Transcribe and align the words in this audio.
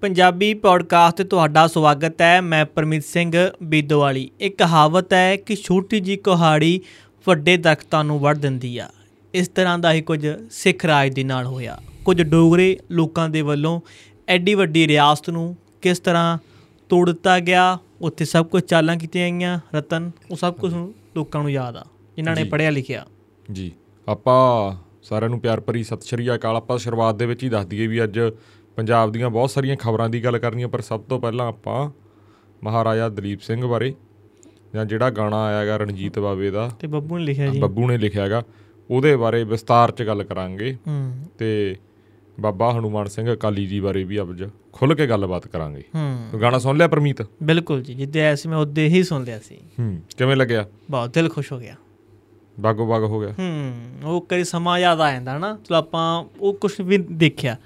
Punjabi 0.00 0.54
podcast 0.54 1.16
ਤੇ 1.16 1.24
ਤੁਹਾਡਾ 1.24 1.66
ਸਵਾਗਤ 1.66 2.22
ਹੈ। 2.22 2.40
ਮੈਂ 2.40 2.66
ਪਰਮੀਤ 2.66 3.04
ਸਿੰਘ 3.04 3.50
ਬੀਦੋਵਾਲੀ। 3.62 4.30
ਇੱਕ 4.40 4.58
ਕਹਾਵਤ 4.58 5.12
ਹੈ 5.12 5.36
ਕਿ 5.36 5.56
ਛੋਟੀ 5.56 6.00
ਜੀ 6.00 6.16
ਕੁਹਾੜੀ 6.16 6.80
ਵੱਡੇ 7.26 7.56
ਦਰਖਤਾਂ 7.56 8.04
ਨੂੰ 8.04 8.18
ਵੱਢ 8.18 8.38
ਦਿੰਦੀ 8.38 8.78
ਆ। 8.78 8.88
ਇਸ 9.34 9.48
ਤਰ੍ਹਾਂ 9.48 9.78
ਦਾ 9.78 9.92
ਹੀ 9.92 10.02
ਕੁਝ 10.02 10.28
ਸਿੱਖ 10.50 10.84
ਰਾਜ 10.84 11.14
ਦੇ 11.14 11.24
ਨਾਲ 11.24 11.46
ਹੋਇਆ। 11.46 11.78
ਕੁਝ 12.04 12.22
ਡੋਗਰੇ 12.22 12.78
ਲੋਕਾਂ 12.90 13.28
ਦੇ 13.28 13.42
ਵੱਲੋਂ 13.42 13.80
ਐਡੀ 14.28 14.54
ਵੱਡੀ 14.54 14.88
ਰਿਆਸਤ 14.88 15.30
ਨੂੰ 15.30 15.56
ਕਿਸ 15.82 15.98
ਤਰ੍ਹਾਂ 15.98 16.38
ਤੋੜ 16.88 17.10
ਦਿੱਤਾ 17.10 17.40
ਗਿਆ 17.40 17.78
ਉੱਥੇ 18.00 18.24
ਸਭ 18.24 18.46
ਕੁਝ 18.46 18.62
ਚਾਲਾਂ 18.62 18.96
ਕੀਤੀਆਂ 18.96 19.30
ਗਈਆਂ। 19.30 19.60
ਰਤਨ 19.74 20.10
ਉਹ 20.30 20.36
ਸਭ 20.36 20.54
ਕੁਝ 20.54 20.74
ਲੋਕਾਂ 21.16 21.40
ਨੂੰ 21.40 21.50
ਯਾਦ 21.50 21.76
ਆ 21.76 21.86
ਜਿਨ੍ਹਾਂ 22.16 22.36
ਨੇ 22.36 22.42
ਜੀ। 22.42 22.48
ਪੜ੍ਹਿਆ 22.48 22.70
ਲਿਖਿਆ। 22.70 23.06
ਜੀ। 23.52 23.72
ਆਪਾਂ 24.08 24.76
ਸਾਰਿਆਂ 25.02 25.30
ਨੂੰ 25.30 25.40
ਪਿਆਰ 25.40 25.60
ਭਰੀ 25.60 25.84
ਸਤਿ 25.84 26.00
ਸ਼੍ਰੀ 26.00 26.34
ਅਕਾਲ। 26.34 26.56
ਆਪਾਂ 26.56 26.78
ਸ਼ੁਰੂਆਤ 26.78 27.14
ਦੇ 27.14 27.26
ਵਿੱਚ 27.26 27.44
ਹੀ 27.44 27.48
ਦੱਸ 27.48 27.66
ਦਈਏ 27.66 27.86
ਵੀ 27.86 28.04
ਅੱਜ 28.04 28.20
ਪੰਜਾਬ 28.80 29.12
ਦੀਆਂ 29.12 29.30
ਬਹੁਤ 29.30 29.50
ਸਾਰੀਆਂ 29.50 29.76
ਖਬਰਾਂ 29.76 30.08
ਦੀ 30.08 30.24
ਗੱਲ 30.24 30.38
ਕਰਨੀ 30.38 30.62
ਹੈ 30.62 30.68
ਪਰ 30.68 30.80
ਸਭ 30.80 31.00
ਤੋਂ 31.00 31.20
ਪਹਿਲਾਂ 31.20 31.48
ਆਪਾਂ 31.48 31.90
ਮਹਾਰਾਜਾ 32.64 33.08
ਦਲੀਪ 33.08 33.40
ਸਿੰਘ 33.40 33.66
ਬਾਰੇ 33.66 33.94
ਜਾਂ 34.74 34.84
ਜਿਹੜਾ 34.84 35.10
ਗਾਣਾ 35.10 35.42
ਆਇਆ 35.44 35.60
ਹੈਗਾ 35.60 35.76
ਰਣਜੀਤ 35.76 36.18
ਬਾਵੇ 36.18 36.50
ਦਾ। 36.50 36.68
ਤੇ 36.68 36.86
ਬੱਬੂ 36.86 37.18
ਨੇ 37.18 37.24
ਲਿਖਿਆ 37.24 37.46
ਜੀ। 37.46 37.58
ਬੱਬੂ 37.58 37.88
ਨੇ 37.88 37.98
ਲਿਖਿਆ 37.98 38.24
ਹੈਗਾ। 38.24 38.42
ਉਹਦੇ 38.90 39.16
ਬਾਰੇ 39.16 39.44
ਵਿਸਤਾਰ 39.44 39.90
'ਚ 39.90 40.02
ਗੱਲ 40.02 40.22
ਕਰਾਂਗੇ। 40.22 40.76
ਹੂੰ। 40.88 41.24
ਤੇ 41.38 41.76
ਬਾਬਾ 42.40 42.78
ਹਨੂਮਾਨ 42.78 43.06
ਸਿੰਘ 43.06 43.32
ਅਕਾਲੀ 43.32 43.66
ਜੀ 43.66 43.80
ਬਾਰੇ 43.80 44.04
ਵੀ 44.04 44.22
ਅੱਜ 44.22 44.44
ਖੁੱਲ 44.72 44.94
ਕੇ 44.94 45.06
ਗੱਲਬਾਤ 45.06 45.48
ਕਰਾਂਗੇ। 45.48 45.80
ਹੂੰ। 45.80 46.40
ਗਾਣਾ 46.40 46.58
ਸੁਣ 46.58 46.76
ਲਿਆ 46.76 46.88
ਪਰਮੀਤ? 46.88 47.22
ਬਿਲਕੁਲ 47.42 47.82
ਜੀ। 47.82 47.94
ਜਿੱਦੇ 47.94 48.20
ਐਸੇ 48.20 48.48
ਮੈਂ 48.48 48.58
ਉਹਦੇ 48.58 48.88
ਹੀ 48.88 49.02
ਸੁਣ 49.02 49.24
ਲਿਆ 49.24 49.38
ਸੀ। 49.38 49.56
ਹੂੰ। 49.56 49.98
ਕਿਵੇਂ 50.18 50.36
ਲੱਗਿਆ? 50.36 50.66
ਬਹੁਤ 50.90 51.14
ਦਿਲ 51.14 51.28
ਖੁਸ਼ 51.28 51.52
ਹੋ 51.52 51.58
ਗਿਆ। 51.58 51.74
ਬਾਗੋ 52.60 52.86
ਬਾਗ 52.86 53.02
ਹੋ 53.04 53.20
ਗਿਆ? 53.20 53.32
ਹੂੰ। 53.32 53.72
ਉਹ 54.04 54.26
ਕਈ 54.28 54.44
ਸਮਾਂ 54.44 54.78
ਯਾਦ 54.78 55.00
ਆ 55.00 55.12
ਜਾਂਦਾ 55.12 55.38
ਨਾ। 55.38 55.58
ਚਲੋ 55.64 55.78
ਆਪਾਂ 55.78 56.24
ਉਹ 56.40 56.54
ਕੁਝ 56.54 56.80
ਵੀ 56.80 56.98
ਦੇਖਿਆ। 56.98 57.56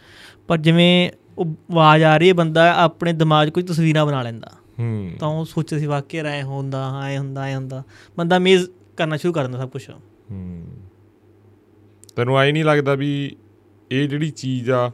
ਪਰ 0.48 0.58
ਜਿਵੇਂ 0.58 1.10
ਉਹ 1.38 1.46
ਆਵਾਜ਼ 1.46 2.04
ਆ 2.04 2.16
ਰਹੀ 2.16 2.28
ਹੈ 2.28 2.34
ਬੰਦਾ 2.34 2.74
ਆਪਣੇ 2.80 3.12
ਦਿਮਾਗ 3.12 3.48
'ਚ 3.48 3.50
ਕੋਈ 3.50 3.62
ਤਸਵੀਰਾਂ 3.62 4.06
ਬਣਾ 4.06 4.22
ਲੈਂਦਾ। 4.22 4.52
ਹੂੰ। 4.78 5.10
ਤਾਂ 5.20 5.28
ਉਹ 5.28 5.44
ਸੋਚੇ 5.44 5.78
ਸੀ 5.78 5.86
ਵਾਕਿਆ 5.86 6.22
ਰਾਏ 6.22 6.42
ਹੁੰਦਾ 6.42 7.02
ਐ 7.06 7.18
ਹੁੰਦਾ 7.18 7.42
ਐ 7.42 7.54
ਹੁੰਦਾ। 7.54 7.82
ਬੰਦਾ 8.18 8.38
ਮੇਜ਼ 8.38 8.66
ਕਰਨਾ 8.96 9.16
ਸ਼ੁਰੂ 9.16 9.32
ਕਰ 9.32 9.42
ਦਿੰਦਾ 9.42 9.58
ਸਭ 9.58 9.68
ਕੁਝ 9.68 9.90
ਹੂੰ। 10.30 10.66
ਤੈਨੂੰ 12.16 12.38
ਆਈ 12.38 12.52
ਨਹੀਂ 12.52 12.64
ਲੱਗਦਾ 12.64 12.94
ਵੀ 12.94 13.36
ਇਹ 13.90 14.08
ਜਿਹੜੀ 14.08 14.30
ਚੀਜ਼ 14.30 14.70
ਆ 14.70 14.92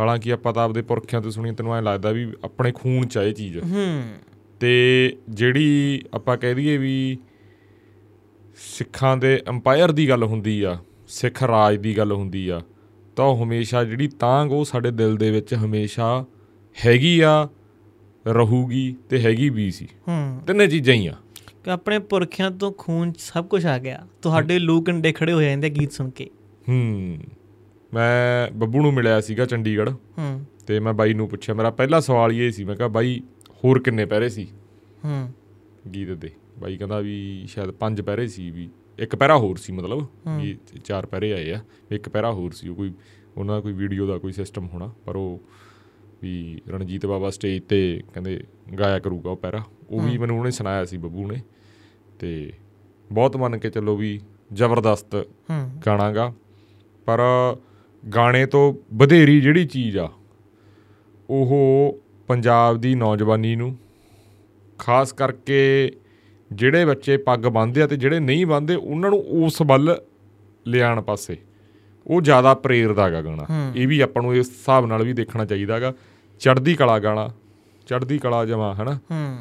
ਹਾਲਾਂਕਿ 0.00 0.32
ਆਪਾਂ 0.32 0.52
ਤਾਂ 0.52 0.64
ਆਪਦੇ 0.64 0.82
ਪੁਰਖਿਆਂ 0.82 1.22
ਤੋਂ 1.22 1.30
ਸੁਣੀ 1.30 1.54
ਤੈਨੂੰ 1.54 1.76
ਐ 1.76 1.82
ਲੱਗਦਾ 1.82 2.10
ਵੀ 2.10 2.32
ਆਪਣੇ 2.44 2.72
ਖੂਨ 2.72 3.06
ਚ 3.06 3.18
ਆ 3.18 3.22
ਇਹ 3.22 3.32
ਚੀਜ਼। 3.32 3.58
ਹੂੰ। 3.58 4.02
ਤੇ 4.60 5.16
ਜਿਹੜੀ 5.28 6.02
ਆਪਾਂ 6.14 6.36
ਕਹਿ 6.36 6.54
ਦਈਏ 6.54 6.76
ਵੀ 6.76 7.18
ਸਿੱਖਾਂ 8.56 9.16
ਦੇ 9.16 9.42
ਐਮਪਾਇਰ 9.48 9.92
ਦੀ 9.92 10.08
ਗੱਲ 10.08 10.22
ਹੁੰਦੀ 10.22 10.62
ਆ 10.62 10.78
ਸਿੱਖ 11.08 11.42
ਰਾਜ 11.42 11.76
ਦੀ 11.76 11.98
ਗੱਲ 11.98 12.12
ਹੁੰਦੀ 12.12 12.48
ਆ 12.48 12.60
ਤਾਂ 13.16 13.24
ਉਹ 13.24 13.44
ਹਮੇਸ਼ਾ 13.44 13.84
ਜਿਹੜੀ 13.84 14.08
ਤਾਂਗ 14.08 14.52
ਉਹ 14.52 14.64
ਸਾਡੇ 14.64 14.90
ਦਿਲ 14.90 15.16
ਦੇ 15.16 15.30
ਵਿੱਚ 15.30 15.54
ਹਮੇਸ਼ਾ 15.54 16.24
ਹੈਗੀ 16.86 17.20
ਆ 17.20 17.48
ਰਹੂਗੀ 18.26 18.96
ਤੇ 19.10 19.20
ਹੈਗੀ 19.20 19.50
ਵੀ 19.50 19.70
ਸੀ। 19.70 19.88
ਹੂੰ। 20.08 20.40
ਤਿੰਨੇ 20.46 20.66
ਚੀਜ਼ਾਂ 20.66 20.94
ਹੀ 20.94 21.06
ਆ। 21.06 21.14
ਕਿ 21.64 21.70
ਆਪਣੇ 21.70 21.98
ਪੁਰਖਿਆਂ 21.98 22.50
ਤੋਂ 22.50 22.72
ਖੂਨ 22.78 23.12
ਸਭ 23.18 23.46
ਕੁਝ 23.46 23.66
ਆ 23.66 23.78
ਗਿਆ। 23.78 24.06
ਤੁਹਾਡੇ 24.22 24.58
ਲੋਕ 24.58 24.90
ਅੰਡੇ 24.90 25.12
ਖੜੇ 25.12 25.32
ਹੋ 25.32 25.42
ਜਾਂਦੇ 25.42 25.70
ਗੀਤ 25.70 25.92
ਸੁਣ 25.92 26.10
ਕੇ। 26.10 26.30
ਹੂੰ। 26.68 27.18
ਮੈਂ 27.94 28.58
ਬੱਬੂ 28.58 28.82
ਨੂੰ 28.82 28.94
ਮਿਲਿਆ 28.94 29.20
ਸੀਗਾ 29.20 29.44
ਚੰਡੀਗੜ੍ਹ। 29.44 29.90
ਹੂੰ। 29.90 30.44
ਤੇ 30.66 30.80
ਮੈਂ 30.80 30.92
ਬਾਈ 30.92 31.14
ਨੂੰ 31.14 31.28
ਪੁੱਛਿਆ 31.28 31.54
ਮੇਰਾ 31.54 31.70
ਪਹਿਲਾ 31.70 32.00
ਸਵਾਲ 32.00 32.32
ਇਹ 32.32 32.50
ਸੀ 32.50 32.64
ਮੈਂ 32.64 32.76
ਕਿਹਾ 32.76 32.88
ਬਾਈ 32.88 33.22
ਹੋਰ 33.64 33.78
ਕਿੰਨੇ 33.78 34.04
ਪਹਿਰੇ 34.04 34.28
ਸੀ? 34.28 34.48
ਹੂੰ। 35.04 35.32
ਗੀਤ 35.94 36.10
ਦੇ। 36.10 36.30
ਬਾਈ 36.58 36.76
ਕਹਿੰਦਾ 36.76 37.00
ਵੀ 37.00 37.44
ਸ਼ਾਇਦ 37.48 37.70
ਪੰਜ 37.70 38.00
ਪਹਿਰੇ 38.00 38.26
ਸੀ 38.26 38.50
ਵੀ। 38.50 38.70
ਇੱਕ 39.02 39.16
ਪਹਿਰਾ 39.16 39.38
ਹੋਰ 39.38 39.56
ਸੀ 39.56 39.72
ਮਤਲਬ 39.72 40.06
ਵੀ 40.36 40.58
ਚਾਰ 40.84 41.06
ਪਹਿਰੇ 41.06 41.32
ਆਏ 41.32 41.50
ਆ 41.50 41.60
ਇੱਕ 41.90 42.08
ਪਹਿਰਾ 42.08 42.32
ਹੋਰ 42.32 42.50
ਸੀ 42.50 42.74
ਕੋਈ 42.74 42.92
ਉਹਨਾਂ 43.36 43.54
ਦਾ 43.54 43.60
ਕੋਈ 43.60 43.72
ਵੀਡੀਓ 43.72 44.06
ਦਾ 44.06 44.18
ਕੋਈ 44.18 44.32
ਸਿਸਟਮ 44.32 44.66
ਹੋਣਾ 44.66 44.92
ਪਰ 45.06 45.16
ਉਹ 45.16 45.40
ਵੀ 46.22 46.62
ਰਣਜੀਤ 46.68 47.06
ਬਾਬਾ 47.06 47.30
ਸਟੇਜ 47.30 47.62
ਤੇ 47.68 48.02
ਕਹਿੰਦੇ 48.14 48.44
ਗਾਇਆ 48.78 48.98
ਕਰੂਗਾ 48.98 49.30
ਉਹ 49.30 49.36
ਪਹਿਰਾ 49.36 49.62
ਉਹ 49.90 50.00
ਵੀ 50.00 50.18
ਮੈਨੂੰ 50.18 50.38
ਉਹਨੇ 50.38 50.50
ਸੁਣਾਇਆ 50.50 50.84
ਸੀ 50.84 50.96
ਬੱਬੂ 50.96 51.32
ਨੇ 51.32 51.42
ਤੇ 52.18 52.52
ਬਹੁਤ 53.12 53.36
ਮੰਨ 53.36 53.58
ਕੇ 53.58 53.70
ਚੱਲੋ 53.70 53.96
ਵੀ 53.96 54.20
ਜ਼ਬਰਦਸਤ 54.52 55.16
ਗਾਣਾਗਾ। 55.86 56.32
ਪਰ 57.06 57.20
ਗਾਣੇ 58.14 58.46
ਤੋਂ 58.46 58.74
ਵਧੇਰੀ 58.94 59.40
ਜਿਹੜੀ 59.40 59.66
ਚੀਜ਼ 59.66 59.98
ਆ 59.98 60.10
ਉਹ 61.30 61.98
ਪੰਜਾਬ 62.28 62.76
ਦੀ 62.76 62.94
ਨੌਜਵਾਨੀ 62.94 63.56
ਨੂੰ 63.56 63.78
ਖਾਸ 64.78 65.12
ਕਰਕੇ 65.12 65.92
ਜਿਹੜੇ 66.54 66.84
ਬੱਚੇ 66.84 67.16
ਪੱਗ 67.16 67.40
ਬੰਨ੍ਹਦੇ 67.40 67.82
ਆ 67.82 67.86
ਤੇ 67.86 67.96
ਜਿਹੜੇ 67.96 68.20
ਨਹੀਂ 68.20 68.46
ਬੰਨ੍ਹਦੇ 68.46 68.74
ਉਹਨਾਂ 68.74 69.10
ਨੂੰ 69.10 69.18
ਉਸ 69.18 69.62
ਵੱਲ 69.62 70.02
ਲਿਆਉਣ 70.66 71.00
ਪਾਸੇ 71.00 71.36
ਉਹ 72.06 72.22
ਜ਼ਿਆਦਾ 72.22 72.54
ਪ੍ਰੇਰਦਾ 72.54 73.10
ਗਾ 73.10 73.22
ਗਾਣਾ। 73.22 73.72
ਇਹ 73.76 73.88
ਵੀ 73.88 74.00
ਆਪਾਂ 74.00 74.22
ਨੂੰ 74.22 74.36
ਇਸ 74.36 74.48
ਹਿਸਾਬ 74.50 74.86
ਨਾਲ 74.86 75.04
ਵੀ 75.04 75.12
ਦੇਖਣਾ 75.12 75.44
ਚਾਹੀਦਾਗਾ 75.44 75.94
ਚੜ੍ਹਦੀ 76.40 76.74
ਕਲਾ 76.74 76.98
ਗਾਣਾ 76.98 77.28
ਚੜ੍ਹਦੀ 77.86 78.18
ਕਲਾ 78.18 78.44
ਜਮਾ 78.44 78.74
ਹਨਾ? 78.74 78.94
ਹੂੰ। 78.94 79.38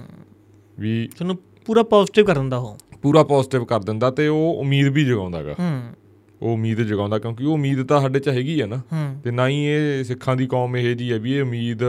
ਵੀ 0.80 1.10
ਤੁਹਾਨੂੰ 1.18 1.38
ਪੂਰਾ 1.66 1.84
ਪੋਜ਼ਿਟਿਵ 1.84 2.26
ਕਰ 2.26 2.36
ਦਿੰਦਾ 2.36 2.58
ਉਹ। 2.58 2.78
ਪੂਰਾ 3.02 3.24
ਪੋਜ਼ਿਟਿਵ 3.24 3.66
ਕਰ 3.66 3.80
ਦਿੰਦਾ 3.80 4.12
ਤੇ 4.12 4.28
ਉਹ 4.28 4.56
ਉਮੀਦ 4.60 4.88
ਵੀ 4.88 5.06
ਜਗਾਉਂਦਾਗਾ 5.06 5.54
ਹੂੰ। 5.60 5.82
ਉਹ 6.42 6.54
ਉਮੀਦ 6.54 6.82
ਜਗਾਉਂਦਾ 6.82 7.20
ਕਿਉਂਕਿ 7.20 7.46
ਉਹ 7.46 7.54
ਉਮੀਦ 7.54 7.84
ਤਾਂ 7.84 8.02
ਸਾਡੇ 8.02 8.20
ਚ 8.20 8.30
ਹੈਗੀ 8.30 8.60
ਆ 8.62 8.66
ਨਾ। 8.66 8.82
ਤੇ 9.24 9.32
ਨਾ 9.32 9.48
ਹੀ 9.48 9.66
ਇਹ 9.66 10.04
ਸਿੱਖਾਂ 10.04 10.36
ਦੀ 10.36 10.48
ਕੌਮ 10.48 10.78
ਇਹ 10.78 10.96
ਜੀ 10.96 11.12
ਹੈ 11.12 11.20
ਵੀ 11.20 11.34
ਇਹ 11.34 11.42
ਉਮੀਦ 11.44 11.80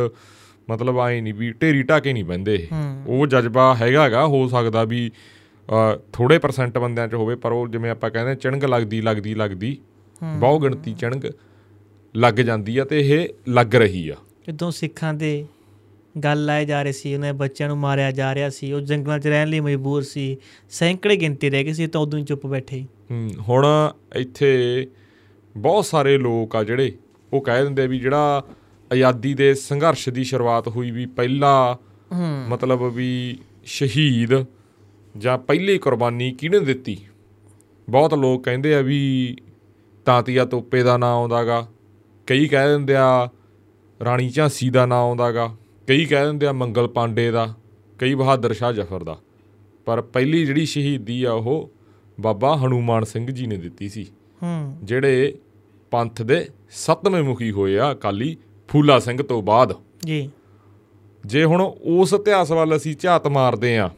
ਮਤਲਬ 0.68 0.98
ਆਏ 0.98 1.20
ਨਹੀਂ 1.20 1.34
ਵੀ 1.34 1.50
ਢੇਰੀ 1.52 1.82
ਢਾਕੇ 1.82 2.12
ਨਹੀਂ 2.12 2.24
ਬੰਦੇ 2.24 2.66
ਉਹ 3.06 3.26
ਜਜ਼ਬਾ 3.26 3.74
ਹੈਗਾਗਾ 3.74 4.26
ਹੋ 4.26 4.46
ਸਕਦਾ 4.48 4.84
ਵੀ 4.84 5.10
ਥੋੜੇ 6.12 6.38
ਪਰਸੈਂਟ 6.38 6.78
ਬੰਦਿਆਂ 6.78 7.08
'ਚ 7.08 7.14
ਹੋਵੇ 7.14 7.34
ਪਰ 7.36 7.52
ਉਹ 7.52 7.66
ਜਿਵੇਂ 7.68 7.90
ਆਪਾਂ 7.90 8.10
ਕਹਿੰਦੇ 8.10 8.34
ਚਿਣਗ 8.34 8.64
ਲੱਗਦੀ 8.64 9.00
ਲੱਗਦੀ 9.00 9.34
ਲੱਗਦੀ 9.34 9.76
ਬਹੁ 10.20 10.58
ਗਿਣਤੀ 10.60 10.94
ਚਿਣਗ 10.94 11.30
ਲੱਗ 12.14 12.34
ਜਾਂਦੀ 12.40 12.76
ਆ 12.78 12.84
ਤੇ 12.84 13.00
ਇਹ 13.00 13.28
ਲੱਗ 13.48 13.74
ਰਹੀ 13.74 14.08
ਆ। 14.08 14.14
ਜਦੋਂ 14.46 14.70
ਸਿੱਖਾਂ 14.70 15.12
ਦੇ 15.14 15.44
ਗੱਲ 16.24 16.44
ਲਾਏ 16.44 16.64
ਜਾ 16.64 16.82
ਰਹੇ 16.82 16.92
ਸੀ 16.92 17.14
ਉਹਨਾਂ 17.14 17.32
ਬੱਚਿਆਂ 17.34 17.68
ਨੂੰ 17.68 17.78
ਮਾਰਿਆ 17.78 18.10
ਜਾ 18.10 18.34
ਰਿਹਾ 18.34 18.48
ਸੀ 18.48 18.72
ਉਹ 18.72 18.80
ਜੰਗਲਾਂ 18.80 19.18
'ਚ 19.18 19.26
ਰਹਿਣ 19.26 19.48
ਲਈ 19.48 19.60
ਮਜਬੂਰ 19.60 20.02
ਸੀ 20.02 20.36
ਸੈਂਕੜੇ 20.70 21.16
ਗਿਣਤੀ 21.16 21.50
ਰਹਿ 21.50 21.64
ਗਏ 21.64 21.72
ਸੀ 21.72 21.86
ਤਾਂ 21.86 22.00
ਉਦੋਂ 22.00 22.18
ਹੀ 22.18 22.24
ਚੁੱਪ 22.24 22.46
ਬੈਠੇ 22.46 22.84
ਹੁਣ 23.48 23.66
ਇੱਥੇ 24.16 24.86
ਬਹੁਤ 25.54 25.84
ਸਾਰੇ 25.84 26.16
ਲੋਕ 26.18 26.56
ਆ 26.56 26.62
ਜਿਹੜੇ 26.64 26.92
ਉਹ 27.32 27.40
ਕਹਿ 27.40 27.62
ਦਿੰਦੇ 27.62 27.86
ਵੀ 27.86 27.98
ਜਿਹੜਾ 27.98 28.42
ਆਜ਼ਾਦੀ 28.92 29.34
ਦੇ 29.34 29.54
ਸੰਘਰਸ਼ 29.54 30.08
ਦੀ 30.08 30.24
ਸ਼ੁਰੂਆਤ 30.24 30.68
ਹੋਈ 30.68 30.90
ਵੀ 30.90 31.06
ਪਹਿਲਾ 31.06 31.78
ਹੂੰ। 32.12 32.44
ਮਤਲਬ 32.48 32.82
ਵੀ 32.82 33.38
ਸ਼ਹੀਦ 33.64 34.44
ਜਾਂ 35.18 35.38
ਪਹਿਲੀ 35.38 35.78
ਕੁਰਬਾਨੀ 35.78 36.32
ਕਿਹਨੇ 36.32 36.58
ਦਿੱਤੀ? 36.60 36.98
ਬਹੁਤ 37.90 38.14
ਲੋਕ 38.14 38.44
ਕਹਿੰਦੇ 38.44 38.74
ਆ 38.74 38.80
ਵੀ 38.80 39.36
ਤਾਂਤੀਆ 40.04 40.44
ਤੋਪੇ 40.44 40.82
ਦਾ 40.82 40.96
ਨਾਂ 40.96 41.08
ਆਉਂਦਾਗਾ 41.08 41.68
ਕਈ 42.26 42.48
ਕਹਿ 42.48 42.68
ਦਿੰਦੇ 42.68 42.94
ਆ 42.94 43.28
ਰਾਣੀ 44.04 44.28
ਝਾਂਸੀ 44.28 44.70
ਦਾ 44.70 44.86
ਨਾਂ 44.86 44.96
ਆਉਂਦਾਗਾ 44.96 45.56
ਕਈ 45.88 46.04
ਕਹਿ 46.04 46.26
ਦਿੰਦੇ 46.26 46.46
ਆ 46.46 46.52
ਮੰਗਲ 46.52 46.88
ਪਾਂਡੇ 46.88 47.30
ਦਾ 47.30 47.54
ਕਈ 47.98 48.14
ਬਹਾਦਰ 48.14 48.52
ਸ਼ਾਹ 48.52 48.72
ਜ਼ਫਰ 48.72 49.04
ਦਾ। 49.04 49.18
ਪਰ 49.84 50.00
ਪਹਿਲੀ 50.00 50.46
ਜਿਹੜੀ 50.46 50.66
ਸ਼ਹੀਦੀ 50.66 51.24
ਆ 51.24 51.32
ਉਹ 51.32 51.70
ਬਾਬਾ 52.20 52.56
ਹਨੂਮਾਨ 52.56 53.04
ਸਿੰਘ 53.04 53.30
ਜੀ 53.30 53.46
ਨੇ 53.46 53.56
ਦਿੱਤੀ 53.56 53.88
ਸੀ। 53.88 54.06
ਹੂੰ। 54.42 54.78
ਜਿਹੜੇ 54.82 55.38
ਪੰਥ 55.90 56.22
ਦੇ 56.22 56.48
ਸੱਤਵੇਂ 56.70 57.22
ਮੁਖੀ 57.22 57.50
ਹੋਏ 57.50 57.78
ਆ 57.78 57.92
ਅਕਾਲੀ 57.92 58.36
ਫੂਲਾ 58.72 58.98
ਸਿੰਘ 58.98 59.22
ਤੋਂ 59.22 59.42
ਬਾਅਦ। 59.42 59.74
ਜੀ। 60.04 60.30
ਜੇ 61.26 61.44
ਹੁਣ 61.44 61.62
ਉਸ 61.82 62.14
ਇਤਿਹਾਸ 62.14 62.50
ਵੱਲ 62.50 62.76
ਅਸੀਂ 62.76 62.96
ਝਾਤ 63.00 63.26
ਮਾਰਦੇ 63.26 63.78
ਆ 63.78 63.90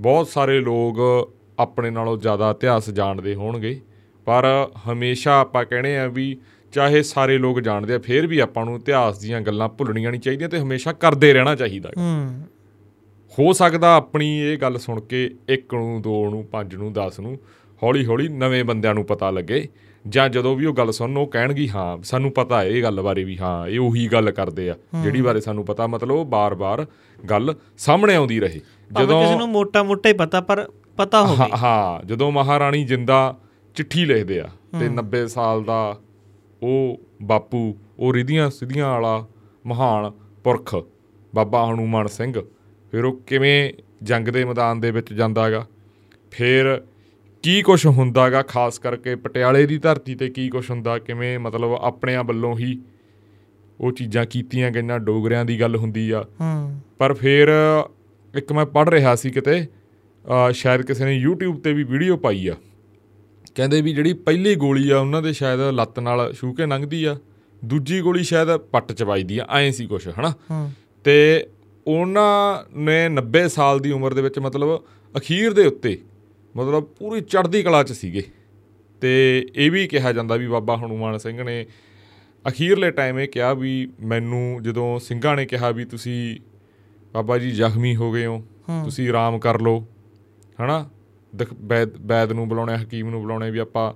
ਬਹੁਤ 0.00 0.28
ਸਾਰੇ 0.28 0.60
ਲੋਕ 0.60 0.98
ਆਪਣੇ 1.58 1.90
ਨਾਲੋਂ 1.90 2.18
ਜ਼ਿਆਦਾ 2.18 2.50
ਇਤਿਹਾਸ 2.50 2.90
ਜਾਣਦੇ 2.90 3.34
ਹੋਣਗੇ 3.34 3.80
ਪਰ 4.24 4.68
ਹਮੇਸ਼ਾ 4.92 5.40
ਆਪਾਂ 5.40 5.64
ਕਹਿੰਦੇ 5.64 5.98
ਆ 5.98 6.06
ਵੀ 6.06 6.36
ਚਾਹੇ 6.72 7.02
ਸਾਰੇ 7.02 7.38
ਲੋਕ 7.38 7.60
ਜਾਣਦੇ 7.60 7.94
ਆ 7.94 7.98
ਫਿਰ 7.98 8.26
ਵੀ 8.26 8.38
ਆਪਾਂ 8.38 8.64
ਨੂੰ 8.64 8.76
ਇਤਿਹਾਸ 8.76 9.18
ਦੀਆਂ 9.18 9.40
ਗੱਲਾਂ 9.40 9.68
ਭੁੱਲਣੀਆਂ 9.68 10.10
ਨਹੀਂ 10.10 10.20
ਚਾਹੀਦੀਆਂ 10.20 10.48
ਤੇ 10.48 10.58
ਹਮੇਸ਼ਾ 10.58 10.92
ਕਰਦੇ 10.92 11.32
ਰਹਿਣਾ 11.32 11.54
ਚਾਹੀਦਾ 11.54 11.88
ਹੈ। 11.88 12.02
ਹੂੰ। 12.02 12.42
ਹੋ 13.38 13.52
ਸਕਦਾ 13.52 13.94
ਆਪਣੀ 13.94 14.38
ਇਹ 14.38 14.58
ਗੱਲ 14.58 14.78
ਸੁਣ 14.78 15.00
ਕੇ 15.00 15.34
ਇੱਕ 15.48 15.74
ਨੂੰ 15.74 16.02
ਦੋ 16.02 16.30
ਨੂੰ 16.30 16.44
ਪੰਜ 16.44 16.74
ਨੂੰ 16.74 16.92
10 16.92 17.20
ਨੂੰ 17.20 17.38
ਹੌਲੀ 17.82 18.06
ਹੌਲੀ 18.06 18.28
ਨਵੇਂ 18.28 18.64
ਬੰਦਿਆਂ 18.64 18.94
ਨੂੰ 18.94 19.04
ਪਤਾ 19.04 19.30
ਲੱਗੇ 19.30 19.68
ਜਾਂ 20.08 20.28
ਜਦੋਂ 20.28 20.56
ਵੀ 20.56 20.66
ਉਹ 20.66 20.74
ਗੱਲ 20.74 20.92
ਸੁਣਨ 20.92 21.16
ਉਹ 21.16 21.26
ਕਹਿਣਗੇ 21.26 21.68
ਹਾਂ 21.68 22.02
ਸਾਨੂੰ 22.02 22.30
ਪਤਾ 22.30 22.60
ਹੈ 22.60 22.66
ਇਹ 22.66 22.82
ਗੱਲ 22.82 23.02
ਬਾਰੇ 23.02 23.24
ਵੀ 23.24 23.38
ਹਾਂ 23.38 23.68
ਇਹ 23.68 23.80
ਉਹੀ 23.80 24.08
ਗੱਲ 24.08 24.30
ਕਰਦੇ 24.30 24.70
ਆ 24.70 24.74
ਜਿਹੜੀ 25.02 25.22
ਬਾਰੇ 25.22 25.40
ਸਾਨੂੰ 25.40 25.64
ਪਤਾ। 25.64 25.86
ਮਤਲਬ 25.86 26.10
ਉਹ 26.10 26.24
ਬਾਰ-ਬਾਰ 26.24 26.86
ਗੱਲ 27.30 27.54
ਸਾਹਮਣੇ 27.78 28.14
ਆਉਂਦੀ 28.14 28.40
ਰਹੇ। 28.40 28.60
ਜਦੋਂ 29.00 29.22
ਕਿਸੇ 29.22 29.38
ਨੂੰ 29.38 29.48
ਮੋਟਾ 29.48 29.82
ਮੋਟਾ 29.82 30.08
ਹੀ 30.08 30.14
ਪਤਾ 30.14 30.40
ਪਰ 30.40 30.68
ਪਤਾ 30.96 31.26
ਹੋਵੇ। 31.26 31.50
ਹਾਂ 31.56 32.06
ਜਦੋਂ 32.06 32.32
ਮਹਾਰਾਣੀ 32.32 32.84
ਜਿੰਦਾ 32.84 33.36
ਚਿੱਠੀ 33.74 34.04
ਲਿਖਦੇ 34.04 34.40
ਆ 34.40 34.48
ਤੇ 34.80 34.88
90 34.88 35.26
ਸਾਲ 35.26 35.64
ਦਾ 35.64 35.98
ਉਹ 36.62 37.00
ਬਾਪੂ 37.22 37.78
ਉਹ 37.98 38.14
ਰਿਧੀਆਂ 38.14 38.50
ਸਿਧੀਆਂ 38.50 38.88
ਵਾਲਾ 38.88 39.26
ਮਹਾਨ 39.66 40.12
ਪੁਰਖ 40.44 40.76
ਬਾਬਾ 41.34 41.70
ਹਨੂਮਾਨ 41.70 42.06
ਸਿੰਘ 42.06 42.42
ਫਿਰ 42.90 43.04
ਉਹ 43.04 43.20
ਕਿਵੇਂ 43.26 43.72
ਜੰਗ 44.02 44.28
ਦੇ 44.28 44.44
ਮੈਦਾਨ 44.44 44.80
ਦੇ 44.80 44.90
ਵਿੱਚ 44.90 45.14
ਜਾਂਦਾਗਾ 45.14 45.66
ਫਿਰ 46.30 46.82
ਕੀ 47.44 47.62
ਕੁਝ 47.62 47.86
ਹੁੰਦਾਗਾ 47.86 48.42
ਖਾਸ 48.42 48.78
ਕਰਕੇ 48.78 49.14
ਪਟਿਆਲੇ 49.14 49.66
ਦੀ 49.66 49.78
ਧਰਤੀ 49.78 50.14
ਤੇ 50.14 50.28
ਕੀ 50.28 50.48
ਕੁਝ 50.48 50.70
ਹੁੰਦਾ 50.70 50.98
ਕਿਵੇਂ 50.98 51.38
ਮਤਲਬ 51.38 51.72
ਆਪਣਿਆਂ 51.72 52.24
ਵੱਲੋਂ 52.24 52.58
ਹੀ 52.58 52.80
ਉਹ 53.80 53.92
ਚੀਜ਼ਾਂ 53.92 54.26
ਕੀਤੀਆਂ 54.26 54.70
ਗਈਆਂ 54.70 54.98
ਡੋਗਰਿਆਂ 54.98 55.44
ਦੀ 55.44 55.60
ਗੱਲ 55.60 55.76
ਹੁੰਦੀ 55.76 56.10
ਆ। 56.10 56.24
ਹੂੰ। 56.40 56.80
ਪਰ 56.98 57.14
ਫਿਰ 57.14 57.48
ਇੱਕ 58.34 58.52
ਮੈਂ 58.52 58.66
ਪੜ 58.66 58.88
ਰਿਹਾ 58.88 59.14
ਸੀ 59.14 59.30
ਕਿਤੇ 59.30 59.66
ਸ਼ਾਇਦ 60.52 60.82
ਕਿਸੇ 60.82 61.04
ਨੇ 61.04 61.24
YouTube 61.26 61.60
ਤੇ 61.60 61.72
ਵੀ 61.72 61.82
ਵੀਡੀਓ 61.82 62.16
ਪਾਈ 62.16 62.48
ਆ। 62.48 62.54
ਕਹਿੰਦੇ 63.54 63.80
ਵੀ 63.80 63.94
ਜਿਹੜੀ 63.94 64.12
ਪਹਿਲੀ 64.12 64.54
ਗੋਲੀ 64.54 64.90
ਆ 64.90 64.98
ਉਹਨਾਂ 64.98 65.22
ਦੇ 65.22 65.32
ਸ਼ਾਇਦ 65.32 65.60
ਲੱਤ 65.60 66.00
ਨਾਲ 66.00 66.32
ਛੂ 66.32 66.52
ਕੇ 66.52 66.66
ਲੰਘਦੀ 66.66 67.04
ਆ 67.04 67.16
ਦੂਜੀ 67.64 68.00
ਗੋਲੀ 68.00 68.22
ਸ਼ਾਇਦ 68.22 68.56
ਪੱਟ 68.56 68.92
ਚ 68.92 69.02
ਵੱਜਦੀ 69.02 69.38
ਆ 69.38 69.46
ਐਂ 69.50 69.72
ਸੀ 69.72 69.86
ਕੁਛ 69.86 70.08
ਹਨਾ? 70.08 70.34
ਤੇ 71.04 71.46
ਉਹਨਾਂ 71.86 72.64
ਨੇ 72.78 73.08
90 73.08 73.48
ਸਾਲ 73.48 73.78
ਦੀ 73.78 73.90
ਉਮਰ 73.90 74.14
ਦੇ 74.14 74.22
ਵਿੱਚ 74.22 74.38
ਮਤਲਬ 74.38 74.82
ਅਖੀਰ 75.16 75.52
ਦੇ 75.52 75.66
ਉੱਤੇ 75.66 75.98
ਮਤਲਬ 76.56 76.84
ਪੂਰੀ 76.84 77.20
ਚੜ੍ਹਦੀ 77.20 77.62
ਕਲਾ 77.62 77.82
'ਚ 77.82 77.92
ਸੀਗੇ। 77.92 78.22
ਤੇ 79.00 79.46
ਇਹ 79.54 79.70
ਵੀ 79.70 79.86
ਕਿਹਾ 79.86 80.12
ਜਾਂਦਾ 80.12 80.36
ਵੀ 80.36 80.46
ਬਾਬਾ 80.46 80.76
ਹਨੂਮਾਨ 80.76 81.18
ਸਿੰਘ 81.18 81.42
ਨੇ 81.42 81.66
ਅਖੀਰਲੇ 82.48 82.90
ਟਾਈਮ 82.90 83.18
ਇਹ 83.18 83.28
ਕਿਹਾ 83.28 83.54
ਵੀ 83.54 83.92
ਮੈਨੂੰ 84.00 84.62
ਜਦੋਂ 84.62 84.98
ਸਿੰਘਾਂ 84.98 85.36
ਨੇ 85.36 85.46
ਕਿਹਾ 85.46 85.70
ਵੀ 85.70 85.84
ਤੁਸੀਂ 85.84 86.36
ਬਾਬਾ 87.14 87.38
ਜੀ 87.38 87.50
ਜ਼ਖਮੀ 87.50 87.96
ਹੋ 87.96 88.12
ਗਏ 88.12 88.26
ਹੋ 88.26 88.44
ਤੁਸੀਂ 88.84 89.08
ਆਰਾਮ 89.08 89.38
ਕਰ 89.38 89.60
ਲਓ 89.60 89.86
ਹਨਾ? 90.62 90.90
ਵੈਦ 91.62 91.90
ਵੈਦ 92.06 92.32
ਨੂੰ 92.32 92.48
ਬੁਲਾਉਣਾ 92.48 92.76
ਹਕੀਮ 92.76 93.10
ਨੂੰ 93.10 93.22
ਬੁਲਾਉਣਾ 93.22 93.46
ਵੀ 93.46 93.58
ਆਪਾਂ 93.58 93.94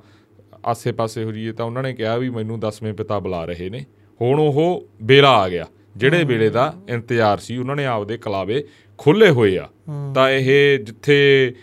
ਆਸੇ-ਪਾਸੇ 0.65 1.25
ਹੋ 1.25 1.33
ਜਾਈਏ 1.33 1.53
ਤਾਂ 1.53 1.67
ਉਹਨਾਂ 1.67 1.83
ਨੇ 1.83 1.93
ਕਿਹਾ 1.93 2.17
ਵੀ 2.17 2.31
ਮੈਨੂੰ 2.31 2.61
ਦਸਵੇਂ 2.61 2.95
ਪਿਤਾ 2.95 3.19
ਬੁਲਾ 3.19 3.45
ਰਹੇ 3.45 3.71
ਨੇ। 3.71 3.85
ਹੁਣ 4.21 4.41
ਉਹ 4.41 4.89
ਵੇਲਾ 5.03 5.31
ਆ 5.31 5.49
ਗਿਆ। 5.49 5.67
ਜਿਹੜੇ 5.97 6.25
ਵੇਲੇ 6.25 6.51
ਦਾ 6.51 6.75
ਇੰਤਜ਼ਾਰ 6.89 7.39
ਸੀ 7.39 7.57
ਉਹਨਾਂ 7.57 7.77
ਨੇ 7.77 7.87
ਆਪਦੇ 7.87 8.17
ਕਲਾਵੇ 8.17 8.65
ਖੋਲੇ 8.99 9.31
ਹੋਏ 9.31 9.59
ਆ। 9.59 9.69
ਤਾਂ 10.15 10.31
ਇਹ 10.31 10.79
ਜਿੱਥੇ 10.79 11.55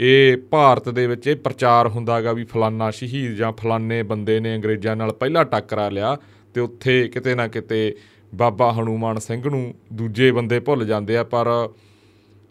ਇਹ 0.00 0.36
ਭਾਰਤ 0.36 0.88
ਦੇ 0.88 1.06
ਵਿੱਚ 1.06 1.26
ਇਹ 1.26 1.36
ਪ੍ਰਚਾਰ 1.36 1.88
ਹੁੰਦਾਗਾ 1.88 2.32
ਵੀ 2.32 2.44
ਫਲਾਨਾ 2.44 2.90
ਸ਼ਹੀਦ 2.90 3.34
ਜਾਂ 3.34 3.52
ਫਲਾਨੇ 3.52 4.02
ਬੰਦੇ 4.02 4.38
ਨੇ 4.40 4.54
ਅੰਗਰੇਜ਼ਾਂ 4.56 4.96
ਨਾਲ 4.96 5.12
ਪਹਿਲਾ 5.12 5.44
ਟੱਕਰਾ 5.44 5.88
ਲਿਆ 5.88 6.16
ਤੇ 6.54 6.60
ਉੱਥੇ 6.60 7.08
ਕਿਤੇ 7.08 7.34
ਨਾ 7.34 7.46
ਕਿਤੇ 7.48 7.96
ਬਾਬਾ 8.34 8.70
ਹਨੂਮਾਨ 8.72 9.18
ਸਿੰਘ 9.18 9.42
ਨੂੰ 9.50 9.74
ਦੂਜੇ 9.92 10.30
ਬੰਦੇ 10.32 10.58
ਭੁੱਲ 10.60 10.84
ਜਾਂਦੇ 10.86 11.16
ਆ, 11.16 11.24
ਪਰ 11.24 11.48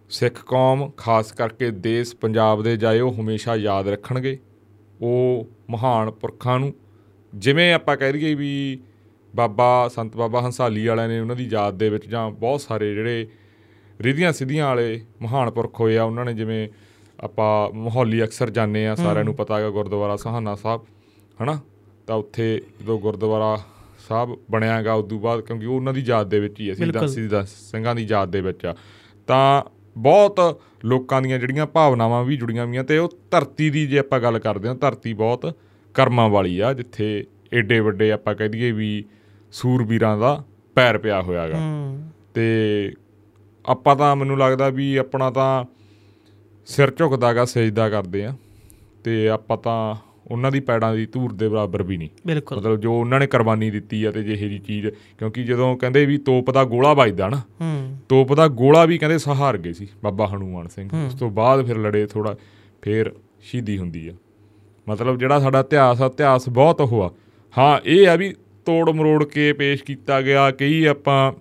ਸਿੱਖ 0.09 0.44
ਕੌਮ, 0.45 0.89
ਖਾਸ 0.97 1.31
ਕਰਕੇ 1.31 1.69
ਦੇਸ਼ 1.71 2.15
ਪੰਜਾਬ 2.15 2.63
ਦੇ 2.63 2.75
ਜਾਏ, 2.77 3.00
ਉਹ 3.00 3.13
ਹਮੇਸ਼ਾ 3.13 3.56
ਯਾਦ 3.56 3.88
ਰੱਖਣਗੇ। 3.88 4.38
ਉਹ 5.01 5.48
ਮਹਾਨ 5.69 6.12
ਪੁਰਖਾਂ 6.12 6.59
ਨੂੰ 6.59 6.74
ਜਿਵੇਂ 7.33 7.74
ਆਪਾਂ 7.74 7.98
ਕਹਿ 7.98 8.13
ਦਈਏ 8.13 8.33
ਵੀ 8.36 8.80
ਬਾਬਾ, 9.36 9.88
ਸੰਤ 9.88 10.18
ਬਾਬਾ 10.18 10.41
ਹੰਸਾਲੀ 10.41 10.86
ਵਾਲਿਆਂ 10.88 11.07
ਨੇ 11.07 11.19
ਉਹਨਾਂ 11.19 11.36
ਦੀ 11.36 11.48
ਯਾਦ 11.51 11.77
ਦੇ 11.77 11.89
ਵਿੱਚ 11.89 12.07
ਜਾਂ 12.07 12.30
ਬਹੁਤ 12.31 12.62
ਸਾਰੇ 12.62 12.94
ਜਿਹੜੇ 12.95 13.27
ਰਿਧੀਆਂ 14.01 14.31
ਸਿੱਧੀਆਂ 14.33 14.68
ਵਾਲੇ 14.68 15.01
ਮਹਾਨ 15.21 15.51
ਪੁਰਖ 15.51 15.80
ਹੋਏ 15.80 15.98
ਆ, 15.98 16.03
ਉਹਨਾਂ 16.03 16.25
ਨੇ 16.25 16.33
ਜਿਵੇਂ 16.33 16.68
ਆਪਾਂ 17.25 17.77
ਮਾਹੌਲੀ 17.77 18.24
ਅਕਸਰ 18.24 18.50
ਜਾਂਦੇ 18.50 18.88
ਆ 18.88 18.95
ਸਾਰਿਆਂ 18.95 19.24
ਨੂੰ 19.25 19.36
ਪਤਾ 19.36 19.57
ਹੈਗਾ 19.57 19.69
ਗੁਰਦੁਆਰਾ 19.69 20.16
ਸਹਾਨਾ 20.16 20.56
ਸਾਹਿਬ 20.56 20.81
ਹਨਾ? 21.44 21.60
ਤਾਂ 22.07 22.16
ਉੱਥੇ 22.16 22.62
ਜਦੋਂ 22.81 23.00
ਗੁਰਦੁਆਰਾ 23.00 23.62
ਸਾਹਿਬ 24.10 24.38
ਬਣਿਆਗਾ 24.51 24.94
ਉਸ 24.94 25.10
ਤੋਂ 25.10 25.19
ਬਾਅਦ 25.19 25.42
ਕਿਉਂਕਿ 25.42 25.66
ਉਹ 25.66 25.75
ਉਹਨਾਂ 25.75 25.94
ਦੀ 25.94 26.01
ਯਾਦ 26.01 26.30
ਦੇ 26.30 26.39
ਵਿੱਚ 26.39 26.60
ਹੀ 26.62 26.72
ਅਸੀਂ। 26.72 26.88
ਦਸ 26.88 27.16
ਦਾ 27.16 27.44
ਸਿੰਘਾਂ 27.44 27.95
ਦੀ 27.95 28.04
ਯਾਦ 28.10 28.31
ਦੇ 28.31 28.42
ਵਿੱਚ 28.42 28.66
ਆ। 28.66 28.75
ਤਾਂ 29.27 29.63
ਬਹੁਤ 29.98 30.62
ਲੋਕਾਂ 30.86 31.22
ਦੀਆਂ 31.22 31.39
ਜਿਹੜੀਆਂ 31.39 31.66
ਭਾਵਨਾਵਾਂ 31.66 32.24
ਵੀ 32.24 32.38
ਜੁੜੀਆਂ 32.38 32.66
ਹੋਈਆਂ 32.66 32.83
ਤੇ 32.83 32.98
ਉਹ 32.98 33.10
ਧਰਤੀ 33.31 33.69
ਦੀ 33.69 33.88
ਜੇ 33.88 34.00
ਆਪਾਂ 34.00 34.19
ਗੱਲ 34.19 34.39
ਕਰਦੇ 34.39 34.68
ਹਾਂ 34.68 34.75
ਧਰਤੀ 34.75 35.13
ਬਹੁਤ 35.13 35.57
ਕਰਮਾਂ 35.94 36.30
ਵਾਲੀ 36.30 36.60
ਆ 36.60 36.74
ਜਿੱਥੇ 36.74 37.25
ਏਡੇ 37.54 37.80
ਵੱਡੇ 37.80 38.12
ਆਪਾਂ 38.12 38.36
ਕਹਿ 38.36 38.50
ਦਈਏ 38.50 38.72
ਵੀ 38.72 39.06
ਸੂਰਬੀਰਾਂ 39.51 40.18
ਦਾ 40.18 40.44
ਪੈਰ 40.75 40.98
ਪਿਆ 40.98 41.22
ਹੋਇਆਗਾ 41.22 41.57
ਤੇ 42.33 42.45
ਆਪਾਂ 43.66 43.95
ਤਾਂ 43.95 44.16
ਮੈਨੂੰ 44.16 44.38
ਲੱਗਦਾ 44.38 44.69
ਵੀ 44.69 44.95
ਆਪਣਾ 44.95 45.31
ਤਾਂ 45.31 45.66
ਸਿਰ 46.65 46.91
ਝੁਕਦਾਗਾ 46.91 47.45
ਸਜਦਾ 47.45 47.89
ਕਰਦੇ 47.89 48.25
ਆ। 48.25 48.33
ਤੇ 49.03 49.29
ਆਪਾਂ 49.29 49.57
ਤਾਂ 49.57 49.95
ਉਹਨਾਂ 50.31 50.51
ਦੀ 50.51 50.59
ਪੈੜਾਂ 50.59 50.95
ਦੀ 50.95 51.06
ਧੂਰ 51.06 51.33
ਦੇ 51.33 51.50
ਬਰਾਬਰ 51.50 51.83
ਵੀ 51.83 51.97
ਨਹੀਂ। 51.97 52.09
ਬਿਲਕੁਲ। 52.27 52.57
ਮਤਲਬ 52.57 52.79
ਜੋ 52.79 52.94
ਉਹਨਾਂ 53.00 53.19
ਨੇ 53.19 53.27
ਕੁਰਬਾਨੀ 53.27 53.71
ਦਿੱਤੀ 53.71 54.03
ਆ 54.03 54.12
ਤੇ 54.12 54.23
ਜਿਹੇ 54.23 54.50
ਜੀ 54.50 54.59
ਚੀਜ਼ 54.59 54.88
ਕਿਉਂਕਿ 54.88 55.44
ਜਦੋਂ 55.44 55.77
ਕਹਿੰਦੇ 55.77 56.06
ਵੀ 56.06 56.17
ਤੋਪ 56.17 56.51
ਦਾ 56.51 56.63
ਗੋਲਾ 56.63 56.94
ਵੱਜਦਾ 56.94 57.29
ਨਾ 57.29 57.38
ਹੂੰ। 57.62 57.97
ਤੋਪ 58.09 58.33
ਦਾ 58.33 58.47
ਗੋਲਾ 58.47 58.85
ਵੀ 58.85 58.97
ਕਹਿੰਦੇ 58.97 59.17
ਸਹਾਰ 59.17 59.57
ਗਏ 59.57 59.73
ਸੀ 59.73 59.88
ਬਾਬਾ 60.03 60.27
ਹਨੂਮਾਨ 60.27 60.67
ਸਿੰਘ। 60.67 60.89
ਉਸ 61.06 61.13
ਤੋਂ 61.13 61.29
ਬਾਅਦ 61.29 61.65
ਫਿਰ 61.65 61.77
ਲੜੇ 61.77 62.06
ਥੋੜਾ 62.06 62.35
ਫਿਰ 62.81 63.12
ਸ਼ਹੀਦੀ 63.41 63.77
ਹੁੰਦੀ 63.77 64.07
ਆ। 64.07 64.13
ਮਤਲਬ 64.89 65.17
ਜਿਹੜਾ 65.17 65.39
ਸਾਡਾ 65.39 65.59
ਇਤਿਹਾਸ 65.59 66.01
ਆ 66.01 66.06
ਇਤਿਹਾਸ 66.06 66.50
ਬਹੁਤ 66.50 66.81
ਉਹ 66.81 67.03
ਆ। 67.03 67.12
ਹਾਂ 67.57 67.79
ਇਹ 67.85 68.07
ਆ 68.07 68.15
ਵੀ 68.15 68.35
ਤੋੜ 68.65 68.89
ਮਰੋੜ 68.89 69.23
ਕੇ 69.23 69.53
ਪੇਸ਼ 69.53 69.83
ਕੀਤਾ 69.83 70.21
ਗਿਆ 70.21 70.51
ਕਈ 70.51 70.85
ਆਪਾਂ 70.85 71.33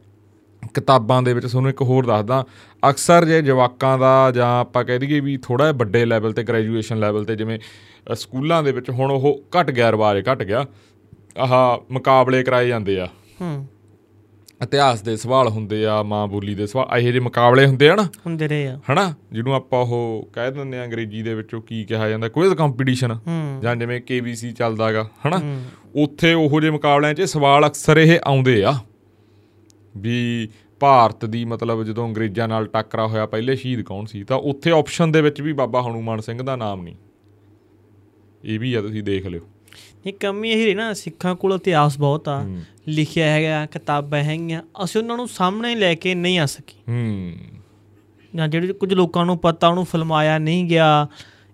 ਕਿਤਾਬਾਂ 0.75 1.23
ਦੇ 1.23 1.35
ਵਿੱਚ 1.35 1.47
ਤੁਹਾਨੂੰ 1.47 1.71
ਇੱਕ 1.71 1.83
ਹੋਰ 1.83 2.07
ਦੱਸਦਾ 2.07 2.45
ਅਕਸਰ 2.91 3.25
ਜੇ 3.25 3.43
ਜਵਾਕਾਂ 3.43 3.99
ਦਾ 3.99 4.31
ਜਾਂ 4.31 4.61
ਆਪਾਂ 4.61 4.85
ਕਹਿ 4.85 4.99
ਦਈਏ 4.99 5.21
ਵੀ 5.21 5.37
ਥੋੜਾ 5.37 5.65
ਜਿਹਾ 5.65 5.73
ਵੱਡੇ 5.73 6.05
ਲੈਵਲ 6.05 6.33
ਤੇ 6.33 6.43
ਗ੍ਰੈਜੂਏਸ਼ਨ 6.43 6.99
ਲੈਵਲ 6.99 7.25
ਤੇ 7.25 7.37
ਜਿਵੇਂ 7.37 7.59
ਸਕੂਲਾਂ 8.15 8.63
ਦੇ 8.63 8.73
ਵਿੱਚ 8.73 8.91
ਹੁਣ 8.91 9.11
ਉਹ 9.11 9.45
ਘਟ 9.61 9.71
ਗਿਆ 9.71 9.93
ਰਿਵਾਜ 9.93 10.25
ਘਟ 10.33 10.43
ਗਿਆ 10.43 10.67
ਆਹ 11.39 11.85
ਮੁਕਾਬਲੇ 11.91 12.43
ਕਰਾਏ 12.43 12.69
ਜਾਂਦੇ 12.69 13.01
ਆ। 13.01 13.09
ਹੂੰ। 13.41 13.67
ਇਤਿਹਾਸ 14.63 15.03
ਦੇ 15.03 15.17
ਸਵਾਲ 15.17 15.49
ਹੁੰਦੇ 15.49 15.87
ਆ 15.87 16.03
ਮਾਂ 16.03 16.27
ਬੋਲੀ 16.27 16.55
ਦੇ 16.55 16.67
ਸਵਾਲ 16.67 16.99
ਇਹੋ 16.99 17.09
ਜਿਹੇ 17.09 17.21
ਮੁਕਾਬਲੇ 17.21 17.67
ਹੁੰਦੇ 17.67 17.89
ਆ 17.89 17.95
ਨਾ? 17.95 18.03
ਹੁੰਦੇ 18.03 18.49
ਰਹੇ 18.49 18.67
ਆ। 18.67 18.81
ਹਨਾ? 18.93 19.15
ਜਿਹਨੂੰ 19.33 19.55
ਆਪਾਂ 19.55 19.81
ਉਹ 19.81 20.29
ਕਹਿ 20.33 20.51
ਦਿੰਦੇ 20.51 20.79
ਆ 20.79 20.85
ਅੰਗਰੇਜ਼ੀ 20.85 21.23
ਦੇ 21.23 21.35
ਵਿੱਚੋਂ 21.35 21.63
ਕੀ 21.63 21.85
ਕਿਹਾ 21.85 22.09
ਜਾਂਦਾ 22.09 22.29
ਕੁਇਜ਼ 22.29 22.55
ਕੰਪੀਟੀਸ਼ਨ 22.55 23.19
ਜਾਂ 23.63 23.77
ਜਿਵੇਂ 23.77 24.01
KBC 24.01 24.53
ਚੱਲਦਾਗਾ 24.59 25.09
ਹਨਾ? 25.27 25.41
ਉੱਥੇ 25.95 26.35
ਉਹੋ 26.35 26.61
ਜਿਹੇ 26.61 26.71
ਮੁਕਾਬਲਿਆਂ 26.73 27.15
'ਚ 27.15 27.23
ਸਵਾਲ 27.23 27.67
ਅਕਸਰ 27.67 27.97
ਇਹ 27.97 28.19
ਆਉਂਦੇ 28.25 28.65
ਆ। 28.65 28.75
ਵੀ 29.97 30.49
ਭਾਰਤ 30.81 31.25
ਦੀ 31.25 31.45
ਮਤਲਬ 31.45 31.85
ਜਦੋਂ 31.85 32.09
ਅੰਗਰੇਜ਼ਾਂ 32.09 32.49
ਨਾਲ 32.49 32.67
ਟੱਕਰਾ 32.67 33.07
ਹੋਇਆ 33.07 33.27
ਪਹਿਲੇ 33.27 33.57
ਸ਼ਹੀਦ 33.57 33.83
ਕੌਣ 33.83 34.05
ਸੀ? 34.05 34.25
ਤਾਂ 34.25 34.37
ਉੱਥੇ 34.37 34.71
ਆਪਸ਼ਨ 34.71 35.13
ਦੇ 35.13 35.23
ਵਿੱਚ 35.23 35.41
ਵੀ 35.41 35.53
ਬਾਬਾ 35.53 35.83
ਹਨੂਮਾਨ 35.83 36.21
ਸਿੰਘ 36.21 36.43
ਦਾ 36.43 36.57
ਨਾਮ 36.57 36.83
ਨਹੀਂ। 36.83 36.95
ਇਹ 38.45 38.61
ਵੀ 38.61 38.75
ਆ 38.75 38.81
ਤੁਸੀਂ 38.81 39.03
ਦੇਖ 39.03 39.27
ਲਿਓ। 39.27 39.41
ਇਹ 40.07 40.13
ਕਮੀ 40.13 40.51
ਇਹ 40.51 40.67
ਰਹੀ 40.67 40.75
ਨਾ 40.75 40.93
ਸਿੱਖਾਂ 40.93 41.35
ਕੋਲ 41.35 41.55
ਇਤਿਹਾਸ 41.55 41.99
ਬਹੁਤ 41.99 42.29
ਆ। 42.29 42.43
ਲਿਖਿਆ 42.89 43.27
ਹੈਗਾ 43.27 43.67
ਕਿਤਾਬਾਂ 43.67 44.23
ਹੈਗੀਆਂ। 44.23 44.63
ਅਸੀਂ 44.85 45.01
ਉਹਨਾਂ 45.01 45.17
ਨੂੰ 45.17 45.29
ਸਾਹਮਣੇ 45.29 45.75
ਲੈ 45.75 45.95
ਕੇ 45.95 46.15
ਨਹੀਂ 46.15 46.39
ਆ 46.39 46.47
ਸਕੀ। 46.47 46.93
ਹੂੰ। 46.93 47.33
ਜਾਂ 48.35 48.49
ਜਿਹੜੇ 48.49 48.73
ਕੁਝ 48.73 48.95
ਲੋਕਾਂ 48.95 49.27
ਨੂੰ 49.27 49.39
ਪਤਾ 49.39 49.69
ਉਹਨੂੰ 49.69 49.85
ਫਿਲਮਾਇਆ 49.85 50.39
ਨਹੀਂ 50.39 50.65
ਗਿਆ। 50.65 51.07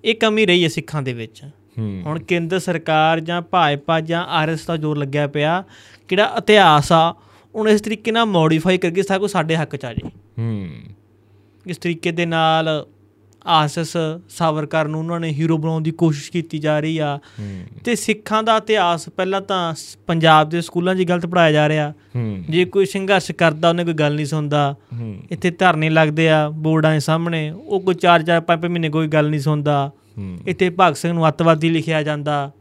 ਇਹ 0.04 0.14
ਕਮੀ 0.14 0.46
ਰਹੀ 0.46 0.64
ਹੈ 0.64 0.68
ਸਿੱਖਾਂ 0.68 1.02
ਦੇ 1.02 1.12
ਵਿੱਚ। 1.12 1.42
ਹੁਣ 1.78 2.18
ਕੇਂਦਰ 2.18 2.58
ਸਰਕਾਰ 2.58 3.20
ਜਾਂ 3.20 3.42
ਭਾਜਪਾ 3.42 4.00
ਜਾਂ 4.00 4.24
ਆਰਐਸ 4.24 4.66
ਦਾ 4.66 4.76
ਜ਼ੋਰ 4.76 4.98
ਲੱਗਿਆ 4.98 5.26
ਪਿਆ। 5.26 5.64
ਕਿਹੜਾ 6.08 6.34
ਇਤਿਹਾਸ 6.38 6.92
ਆ 6.92 7.14
ਉਹਨੂੰ 7.54 7.72
ਇਸ 7.72 7.80
ਤਰੀਕੇ 7.80 8.10
ਨਾਲ 8.10 8.24
ਮੋਡੀਫਾਈ 8.24 8.78
ਕਰਕੇ 8.78 9.02
ਸਾਰਾ 9.02 9.18
ਕੁਝ 9.18 9.30
ਸਾਡੇ 9.30 9.56
ਹੱਕ 9.56 9.76
ਚ 9.76 9.84
ਆ 9.84 9.94
ਜੇ। 9.94 10.10
ਹੂੰ। 10.38 10.68
ਇਸ 11.66 11.76
ਤਰੀਕੇ 11.76 12.12
ਦੇ 12.12 12.26
ਨਾਲ 12.26 12.86
ਆਰਐਸਐਸ 13.46 13.96
ਸਾਵਰਕਰ 14.28 14.88
ਨੂੰ 14.88 15.00
ਉਹਨਾਂ 15.00 15.20
ਨੇ 15.20 15.28
ਹੀਰੋ 15.28 15.58
ਬਣਾਉਣ 15.58 15.82
ਦੀ 15.82 15.90
ਕੋਸ਼ਿਸ਼ 15.90 16.32
ਕੀਤੀ 16.32 16.58
ਜਾ 16.58 16.80
ਰਹੀ 16.80 16.98
ਆ। 16.98 17.18
ਤੇ 17.84 17.94
ਸਿੱਖਾਂ 17.94 18.42
ਦਾ 18.42 18.56
ਇਤਿਹਾਸ 18.56 19.08
ਪਹਿਲਾਂ 19.08 19.40
ਤਾਂ 19.40 19.74
ਪੰਜਾਬ 20.06 20.48
ਦੇ 20.48 20.60
ਸਕੂਲਾਂ 20.60 20.94
'ਚ 20.94 21.02
ਗਲਤ 21.02 21.26
ਪੜਾਇਆ 21.26 21.52
ਜਾ 21.52 21.68
ਰਿਹਾ। 21.68 21.92
ਜੇ 22.50 22.64
ਕੋਈ 22.64 22.86
ਸੰਘਰਸ਼ 22.86 23.32
ਕਰਦਾ 23.32 23.68
ਉਹਨੇ 23.68 23.84
ਕੋਈ 23.84 23.94
ਗੱਲ 23.94 24.14
ਨਹੀਂ 24.14 24.26
ਸੁਣਦਾ। 24.26 24.76
ਇੱਥੇ 25.30 25.50
ਧਰਨੇ 25.50 25.90
ਲੱਗਦੇ 25.90 26.30
ਆ 26.30 26.48
ਬੋਰਡਾਂ 26.48 26.92
ਦੇ 26.92 27.00
ਸਾਹਮਣੇ 27.00 27.50
ਉਹ 27.50 27.80
ਕੋਈ 27.80 27.94
4-4 27.94 28.40
5 28.40 28.68
ਮਹੀਨੇ 28.68 28.88
ਕੋਈ 28.88 29.08
ਗੱਲ 29.08 29.30
ਨਹੀਂ 29.30 29.40
ਸੁਣਦਾ। 29.40 29.90
ਇੱਥੇ 30.46 30.70
ਭਗਤ 30.80 30.96
ਸਿੰਘ 30.96 31.12
ਨੂੰ 31.12 31.28
ਅੱਤਵਾਦੀ 31.28 31.70
ਲਿਖਿਆ 31.70 32.02
ਜਾਂਦਾ। 32.02 32.52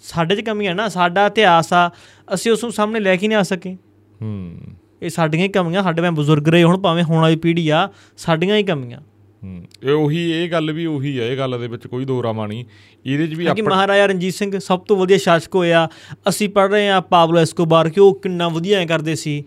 ਸਾਡੇ 0.00 0.36
'ਚ 0.36 0.40
ਕਮੀ 0.40 0.66
ਆ 0.66 0.74
ਨਾ 0.74 0.88
ਸਾਡਾ 0.88 1.26
ਇਤਿਹਾਸ 1.26 1.72
ਆ 1.72 1.90
ਅਸੀਂ 2.34 2.52
ਉਸ 2.52 2.64
ਨੂੰ 2.64 2.72
ਸਾਹਮਣੇ 2.72 3.00
ਲੈ 3.00 3.16
ਕੇ 3.16 3.28
ਨਹੀਂ 3.28 3.38
ਆ 3.38 3.42
ਸਕੇ। 3.42 3.76
ਹੂੰ। 4.22 4.56
ਇਹ 5.02 5.10
ਸਾਡੀਆਂ 5.10 5.44
ਹੀ 5.44 5.48
ਕਮੀਆਂ 5.48 5.82
ਸਾਡੇ 5.82 6.02
ਮੈਂ 6.02 6.12
ਬਜ਼ੁਰਗ 6.12 6.48
ਰਹੇ 6.48 6.62
ਹੁਣ 6.62 6.78
ਭਾਵੇਂ 6.78 7.04
ਹੁਣ 7.04 7.20
ਵਾਲੀ 7.20 7.36
ਪੀੜ੍ਹੀ 7.36 7.68
ਆ 7.68 7.88
ਸਾਡੀਆਂ 8.16 8.56
ਹੀ 8.56 8.62
ਕਮੀਆਂ। 8.62 9.00
ਹੂੰ 9.42 9.64
ਇਹ 9.82 9.90
ਉਹੀ 9.90 10.30
ਇਹ 10.30 10.50
ਗੱਲ 10.50 10.72
ਵੀ 10.72 10.86
ਉਹੀ 10.86 11.20
ਹੈ 11.20 11.28
ਇਹ 11.28 11.36
ਗੱਲ 11.36 11.58
ਦੇ 11.60 11.68
ਵਿੱਚ 11.68 11.86
ਕੋਈ 11.86 12.04
ਦੋਰਾਮਾ 12.04 12.46
ਨਹੀਂ। 12.46 12.64
ਇਹਦੇ 13.06 13.26
'ਚ 13.26 13.34
ਵੀ 13.34 13.44
ਕਿ 13.44 13.50
ਆਪਣਾ 13.50 13.76
ਮਹਾਰਾਜਾ 13.76 14.06
ਰਣਜੀਤ 14.06 14.34
ਸਿੰਘ 14.34 14.58
ਸਭ 14.58 14.80
ਤੋਂ 14.80 14.96
ਵਧੀਆ 14.96 15.18
ਸ਼ਾਸਕ 15.18 15.54
ਹੋਇਆ। 15.54 15.88
ਅਸੀਂ 16.28 16.48
ਪੜ੍ਹ 16.48 16.72
ਰਹੇ 16.72 16.88
ਆ 16.88 17.00
ਪਾਬਲੋ 17.00 17.38
ਐਸਕੋਬਾਰ 17.38 17.88
ਕਿ 17.88 18.00
ਉਹ 18.00 18.20
ਕਿੰਨਾ 18.20 18.48
ਵਧੀਆ 18.48 18.78
ਐ 18.78 18.86
ਕਰਦੇ 18.86 19.14
ਸੀ। 19.14 19.44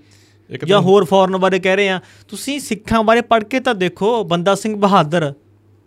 ਜਾਂ 0.65 0.81
ਹੋਰ 0.81 1.05
ਫੌਰਨ 1.05 1.37
ਬਾਰੇ 1.37 1.59
ਕਹਿ 1.59 1.75
ਰਹੇ 1.75 1.89
ਆ 1.89 2.01
ਤੁਸੀਂ 2.27 2.59
ਸਿੱਖਾਂ 2.59 3.03
ਬਾਰੇ 3.03 3.21
ਪੜ੍ਹ 3.21 3.45
ਕੇ 3.45 3.59
ਤਾਂ 3.59 3.75
ਦੇਖੋ 3.75 4.23
ਬੰਦਾ 4.23 4.55
ਸਿੰਘ 4.55 4.75
ਬਹਾਦਰ 4.75 5.33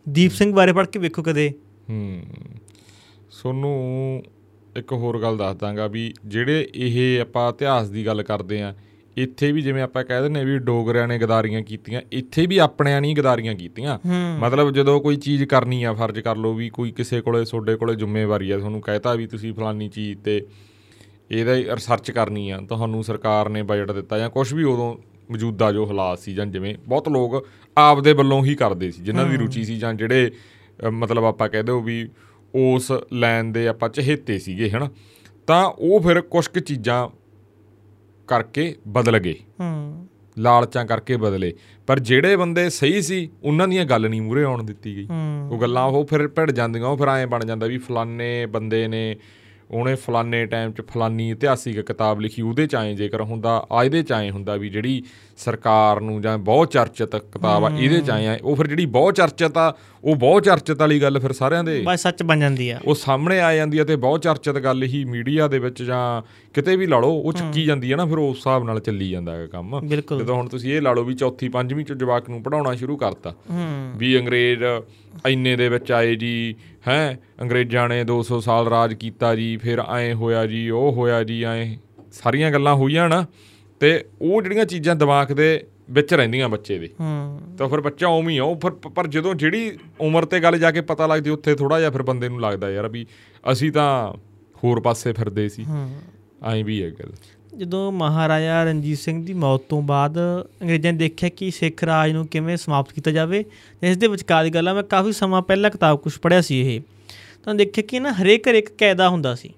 ਦੀਪ 0.08 0.32
ਸਿੰਘ 0.32 0.54
ਬਾਰੇ 0.54 0.72
ਪੜ੍ਹ 0.72 0.88
ਕੇ 0.88 0.98
ਵੇਖੋ 0.98 1.22
ਕਦੇ। 1.22 1.52
ਹੂੰ। 1.90 2.22
ਸੋਨੂੰ 3.30 4.22
ਇੱਕ 4.76 4.92
ਹੋਰ 4.92 5.20
ਗੱਲ 5.22 5.36
ਦੱਸ 5.36 5.56
ਦਾਂਗਾ 5.56 5.86
ਵੀ 5.86 6.14
ਜਿਹੜੇ 6.26 6.68
ਇਹ 6.74 7.20
ਆਪਾਂ 7.20 7.52
ਇਤਿਹਾਸ 7.52 7.88
ਦੀ 7.88 8.06
ਗੱਲ 8.06 8.22
ਕਰਦੇ 8.22 8.62
ਆ 8.62 8.74
ਇੱਥੇ 9.16 9.52
ਵੀ 9.52 9.62
ਜਿਵੇਂ 9.62 9.82
ਆਪਾਂ 9.82 10.04
ਕਹਿ 10.04 10.22
ਦਿੰਦੇ 10.22 10.44
ਵੀ 10.44 10.58
ਡੋਗਰਿਆਂ 10.58 11.08
ਨੇ 11.08 11.18
ਗਦਾਰੀਆਂ 11.18 11.62
ਕੀਤੀਆਂ 11.62 12.00
ਇੱਥੇ 12.12 12.46
ਵੀ 12.46 12.58
ਆਪਣਿਆਂ 12.58 13.00
ਨਹੀਂ 13.00 13.16
ਗਦਾਰੀਆਂ 13.16 13.54
ਕੀਤੀਆਂ। 13.54 13.98
ਮਤਲਬ 14.38 14.70
ਜਦੋਂ 14.70 15.00
ਕੋਈ 15.00 15.16
ਚੀਜ਼ 15.16 15.44
ਕਰਨੀ 15.44 15.82
ਆ 15.82 15.92
ਫਰਜ਼ 15.92 16.20
ਕਰ 16.20 16.36
ਲਓ 16.36 16.54
ਵੀ 16.54 16.68
ਕੋਈ 16.68 16.92
ਕਿਸੇ 16.92 17.20
ਕੋਲੇ 17.20 17.44
ਤੁਹਾਡੇ 17.44 17.76
ਕੋਲੇ 17.76 17.94
ਜ਼ਿੰਮੇਵਾਰੀ 17.94 18.50
ਆ 18.50 18.58
ਤੁਹਾਨੂੰ 18.58 18.80
ਕਹਿਤਾ 18.80 19.14
ਵੀ 19.14 19.26
ਤੁਸੀਂ 19.26 19.54
ਫਲਾਨੀ 19.54 19.88
ਚੀਜ਼ 19.88 20.18
ਤੇ 20.18 20.46
ਇਹਦਾ 21.30 21.54
ਰਿਸਰਚ 21.56 22.10
ਕਰਨੀ 22.10 22.50
ਆ 22.50 22.58
ਤੁਹਾਨੂੰ 22.68 23.04
ਸਰਕਾਰ 23.04 23.48
ਨੇ 23.48 23.62
ਬਜਟ 23.62 23.92
ਦਿੱਤਾ 23.92 24.18
ਜਾਂ 24.18 24.30
ਕੁਝ 24.30 24.54
ਵੀ 24.54 24.64
ਉਦੋਂ 24.64 24.96
ਮੌਜੂਦਾ 25.30 25.72
ਜੋ 25.72 25.86
ਹਾਲਾਤ 25.86 26.18
ਸੀ 26.18 26.34
ਜਾਂ 26.34 26.46
ਜਿਵੇਂ 26.46 26.74
ਬਹੁਤ 26.88 27.08
ਲੋਕ 27.08 27.46
ਆਪਦੇ 27.76 28.12
ਵੱਲੋਂ 28.12 28.44
ਹੀ 28.44 28.54
ਕਰਦੇ 28.54 28.90
ਸੀ 28.90 29.02
ਜਿਨ੍ਹਾਂ 29.02 29.26
ਦੀ 29.26 29.36
ਰੁਚੀ 29.36 29.64
ਸੀ 29.64 29.78
ਜਾਂ 29.78 29.94
ਜਿਹੜੇ 29.94 30.30
ਮਤਲਬ 30.92 31.24
ਆਪਾਂ 31.24 31.48
ਕਹਿ 31.48 31.62
ਦਿਓ 31.62 31.80
ਵੀ 31.80 32.08
ਉਸ 32.54 32.92
ਲਾਈਨ 33.12 33.52
ਦੇ 33.52 33.68
ਆਪਾਂ 33.68 33.88
ਚਹੇਤੇ 33.88 34.38
ਸੀਗੇ 34.38 34.70
ਹਨਾ? 34.70 34.90
ਤਾਂ 35.46 35.64
ਉਹ 35.64 36.00
ਫਿਰ 36.00 36.20
ਕੁਝ 36.20 36.46
ਕੁ 36.46 36.60
ਚੀਜ਼ਾਂ 36.60 37.08
ਕਰਕੇ 38.26 38.76
ਬਦਲ 38.88 39.18
ਗਏ। 39.18 39.34
ਹੂੰ। 39.60 40.08
ਲਾਲਚਾਂ 40.38 40.84
ਕਰਕੇ 40.84 41.16
ਬਦਲੇ। 41.16 41.54
ਪਰ 41.86 41.98
ਜਿਹੜੇ 41.98 42.36
ਬੰਦੇ 42.36 42.70
ਸਹੀ 42.70 43.02
ਸੀ 43.02 43.30
ਉਹਨਾਂ 43.42 43.68
ਦੀਆਂ 43.68 43.84
ਗੱਲ 43.84 44.08
ਨਹੀਂ 44.10 44.22
ਮੂਰੇ 44.22 44.44
ਆਉਣ 44.44 44.62
ਦਿੱਤੀ 44.62 44.96
ਗਈ। 44.96 45.08
ਉਹ 45.50 45.60
ਗੱਲਾਂ 45.60 45.84
ਉਹ 45.84 46.04
ਫਿਰ 46.04 46.28
ਭਿੜ 46.28 46.50
ਜਾਂਦੀਆਂ 46.50 46.86
ਉਹ 46.86 46.96
ਫਿਰ 46.96 47.08
ਐਂ 47.08 47.26
ਬਣ 47.26 47.44
ਜਾਂਦਾ 47.44 47.66
ਵੀ 47.66 47.78
ਫਲਾਨੇ 47.78 48.46
ਬੰਦੇ 48.46 48.88
ਨੇ 48.88 49.16
ਉਹਨੇ 49.70 49.94
ਫਲਾਨੇ 49.94 50.46
ਟਾਈਮ 50.46 50.72
'ਚ 50.72 50.80
ਫਲਾਨੀ 50.80 51.30
ਇਤਿਹਾਸਿਕ 51.30 51.80
ਕਿਤਾਬ 51.80 52.20
ਲਿਖੀ 52.20 52.42
ਉਹਦੇ 52.42 52.66
'ਚ 52.66 52.74
ਆਏ 52.74 52.94
ਜੇਕਰ 52.94 53.20
ਹੁੰਦਾ 53.20 53.66
ਆ 53.72 53.84
ਇਹਦੇ 53.84 54.02
'ਚ 54.02 54.12
ਆਏ 54.12 54.30
ਹੁੰਦਾ 54.30 54.56
ਵੀ 54.56 54.68
ਜਿਹੜੀ 54.68 55.02
ਸਰਕਾਰ 55.36 56.00
ਨੂੰ 56.00 56.22
ਜਾਂ 56.22 56.38
ਬਹੁਤ 56.38 56.70
ਚਰਚਿਤ 56.70 57.16
ਕਿਤਾਬ 57.16 57.64
ਆ 57.64 57.70
ਇਹਦੇ 57.78 58.00
'ਚ 58.00 58.10
ਆਏ 58.10 58.26
ਆ 58.26 58.38
ਉਹ 58.42 58.56
ਫਿਰ 58.56 58.66
ਜਿਹੜੀ 58.66 58.86
ਬਹੁਤ 58.86 59.14
ਚਰਚਿਤ 59.14 59.58
ਆ 59.58 59.76
ਉਹ 60.04 60.16
ਬਹੁਤ 60.16 60.44
ਚਰਚਿਤ 60.44 60.80
ਵਾਲੀ 60.80 61.02
ਗੱਲ 61.02 61.20
ਫਿਰ 61.20 61.32
ਸਾਰਿਆਂ 61.32 61.64
ਦੇ। 61.64 61.82
ਬਸ 61.86 62.02
ਸੱਚ 62.02 62.22
ਬਣ 62.22 62.40
ਜਾਂਦੀ 62.40 62.70
ਆ। 62.70 62.80
ਉਹ 62.84 62.94
ਸਾਹਮਣੇ 62.94 63.40
ਆ 63.40 63.54
ਜਾਂਦੀ 63.54 63.78
ਆ 63.78 63.84
ਤੇ 63.84 63.96
ਬਹੁਤ 63.96 64.22
ਚਰਚਿਤ 64.22 64.54
ਗੱਲ 64.54 64.82
ਹੀ 64.82 65.04
ਮੀਡੀਆ 65.04 65.48
ਦੇ 65.48 65.58
ਵਿੱਚ 65.58 65.82
ਜਾਂ 65.82 66.22
ਕਿਤੇ 66.54 66.76
ਵੀ 66.76 66.86
ਲਾ 66.86 66.98
ਲਓ 66.98 67.10
ਉਹ 67.10 67.32
ਚੱਕੀ 67.32 67.64
ਜਾਂਦੀ 67.64 67.92
ਆ 67.92 67.96
ਨਾ 67.96 68.06
ਫਿਰ 68.06 68.18
ਉਸ 68.18 68.36
ਹਿਸਾਬ 68.36 68.64
ਨਾਲ 68.64 68.80
ਚੱਲੀ 68.80 69.10
ਜਾਂਦਾ 69.10 69.36
ਹੈ 69.36 69.46
ਕੰਮ। 69.46 69.80
ਜਦੋਂ 70.18 70.36
ਹੁਣ 70.36 70.48
ਤੁਸੀਂ 70.48 70.72
ਇਹ 70.72 70.82
ਲਾ 70.82 70.92
ਲਓ 70.92 71.04
ਵੀ 71.04 71.14
ਚੌਥੀ 71.14 71.48
ਪੰਜਵੀਂ 71.48 71.84
ਚ 71.84 71.92
ਜਵਾਕ 71.92 72.30
ਨੂੰ 72.30 72.42
ਪੜਾਉਣਾ 72.42 72.74
ਸ਼ੁਰੂ 72.74 72.96
ਕਰਤਾ 72.96 73.34
ਵੀ 73.96 74.18
ਅੰਗਰੇਜ਼ 74.18 74.64
ਇੰਨੇ 75.28 75.56
ਦੇ 75.56 75.68
ਵਿੱਚ 75.68 75.92
ਆਏ 75.92 76.14
ਜੀ 76.14 76.54
ਹੈ 76.88 77.18
ਅੰਗਰੇਜ਼ਾਂ 77.40 77.88
ਨੇ 77.88 78.04
200 78.04 78.40
ਸਾਲ 78.40 78.66
ਰਾਜ 78.68 78.94
ਕੀਤਾ 78.94 79.34
ਜੀ 79.36 79.56
ਫਿਰ 79.56 79.78
ਐ 79.98 80.12
ਹੋਇਆ 80.14 80.46
ਜੀ 80.46 80.70
ਉਹ 80.70 80.92
ਹੋਇਆ 80.92 81.22
ਜੀ 81.24 81.44
ਐ। 81.44 81.74
ਸਾਰੀਆਂ 82.12 82.50
ਗੱਲਾਂ 82.50 82.74
ਹੋਈਆਂ 82.74 83.08
ਨਾ 83.08 83.26
ਤੇ 83.80 84.04
ਉਹ 84.22 84.42
ਜਿਹੜੀਆਂ 84.42 84.64
ਚੀਜ਼ਾਂ 84.64 84.96
ਦਿਮਾਗ 84.96 85.32
ਦੇ 85.32 85.64
ਵਿੱਚ 85.92 86.14
ਰਹਿੰਦੀਆਂ 86.14 86.48
ਬੱਚੇ 86.48 86.78
ਦੇ 86.78 86.90
ਹੂੰ। 87.00 87.40
ਤਾਂ 87.58 87.68
ਫਿਰ 87.68 87.80
ਬੱਚਾ 87.80 88.08
ਉਵੇਂ 88.08 88.34
ਹੀ 88.34 88.38
ਆ 88.38 88.44
ਉਹ 88.44 88.56
ਫਿਰ 88.56 88.70
ਪਰ 88.70 89.06
ਜਦੋਂ 89.06 89.34
ਜਿਹੜੀ 89.34 89.78
ਉਮਰ 90.00 90.24
ਤੇ 90.24 90.40
ਗੱਲ 90.40 90.58
ਜਾ 90.58 90.70
ਕੇ 90.70 90.80
ਪਤਾ 90.80 91.06
ਲੱਗਦੀ 91.06 91.30
ਉੱਥੇ 91.30 91.54
ਥੋੜਾ 91.54 91.78
ਜਿਹਾ 91.78 91.90
ਫਿਰ 91.90 92.02
ਬੰਦੇ 92.02 92.28
ਨੂੰ 92.28 92.40
ਲੱਗਦਾ 92.40 92.70
ਯਾਰ 92.70 92.88
ਵੀ 92.88 93.06
ਅਸੀਂ 93.52 93.72
ਤਾਂ 93.72 94.12
ਹੋਰ 94.64 94.80
ਪਾਸੇ 94.80 95.12
ਫਿਰਦੇ 95.12 95.48
ਸੀ। 95.48 95.64
ਹੂੰ। 95.64 96.00
ਐਂ 96.52 96.64
ਵੀ 96.64 96.82
ਹੈ 96.82 96.90
ਗੱਲ। 96.90 97.12
ਜਦੋਂ 97.58 97.92
ਮਹਾਰਾਜਾ 97.92 98.64
ਰਣਜੀਤ 98.64 98.98
ਸਿੰਘ 98.98 99.26
ਦੀ 99.26 99.32
ਮੌਤ 99.34 99.60
ਤੋਂ 99.68 99.82
ਬਾਅਦ 99.82 100.18
ਅੰਗਰੇਜ਼ਾਂ 100.62 100.92
ਨੇ 100.92 100.98
ਦੇਖਿਆ 100.98 101.28
ਕਿ 101.28 101.50
ਸਿੱਖ 101.50 101.84
ਰਾਜ 101.84 102.12
ਨੂੰ 102.12 102.26
ਕਿਵੇਂ 102.26 102.56
ਸਮਾਪਤ 102.56 102.92
ਕੀਤਾ 102.92 103.10
ਜਾਵੇ 103.10 103.44
ਇਸ 103.82 103.96
ਦੇ 103.96 104.06
ਵਿਚਕਾਰ 104.06 104.44
ਦੀ 104.44 104.50
ਗੱਲ 104.50 104.68
ਆ 104.68 104.74
ਮੈਂ 104.74 104.82
ਕਾਫੀ 104.82 105.12
ਸਮਾਂ 105.12 105.42
ਪਹਿਲਾਂ 105.42 105.70
ਕਿਤਾਬ 105.70 105.98
ਕੁਝ 105.98 106.18
ਪੜ੍ਹਿਆ 106.18 106.40
ਸੀ 106.40 106.74
ਇਹ 106.74 106.80
ਤਾਂ 107.44 107.54
ਦੇਖਿਆ 107.54 107.84
ਕਿ 107.88 108.00
ਨਾ 108.00 108.12
ਹਰੇਕ 108.12 108.48
ਘਰ 108.48 108.54
ਇੱਕ 108.54 108.70
ਕਾਇਦਾ 108.70 109.08
ਹੁੰਦਾ 109.08 109.34
ਸੀ। 109.34 109.48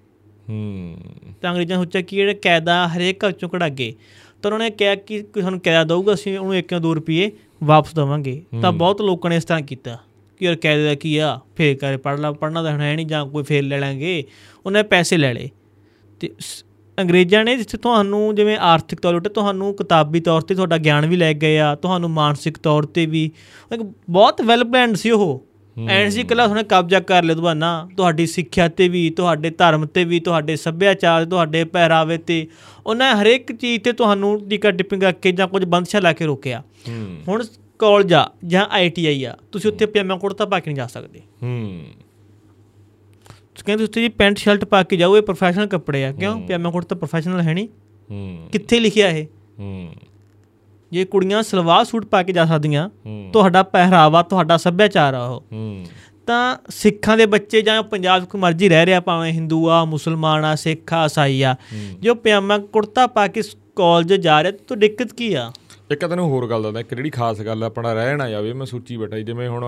ਹੂੰ। 0.48 0.96
ਤਾਂ 1.42 1.50
ਅੰਗਰੇਜ਼ਾਂ 1.50 1.78
ਸੋਚਿਆ 1.78 2.00
ਕਿ 2.02 2.16
ਜਿਹੜਾ 2.16 2.32
ਕਾਇਦਾ 2.32 2.88
ਹਰੇਕ 2.88 3.26
ਘਰ 3.26 3.32
ਚੋਂ 3.32 3.48
ਕਢਾਗੇ 3.48 3.94
ਤਾਂ 4.48 4.52
ਉਹਨਾਂ 4.52 4.70
ਨੇ 4.70 4.76
ਕਿਹਾ 4.76 4.94
ਕਿ 4.94 5.24
ਸਾਨੂੰ 5.40 5.60
ਕਾਇਦਾ 5.60 5.84
ਦਊਗਾ 5.84 6.14
ਅਸੀਂ 6.14 6.38
ਉਹਨੂੰ 6.38 6.58
1 6.58 6.62
ਜਾਂ 6.70 6.80
2 6.80 6.94
ਰੁਪਏ 6.94 7.30
ਵਾਪਸ 7.64 7.94
ਦੇਵਾਂਗੇ। 7.94 8.42
ਤਾਂ 8.62 8.72
ਬਹੁਤ 8.72 9.02
ਲੋਕਾਂ 9.02 9.30
ਨੇ 9.30 9.36
ਇਸ 9.36 9.44
ਤਰ੍ਹਾਂ 9.44 9.62
ਕੀਤਾ 9.62 9.98
ਕਿ 10.38 10.44
ਯਾਰ 10.44 10.54
ਕਾਇਦੇ 10.54 10.84
ਦਾ 10.84 10.94
ਕੀ 10.94 11.16
ਆ 11.16 11.40
ਫੇਰ 11.56 11.76
ਕਰੇ 11.76 11.96
ਪੜ 11.96 12.20
ਲਾ 12.20 12.32
ਪੜਨਾ 12.32 12.62
ਤਾਂ 12.62 12.72
ਹੁਣ 12.72 12.80
ਹੈ 12.80 12.96
ਨਹੀਂ 12.96 13.06
ਜਾਂ 13.06 13.26
ਕੋਈ 13.26 13.42
ਫੇਰ 13.42 13.62
ਲੈ 13.62 13.78
ਲਾਂਗੇ 13.78 14.24
ਉਹਨੇ 14.66 14.82
ਪੈਸੇ 14.82 15.16
ਲੈ 15.16 15.34
ਲਏ। 15.34 15.50
ਤੇ 16.20 16.30
ਅੰਗਰੇਜ਼ਾਂ 16.98 17.44
ਨੇ 17.44 17.56
ਜਿੱਥੇ 17.56 17.78
ਤੁਹਾਨੂੰ 17.78 18.34
ਜਿਵੇਂ 18.34 18.56
ਆਰਥਿਕ 18.56 19.00
ਤੌਰ 19.00 19.20
ਤੇ 19.20 19.30
ਤੁਹਾਨੂੰ 19.30 19.74
ਕਿਤਾਬੀ 19.74 20.20
ਤੌਰ 20.20 20.40
ਤੇ 20.40 20.54
ਤੁਹਾਡਾ 20.54 20.78
ਗਿਆਨ 20.78 21.06
ਵੀ 21.06 21.16
ਲੈ 21.16 21.34
ਗਏ 21.34 21.58
ਆ 21.58 21.74
ਤੁਹਾਨੂੰ 21.74 22.10
ਮਾਨਸਿਕ 22.10 22.58
ਤੌਰ 22.58 22.82
ਤੇ 22.82 23.06
ਵੀ 23.06 23.30
ਇੱਕ 23.74 23.82
ਬਹੁਤ 24.10 24.42
ਵੈਲ 24.42 24.64
ਪਲਾਨਡ 24.64 24.96
ਸੀ 24.96 25.10
ਉਹ। 25.10 25.46
ਐਂਡ 25.88 26.10
ਸੀ 26.10 26.22
ਕੱਲਾ 26.22 26.44
ਉਹਨੇ 26.44 26.62
ਕਬਜ਼ਾ 26.62 27.00
ਕਰ 27.00 27.22
ਲਿਆ 27.22 27.34
ਦੁਬਾਨਾ 27.34 27.88
ਤੁਹਾਡੀ 27.96 28.26
ਸਿੱਖਿਆ 28.26 28.68
ਤੇ 28.68 28.88
ਵੀ 28.88 29.10
ਤੁਹਾਡੇ 29.10 29.50
ਧਰਮ 29.50 29.86
ਤੇ 29.86 30.04
ਵੀ 30.04 30.20
ਤੁਹਾਡੇ 30.20 30.56
ਸੱਭਿਆਚਾਰ 30.56 31.24
ਤੁਹਾਡੇ 31.24 31.64
ਪਹਿਰਾਵੇ 31.64 32.18
ਤੇ 32.18 32.46
ਉਹਨਾਂ 32.86 33.22
ਹਰੇਕ 33.22 33.52
ਚੀਜ਼ 33.52 33.82
ਤੇ 33.82 33.92
ਤੁਹਾਨੂੰ 33.92 34.48
ਟਿਕਟ 34.48 34.74
ਡਿਪਿੰਗ 34.74 35.02
ਕਰਕੇ 35.02 35.32
ਜਾਂ 35.32 35.48
ਕੁਝ 35.48 35.64
ਬੰਦਸ਼ਾ 35.64 36.00
ਲਾ 36.00 36.12
ਕੇ 36.12 36.24
ਰੋਕਿਆ। 36.24 36.62
ਹੁਣ 37.28 37.44
ਕਾਲਜ 37.78 38.14
ਆ 38.14 38.30
ਜਾਂ 38.46 38.66
ਆਈਟੀਆਈ 38.70 39.24
ਆ 39.24 39.36
ਤੁਸੀਂ 39.52 39.72
ਉੱਥੇ 39.72 39.86
ਪਜਾਮਾ 39.86 40.16
ਕੁੜਤਾ 40.16 40.44
ਪਾ 40.44 40.60
ਕੇ 40.60 40.68
ਨਹੀਂ 40.68 40.76
ਜਾ 40.76 40.86
ਸਕਦੇ। 40.86 41.20
ਹੂੰ। 41.42 41.84
ਤੁਸੀਂ 43.54 43.64
ਕਹਿੰਦੇ 43.66 43.86
ਤੁਸੀਂ 43.86 44.02
ਜੀ 44.02 44.08
ਪੈਂਟ 44.08 44.38
ਸ਼ਰਟ 44.38 44.64
ਪਾ 44.64 44.82
ਕੇ 44.82 44.96
ਜਾਓ 44.96 45.16
ਇਹ 45.16 45.22
ਪ੍ਰੋਫੈਸ਼ਨਲ 45.22 45.66
ਕੱਪੜੇ 45.66 46.04
ਆ। 46.04 46.12
ਕਿਉਂ? 46.12 46.40
ਪਜਾਮਾ 46.40 46.70
ਕੁੜਤਾ 46.70 46.96
ਪ੍ਰੋਫੈਸ਼ਨਲ 46.96 47.40
ਹੈ 47.40 47.54
ਨਹੀਂ। 47.54 47.68
ਹੂੰ। 48.10 48.48
ਕਿੱਥੇ 48.52 48.80
ਲਿਖਿਆ 48.80 49.08
ਇਹ? 49.08 49.26
ਹੂੰ। 49.58 49.92
ਜੇ 50.92 51.04
ਕੁੜੀਆਂ 51.04 51.42
ਸਲਵਾਰ 51.42 51.84
ਸੂਟ 51.84 52.06
ਪਾ 52.06 52.22
ਕੇ 52.22 52.32
ਜਾ 52.32 52.44
ਸਕਦੀਆਂ 52.46 52.88
ਤੁਹਾਡਾ 53.32 53.62
ਪਹਿਰਾਵਾ 53.62 54.22
ਤੁਹਾਡਾ 54.22 54.56
ਸੱਭਿਆਚਾਰ 54.56 55.14
ਆ 55.14 55.24
ਉਹ। 55.26 55.44
ਹੂੰ। 55.52 55.86
ਤਾਂ 56.26 56.56
ਸਿੱਖਾਂ 56.70 57.16
ਦੇ 57.16 57.26
ਬੱਚੇ 57.26 57.62
ਜਾਂ 57.62 57.82
ਪੰਜਾਬ 57.82 58.24
ਕੋਈ 58.24 58.40
ਮਰਜ਼ੀ 58.40 58.68
ਰਹਿ 58.68 58.86
ਰਿਹਾ 58.86 59.00
ਭਾਵੇਂ 59.00 59.32
ਹਿੰਦੂ 59.32 59.68
ਆ 59.68 59.84
ਮੁਸਲਮਾਨ 59.84 60.44
ਆ 60.44 60.54
ਸਿੱਖ 60.54 60.92
ਆ 60.92 61.04
ਈਸਾਈ 61.04 61.42
ਆ 61.42 61.54
ਜੋ 62.00 62.14
ਪਜਾਮਾ 62.14 62.58
ਕੁੜਤਾ 62.58 63.06
ਪਾ 63.06 63.26
ਕੇ 63.26 63.42
ਕਾਲਜ 63.76 64.12
ਜਾ 64.14 64.42
ਰਿਹਾ 64.42 64.52
ਤਾਂ 64.68 64.76
ਦਿੱਕਤ 64.76 65.12
ਕੀ 65.12 65.34
ਆ? 65.34 65.52
ਇੱਕ 65.90 66.06
ਤੈਨੂੰ 66.06 66.28
ਹੋਰ 66.28 66.48
ਗੱਲ 66.48 66.62
ਦੱਸਦਾ 66.62 66.80
ਇੱਕ 66.80 66.94
ਜਿਹੜੀ 66.94 67.10
ਖਾਸ 67.10 67.40
ਗੱਲ 67.40 67.64
ਆਪਣਾ 67.64 67.92
ਰਹਿ 67.94 68.16
ਨਾ 68.16 68.28
ਜਾਵੇ 68.30 68.52
ਮੈਂ 68.52 68.66
ਸੋਚੀ 68.66 68.96
ਬੈਠਾ 68.96 69.18
ਜਿਵੇਂ 69.18 69.48
ਹੁਣ 69.48 69.64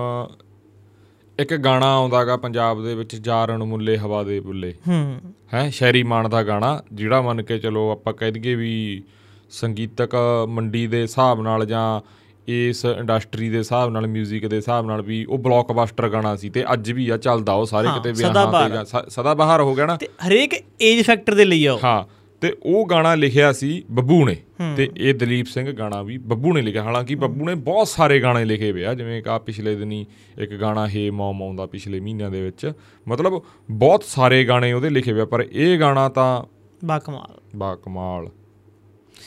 ਇੱਕ 1.39 1.53
ਗਾਣਾ 1.55 1.85
ਆਉਂਦਾਗਾ 1.95 2.37
ਪੰਜਾਬ 2.37 2.83
ਦੇ 2.83 2.95
ਵਿੱਚ 2.95 3.15
ਜਾਰਨ 3.15 3.63
ਮੁੱਲੇ 3.63 3.97
ਹਵਾ 3.97 4.23
ਦੇ 4.23 4.39
ਬੁੱਲੇ। 4.39 4.73
ਹੂੰ। 4.87 5.21
ਹੈ 5.53 5.69
ਸ਼ੈਰੀ 5.69 6.03
ਮਾਨ 6.03 6.29
ਦਾ 6.29 6.43
ਗਾਣਾ 6.43 6.81
ਜਿਹੜਾ 6.93 7.21
ਮੰਨ 7.21 7.41
ਕੇ 7.41 7.59
ਚਲੋ 7.59 7.89
ਆਪਾਂ 7.91 8.13
ਕਹਿ 8.13 8.31
ਦਈਏ 8.31 8.55
ਵੀ 8.55 9.03
ਸੰਗੀਤਕ 9.51 10.15
ਮੰਡੀ 10.49 10.87
ਦੇ 10.87 11.01
ਹਿਸਾਬ 11.01 11.41
ਨਾਲ 11.41 11.65
ਜਾਂ 11.65 12.01
ਇਸ 12.47 12.85
ਇੰਡਸਟਰੀ 12.85 13.49
ਦੇ 13.49 13.57
ਹਿਸਾਬ 13.57 13.89
ਨਾਲ 13.89 14.05
뮤직 14.05 14.47
ਦੇ 14.47 14.57
ਹਿਸਾਬ 14.57 14.85
ਨਾਲ 14.85 15.01
ਵੀ 15.01 15.25
ਉਹ 15.25 15.37
ਬਲੌਕਬਸਟਰ 15.37 16.09
ਗਾਣਾ 16.09 16.35
ਸੀ 16.35 16.49
ਤੇ 16.49 16.63
ਅੱਜ 16.73 16.91
ਵੀ 16.91 17.09
ਆ 17.09 17.17
ਚੱਲਦਾ 17.17 17.53
ਉਹ 17.53 17.65
ਸਾਰੇ 17.65 17.87
ਕਿਤੇ 17.87 18.11
ਵਿਆਹਾਂ। 18.11 18.69
ਤੇ 18.69 19.09
ਸਦਾ 19.09 19.33
ਬਹਾਰ 19.33 19.61
ਹੋ 19.61 19.75
ਗਿਆ 19.75 19.85
ਨਾ। 19.85 19.95
ਤੇ 19.95 20.07
ਹਰੇਕ 20.27 20.53
ਏਜ 20.81 21.05
ਫੈਕਟਰ 21.05 21.35
ਦੇ 21.35 21.45
ਲਈ 21.45 21.65
ਆ 21.65 21.73
ਉਹ। 21.73 21.79
ਹਾਂ 21.83 22.03
ਤੇ 22.41 22.53
ਉਹ 22.63 22.87
ਗਾਣਾ 22.87 23.15
ਲਿਖਿਆ 23.15 23.51
ਸੀ 23.53 23.83
ਬੱਬੂ 23.91 24.25
ਨੇ 24.25 24.35
ਤੇ 24.77 24.89
ਇਹ 24.97 25.13
ਦਲੀਪ 25.13 25.45
ਸਿੰਘ 25.45 25.71
ਗਾਣਾ 25.71 26.01
ਵੀ 26.03 26.17
ਬੱਬੂ 26.17 26.53
ਨੇ 26.53 26.61
ਲਿਖਿਆ। 26.61 26.83
ਹਾਲਾਂਕਿ 26.83 27.15
ਬੱਬੂ 27.15 27.45
ਨੇ 27.45 27.55
ਬਹੁਤ 27.55 27.87
ਸਾਰੇ 27.87 28.19
ਗਾਣੇ 28.19 28.45
ਲਿਖੇ 28.45 28.71
ਹੋਏ 28.71 28.85
ਆ 28.85 28.93
ਜਿਵੇਂ 28.93 29.23
ਕਿ 29.23 29.29
ਆ 29.29 29.37
ਪਿਛਲੇ 29.37 29.75
ਦਿਨੀ 29.75 30.05
ਇੱਕ 30.37 30.53
ਗਾਣਾ 30.55 30.87
ਹੇ 30.87 31.09
ਮੌਮ 31.09 31.43
ਆਉਂਦਾ 31.43 31.65
ਪਿਛਲੇ 31.65 31.99
ਮਹੀਨਿਆਂ 31.99 32.31
ਦੇ 32.31 32.41
ਵਿੱਚ। 32.41 32.71
ਮਤਲਬ 33.07 33.41
ਬਹੁਤ 33.71 34.03
ਸਾਰੇ 34.03 34.43
ਗਾਣੇ 34.45 34.73
ਉਹਦੇ 34.73 34.89
ਲਿਖੇ 34.89 35.19
ਆ 35.21 35.25
ਪਰ 35.25 35.45
ਇਹ 35.51 35.79
ਗਾਣਾ 35.79 36.09
ਤਾਂ 36.09 36.43
ਬਾ 36.85 36.99
ਕਮਾਲ। 36.99 37.41
ਬਾ 37.55 37.75
ਕਮਾਲ। 37.75 38.29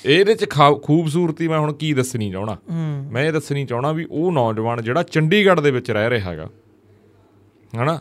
ਇਹਦੇ 0.05 0.35
ਚ 0.35 0.47
ਖੂਬਸੂਰਤੀ 0.83 1.49
ਮੈਂ 1.49 1.59
ਹੁਣ 1.59 1.73
ਕੀ 1.73 1.93
ਦੱਸਣੀ 1.95 2.31
ਚਾਹਣਾ? 2.31 2.57
ਮੈਂ 3.11 3.25
ਇਹ 3.25 3.33
ਦੱਸਣੀ 3.33 3.65
ਚਾਹਣਾ 3.67 3.93
ਵੀ 3.93 4.07
ਉਹ 4.11 4.33
ਨੌਜਵਾਨ 4.33 4.83
ਜਿਹੜਾ 4.83 5.03
ਚੰਡੀਗੜ੍ਹ 5.03 5.61
ਦੇ 5.61 5.71
ਵਿੱਚ 5.71 5.91
ਰਹਿ 5.91 6.11
ਰਿਹਾ 6.11 6.31
ਹੈਗਾ 6.31 6.49
ਹਨਾ? 7.73 7.99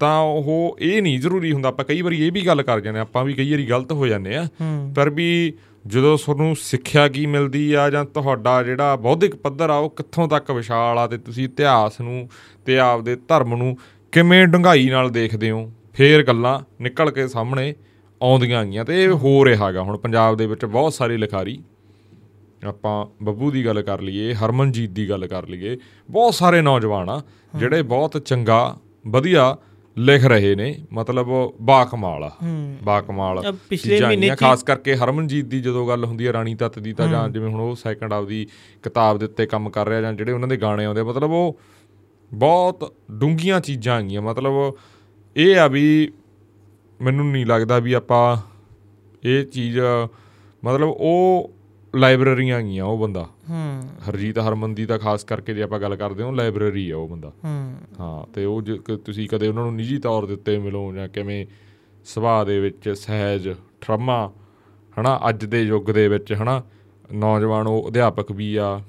ਤਾਂ 0.00 0.18
ਉਹ 0.20 0.76
ਇਹ 0.80 1.02
ਨਹੀਂ 1.02 1.18
ਜ਼ਰੂਰੀ 1.20 1.52
ਹੁੰਦਾ 1.52 1.68
ਆਪਾਂ 1.68 1.84
ਕਈ 1.84 2.00
ਵਾਰੀ 2.02 2.26
ਇਹ 2.26 2.32
ਵੀ 2.32 2.46
ਗੱਲ 2.46 2.62
ਕਰ 2.62 2.80
ਜਾਂਦੇ 2.80 3.00
ਆਪਾਂ 3.00 3.24
ਵੀ 3.24 3.34
ਕਈ 3.34 3.50
ਵਾਰੀ 3.50 3.66
ਗਲਤ 3.66 3.92
ਹੋ 3.92 4.06
ਜਾਂਦੇ 4.06 4.36
ਆ 4.36 4.46
ਪਰ 4.94 5.10
ਵੀ 5.10 5.52
ਜਦੋਂ 5.86 6.16
ਤੁਹਾਨੂੰ 6.18 6.54
ਸਿੱਖਿਆ 6.56 7.06
ਕੀ 7.08 7.24
ਮਿਲਦੀ 7.26 7.72
ਆ 7.72 7.88
ਜਾਂ 7.90 8.04
ਤੁਹਾਡਾ 8.04 8.62
ਜਿਹੜਾ 8.62 8.96
ਬੌਧਿਕ 8.96 9.34
ਪੱਧਰ 9.36 9.70
ਆ 9.70 9.76
ਉਹ 9.76 9.90
ਕਿੱਥੋਂ 9.90 10.28
ਤੱਕ 10.28 10.50
ਵਿਸ਼ਾਲ 10.50 10.98
ਆ 10.98 11.06
ਤੇ 11.06 11.18
ਤੁਸੀਂ 11.18 11.44
ਇਤਿਹਾਸ 11.44 12.00
ਨੂੰ 12.00 12.28
ਤੇ 12.66 12.78
ਆਪਦੇ 12.78 13.16
ਧਰਮ 13.28 13.54
ਨੂੰ 13.54 13.76
ਕਿਵੇਂ 14.12 14.46
ਡੂੰਘਾਈ 14.46 14.88
ਨਾਲ 14.90 15.10
ਦੇਖਦੇ 15.10 15.50
ਹੋ? 15.50 15.70
ਫੇਰ 15.92 16.22
ਗੱਲਾਂ 16.22 16.60
ਨਿਕਲ 16.80 17.10
ਕੇ 17.10 17.26
ਸਾਹਮਣੇ 17.28 17.74
ਆਉਂਦੀਆਂ 18.24 18.64
ਗਈਆਂ 18.64 18.84
ਤੇ 18.84 19.02
ਇਹ 19.04 19.08
ਹੋ 19.08 19.44
ਰਿਹਾ 19.44 19.66
ਹੈਗਾ। 19.68 19.82
ਹੁਣ 19.82 19.96
ਪੰਜਾਬ 19.96 20.36
ਦੇ 20.36 20.46
ਵਿੱਚ 20.46 20.64
ਬਹੁਤ 20.64 20.92
ਸਾਰੇ 20.92 21.16
ਲਿਖਾਰੀ 21.16 21.58
ਆਪਾਂ 22.66 23.06
ਬੱਬੂ 23.24 23.50
ਦੀ 23.50 23.64
ਗੱਲ 23.66 23.82
ਕਰ 23.82 24.00
ਲਈਏ 24.00 24.34
ਹਰਮਨਜੀਤ 24.34 24.90
ਦੀ 24.90 25.08
ਗੱਲ 25.08 25.26
ਕਰ 25.26 25.48
ਲਈਏ 25.48 25.76
ਬਹੁਤ 26.10 26.34
ਸਾਰੇ 26.34 26.60
ਨੌਜਵਾਨ 26.60 27.10
ਆ 27.10 27.20
ਜਿਹੜੇ 27.58 27.82
ਬਹੁਤ 27.82 28.18
ਚੰਗਾ 28.18 28.76
ਵਧੀਆ 29.06 29.56
ਲਿਖ 29.96 30.24
ਰਹੇ 30.24 30.54
ਨੇ 30.54 30.74
ਮਤਲਬ 30.92 31.26
ਬਾਕਮਾਲ 31.62 32.24
ਆ। 32.24 32.30
ਬਾਕਮਾਲ 32.84 33.52
ਪਿਛਲੇ 33.70 34.00
ਮਹੀਨੇ 34.00 34.28
ਖਾਸ 34.36 34.62
ਕਰਕੇ 34.62 34.96
ਹਰਮਨਜੀਤ 34.96 35.46
ਦੀ 35.46 35.60
ਜਦੋਂ 35.60 35.86
ਗੱਲ 35.88 36.04
ਹੁੰਦੀ 36.04 36.26
ਹੈ 36.26 36.32
ਰਾਣੀ 36.32 36.54
ਤੱਤ 36.54 36.78
ਦੀ 36.78 36.92
ਤਾਂ 36.92 37.08
ਜਾਂ 37.08 37.28
ਜਿਵੇਂ 37.28 37.50
ਹੁਣ 37.50 37.60
ਉਹ 37.60 37.74
ਸੈਕੰਡ 37.74 38.12
ਆਪਦੀ 38.12 38.46
ਕਿਤਾਬ 38.82 39.18
ਦੇ 39.18 39.24
ਉੱਤੇ 39.24 39.46
ਕੰਮ 39.46 39.70
ਕਰ 39.70 39.88
ਰਿਹਾ 39.88 40.00
ਜਾਂ 40.00 40.12
ਜਿਹੜੇ 40.12 40.32
ਉਹਨਾਂ 40.32 40.48
ਦੇ 40.48 40.56
ਗਾਣੇ 40.56 40.84
ਆਉਂਦੇ 40.84 41.02
ਮਤਲਬ 41.02 41.30
ਉਹ 41.30 41.56
ਬਹੁਤ 42.32 42.92
ਡੂੰਘੀਆਂ 43.10 43.60
ਚੀਜ਼ਾਂ 43.60 44.00
ਹੈਗੀਆਂ 44.00 44.22
ਮਤਲਬ 44.22 44.52
ਇਹ 45.36 45.56
ਆ 45.56 45.66
ਵੀ 45.66 46.12
ਮੈਨੂੰ 47.04 47.32
ਨਹੀਂ 47.32 47.46
ਲੱਗਦਾ 47.46 47.78
ਵੀ 47.78 47.92
ਆਪਾਂ 47.92 48.36
ਇਹ 49.24 49.46
ਚੀਜ਼ 49.46 49.78
ਮਤਲਬ 50.64 50.88
ਉਹ 50.88 51.50
ਲਾਇਬ੍ਰੇਰੀਆਂ 51.94 52.58
ਹੈਗੀਆਂ 52.58 52.84
ਉਹ 52.84 52.98
ਬੰਦਾ। 52.98 53.28
ਹੂੰ। 53.50 53.82
ਹਰਜੀਤ 54.08 54.38
ਹਰਮਨ 54.38 54.74
ਦੀ 54.74 54.86
ਤਾਂ 54.86 54.98
ਖਾਸ 54.98 55.24
ਕਰਕੇ 55.24 55.54
ਜੇ 55.54 55.62
ਆਪਾਂ 55.62 55.80
ਗੱਲ 55.80 55.96
ਕਰਦੇ 55.96 56.22
ਹਾਂ 56.22 56.32
ਲਾਇਬ੍ਰੇਰੀ 56.32 56.90
ਆ 56.90 56.96
ਉਹ 56.96 57.08
ਬੰਦਾ। 57.08 57.28
ਹੂੰ। 57.28 57.74
ਹਾਂ 58.00 58.32
ਤੇ 58.32 58.44
ਉਹ 58.44 58.62
ਤੁਸੀਂ 59.04 59.28
ਕਦੇ 59.28 59.48
ਉਹਨਾਂ 59.48 59.62
ਨੂੰ 59.62 59.74
ਨਿੱਜੀ 59.74 59.98
ਤੌਰ 59.98 60.26
ਦੇ 60.26 60.34
ਉੱਤੇ 60.34 60.58
ਮਿਲੋ 60.58 60.92
ਜਾਂ 60.94 61.08
ਕਿਵੇਂ 61.08 61.46
ਸੁਭਾਅ 62.04 62.44
ਦੇ 62.44 62.60
ਵਿੱਚ 62.60 62.90
ਸਹਿਜ 62.90 63.54
ਠਰਮਾ 63.80 64.32
ਹਨਾ 65.00 65.20
ਅੱਜ 65.28 65.44
ਦੇ 65.44 65.62
ਯੁੱਗ 65.62 65.90
ਦੇ 65.90 66.08
ਵਿੱਚ 66.08 66.32
ਹਨਾ 66.32 66.62
ਨੌਜਵਾਨ 67.12 67.66
ਉਹ 67.66 67.88
ਅਧਿਆਪਕ 67.88 68.32
ਵੀ 68.32 68.56
ਆ 68.56 68.80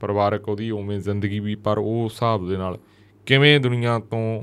ਪਰਿਵਾਰਕ 0.00 0.48
ਉਹਦੀ 0.48 0.70
ਉਵੇਂ 0.70 0.98
ਜ਼ਿੰਦਗੀ 0.98 1.40
ਵੀ 1.40 1.54
ਪਰ 1.54 1.78
ਉਹ 1.78 2.04
ਹਿਸਾਬ 2.04 2.48
ਦੇ 2.48 2.56
ਨਾਲ 2.56 2.78
ਕਿਵੇਂ 3.26 3.60
ਦੁਨੀਆ 3.60 3.98
ਤੋਂ 3.98 4.42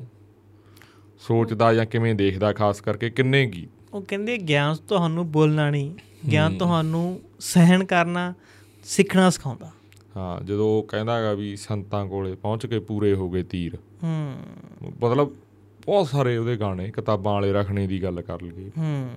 ਸੋਚਦਾ 1.19 1.73
ਜਾਂ 1.73 1.85
ਕਿਵੇਂ 1.85 2.15
ਦੇਖਦਾ 2.15 2.53
ਖਾਸ 2.53 2.81
ਕਰਕੇ 2.81 3.09
ਕਿੰਨੇ 3.09 3.45
ਗੀ 3.45 3.67
ਉਹ 3.93 4.01
ਕਹਿੰਦੇ 4.01 4.37
ਗਿਆਨ 4.37 4.75
ਤੁਹਾਨੂੰ 4.87 5.31
ਬੋਲਣਾ 5.31 5.69
ਨਹੀਂ। 5.69 5.95
ਗਿਆਨ 6.31 6.57
ਤੁਹਾਨੂੰ 6.57 7.19
ਸਹਿਣ 7.39 7.83
ਕਰਨਾ 7.83 8.33
ਸਿੱਖਣਾ 8.83 9.29
ਸਿਖਾਉਂਦਾ। 9.29 9.71
ਹਾਂ 10.17 10.41
ਜਦੋਂ 10.41 10.67
ਉਹ 10.67 10.83
ਕਹਿੰਦਾ 10.83 11.17
ਹੈਗਾ 11.17 11.33
ਵੀ 11.33 11.55
ਸੰਤਾਂ 11.55 12.05
ਕੋਲੇ 12.05 12.35
ਪਹੁੰਚ 12.35 12.65
ਕੇ 12.65 12.79
ਪੂਰੇ 12.79 13.13
ਹੋ 13.13 13.29
ਗਏ 13.29 13.43
ਤੀਰ। 13.43 13.75
ਹੂੰ। 14.03 14.33
ਮਤਲਬ 15.03 15.27
ਬਹੁਤ 15.85 16.07
ਸਾਰੇ 16.07 16.37
ਉਹਦੇ 16.37 16.57
ਗਾਣੇ 16.57 16.91
ਕਿਤਾਬਾਂ 16.91 17.33
ਵਾਲੇ 17.33 17.53
ਰੱਖਣੇ 17.53 17.87
ਦੀ 17.87 18.03
ਗੱਲ 18.03 18.21
ਕਰ 18.21 18.41
ਲਈਏ। 18.41 18.71
ਹੂੰ। 18.77 19.09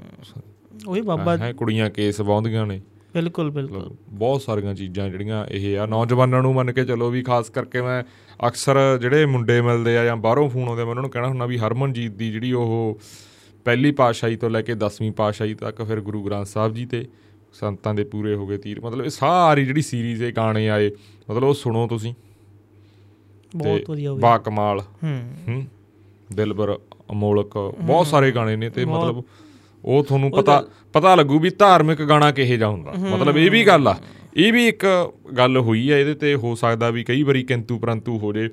ਉਹੀ 0.88 1.00
ਬਾਬਾ 1.00 1.36
ਹੈ 1.36 1.52
ਕੁੜੀਆਂ 1.52 1.90
ਕੇਸ 1.90 2.20
ਵਾਉਂਦੀਆਂ 2.20 2.66
ਨੇ। 2.66 2.80
ਬਿਲਕੁਲ 3.14 3.50
ਬਿਲਕੁਲ। 3.50 3.94
ਬਹੁਤ 4.08 4.42
ਸਾਰੀਆਂ 4.42 4.74
ਚੀਜ਼ਾਂ 4.74 5.08
ਜਿਹੜੀਆਂ 5.10 5.46
ਇਹ 5.46 5.78
ਆ 5.78 5.86
ਨੌਜਵਾਨਾਂ 5.86 6.42
ਨੂੰ 6.42 6.54
ਮੰਨ 6.54 6.72
ਕੇ 6.72 6.84
ਚੱਲੋ 6.84 7.10
ਵੀ 7.10 7.22
ਖਾਸ 7.22 7.50
ਕਰਕੇ 7.50 7.80
ਮੈਂ 7.82 8.02
ਅਕਸਰ 8.48 8.98
ਜਿਹੜੇ 9.00 9.26
ਮੁੰਡੇ 9.26 9.60
ਮਿਲਦੇ 9.60 9.98
ਆ 9.98 10.04
ਜਾਂ 10.04 10.16
ਬਾਹਰੋਂ 10.16 10.48
ਫੋਨ 10.50 10.68
ਆਉਂਦੇ 10.68 10.82
ਮੈਂ 10.82 10.90
ਉਹਨਾਂ 10.90 11.02
ਨੂੰ 11.02 11.10
ਕਹਿਣਾ 11.10 11.28
ਹੁੰਦਾ 11.28 11.46
ਵੀ 11.46 11.58
ਹਰਮਨਜੀਤ 11.58 12.12
ਦੀ 12.12 12.30
ਜਿਹੜੀ 12.32 12.52
ਉਹ 12.52 12.98
ਪਹਿਲੀ 13.64 13.92
ਪਾਤਸ਼ਾਹੀ 13.92 14.36
ਤੋਂ 14.36 14.50
ਲੈ 14.50 14.62
ਕੇ 14.62 14.72
10ਵੀਂ 14.72 15.12
ਪਾਤਸ਼ਾਹੀ 15.12 15.54
ਤੱਕ 15.54 15.82
ਫਿਰ 15.82 16.00
ਗੁਰੂ 16.00 16.22
ਗ੍ਰੰਥ 16.22 16.46
ਸਾਹਿਬ 16.46 16.74
ਜੀ 16.74 16.86
ਤੇ 16.86 17.06
ਸੰਤਾਂ 17.52 17.94
ਦੇ 17.94 18.04
ਪੂਰੇ 18.04 18.34
ਹੋ 18.34 18.46
ਗਏ 18.46 18.56
ਤੀਰ 18.56 18.80
ਮਤਲਬ 18.80 19.04
ਇਹ 19.04 19.10
ਸਾਰੀ 19.10 19.64
ਜਿਹੜੀ 19.64 19.82
ਸੀਰੀਜ਼ 19.82 20.22
ਇਹ 20.22 20.32
ਗਾਣੇ 20.32 20.68
ਆਏ 20.70 20.90
ਮਤਲਬ 21.30 21.44
ਉਹ 21.44 21.54
ਸੁਣੋ 21.54 21.86
ਤੁਸੀਂ। 21.86 22.14
ਬਹੁਤ 23.56 23.90
ਵਧੀਆ 23.90 24.10
ਹੋਵੇ 24.10 24.20
ਬਾ 24.20 24.38
ਕਮਾਲ 24.38 24.80
ਹੂੰ। 24.80 25.18
ਹੂੰ। 25.48 25.66
ਦਿਲਬਰ 26.34 26.78
ਅਮੋਲਕ 27.12 27.58
ਬਹੁਤ 27.80 28.06
ਸਾਰੇ 28.06 28.32
ਗਾਣੇ 28.32 28.56
ਨੇ 28.56 28.70
ਤੇ 28.70 28.84
ਮਤਲਬ 28.84 29.22
ਉਹ 29.84 30.04
ਤੁਹਾਨੂੰ 30.04 30.30
ਪਤਾ 30.30 30.62
ਪਤਾ 30.92 31.14
ਲੱਗੂ 31.14 31.38
ਵੀ 31.38 31.50
ਧਾਰਮਿਕ 31.50 32.02
ਗਾਣਾ 32.02 32.30
ਕਿਹੇ 32.32 32.56
ਜਾ 32.56 32.68
ਹੁੰਦਾ। 32.68 32.92
ਮਤਲਬ 33.10 33.36
ਇਹ 33.36 33.50
ਵੀ 33.50 33.64
ਗੱਲ 33.66 33.88
ਆ। 33.88 33.96
ਇਹ 34.36 34.52
ਵੀ 34.52 34.66
ਇੱਕ 34.68 34.84
ਗੱਲ 35.36 35.56
ਹੋਈ 35.56 35.90
ਆ 35.90 35.98
ਇਹਦੇ 35.98 36.14
ਤੇ 36.14 36.34
ਹੋ 36.34 36.54
ਸਕਦਾ 36.54 36.90
ਵੀ 36.90 37.04
ਕਈ 37.04 37.22
ਵਾਰੀ 37.22 37.42
ਕਿੰਤੂ 37.42 37.78
ਪਰੰਤੂ 37.78 38.18
ਹੋ 38.18 38.32
ਜੇ 38.32 38.48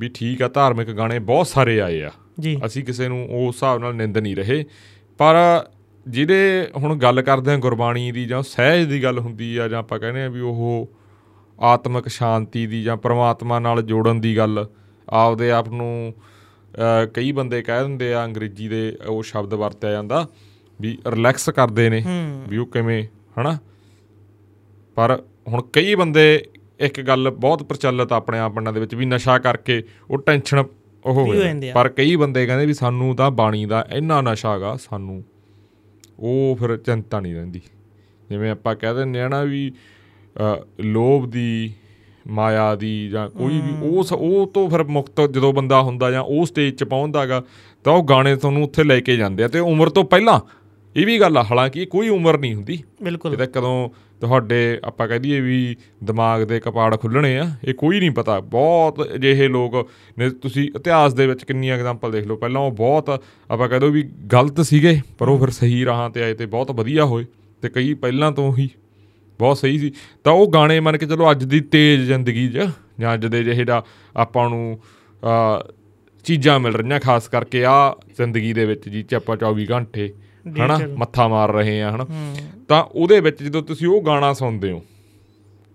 ਵੀ 0.00 0.08
ਠੀਕ 0.08 0.42
ਆ 0.42 0.48
ਧਾਰਮਿਕ 0.48 0.90
ਗਾਣੇ 0.90 1.18
ਬਹੁਤ 1.18 1.46
ਸਾਰੇ 1.46 1.80
ਆਏ 1.80 2.02
ਆ। 2.02 2.10
ਜੀ। 2.40 2.58
ਅਸੀਂ 2.66 2.84
ਕਿਸੇ 2.84 3.08
ਨੂੰ 3.08 3.24
ਉਸ 3.24 3.54
ਹਿਸਾਬ 3.54 3.78
ਨਾਲ 3.78 3.94
ਨਿੰਦ 3.94 4.18
ਨਹੀਂ 4.18 4.36
ਰਹੇ। 4.36 4.64
ਪਰ 5.18 5.34
ਜਿਹਦੇ 6.08 6.68
ਹੁਣ 6.76 6.96
ਗੱਲ 6.96 7.22
ਕਰਦੇ 7.22 7.52
ਆ 7.52 7.56
ਗੁਰਬਾਣੀ 7.56 8.10
ਦੀ 8.12 8.24
ਜਾਂ 8.24 8.42
ਸਹਿਜ 8.42 8.88
ਦੀ 8.88 9.02
ਗੱਲ 9.02 9.18
ਹੁੰਦੀ 9.18 9.56
ਆ 9.56 9.68
ਜਾਂ 9.68 9.78
ਆਪਾਂ 9.78 9.98
ਕਹਿੰਦੇ 9.98 10.22
ਆ 10.22 10.28
ਵੀ 10.28 10.40
ਉਹ 10.40 10.90
ਆਤਮਿਕ 11.60 12.08
ਸ਼ਾਂਤੀ 12.08 12.66
ਦੀ 12.66 12.82
ਜਾਂ 12.82 12.96
ਪ੍ਰਮਾਤਮਾ 12.96 13.58
ਨਾਲ 13.58 13.82
ਜੋੜਨ 13.82 14.20
ਦੀ 14.20 14.36
ਗੱਲ 14.36 14.66
ਆਪਦੇ 15.08 15.50
ਆਪ 15.50 15.68
ਨੂੰ 15.68 16.14
ਕਈ 17.14 17.32
ਬੰਦੇ 17.32 17.62
ਕਹਿ 17.62 17.80
ਦਿੰਦੇ 17.80 18.12
ਆ 18.14 18.24
ਅੰਗਰੇਜ਼ੀ 18.24 18.68
ਦੇ 18.68 18.96
ਉਹ 19.06 19.22
ਸ਼ਬਦ 19.22 19.54
ਵਰਤਿਆ 19.54 19.92
ਜਾਂਦਾ। 19.92 20.26
ਵੀ 20.80 20.96
ਰਿਲੈਕਸ 21.06 21.50
ਕਰਦੇ 21.50 21.88
ਨੇ 21.90 22.02
ਵੀ 22.48 22.56
ਉਹ 22.56 22.66
ਕਿਵੇਂ 22.66 23.02
ਹਨਾ? 23.40 23.56
ਪਰ 24.96 25.22
ਹੁਣ 25.48 25.62
ਕਈ 25.72 25.94
ਬੰਦੇ 25.94 26.46
ਇੱਕ 26.80 27.00
ਗੱਲ 27.00 27.30
ਬਹੁਤ 27.30 27.62
ਪ੍ਰਚਲਿਤ 27.62 28.12
ਆਪਣੇ 28.12 28.38
ਆਪ 28.38 28.54
ਪਿੰਡਾਂ 28.54 28.72
ਦੇ 28.72 28.80
ਵਿੱਚ 28.80 28.94
ਵੀ 28.94 29.06
ਨਸ਼ਾ 29.06 29.38
ਕਰਕੇ 29.38 29.82
ਉਹ 30.10 30.18
ਟੈਨਸ਼ਨ 30.18 30.58
ਉਹ 30.58 31.14
ਹੋ 31.14 31.34
ਜਾਂਦੇ। 31.34 31.70
ਪਰ 31.72 31.88
ਕਈ 31.88 32.16
ਬੰਦੇ 32.16 32.46
ਕਹਿੰਦੇ 32.46 32.66
ਵੀ 32.66 32.74
ਸਾਨੂੰ 32.74 33.14
ਤਾਂ 33.16 33.30
ਬਾਣੀ 33.30 33.64
ਦਾ 33.66 33.86
ਇੰਨਾ 33.92 34.20
ਨਸ਼ਾ 34.20 34.54
ਹੈਗਾ 34.54 34.76
ਸਾਨੂੰ 34.76 35.22
ਉਹ 36.18 36.56
ਫਿਰ 36.60 36.76
ਚਿੰਤਾ 36.76 37.20
ਨਹੀਂ 37.20 37.34
ਰਹਿੰਦੀ। 37.34 37.60
ਜਿਵੇਂ 38.30 38.50
ਆਪਾਂ 38.50 38.74
ਕਹਿ 38.76 38.94
ਦਿੰਦੇ 38.94 39.20
ਆ 39.20 39.28
ਨਾ 39.28 39.42
ਵੀ 39.42 39.72
ਲੋਭ 40.80 41.30
ਦੀ 41.30 41.72
ਮਾਇਆ 42.26 42.74
ਦੀ 42.74 43.08
ਜਾਂ 43.08 43.28
ਕੋਈ 43.30 43.60
ਵੀ 43.60 43.74
ਉਸ 43.88 44.12
ਉਹ 44.12 44.46
ਤੋਂ 44.46 44.68
ਫਿਰ 44.70 44.84
ਮੁਕਤ 44.84 45.20
ਜਦੋਂ 45.30 45.52
ਬੰਦਾ 45.52 45.80
ਹੁੰਦਾ 45.82 46.10
ਜਾਂ 46.10 46.22
ਉਹ 46.22 46.46
ਸਟੇਜ 46.46 46.74
'ਚ 46.74 46.84
ਪਹੁੰਚਦਾਗਾ 46.84 47.42
ਤਾਂ 47.84 47.92
ਉਹ 47.92 48.04
ਗਾਣੇ 48.04 48.34
ਤੁਹਾਨੂੰ 48.36 48.62
ਉੱਥੇ 48.64 48.84
ਲੈ 48.84 49.00
ਕੇ 49.00 49.16
ਜਾਂਦੇ 49.16 49.44
ਆ। 49.44 49.48
ਤੇ 49.48 49.58
ਉਮਰ 49.58 49.88
ਤੋਂ 49.88 50.04
ਪਹਿਲਾਂ 50.04 50.40
ਇਹ 50.96 51.06
ਵੀ 51.06 51.18
ਗੱਲ 51.20 51.36
ਆ 51.36 51.42
ਹਾਲਾਂਕਿ 51.42 51.84
ਕੋਈ 51.86 52.08
ਉਮਰ 52.08 52.38
ਨਹੀਂ 52.38 52.54
ਹੁੰਦੀ। 52.54 52.82
ਬਿਲਕੁਲ। 53.02 53.32
ਇਹ 53.34 53.46
ਕਦੋਂ 53.46 53.88
ਤੁਹਾਡੇ 54.20 54.78
ਆਪਾਂ 54.84 55.06
ਕਹਿ 55.08 55.18
ਦਈਏ 55.18 55.40
ਵੀ 55.40 55.76
ਦਿਮਾਗ 56.04 56.42
ਦੇ 56.42 56.58
ਕਪਾੜ 56.60 56.96
ਖੁੱਲਣੇ 56.96 57.36
ਆ 57.38 57.48
ਇਹ 57.64 57.74
ਕੋਈ 57.74 58.00
ਨਹੀਂ 58.00 58.10
ਪਤਾ। 58.10 58.38
ਬਹੁਤ 58.40 59.00
ਅਜਿਹੇ 59.14 59.48
ਲੋਕ 59.48 59.74
ਨੇ 60.18 60.30
ਤੁਸੀਂ 60.30 60.68
ਇਤਿਹਾਸ 60.76 61.14
ਦੇ 61.14 61.26
ਵਿੱਚ 61.26 61.44
ਕਿੰਨੀਆਂ 61.44 61.76
ਐਗਜ਼ਾਮਪਲ 61.76 62.12
ਦੇਖ 62.12 62.26
ਲਓ। 62.26 62.36
ਪਹਿਲਾਂ 62.36 62.60
ਉਹ 62.60 62.72
ਬਹੁਤ 62.72 63.10
ਆਪਾਂ 63.50 63.68
ਕਹਿ 63.68 63.80
ਦੋ 63.80 63.88
ਵੀ 63.88 64.02
ਗਲਤ 64.32 64.60
ਸੀਗੇ 64.60 65.00
ਪਰ 65.18 65.28
ਉਹ 65.28 65.38
ਫਿਰ 65.38 65.50
ਸਹੀ 65.50 65.84
ਰਾਹਾਂ 65.84 66.10
ਤੇ 66.10 66.22
ਆਏ 66.22 66.34
ਤੇ 66.34 66.46
ਬਹੁਤ 66.46 66.70
ਵਧੀਆ 66.70 67.04
ਹੋਏ। 67.04 67.24
ਤੇ 67.62 67.68
ਕਈ 67.68 67.94
ਪਹਿਲਾਂ 67.94 68.32
ਤੋਂ 68.32 68.56
ਹੀ 68.56 68.68
ਬਹੁਤ 69.38 69.58
ਸਹੀ 69.58 69.78
ਸੀ। 69.78 69.92
ਤਾਂ 70.24 70.32
ਉਹ 70.32 70.50
ਗਾਣੇ 70.52 70.80
ਮੰਨ 70.80 70.96
ਕੇ 70.98 71.06
ਚਲੋ 71.06 71.30
ਅੱਜ 71.30 71.44
ਦੀ 71.44 71.60
ਤੇਜ਼ 71.60 72.02
ਜ਼ਿੰਦਗੀ 72.02 72.48
'ਚ 72.48 72.66
ਜਾਂ 73.00 73.14
ਅੱਜ 73.14 73.26
ਦੇ 73.26 73.44
ਜਿਹੇ 73.44 73.64
ਦਾ 73.64 73.84
ਆਪਾਂ 74.16 74.48
ਨੂੰ 74.50 74.78
ਚੀਜ਼ਾਂ 76.24 76.60
ਮਿਲ 76.60 76.74
ਰਹੀਆਂ 76.74 77.00
ਖਾਸ 77.00 77.28
ਕਰਕੇ 77.28 77.64
ਆ 77.64 77.96
ਜ਼ਿੰਦਗੀ 78.16 78.52
ਦੇ 78.52 78.64
ਵਿੱਚ 78.64 78.88
ਜੀ 78.88 79.02
ਚ 79.02 79.14
ਆਪਾਂ 79.14 79.36
24 79.36 79.66
ਘੰਟੇ 79.70 80.12
ਹਨਾ। 80.48 80.78
ਮੱਥਾ 80.98 81.28
ਮਾਰ 81.28 81.52
ਰਹੇ 81.52 81.82
ਆ 81.82 81.90
ਹਨਾ? 81.90 82.06
ਤਾਂ 82.68 82.82
ਉਹਦੇ 82.84 83.20
ਵਿੱਚ 83.20 83.42
ਜਦੋਂ 83.42 83.62
ਤੁਸੀਂ 83.62 83.88
ਉਹ 83.88 84.02
ਗਾਣਾ 84.02 84.32
ਸੁਣਦੇ 84.32 84.70
ਹੋ 84.70 84.82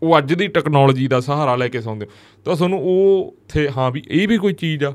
ਉਹ 0.02 0.18
ਅੱਜ 0.18 0.34
ਦੀ 0.34 0.48
ਟੈਕਨੋਲੋਜੀ 0.48 1.08
ਦਾ 1.08 1.20
ਸਹਾਰਾ 1.20 1.56
ਲੈ 1.56 1.68
ਕੇ 1.68 1.82
ਸੁਣਦੇ 1.82 2.06
ਹੋ 2.06 2.12
ਤਾਂ 2.46 2.56
ਤੁਹਾਨੂੰ 2.56 2.80
ਉਹ 2.84 3.34
ਥੇ 3.50 3.70
ਹਾਂ 3.78 3.92
ਵੀ 3.92 4.04
ਇਹ 4.08 4.28
ਵੀ 4.28 4.38
ਕੋਈ 4.38 4.54
ਚੀਜ਼ 4.54 4.84
ਆ। 4.84 4.94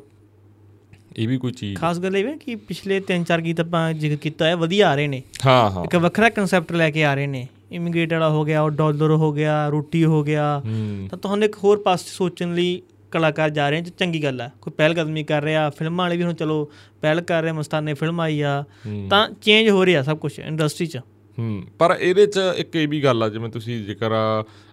ਇਹ 1.17 1.29
ਵੀ 1.29 1.37
ਕੋਈ 1.39 1.53
ਚੀਜ਼ 1.53 1.77
ਖਾਸ 1.81 1.99
ਗੱਲ 1.99 2.17
ਇਹ 2.17 2.27
ਹੈ 2.27 2.37
ਕਿ 2.37 2.55
ਪਿਛਲੇ 2.57 3.01
3-4 3.01 3.41
ਗੀਤ 3.41 3.61
ਆਪਾਂ 3.61 3.93
ਜ਼ਿਕਰ 3.93 4.17
ਕੀਤਾ 4.17 4.47
ਹੈ 4.47 4.57
ਵਧੀਆ 4.57 4.91
ਆ 4.91 4.95
ਰਹੇ 4.95 5.07
ਨੇ। 5.07 5.23
ਹਾਂ 5.47 5.71
ਹਾਂ। 5.71 5.85
ਇੱਕ 5.85 5.97
ਵੱਖਰਾ 5.97 6.29
ਕਨਸੈਪਟ 6.29 6.73
ਲੈ 6.73 6.91
ਕੇ 6.91 7.05
ਆ 7.05 7.15
ਰਹੇ 7.15 7.27
ਨੇ। 7.27 7.47
ਇਮੀਗ੍ਰੇਟ 7.73 8.13
ਵਾਲਾ 8.13 8.29
ਹੋ 8.31 8.45
ਗਿਆ 8.45 8.63
ਉਹ 8.63 8.71
ਡਾਲਰ 8.71 9.11
ਹੋ 9.11 9.33
ਗਿਆ 9.33 9.69
ਰੋਟੀ 9.69 10.05
ਹੋ 10.05 10.23
ਗਿਆ। 10.23 10.63
ਤਾਂ 11.11 11.19
ਤੁਹਾਨੂੰ 11.19 11.45
ਇੱਕ 11.45 11.57
ਹੋਰ 11.65 11.79
ਪਾਸੇ 11.79 12.05
ਸੋਚਣ 12.09 12.55
ਲਈ 12.55 12.83
ਕਲਾਕਾਰ 13.15 13.51
ਜਾ 13.51 13.69
ਰਹੇ 13.71 13.81
ਜੋ 13.81 13.91
ਚੰਗੀ 13.99 14.23
ਗੱਲ 14.23 14.41
ਆ 14.41 14.49
ਕੋਈ 14.61 14.73
ਪਹਿਲ 14.77 14.95
ਕਦਮੀ 14.95 15.23
ਕਰ 15.25 15.43
ਰਿਹਾ 15.43 15.69
ਫਿਲਮਾਂ 15.71 16.05
ਵਾਲੇ 16.05 16.17
ਵੀ 16.17 16.23
ਹੁਣ 16.23 16.35
ਚਲੋ 16.35 16.65
ਪਹਿਲ 17.03 17.21
ਕਰ 17.21 17.43
ਰਹੇ 17.43 17.53
ਮਸਤਾਨੇ 17.53 17.95
ਫਿਲਮ 17.95 18.21
ਆਈ 18.21 18.41
ਆ। 18.43 18.63
ਤਾਂ 19.11 19.29
ਚੇਂਜ 19.43 19.69
ਹੋ 19.71 19.85
ਰਿਹਾ 19.87 20.03
ਸਭ 20.03 20.19
ਕੁਝ 20.19 20.39
ਇੰਡਸਟਰੀ 20.41 20.87
'ਚ 20.87 20.99
ਹੂੰ 21.39 21.63
ਪਰ 21.79 21.97
ਇਹਦੇ 22.01 22.27
'ਚ 22.27 22.41
ਇੱਕ 22.59 22.77
ਇਹ 22.77 22.89
ਵੀ 22.89 23.03
ਗੱਲ 23.05 23.23
ਆ 23.23 23.29
ਜਿਵੇਂ 23.29 23.49
ਤੁਸੀਂ 23.49 23.83
ਜ਼ਿਕਰ 23.85 24.13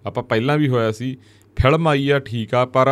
ਆਪਾਂ 0.05 0.23
ਪਹਿਲਾਂ 0.23 0.57
ਵੀ 0.57 0.67
ਹੋਇਆ 0.67 0.91
ਸੀ 0.91 1.15
ਫਿਲਮ 1.57 1.87
ਆਈ 1.87 2.09
ਆ 2.09 2.19
ਠੀਕ 2.19 2.53
ਆ 2.55 2.65
ਪਰ 2.65 2.89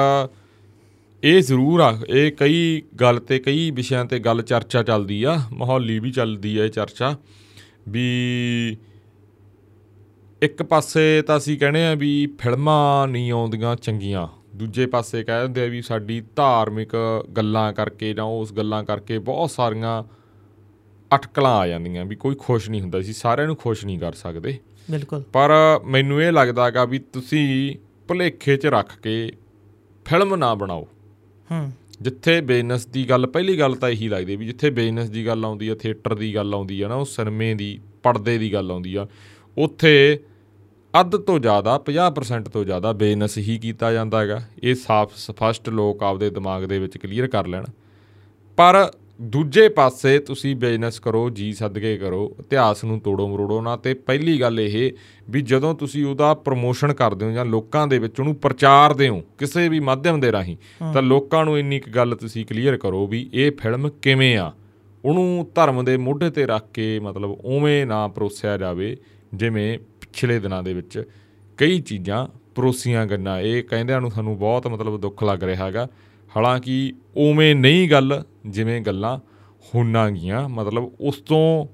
ਇਹ 1.24 1.41
ਜ਼ਰੂਰ 1.41 1.82
ਆ 1.82 1.91
ਇਹ 2.10 2.32
ਕਈ 2.32 2.82
ਗੱਲ 3.01 3.20
ਤੇ 3.20 3.39
ਕਈ 3.39 3.70
ਵਿਸ਼ਿਆਂ 3.72 4.03
ਤੇ 4.06 4.20
ਗੱਲ 4.20 4.41
ਚਰਚਾ 4.41 4.84
ਚੱਲਦੀ 4.84 5.24
ਆ 5.24 5.38
ਮਾਹੌਲੀ 5.53 6.00
ਵੀ 6.00 6.12
ਚੱਲਦੀ 6.12 6.58
ਆ 6.58 6.65
ਇਹ 6.65 6.70
ਚਰਚਾ 6.70 7.15
ਵੀ 7.88 8.06
ਇੱਕ 10.41 10.62
ਪਾਸੇ 10.63 11.22
ਤਾਂ 11.22 11.38
ਅਸੀਂ 11.38 11.58
ਕਹਿੰਦੇ 11.60 11.86
ਆ 11.86 11.94
ਵੀ 11.96 12.12
ਫਿਲਮਾਂ 12.39 13.08
ਨਹੀਂ 13.08 13.32
ਆਉਂਦੀਆਂ 13.32 13.75
ਚੰਗੀਆਂ 13.75 14.27
ਦੂਜੇ 14.60 14.86
ਪਾਸੇ 14.86 15.24
ਕਹਿ 15.24 15.42
ਦਿੰਦੇ 15.42 15.62
ਆ 15.62 15.66
ਵੀ 15.66 15.82
ਸਾਡੀ 15.82 16.22
ਧਾਰਮਿਕ 16.36 16.89
ਗੱਲਾਂ 17.38 17.74
ਕਰਕੇ 17.74 18.13
ਜਾਂ 18.13 18.26
ਉਸ 18.26 18.54
ਗੱਲਾਂ 18.54 18.84
ਕਰਕੇ 18.84 19.19
ਬਹੁਤ 19.19 19.52
ਸਾਰੀਆਂ 19.52 20.04
ਅਟਕਲਾਂ 21.15 21.58
ਆ 21.58 21.67
ਜਾਂਦੀਆਂ 21.67 22.06
ਵੀ 22.06 22.15
ਕੋਈ 22.15 22.36
ਖੁਸ਼ 22.39 22.69
ਨਹੀਂ 22.69 22.82
ਹੁੰਦਾ 22.82 23.02
ਸੀ 23.02 23.13
ਸਾਰਿਆਂ 23.13 23.48
ਨੂੰ 23.48 23.56
ਖੁਸ਼ 23.56 23.86
ਨਹੀਂ 23.86 24.00
ਕਰ 24.00 24.13
ਸਕਦੇ। 24.13 24.58
ਬਿਲਕੁਲ। 24.91 25.24
ਪਰ 25.34 25.50
ਮੈਨੂੰ 25.86 26.22
ਇਹ 26.22 26.32
ਲੱਗਦਾ 26.32 26.65
ਹੈਗਾ 26.65 26.86
ਵੀ 26.86 27.00
ਤੁਸੀਂ 27.00 27.76
ਭੁਲੇਖੇ 28.08 28.58
'ਚ 28.58 28.65
ਰੱਖ 28.65 29.00
ਕੇ 29.00 29.32
ਫਿਲਮ 30.06 30.36
ਨਾ 30.36 30.56
ਬਣਾਓ। 30.56 30.88
ਹੂੰ। 31.52 31.72
ਜਿੱਥੇ 32.02 32.41
ਬਿਜ਼ਨਸ 32.41 32.86
ਦੀ 32.86 33.10
ਗੱਲ 33.10 33.28
ਪਹਿਲੀ 33.28 33.60
ਗੱਲ 33.60 33.76
ਤਾਂ 33.76 33.89
ਇਹੀ 33.89 34.08
ਲੱਗਦੀ 34.08 34.36
ਵੀ 34.36 34.45
ਜਿੱਥੇ 34.45 34.69
ਬਿਜ਼ਨਸ 34.69 35.10
ਦੀ 35.10 35.28
ਗੱਲ 35.28 35.45
ਆਉਂਦੀ 35.45 35.67
ਆ 35.67 35.76
ਥੀਏਟਰ 35.76 36.15
ਦੀ 36.15 36.36
ਗੱਲ 36.36 36.54
ਆਉਂਦੀ 36.54 36.82
ਆ 36.82 36.88
ਨਾ 36.88 36.95
ਉਹ 36.95 37.06
ਸਿਨੇਮੇ 37.06 37.54
ਦੀ 37.54 37.80
ਪਰਦੇ 38.04 38.38
ਦੀ 38.38 38.54
ਗੱਲ 38.54 38.72
ਆਉਂਦੀ 38.72 38.95
ਆ 38.95 39.08
ਉੱਥੇ 39.58 40.19
ਅੱਧ 40.99 41.17
ਤੋਂ 41.17 41.39
ਜ਼ਿਆਦਾ 41.39 41.84
50% 41.86 42.49
ਤੋਂ 42.49 42.65
ਜ਼ਿਆਦਾ 42.65 42.91
ਬਿਜ਼ਨਸ 42.91 43.38
ਹੀ 43.38 43.58
ਕੀਤਾ 43.58 43.91
ਜਾਂਦਾ 43.91 44.21
ਹੈਗਾ। 44.21 44.41
ਇਹ 44.63 44.75
ਸਾਫ਼ 44.75 45.12
ਸਪਸ਼ਟ 45.15 45.69
ਲੋਕ 45.69 46.04
ਆਪਦੇ 46.04 46.30
ਦਿਮਾਗ 46.30 46.63
ਦੇ 46.63 46.80
ਵਿੱਚ 46.80 46.97
ਕਲੀਅਰ 46.97 47.28
ਕਰ 47.28 47.47
ਲੈਣ। 47.47 47.65
ਪਰ 48.58 48.91
ਦੂਜੇ 49.21 49.69
ਪਾਸੇ 49.69 50.19
ਤੁਸੀਂ 50.19 50.56
ਬਿਜ਼ਨਸ 50.56 50.99
ਕਰੋ 50.99 51.30
ਜੀ 51.30 51.54
ਸਦਕੇ 51.54 51.97
ਕਰੋ 51.97 52.36
ਇਤਿਹਾਸ 52.39 52.84
ਨੂੰ 52.84 52.99
ਤੋੜੋ 52.99 53.28
ਮਰੋੜੋ 53.28 53.62
ਨਾ। 53.62 53.75
ਤੇ 53.78 53.93
ਪਹਿਲੀ 53.93 54.41
ਗੱਲ 54.41 54.60
ਇਹ 54.60 54.91
ਵੀ 55.30 55.41
ਜਦੋਂ 55.41 55.75
ਤੁਸੀਂ 55.75 56.06
ਉਹਦਾ 56.06 56.34
ਪ੍ਰੋਮੋਸ਼ਨ 56.34 56.93
ਕਰਦੇ 56.93 57.25
ਹੋ 57.25 57.32
ਜਾਂ 57.32 57.45
ਲੋਕਾਂ 57.45 57.88
ਦੇ 57.88 57.99
ਵਿੱਚ 57.99 58.19
ਉਹਨੂੰ 58.19 58.36
ਪ੍ਰਚਾਰਦੇ 58.36 59.10
ਹੋ 59.10 59.21
ਕਿਸੇ 59.38 59.69
ਵੀ 59.69 59.80
ਮਾਧਿਅਮ 59.80 60.19
ਦੇ 60.19 60.32
ਰਾਹੀਂ 60.32 60.58
ਤਾਂ 60.93 61.02
ਲੋਕਾਂ 61.02 61.45
ਨੂੰ 61.45 61.60
ਇੰਨੀ 61.60 61.80
ਕੁ 61.80 61.91
ਗੱਲ 61.91 62.15
ਤੁਸੀਂ 62.15 62.45
ਕਲੀਅਰ 62.45 62.78
ਕਰੋ 62.78 63.08
ਵੀ 63.08 63.30
ਇਹ 63.34 63.52
ਫਿਲਮ 63.52 63.89
ਕਿਵੇਂ 63.89 64.38
ਆ? 64.38 64.52
ਉਹਨੂੰ 65.06 65.52
ਧਰਮ 65.56 65.84
ਦੇ 65.86 65.97
ਮੋਢੇ 65.97 66.30
ਤੇ 66.30 66.45
ਰੱਖ 66.45 66.71
ਕੇ 66.73 66.99
ਮਤਲਬ 66.99 67.30
ਉਵੇਂ 67.30 67.86
ਨਾ 67.86 68.08
ਪਰੋਸਿਆ 68.08 68.58
ਜਾਵੇ 68.58 68.97
ਜਿਵੇਂ 69.34 69.78
ਪਿਛਲੇ 70.13 70.39
ਦਿਨਾਂ 70.39 70.63
ਦੇ 70.63 70.74
ਵਿੱਚ 70.74 71.04
ਕਈ 71.58 71.80
ਚੀਜ਼ਾਂ 71.82 72.28
ਪਰੋਸੀਆਂ 72.56 73.06
ਗੰਨਾ। 73.06 73.39
ਇਹ 73.39 73.63
ਕਹਿੰਦਿਆਂ 73.63 74.02
ਨੂੰ 74.02 74.12
ਸਾਨੂੰ 74.12 74.38
ਬਹੁਤ 74.39 74.67
ਮਤਲਬ 74.67 75.02
ਦੁੱਖ 75.02 75.24
ਲੱਗ 75.24 75.43
ਰਿਹਾ 75.43 75.65
ਹੈਗਾ। 75.65 75.88
ਹਾਲਾਂਕਿ 76.38 76.93
ਉਵੇਂ 77.15 77.56
ਨਹੀਂ 77.56 77.89
ਗੱਲ 77.89 78.24
ਜਿਵੇਂ 78.45 78.82
ਗੱਲਾਂ 78.82 79.17
ਹੋਣਾਗੀਆਂ 79.76 80.50
ਮਤਲਬ 80.50 80.91
ਉਸ 81.00 81.17
ਤੋਂ 81.17 81.65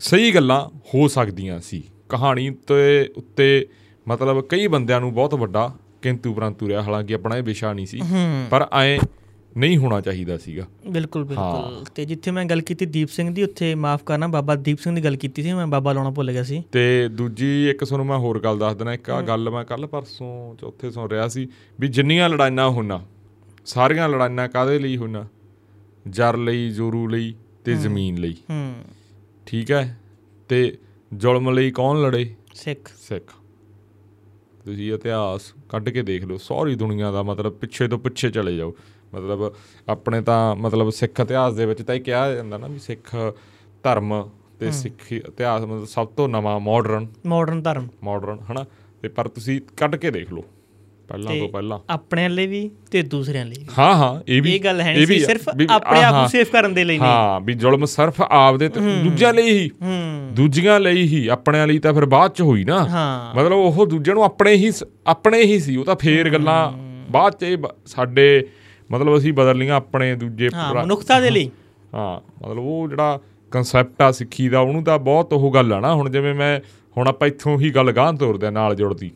ਸਹੀ 0.00 0.30
ਗੱਲਾਂ 0.32 0.78
ਹੋ 0.94 1.08
ਸਕਦੀਆਂ 1.08 1.60
ਸੀ। 1.60 1.82
ਕਹਾਣੀ 2.08 2.50
ਤੇ 2.50 3.12
ਉੱਤੇ 3.16 3.66
ਮਤਲਬ 4.08 4.40
ਕਈ 4.40 4.66
ਬੰਦਿਆਂ 4.66 5.00
ਨੂੰ 5.00 5.14
ਬਹੁਤ 5.14 5.34
ਵੱਡਾ 5.34 5.74
ਕਿੰਤੂ 6.02 6.34
ਪਰੰਤੂ 6.34 6.68
ਰਿਹਾ। 6.68 6.82
ਹਾਲਾਂਕਿ 6.82 7.14
ਆਪਣਾ 7.14 7.36
ਇਹ 7.36 7.42
ਵਿਸ਼ਾ 7.42 7.72
ਨਹੀਂ 7.72 7.86
ਸੀ। 7.86 8.00
ਪਰ 8.50 8.66
ਐ 8.82 8.98
ਨਹੀਂ 9.56 9.76
ਹੋਣਾ 9.76 10.00
ਚਾਹੀਦਾ 10.00 10.38
ਸੀਗਾ। 10.38 10.66
ਬਿਲਕੁਲ 10.88 11.24
ਬਿਲਕੁਲ। 11.24 11.84
ਤੇ 11.94 12.04
ਜਿੱਥੇ 12.04 12.30
ਮੈਂ 12.30 12.44
ਗੱਲ 12.44 12.60
ਕੀਤੀ 12.60 12.86
ਦੀਪ 12.86 13.08
ਸਿੰਘ 13.08 13.34
ਦੀ 13.34 13.42
ਉੱਥੇ 13.42 13.74
ਮਾਫ 13.74 14.02
ਕਰਨਾ 14.04 14.26
ਬਾਬਾ 14.26 14.54
ਦੀਪ 14.54 14.78
ਸਿੰਘ 14.78 14.96
ਦੀ 14.96 15.04
ਗੱਲ 15.04 15.16
ਕੀਤੀ 15.16 15.42
ਸੀ 15.42 15.52
ਮੈਂ 15.52 15.66
ਬਾਬਾ 15.66 15.92
ਲਾਉਣਾ 15.92 16.10
ਭੁੱਲ 16.10 16.32
ਗਿਆ 16.32 16.42
ਸੀ। 16.42 16.62
ਤੇ 16.72 17.08
ਦੂਜੀ 17.08 17.70
ਇੱਕ 17.70 17.84
ਤੁਹਾਨੂੰ 17.84 18.06
ਮੈਂ 18.06 18.18
ਹੋਰ 18.18 18.40
ਗੱਲ 18.40 18.58
ਦੱਸ 18.58 18.76
ਦੇਣਾ 18.76 18.94
ਇੱਕ 18.94 19.10
ਆ 19.10 19.22
ਗੱਲ 19.22 19.50
ਮੈਂ 19.50 19.64
ਕੱਲ 19.64 19.86
ਪਰਸੋਂ 19.86 20.56
ਚੌਥੇ 20.56 20.90
ਸੁਣ 20.90 21.10
ਰਿਹਾ 21.10 21.28
ਸੀ 21.28 21.48
ਵੀ 21.80 21.88
ਜਿੰਨੀਆਂ 21.88 22.28
ਲੜਾਈਆਂ 22.28 22.68
ਹੋਣਾ 22.68 23.04
ਸਾਰੀਆਂ 23.66 24.08
ਲੜਾਈਆਂ 24.08 24.48
ਕਾਦੇ 24.48 24.78
ਲਈ 24.78 24.96
ਹੋਣਾ 24.96 25.26
ਜਰ 26.08 26.36
ਲਈ 26.36 26.70
ਜੋਰੂ 26.70 27.08
ਲਈ 27.08 27.34
ਤੇ 27.64 27.74
ਜ਼ਮੀਨ 27.74 28.18
ਲਈ। 28.18 28.36
ਹੂੰ। 28.50 28.74
ਠੀਕ 29.46 29.70
ਹੈ? 29.70 30.00
ਤੇ 30.48 30.78
ਜ਼ੁਲਮ 31.16 31.50
ਲਈ 31.50 31.70
ਕੌਣ 31.70 32.02
ਲੜੇ? 32.02 32.34
ਸਿੱਖ। 32.54 32.90
ਸਿੱਖ। 33.08 33.34
ਤੁਸੀਂ 34.64 34.92
ਇਤਿਹਾਸ 34.92 35.40
ਕੱਢ 35.68 35.88
ਕੇ 35.88 36.02
ਦੇਖ 36.02 36.24
ਲਓ 36.24 36.36
ਸਾਰੀ 36.36 36.74
ਦੁਨੀਆ 36.74 37.10
ਦਾ 37.10 37.22
ਮਤਲਬ 37.22 37.52
ਪਿੱਛੇ 37.52 37.88
ਤੋਂ 37.88 37.98
ਪਿੱਛੇ 37.98 38.30
ਚਲੇ 38.30 38.56
ਜਾਓ। 38.56 38.74
ਮਤਲਬ 39.14 39.54
ਆਪਣੇ 39.88 40.20
ਤਾਂ 40.20 40.56
ਮਤਲਬ 40.56 40.90
ਸਿੱਖ 40.90 41.20
ਇਤਿਹਾਸ 41.20 41.54
ਦੇ 41.54 41.66
ਵਿੱਚ 41.66 41.82
ਤਾਂ 41.82 41.94
ਇਹ 41.94 42.00
ਕਿਹਾ 42.00 42.32
ਜਾਂਦਾ 42.34 42.58
ਨਾ 42.58 42.66
ਵੀ 42.66 42.78
ਸਿੱਖ 42.78 43.14
ਧਰਮ 43.82 44.28
ਤੇ 44.60 44.70
ਸਿੱਖ 44.70 45.12
ਇਤਿਹਾਸ 45.12 45.62
ਮਤਲਬ 45.62 45.84
ਸਭ 45.84 46.06
ਤੋਂ 46.06 46.28
ਨਵਾਂ 46.28 46.58
ਮਾਡਰਨ 46.60 47.06
ਮਾਡਰਨ 47.26 47.62
ਧਰਮ। 47.62 47.88
ਮਾਡਰਨ 48.02 48.38
ਹਨਾ? 48.52 48.64
ਤੇ 49.02 49.08
ਪਰ 49.08 49.28
ਤੁਸੀਂ 49.28 49.60
ਕੱਢ 49.76 49.96
ਕੇ 49.96 50.10
ਦੇਖ 50.10 50.32
ਲਓ 50.32 50.44
ਪਹਿਲਾਂ 51.08 51.34
ਤੋਂ 51.36 51.48
ਪਹਿਲਾਂ। 51.48 51.78
ਆਪਣੇ 51.90 52.28
ਲਈ 52.28 52.46
ਵੀ 52.46 52.70
ਤੇ 52.90 53.02
ਦੂਸਰਿਆਂ 53.02 53.44
ਲਈ 53.46 53.66
ਹਾਂ 53.78 53.94
ਹਾਂ 53.94 54.20
ਇਹ 54.28 54.42
ਵੀ 54.42 54.54
ਇਹ 54.54 54.60
ਗੱਲ 54.60 54.80
ਹੈ 54.80 54.94
ਨਹੀਂ 54.94 55.20
ਸਿਰਫ 55.20 55.48
ਆਪਣੇ 55.70 56.02
ਆਪ 56.02 56.14
ਨੂੰ 56.14 56.28
ਸੇਫ 56.28 56.50
ਕਰਨ 56.52 56.74
ਦੇ 56.74 56.84
ਲਈ 56.84 56.98
ਨਹੀਂ। 56.98 57.08
ਹਾਂ 57.08 57.40
ਵੀ 57.40 57.54
ਜ਼ੁਲਮ 57.54 57.84
ਸਿਰਫ 57.84 58.22
ਆਪਦੇ 58.22 58.68
ਤੇ 58.68 58.80
ਦੂਜਿਆਂ 58.80 59.32
ਲਈ 59.34 59.58
ਹੀ। 59.58 59.70
ਹੂੰ। 59.82 60.28
ਦੂਜੀਆਂ 60.32 60.80
ਲਈ 60.80 61.02
ਹੀ 61.02 61.26
ਆਪਣਿਆਂ 61.26 61.66
ਲਈ 61.66 61.78
ਤਾਂ 61.78 61.92
ਫਿਰ 61.94 62.06
ਬਾਅਦ 62.06 62.30
ਚ 62.30 62.42
ਹੋਈ 62.42 62.64
ਨਾ। 62.64 62.78
ਮਤਲਬ 63.36 63.52
ਉਹ 63.52 63.86
ਦੂਜਿਆਂ 63.86 64.14
ਨੂੰ 64.14 64.24
ਆਪਣੇ 64.24 64.54
ਹੀ 64.54 64.72
ਆਪਣੇ 65.06 65.42
ਹੀ 65.42 65.58
ਸੀ 65.60 65.76
ਉਹ 65.76 65.84
ਤਾਂ 65.84 65.96
ਫੇਰ 65.96 66.30
ਗੱਲਾਂ 66.30 66.72
ਬਾਅਦ 67.10 67.32
ਚ 67.32 67.44
ਸਾਡੇ 67.86 68.48
ਮਤਲਬ 68.94 69.16
ਅਸੀਂ 69.18 69.32
ਬਦਲ 69.32 69.58
ਲੀਆਂ 69.58 69.74
ਆਪਣੇ 69.74 70.14
ਦੂਜੇ 70.14 70.48
ਹਾਂ 70.54 70.72
ਮਨੁੱਖਤਾ 70.74 71.20
ਦੇ 71.20 71.30
ਲਈ। 71.30 71.50
ਹਾਂ 71.94 72.20
ਮਤਲਬ 72.42 72.58
ਉਹ 72.58 72.88
ਜਿਹੜਾ 72.88 73.20
ਕਨਸੈਪਟ 73.52 74.02
ਆ 74.02 74.10
ਸਿੱਖੀ 74.12 74.48
ਦਾ 74.48 74.60
ਉਹਨੂੰ 74.60 74.84
ਤਾਂ 74.84 74.98
ਬਹੁਤ 74.98 75.32
ਉਹ 75.32 75.50
ਗੱਲ 75.54 75.72
ਆ 75.72 75.80
ਨਾ। 75.80 75.94
ਹੁਣ 75.94 76.10
ਜਿਵੇਂ 76.10 76.34
ਮੈਂ 76.34 76.60
ਹੁਣ 76.96 77.08
ਆਪਾਂ 77.08 77.28
ਇੱਥੋਂ 77.28 77.58
ਹੀ 77.60 77.70
ਗੱਲ 77.70 77.92
ਗਾਂ 77.92 78.12
ਤੋਰਦੇ 78.12 78.46
ਆ 78.46 78.50
ਨਾਲ 78.50 78.74
ਜੁੜਦੀ। 78.74 79.10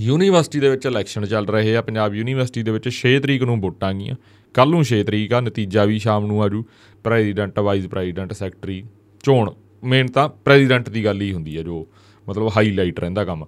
ਯੂਨੀਵਰਸਿਟੀ 0.00 0.60
ਦੇ 0.60 0.68
ਵਿੱਚ 0.68 0.86
ਇਲੈਕਸ਼ਨ 0.86 1.26
ਚੱਲ 1.26 1.46
ਰਹੇ 1.46 1.76
ਆ। 1.76 1.82
ਪੰਜਾਬ 1.82 2.14
ਯੂਨੀਵਰਸਿਟੀ 2.14 2.62
ਦੇ 2.62 2.70
ਵਿੱਚ 2.70 2.88
6 2.88 3.18
ਤਰੀਕ 3.18 3.42
ਨੂੰ 3.42 3.60
ਵੋਟਾਂ 3.60 3.92
ਗੀਆਂ 3.94 4.14
ਕੱਲ 4.54 4.70
ਨੂੰ 4.70 4.84
6 4.84 5.02
ਤਰੀਕ 5.02 5.32
ਆ 5.32 5.40
ਨਤੀਜਾ 5.40 5.84
ਵੀ 5.84 5.98
ਸ਼ਾਮ 5.98 6.26
ਨੂੰ 6.26 6.42
ਆਜੂ। 6.42 6.64
ਪ੍ਰੈਜ਼ੀਡੈਂਟ 7.04 7.58
ਵਾਈਸ 7.58 7.86
ਪ੍ਰੈਜ਼ੀਡੈਂਟ 7.86 8.32
ਸੈਕਟਰੀ 8.32 8.82
ਚੋਣ। 9.24 9.50
ਮੇਨ 9.84 10.06
ਤਾਂ 10.06 10.28
ਪ੍ਰੈਜ਼ੀਡੈਂਟ 10.44 10.88
ਦੀ 10.88 11.04
ਗੱਲ 11.04 11.20
ਹੀ 11.20 11.32
ਹੁੰਦੀ 11.32 11.56
ਹੈ 11.58 11.62
ਜੋ 11.62 11.86
ਮਤਲਬ 12.26 12.48
ਹਾਈਲਾਈਟ 12.56 13.00
ਰਹਿੰਦਾ 13.00 13.24
ਕੰਮ। 13.24 13.44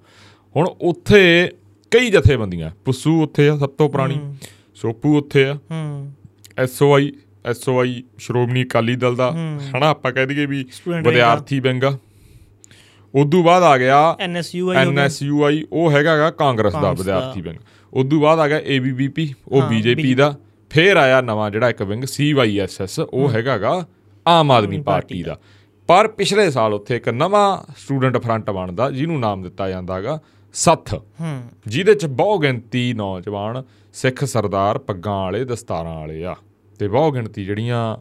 ਹੁਣ 0.56 0.66
ਉੱਥੇ 0.66 1.52
ਕਈ 1.92 2.10
ਜਥੇਬੰਦੀਆਂ 2.10 2.70
ਪੁੱਸੂ 2.84 3.22
ਉੱਥੇ 3.22 3.48
ਆ 3.48 3.56
ਸਭ 3.56 3.70
ਤੋਂ 3.70 3.88
ਪੁਰਾਣੀ। 3.88 4.18
ਸੋਪੂ 4.76 5.16
ਉੱਥੇ 5.18 5.44
ਆ। 5.44 5.54
ਹੂੰ। 5.70 6.12
ਐਸਓਆਈ 6.58 7.12
ਐਸਓਆਈ 7.46 8.02
ਸ਼੍ਰੋਮਣੀ 8.18 8.64
ਅਕਾਲੀ 8.64 8.96
ਦਲ 8.96 9.16
ਦਾ। 9.16 9.30
ਹਨਾ 9.76 9.88
ਆਪਾਂ 9.88 10.12
ਕਹਿ 10.12 10.26
ਦਈਏ 10.26 10.46
ਵੀ 10.46 10.64
ਵਿਦਿਆਰਥੀ 10.88 11.60
ਵਿੰਗ 11.60 11.84
ਆ। 11.84 11.96
ਉਦੋਂ 13.14 13.42
ਬਾਅਦ 13.44 13.62
ਆ 13.62 13.76
ਗਿਆ 13.78 14.16
ਐਨਐਸਯੂ 14.20 14.70
ਆਈ 14.70 14.76
ਐਨਐਸਯੂਆਈ 14.76 15.64
ਉਹ 15.72 15.90
ਹੈਗਾਗਾ 15.90 16.30
ਕਾਂਗਰਸ 16.30 16.72
ਦਾ। 16.72 16.92
ਵਿਦਿਆਰਥੀ 16.92 17.40
ਵਿੰਗ 17.40 17.58
ਉਦੋਂ 17.92 18.20
ਬਾਅਦ 18.20 18.38
ਆ 18.38 18.48
ਗਿਆ 18.48 18.60
ਏਬੀਵੀਪੀ 18.66 19.32
ਉਹ 19.48 19.62
ਬੀਜੇਪੀ 19.62 20.14
ਦਾ। 20.14 20.34
ਫੇਰ 20.70 20.96
ਆਇਆ 20.96 21.20
ਨਵਾਂ 21.20 21.50
ਜਿਹੜਾ 21.50 21.70
ਇੱਕ 21.70 21.82
ਵਿੰਗ 21.82 22.04
ਸੀਵਾਈਐਸਐਸ 22.04 22.98
ਉਹ 23.00 23.30
ਹੈਗਾਗਾ 23.30 23.86
ਆਮ 24.26 24.50
ਆਦਮੀ 24.50 24.80
ਪਾਰਟੀ 24.80 25.22
ਦਾ। 25.22 25.38
ਪਰ 25.88 26.08
ਪਿਛਲੇ 26.08 26.50
ਸਾਲ 26.50 26.74
ਉੱਥੇ 26.74 26.96
ਇੱਕ 26.96 27.08
ਨਵਾਂ 27.08 27.72
ਸਟੂਡੈਂਟ 27.76 28.16
ਫਰੰਟ 28.16 28.50
ਬਣਦਾ 28.50 28.90
ਜਿਹਨੂੰ 28.90 29.20
ਨਾਮ 29.20 29.42
ਦਿੱਤਾ 29.42 29.68
ਜਾਂਦਾਗਾ 29.68 30.18
ਸੱਥ। 30.56 30.94
ਜਿਹਦੇ 31.66 31.94
ਚ 31.94 32.06
ਬਹੁ 32.06 32.38
ਗਿਣਤੀ 32.38 32.94
ਨੌਜਵਾਨ 32.94 33.62
ਸਿੱਖ 33.92 34.24
ਸਰਦਾਰ 34.24 34.78
ਪੱਗਾਂ 34.78 35.12
ਵਾਲੇ 35.12 35.44
ਦਸਤਾਰਾਂ 35.44 35.94
ਵਾਲੇ 35.94 36.24
ਆ। 36.24 36.36
ਤੇ 36.78 36.88
ਬਹੁ 36.88 37.10
ਗਿਣਤੀ 37.10 37.44
ਜਿਹੜੀਆਂ 37.44 37.96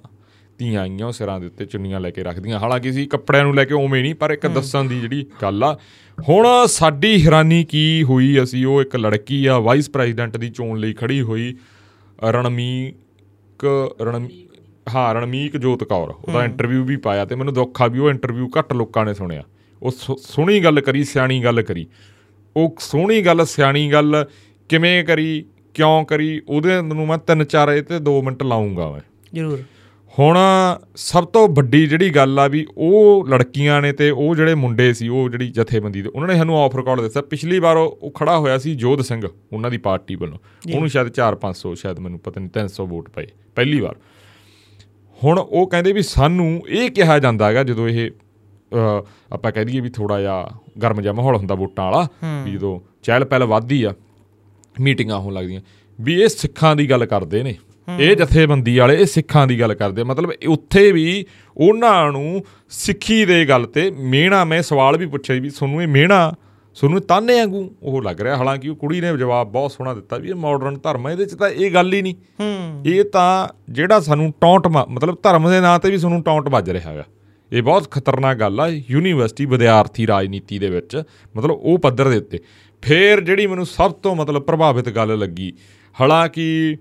ਧੀਆਂ 0.57 0.81
ਆਈਆਂ 0.81 1.07
ਉਹ 1.07 1.11
ਸਿਰਾਂ 1.11 1.39
ਦੇ 1.39 1.47
ਉੱਤੇ 1.47 1.65
ਚੁੰਨੀਆਂ 1.65 1.99
ਲੈ 1.99 2.09
ਕੇ 2.09 2.23
ਰੱਖਦੀਆਂ। 2.23 2.59
ਹਾਲਾਂਕਿ 2.59 2.91
ਸੀ 2.91 3.05
ਕੱਪੜਿਆਂ 3.05 3.43
ਨੂੰ 3.43 3.55
ਲੈ 3.55 3.65
ਕੇ 3.65 3.73
ਉਵੇਂ 3.73 4.01
ਨਹੀਂ 4.01 4.15
ਪਰ 4.15 4.31
ਇੱਕ 4.31 4.47
ਦੱਸਣ 4.47 4.83
ਦੀ 4.83 5.01
ਜਿਹੜੀ 5.01 5.25
ਗੱਲ 5.41 5.63
ਆ 5.63 5.77
ਹੁਣ 6.29 6.47
ਸਾਡੀ 6.65 7.25
ਹੈਰਾਨੀ 7.25 7.63
ਕੀ 7.63 8.03
ਹੋਈ? 8.03 8.43
ਅਸੀਂ 8.43 8.65
ਉਹ 8.65 8.81
ਇੱਕ 8.81 8.95
ਲੜਕੀ 8.95 9.45
ਆ 9.45 9.59
ਵਾਈਸ 9.59 9.89
ਪ੍ਰੈਜ਼ੀਡੈਂਟ 9.89 10.37
ਦੀ 10.37 10.49
ਚੋਣ 10.49 10.77
ਲਈ 10.79 10.93
ਖੜੀ 10.93 11.21
ਹੋਈ 11.21 11.55
ਰਣਮੀਕ 12.23 13.93
ਰਣ 14.01 14.27
ਹਾਂ 14.95 15.15
ਰਣਮੀਕ 15.15 15.57
ਜੋਤ 15.57 15.83
ਕੌਰ। 15.83 16.09
ਉਹਦਾ 16.09 16.45
ਇੰਟਰਵਿਊ 16.45 16.83
ਵੀ 16.83 16.97
ਪਾਇਆ 16.97 17.25
ਤੇ 17.25 17.35
ਮੈਨੂੰ 17.35 17.53
ਦੁੱਖ 17.53 17.81
ਆ 17.81 17.87
ਵੀ 17.87 17.99
ਉਹ 17.99 18.09
ਇੰਟਰਵਿਊ 18.09 18.49
ਘੱਟ 18.59 18.73
ਲੋਕਾਂ 18.73 19.05
ਨੇ 19.05 19.13
ਸੁਣਿਆ। 19.13 19.43
ਉਹ 19.83 19.91
ਸੁ- 19.91 20.15
ਸੋਹਣੀ 20.15 20.59
ਗੱਲ 20.59 20.81
ਕਰੀ 20.81 21.03
ਸਿਆਣੀ 21.03 21.43
ਗੱਲ 21.43 21.61
ਕਰੀ। 21.61 21.87
ਉਹ 22.57 22.75
ਸੋਹਣੀ 22.79 23.21
ਗੱਲ 23.21 23.45
ਸਿਆਣੀ 23.45 23.91
ਗੱਲ 23.91 24.25
ਕਿਵੇਂ 24.69 25.03
ਕਰੀ 25.03 25.45
ਕਿਉਂ 25.73 26.05
ਕਰੀ 26.05 26.41
ਉਹਦੇ 26.47 26.81
ਨੂੰ 26.81 27.07
ਮੈਂ 27.07 27.17
ਤਿੰਨ 27.17 27.43
ਚਾਰ 27.43 27.69
ਇਹ 27.69 27.83
ਤੇ 27.83 27.95
2 27.99 28.21
ਮਿੰਟ 28.21 28.43
ਲਾਉਂਗਾ 28.43 28.91
ਮੈਂ। 28.91 29.01
ਜ਼ਰੂਰ। 29.33 29.63
ਹੁਣ 30.19 30.37
ਸਭ 30.95 31.25
ਤੋਂ 31.25 31.47
ਵੱਡੀ 31.49 31.87
ਜਿਹੜੀ 31.87 32.09
ਗੱਲ 32.09 32.39
ਆ 32.39 32.47
ਵੀ 32.47 32.65
ਉਹ 32.77 33.25
ਲੜਕੀਆਂ 33.27 33.81
ਨੇ 33.81 33.91
ਤੇ 33.91 34.09
ਉਹ 34.09 34.35
ਜਿਹੜੇ 34.35 34.55
ਮੁੰਡੇ 34.55 34.93
ਸੀ 34.93 35.07
ਉਹ 35.07 35.29
ਜਿਹੜੀ 35.29 35.47
ਜਥੇਬੰਦੀ 35.47 36.01
ਦੇ 36.01 36.09
ਉਹਨਾਂ 36.09 36.27
ਨੇ 36.27 36.35
ਸਾਨੂੰ 36.35 36.57
ਆਫਰ 36.57 36.81
ਕਾਰਡ 36.81 37.01
ਦਿੱਤਾ। 37.01 37.21
ਪਿਛਲੀ 37.21 37.59
ਵਾਰ 37.59 37.77
ਉਹ 37.77 38.11
ਖੜਾ 38.15 38.37
ਹੋਇਆ 38.37 38.57
ਸੀ 38.57 38.75
ਜੋਧ 38.75 39.01
ਸਿੰਘ 39.01 39.27
ਉਹਨਾਂ 39.53 39.71
ਦੀ 39.71 39.77
ਪਾਰਟੀ 39.77 40.15
ਵੱਲੋਂ। 40.15 40.37
ਉਹਨੂੰ 40.73 40.89
ਸ਼ਾਇਦ 40.89 41.07
4-500 41.07 41.73
ਸ਼ਾਇਦ 41.75 41.99
ਮੈਨੂੰ 41.99 42.19
ਪਤਾ 42.19 42.41
ਨਹੀਂ 42.41 42.49
300 42.49 42.85
ਵੋਟ 42.85 43.09
ਪਏ 43.09 43.27
ਪਹਿਲੀ 43.55 43.79
ਵਾਰ। 43.79 43.95
ਹੁਣ 45.23 45.39
ਉਹ 45.39 45.67
ਕਹਿੰਦੇ 45.67 45.91
ਵੀ 45.93 46.01
ਸਾਨੂੰ 46.01 46.61
ਇਹ 46.69 46.89
ਕਿਹਾ 46.91 47.19
ਜਾਂਦਾ 47.19 47.47
ਹੈਗਾ 47.47 47.63
ਜਦੋਂ 47.63 47.89
ਇਹ 47.89 48.11
ਆਪਾਂ 49.31 49.51
ਕਹਿ 49.51 49.65
ਦਈਏ 49.65 49.79
ਵੀ 49.79 49.89
ਥੋੜਾ 49.89 50.19
ਜਿਹਾ 50.19 50.49
ਗਰਮ 50.81 51.01
ਜਿਹਾ 51.01 51.13
ਮਾਹੌਲ 51.13 51.35
ਹੁੰਦਾ 51.35 51.55
ਵੋਟਾਂ 51.55 51.85
ਵਾਲਾ 51.85 52.07
ਵੀ 52.45 52.51
ਜਦੋਂ 52.51 52.79
ਚਹਿਲ 53.03 53.25
ਪਹਿਲ 53.25 53.43
ਵੱਧਦੀ 53.43 53.83
ਆ 53.83 53.93
ਮੀਟਿੰਗਾਂ 54.81 55.19
ਹੋਣ 55.19 55.33
ਲੱਗਦੀਆਂ 55.33 55.61
ਵੀ 56.01 56.21
ਇਹ 56.21 56.27
ਸਿੱਖਾਂ 56.27 56.75
ਦੀ 56.75 56.89
ਗੱਲ 56.89 57.05
ਕਰਦੇ 57.05 57.43
ਨੇ। 57.43 57.55
ਇਹ 57.99 58.15
ਜਥੇਬੰਦੀ 58.15 58.77
ਵਾਲੇ 58.77 58.95
ਇਹ 59.01 59.05
ਸਿੱਖਾਂ 59.05 59.45
ਦੀ 59.47 59.59
ਗੱਲ 59.59 59.73
ਕਰਦੇ। 59.73 60.03
ਮਤਲਬ 60.03 60.31
ਉੱਥੇ 60.47 60.91
ਵੀ 60.91 61.25
ਉਹਨਾਂ 61.57 62.11
ਨੂੰ 62.11 62.43
ਸਿੱਖੀ 62.69 63.25
ਦੇ 63.25 63.45
ਗੱਲ 63.45 63.65
ਤੇ 63.65 63.89
ਮਿਹਣਾ 63.91 64.43
ਮੈਂ 64.45 64.61
ਸਵਾਲ 64.61 64.97
ਵੀ 64.97 65.05
ਪੁੱਛਿਆ 65.05 65.39
ਵੀ 65.41 65.49
ਤੁਹਾਨੂੰ 65.49 65.81
ਇਹ 65.81 65.88
ਮਿਹਣਾ 65.88 66.33
ਤੁਹਾਨੂੰ 66.77 67.01
ਤਾਨੇ 67.01 67.38
ਵਾਂਗੂ 67.39 67.75
ਉਹ 67.83 68.01
ਲੱਗ 68.03 68.21
ਰਿਹਾ? 68.21 68.35
ਹਾਲਾਂਕਿ 68.35 68.69
ਉਹ 68.69 68.75
ਕੁੜੀ 68.75 69.01
ਨੇ 69.01 69.17
ਜਵਾਬ 69.17 69.51
ਬਹੁਤ 69.51 69.71
ਸੋਹਣਾ 69.71 69.93
ਦਿੱਤਾ 69.93 70.17
ਵੀ 70.17 70.29
ਇਹ 70.29 70.35
ਮਾਡਰਨ 70.35 70.77
ਧਰਮ 70.83 71.07
ਹੈ 71.07 71.11
ਇਹਦੇ 71.11 71.25
ਚ 71.25 71.35
ਤਾਂ 71.35 71.49
ਇਹ 71.49 71.71
ਗੱਲ 71.73 71.93
ਹੀ 71.93 72.01
ਨਹੀਂ। 72.01 72.15
ਹੂੰ। 72.39 72.81
ਇਹ 72.85 73.03
ਤਾਂ 73.03 73.47
ਜਿਹੜਾ 73.69 73.99
ਸਾਨੂੰ 73.99 74.33
ਟੌਂਟ 74.41 74.67
ਮਤਲਬ 74.67 75.17
ਧਰਮ 75.23 75.49
ਦੇ 75.51 75.59
ਨਾਂ 75.61 75.79
ਤੇ 75.79 75.91
ਵੀ 75.91 75.97
ਸਾਨੂੰ 75.97 76.21
ਟੌਂਟ 76.23 76.49
ਵੱਜ 76.49 76.69
ਰਿਹਾ 76.69 76.91
ਹੈਗਾ। 76.91 77.03
ਇਹ 77.55 77.61
ਬਹੁਤ 77.63 77.89
ਖਤਰਨਾਕ 77.91 78.37
ਗੱਲ 78.37 78.59
ਆ, 78.59 78.67
ਯੂਨੀਵਰਸਿਟੀ 78.89 79.45
ਵਿਦਿਆਰਥੀ 79.45 80.07
ਰਾਜਨੀਤੀ 80.07 80.59
ਦੇ 80.59 80.69
ਵਿੱਚ, 80.69 81.03
ਮਤਲਬ 81.35 81.51
ਉਹ 81.51 81.77
ਪੱਧਰ 81.79 82.09
ਦੇ 82.09 82.17
ਉੱਤੇ। 82.17 82.39
ਫੇਰ 82.83 83.21
ਜਿਹੜੀ 83.21 83.47
ਮੈਨੂੰ 83.47 83.65
ਸਭ 83.65 83.91
ਤੋਂ 83.93 84.15
ਮਤਲਬ 84.15 84.43
ਪ੍ਰਭਾਵਿਤ 84.43 84.89
ਗੱਲ 84.89 85.17
ਲੱਗੀ, 85.19 85.51
ਹਾਲਾਂਕਿ 85.95 86.77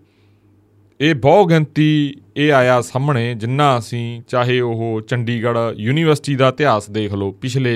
ਇਹ 1.01 1.15
ਬਹੁ 1.15 1.47
ਗਿਣਤੀ 1.47 2.15
ਇਹ 2.37 2.53
ਆਇਆ 2.53 2.81
ਸਾਹਮਣੇ, 2.81 3.35
ਜਿੰਨਾ 3.35 3.79
ਅਸੀਂ 3.79 4.23
ਚਾਹੇ 4.29 4.61
ਉਹ 4.61 5.01
ਚੰਡੀਗੜ੍ਹ 5.01 5.59
ਯੂਨੀਵਰਸਿਟੀ 5.77 6.37
ਦਾ 6.37 6.49
ਇਤਿਹਾਸ 6.49 6.91
ਦੇਖ 6.91 7.13
ਲਓ, 7.13 7.31
ਪਿਛਲੇ 7.33 7.75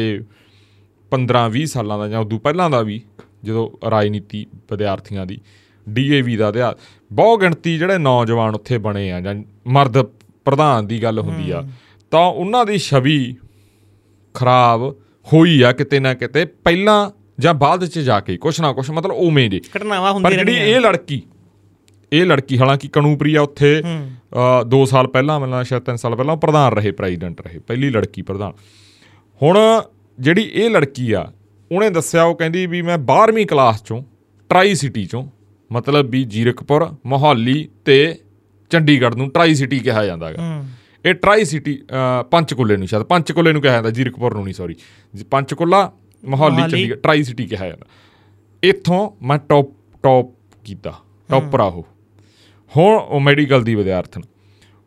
15-20 1.12 1.66
ਸਾਲਾਂ 1.66 1.98
ਦਾ 1.98 2.08
ਜਾਂ 2.08 2.20
ਉਦੋਂ 2.20 2.38
ਪਹਿਲਾਂ 2.40 2.70
ਦਾ 2.70 2.82
ਵੀ, 2.82 3.00
ਜਦੋਂ 3.44 3.70
ਰਾਜਨੀਤੀ 3.90 4.46
ਵਿਦਿਆਰਥੀਆਂ 4.70 5.26
ਦੀ, 5.26 5.40
ਡੀਏਵੀ 5.86 6.36
ਦਾ 6.36 6.48
ਇਤਿਹਾਸ 6.48 6.74
ਬਹੁ 7.10 7.36
ਗਿਣਤੀ 7.36 7.78
ਜਿਹੜੇ 7.78 7.98
ਨੌਜਵਾਨ 7.98 8.54
ਉੱਥੇ 8.54 8.78
ਬਣੇ 8.78 9.10
ਆ 9.12 9.20
ਜਾਂ 9.20 9.34
ਮਰਦ 9.66 10.02
ਪ੍ਰਧਾਨ 10.46 10.86
ਦੀ 10.86 11.02
ਗੱਲ 11.02 11.18
ਹੁੰਦੀ 11.18 11.50
ਆ 11.50 11.62
ਤਾਂ 12.10 12.26
ਉਹਨਾਂ 12.26 12.64
ਦੀ 12.66 12.78
ਛਵੀ 12.78 13.36
ਖਰਾਬ 14.34 14.82
ਹੋਈ 15.32 15.60
ਆ 15.62 15.72
ਕਿਤੇ 15.72 16.00
ਨਾ 16.00 16.14
ਕਿਤੇ 16.14 16.44
ਪਹਿਲਾਂ 16.44 17.10
ਜਾਂ 17.40 17.54
ਬਾਅਦ 17.54 17.84
ਚ 17.84 17.98
ਜਾ 17.98 18.20
ਕੇ 18.20 18.36
ਕੁਛ 18.36 18.60
ਨਾ 18.60 18.72
ਕੁਛ 18.72 18.90
ਮਤਲਬ 18.90 19.12
ਉਵੇਂ 19.12 19.50
ਜੇ 19.50 19.60
ਘਟਨਾਵਾਂ 19.76 20.08
ਪਰ 20.08 20.14
ਹੁੰਦੀਆਂ 20.14 20.30
ਜਿਹੜੀ 20.30 20.52
ਰਹਿੰਦੀਆਂ 20.52 20.76
ਇਹ 20.76 20.80
ਲੜਕੀ 20.80 21.22
ਇਹ 22.12 22.24
ਲੜਕੀ 22.26 22.58
ਹਾਲਾਂਕਿ 22.58 22.88
ਕਨੂਪ੍ਰਿਆ 22.88 23.42
ਉੱਥੇ 23.42 23.82
2 24.70 24.84
ਸਾਲ 24.84 25.06
ਪਹਿਲਾਂ 25.06 25.40
ਮਿਲਣਾ 25.40 25.62
ਸ਼ਾਇਦ 25.62 25.82
3 25.90 25.96
ਸਾਲ 25.96 26.16
ਪਹਿਲਾਂ 26.16 26.36
ਪ੍ਰਧਾਨ 26.36 26.72
ਰਹੇ 26.72 26.90
ਪ੍ਰੈਜ਼ੀਡੈਂਟ 26.90 27.40
ਰਹੇ 27.40 27.58
ਪਹਿਲੀ 27.58 27.90
ਲੜਕੀ 27.90 28.22
ਪ੍ਰਧਾਨ। 28.22 28.52
ਹੁਣ 29.40 29.58
ਜਿਹੜੀ 30.18 30.42
ਇਹ 30.42 30.70
ਲੜਕੀ 30.70 31.12
ਆ 31.12 31.32
ਉਹਨੇ 31.72 31.90
ਦੱਸਿਆ 31.90 32.24
ਉਹ 32.24 32.34
ਕਹਿੰਦੀ 32.34 32.66
ਵੀ 32.66 32.82
ਮੈਂ 32.82 32.98
12ਵੀਂ 33.10 33.46
ਕਲਾਸ 33.46 33.82
ਚੋਂ 33.84 34.02
ਟਰਾਈ 34.50 34.74
ਸਿਟੀ 34.74 35.04
ਚੋਂ 35.06 35.24
ਮਤਲਬ 35.72 36.10
ਵੀ 36.10 36.24
ਜੀਰਕਪੁਰ 36.24 36.88
ਮੋਹਾਲੀ 37.06 37.68
ਤੇ 37.84 38.18
ਚੰਡੀਗੜ੍ਹ 38.70 39.16
ਨੂੰ 39.16 39.30
ਟਰਾਈ 39.30 39.54
ਸਿਟੀ 39.54 39.78
ਕਿਹਾ 39.78 40.04
ਜਾਂਦਾ 40.04 40.28
ਹੈਗਾ। 40.28 40.64
ਇਹ 41.06 41.14
ਟਰਾਈ 41.14 41.44
ਸਿਟੀ 41.44 41.78
ਪੰਚਕੂਲੇ 42.30 42.76
ਨੂੰ 42.76 42.86
ਸ਼ਾਇਦ। 42.86 43.02
ਪੰਚਕੂਲੇ 43.02 43.52
ਨੂੰ 43.52 43.62
ਕਿਹਾ 43.62 43.72
ਜਾਂਦਾ 43.72 43.90
ਜੀਰਕਪੁਰ 43.90 44.34
ਨੂੰ 44.34 44.44
ਨਹੀਂ 44.44 44.54
sorry 44.54 44.74
Panchkula 45.30 45.92
Mohali. 46.24 46.62
Chandigarh 46.62 47.00
tri 47.00 47.22
city 47.22 47.46
ਕਿਹਾ 47.46 47.66
ਜਾਂਦਾ। 47.68 47.86
ਇੱਥੋਂ 48.62 49.10
ਮੈਂ 49.26 49.38
ਟੌਪ 49.38 49.68
ਟੌਪ 50.02 50.34
ਕੀਤਾ 50.64 50.94
ਟੌਪਰ 51.30 51.60
ਆ 51.60 51.64
ਉਹ। 51.64 51.86
ਹੁਣ 52.76 52.96
ਉਹ 52.98 53.20
ਮੈਡੀਕਲ 53.20 53.62
ਦੀ 53.64 53.74
ਵਿਦਿਆਰਥਣ। 53.74 54.22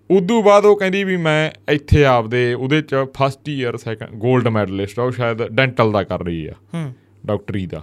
ਉਦੋਂ 0.10 0.42
ਬਾਅਦ 0.44 0.66
ਉਹ 0.66 0.76
ਕਹਿੰਦੀ 0.80 1.04
ਵੀ 1.04 1.18
ਮੈਂ 1.18 1.52
ਇੱਥੇ 1.72 2.04
ਆਪਦੇ 2.06 2.54
ਉਹਦੇ 2.54 2.82
ਚ 2.82 2.96
ਫਸਟ 3.14 3.50
ਈਅਰ 3.50 3.78
ਸੈਕੰਡ 3.78 4.22
골ਡ 4.24 4.48
ਮੈਡਲਿਸਟ 4.48 5.00
ਆ 5.00 5.04
ਉਹ 5.04 5.12
ਸ਼ਾਇਦ 5.12 5.48
ਡੈਂਟਲ 5.48 5.92
ਦਾ 5.92 6.04
ਕਰ 6.04 6.24
ਰਹੀ 6.24 6.46
ਆ। 6.46 6.54
ਹੂੰ। 6.74 6.94
ਡਾਕਟਰੀ 7.26 7.66
ਦਾ। 7.66 7.82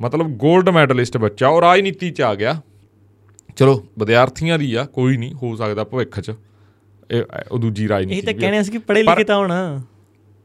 ਮਤਲਬ 0.00 0.26
골ਡ 0.44 0.68
ਮੈਡਲਿਸਟ 0.68 1.16
ਬੱਚਾ 1.16 1.48
ਉਹ 1.48 1.60
ਰਾਜਨੀਤੀ 1.60 2.10
ਚ 2.10 2.20
ਆ 2.20 2.34
ਗਿਆ। 2.34 2.60
ਚਲੋ 3.56 3.86
ਵਿਦਿਆਰਥੀਆਂ 3.98 4.58
ਦੀ 4.58 4.74
ਆ 4.74 4.84
ਕੋਈ 4.84 5.16
ਨਹੀਂ 5.16 5.32
ਹੋ 5.32 5.56
ਸਕਦਾ 5.56 5.84
ਭਵਿੱਖ 5.84 6.20
ਚ। 6.20 6.30
ਉਹ 7.52 7.58
ਦੂਜੀ 7.58 7.84
ਇਹ 7.84 7.88
ਰਾਜਨੀਤੀ 7.88 8.20
ਤਾਂ 8.20 8.32
ਵੀ 8.32 8.38
ਆ। 8.38 8.40
ਕਹਿਣੇ 8.40 8.62
ਸੀ 8.62 8.72
ਕਿ 8.72 8.78
ਪੜ੍ਹੇ 8.78 9.02
ਲਿਖੇ 9.02 9.24
ਤਾਂ 9.24 9.38
ਹੁਣ। 9.38 9.80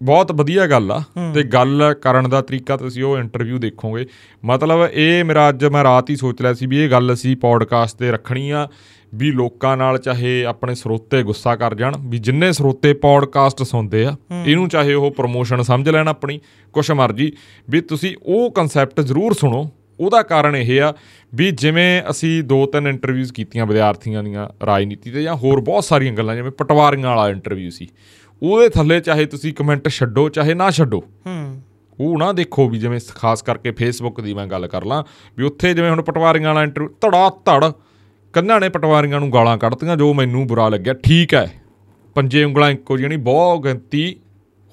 ਬਹੁਤ 0.02 0.32
ਵਧੀਆ 0.32 0.68
ਗੱਲ 0.68 0.92
ਆ 0.92 1.02
ਤੇ 1.34 1.44
ਗੱਲ 1.44 1.94
ਕਰਨ 2.02 2.30
ਦਾ 2.30 2.42
ਤਰੀਕਾ 2.42 2.78
ਤੁਸੀਂ 2.78 3.04
ਉਹ 3.04 3.18
ਇੰਟਰਵਿਊ 3.18 3.58
ਦੇਖੋਗੇ। 3.58 4.06
ਮਤਲਬ 4.46 4.88
ਇਹ 4.94 5.24
ਮੇਰਾ 5.24 5.50
ਅੱਜ 5.50 5.66
ਮੈਂ 5.66 5.84
ਰਾਤ 5.84 6.10
ਹੀ 6.10 6.16
ਸੋਚ 6.16 6.42
ਲਿਆ 6.42 6.54
ਸੀ 6.54 6.66
ਵੀ 6.66 6.78
ਇਹ 6.78 6.90
ਗੱਲ 6.90 7.14
ਅਸੀਂ 7.14 7.38
ਪੋਡਕਾਸਟ 7.38 7.98
ਤੇ 7.98 8.12
ਰੱਖਣੀ 8.12 8.50
ਆ 8.50 8.68
ਵੀ 9.16 9.32
ਲੋਕਾਂ 9.32 9.78
ਨਾਲ 9.78 9.98
ਚਾਹੇ 9.98 10.46
ਆਪਣੇ 10.46 10.76
ਸਰੋਤੇ 10.76 11.24
ਗੁੱਸਾ 11.24 11.56
ਕਰ 11.56 11.76
ਜਾਣ 11.76 11.98
ਵੀ 12.00 12.18
ਜਿੰਨੇ 12.18 12.52
ਸਰੋਤੇ 12.52 12.94
ਪੋਡਕਾਸਟ 12.94 13.64
ਸੁਣਦੇ 13.64 14.06
ਆ 14.06 14.16
ਇਹਨੂੰ 14.46 14.70
ਚਾਹੇ 14.70 14.94
ਉਹ 14.94 15.12
ਪ੍ਰੋਮੋਸ਼ਨ 15.12 15.62
ਸਮਝ 15.62 15.90
ਲੈਣ 15.90 16.08
ਆਪਣੀ 16.08 16.40
ਕੁਛ 16.74 16.92
ਮਰਜ਼ੀ। 16.92 17.32
ਵੀ 17.70 17.82
ਤੁਸੀਂ 17.82 18.16
ਉਹ 18.24 18.52
ਕਨਸੈਪਟ 18.52 19.02
ਜ਼ਰੂਰ 19.02 19.34
ਸੁਣੋ 19.34 19.70
ਉਹਦਾ 20.00 20.22
ਕਾਰਨ 20.22 20.56
ਇਹ 20.56 20.82
ਆ 20.82 20.94
ਵੀ 21.36 21.52
ਜਿਵੇਂ 21.52 22.02
ਅਸੀਂ 22.10 22.44
ਦੋ 22.44 22.66
ਤਿੰਨ 22.66 22.88
ਇੰਟਰਵਿਊਜ਼ 22.88 23.34
ਕੀਤੀਆਂ 23.34 23.66
ਵਿਦਿਆਰਥੀਆਂ 23.66 24.24
ਦੀਆਂ 24.24 24.48
ਰਾਜਨੀਤੀ 24.66 25.12
ਤੇ 25.12 25.24
ਜਾਂ 25.24 25.36
ਹੋਰ 25.36 25.60
ਬਹੁਤ 25.62 25.84
ਸਾਰੀਆਂ 25.84 26.14
ਗੱਲਾਂ 26.14 26.36
ਜਿਵੇਂ 26.36 26.52
ਪਟਵਾਰੀਆਂ 26.52 27.10
ਵਾਲਾ 27.10 27.30
ਇੰਟਰਵਿਊ 27.30 27.70
ਸੀ 27.70 27.88
ਉਹਦੇ 28.42 28.70
ਥੱਲੇ 28.70 29.00
ਚਾਹੇ 29.00 29.26
ਤੁਸੀਂ 29.26 29.54
ਕਮੈਂਟ 29.54 29.88
ਛੱਡੋ 29.90 30.30
ਚਾਹੇ 30.30 30.54
ਨਾ 30.54 30.72
ਛੱਡੋ 30.72 31.00
ਹੂੰ। 31.00 31.62
ਉਹ 32.00 32.18
ਨਾ 32.18 32.32
ਦੇਖੋ 32.34 32.70
ਵੀ 32.70 32.80
ਜਿਵੇਂ 32.80 33.00
ਖਾਸ 33.16 33.42
ਕਰਕੇ 33.42 33.72
ਫੇਸਬੁੱਕ 33.72 34.22
ਦੀ 34.22 34.34
ਮੈਂ 34.34 34.48
ਗੱਲ 34.48 34.68
ਕਰ 34.68 34.86
ਲਾਂ 34.86 35.04
ਵੀ 35.38 35.44
ਉੱਥੇ 35.44 35.74
ਜਿਵੇਂ 35.74 35.90
ਹੁਣ 35.90 36.02
ਪਟਵਾਰੀਆਂ 36.02 36.48
ਵਾਲਾ 36.48 36.64
ਇੰਟਰਵਿਊ 36.64 36.90
ਧੜਾ 37.02 37.30
ਧੜ 37.46 37.72
ਕੰਨਾਂ 38.34 38.60
ਨੇ 38.60 38.70
ਪਟਵਾਰੀਆਂ 38.70 39.20
ਨੂੰ 39.20 39.34
ਗਾਲਾਂ 39.34 39.58
ਕੱਢਤੀਆਂ 39.58 39.98
ਜੋ 39.98 40.14
ਮੈਨੂੰ 40.14 40.48
ਬੁਰਾ 40.48 40.70
ਲੱਗਿਆ 40.70 40.94
ਠੀਕ 40.94 41.34
ਹੈ 41.34 41.52
ਪੰਜੇ 42.16 42.44
ਉਂਗਲਾਂ 42.44 42.70
ਇੱਕੋ 42.72 42.98
ਜਿਹੀ 42.98 43.08
ਨਹੀਂ 43.10 43.18
ਬਹੁਤ 43.18 43.64
ਗਿਣਤੀ 43.64 44.16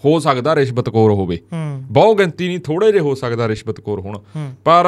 ਹੋ 0.04 0.18
ਸਕਦਾ 0.18 0.54
ਰਿਸ਼ਵਤਖੋਰ 0.56 1.10
ਹੋਵੇ। 1.10 1.38
ਹੂੰ। 1.52 1.82
ਬਹੁ 1.90 2.14
ਗਿਣਤੀ 2.14 2.46
ਨਹੀਂ 2.48 2.58
ਥੋੜੇ 2.58 2.86
ਜਿਹੇ 2.92 3.00
ਹੋ 3.00 3.14
ਸਕਦਾ 3.14 3.48
ਰਿਸ਼ਵਤਖੋਰ 3.48 4.00
ਹੋਣ। 4.00 4.18
ਪਰ 4.64 4.86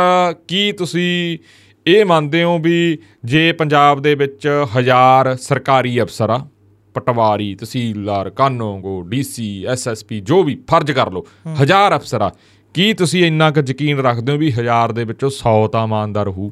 ਕੀ 0.49 0.73
ਤੁਸੀਂ 0.73 1.39
ਇਹ 1.87 2.05
ਮੰਨਦੇ 2.05 2.43
ਹੋ 2.45 2.59
ਵੀ 2.59 2.99
ਜੇ 3.25 3.53
ਪੰਜਾਬ 3.53 4.01
ਦੇ 4.01 4.15
ਵਿੱਚ 4.15 4.67
ਹਜ਼ਾਰ 4.79 5.37
ਸਰਕਾਰੀ 5.37 6.03
ਅਫਸਰ 6.03 6.31
ਆ 6.31 6.47
ਪਟਵਾਰੀ 6.95 7.55
ਤਹਿਸੀਲਦਾਰ 7.55 8.31
ਕਾਨੂੰਗੋ 8.31 9.03
ਡੀਸੀ 9.03 9.65
ਐਸਐਸਪੀ 9.65 10.21
ਜੋ 10.21 10.43
ਵੀ 10.43 10.59
ਫਰਜ਼ 10.71 10.93
ਕਰ 10.93 11.11
ਲਓ 11.11 11.25
ਹਜ਼ਾਰ 11.63 11.97
ਅਫਸਰ 11.97 12.21
ਆ 12.21 12.31
ਕੀ 12.75 12.93
ਤੁਸੀਂ 12.95 13.25
ਇੰਨਾ 13.25 13.51
ਕੁ 13.51 13.61
ਯਕੀਨ 13.69 13.99
ਰੱਖਦੇ 13.99 14.33
ਹੋ 14.33 14.39
ਵੀ 14.39 14.51
ਹਜ਼ਾਰ 14.53 14.93
ਦੇ 14.93 15.05
ਵਿੱਚੋਂ 15.05 15.31
100 15.31 15.67
ਤਾਂ 15.69 15.85
ਇਮਾਨਦਾਰ 15.85 16.29
ਹੋਊ? 16.29 16.51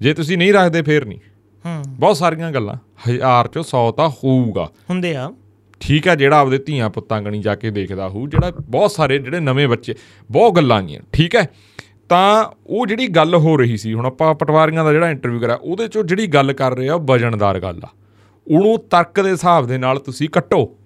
ਜੇ 0.00 0.14
ਤੁਸੀਂ 0.14 0.38
ਨਹੀਂ 0.38 0.52
ਰੱਖਦੇ 0.52 0.82
ਫੇਰ 0.82 1.04
ਨਹੀਂ। 1.04 1.18
ਹੂੰ। 1.64 1.82
ਬਹੁਤ 1.88 2.16
ਸਾਰੀਆਂ 2.16 2.52
ਗੱਲਾਂ 2.52 2.76
ਹਜ਼ਾਰ 3.08 3.48
ਚੋਂ 3.48 3.62
100 3.62 3.92
ਤਾਂ 3.96 4.08
ਹੋਊਗਾ। 4.08 4.68
ਹੁੰਦੇ 4.90 5.14
ਆ। 5.16 5.32
ਠੀਕ 5.80 6.08
ਹੈ 6.08 6.14
ਜਿਹੜਾ 6.14 6.38
ਆਪਦੇ 6.38 6.58
ਧੀਆਂ 6.58 6.90
ਪੁੱਤਾਂ 6.90 7.22
ਗਣੀ 7.22 7.40
ਜਾ 7.40 7.54
ਕੇ 7.54 7.70
ਦੇਖਦਾ 7.70 8.08
ਹੋਊ 8.08 8.26
ਜਿਹੜਾ 8.28 8.52
ਬਹੁਤ 8.60 8.90
ਸਾਰੇ 8.90 9.18
ਜਿਹੜੇ 9.18 9.40
ਨਵੇਂ 9.40 9.68
ਬੱਚੇ 9.68 9.94
ਬਹੁਤ 10.30 10.56
ਗੱਲਾਂ 10.56 10.82
ਗੀਆਂ 10.82 11.00
ਠੀਕ 11.12 11.36
ਹੈ? 11.36 11.48
ਤਾਂ 12.08 12.46
ਉਹ 12.66 12.86
ਜਿਹੜੀ 12.86 13.06
ਗੱਲ 13.08 13.34
ਹੋ 13.34 13.56
ਰਹੀ 13.56 13.76
ਸੀ 13.76 13.94
ਹੁਣ 13.94 14.06
ਆਪਾਂ 14.06 14.34
ਪਟਵਾਰੀਆਂ 14.34 14.84
ਦਾ 14.84 14.92
ਜਿਹੜਾ 14.92 15.10
ਇੰਟਰਵਿਊ 15.10 15.40
ਕਰਿਆ 15.40 15.58
ਉਹਦੇ 15.62 15.88
ਚੋਂ 15.88 16.04
ਜਿਹੜੀ 16.04 16.26
ਗੱਲ 16.26 16.52
ਕਰ 16.52 16.76
ਰਹੇ 16.76 16.88
ਆ 16.88 16.96
ਵਜਨਦਾਰ 16.96 17.60
ਗੱਲ 17.60 17.80
ਆ। 17.84 17.88
ਉਹਨੂੰ 18.46 18.78
ਤਰਕ 18.78 19.20
ਦੇ 19.20 19.30
ਹਿਸਾਬ 19.30 19.66
ਦੇ 19.66 19.78
ਨਾਲ 19.78 19.98
ਤੁਸੀਂ 19.98 20.28
ਕੱਟੋ 20.28 20.76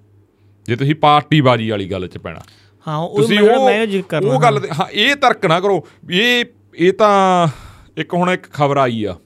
ਜੇ 0.67 0.77
ਤੁਸੀਂ 0.77 0.95
ਪਾਰਟੀਬਾਜ਼ੀ 0.95 1.71
ਵਾਲੀ 1.71 1.91
ਗੱਲ 1.91 2.07
'ਚ 2.09 2.19
ਪੈਣਾ। 2.19 2.41
ਹਾਂ 2.87 2.99
ਉਹ 2.99 3.67
ਮੈਂ 3.67 3.87
ਜ਼ਿਕਰ 3.87 4.09
ਕਰਨਾ 4.09 4.35
ਉਹ 4.35 4.41
ਗੱਲ 4.41 4.61
ਹਾਂ 4.81 4.87
ਇਹ 4.93 5.17
ਤਰਕ 5.17 5.47
ਨਾ 5.47 5.61
ਕਰੋ। 5.61 5.87
ਇਹ 6.11 6.45
ਇਹ 6.75 6.93
ਤਾਂ 6.93 7.49
ਇੱਕ 7.97 8.15
ਹੁਣ 8.15 8.31
ਇੱਕ 8.31 8.47
ਖਬਰ 8.53 8.77
ਆਈ 8.77 9.05
ਆ। 9.05 9.17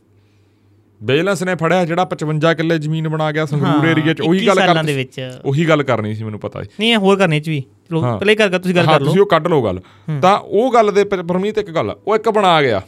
ਬੇਲੈਂਸ 1.05 1.43
ਨੇ 1.43 1.55
ਫੜਿਆ 1.55 1.85
ਜਿਹੜਾ 1.85 2.05
55 2.05 2.55
ਕਿੱਲੇ 2.55 2.79
ਜ਼ਮੀਨ 2.79 3.09
ਬਣਾ 3.09 3.33
ਗਿਆ 3.33 3.47
ਸੰਗਰੂਰ 3.47 3.87
ਏਰੀਆ 3.89 4.15
'ਚ 4.15 4.21
ਉਹੀ 4.21 4.39
21 4.39 4.47
ਗੱਲ 4.47 4.55
ਸਾਲਾਂ 4.55 4.75
ਕਰ 4.75 4.85
ਦੇ 4.85 4.97
ਵਿੱਚ। 4.97 5.21
ਉਹੀ 5.45 5.69
ਗੱਲ 5.69 5.83
ਕਰਨੀ 5.83 6.15
ਸੀ 6.15 6.25
ਮੈਨੂੰ 6.25 6.41
ਪਤਾ 6.41 6.61
ਹੈ 6.61 6.65
ਨਹੀਂ 6.81 6.97
ਹੋਰ 6.97 7.19
ਕਰਨੇ 7.19 7.41
ਚ 7.41 7.49
ਵੀ। 7.49 7.63
ਪਹਿਲੇ 8.03 8.35
ਕਰ 8.35 8.59
ਤੁਸੀਂ 8.59 8.77
ਗੱਲ 8.77 8.87
ਕਰ 8.87 9.01
ਲਓ। 9.01 9.07
ਤੁਸੀਂ 9.07 9.21
ਉਹ 9.21 9.27
ਕੱਢ 9.27 9.47
ਲਓ 9.47 9.65
ਗੱਲ। 9.65 9.81
ਤਾਂ 10.23 10.39
ਉਹ 10.39 10.73
ਗੱਲ 10.73 10.93
ਦੇ 10.93 11.05
ਪਰ- 11.05 11.27
ਪਰਮੀਤ 11.27 11.59
ਇੱਕ 11.59 11.71
ਗੱਲ 11.71 11.97
ਉਹ 12.07 12.17
ਇੱਕ 12.17 12.31
ਬਣਾ 12.31 12.63
ਗਿਆ। 12.63 12.83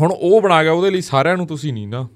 ਹੁਣ 0.00 0.12
ਉਹ 0.12 0.42
ਬਣਾ 0.42 0.62
ਗਿਆ 0.62 0.72
ਉਹਦੇ 0.72 0.90
ਲਈ 0.90 1.00
ਸਾਰਿਆਂ 1.00 1.36
ਨੂੰ 1.36 1.46
ਤੁਸੀਂ 1.46 1.72
ਨਹੀਂ 1.72 1.88
ਨਾ। 1.88 2.08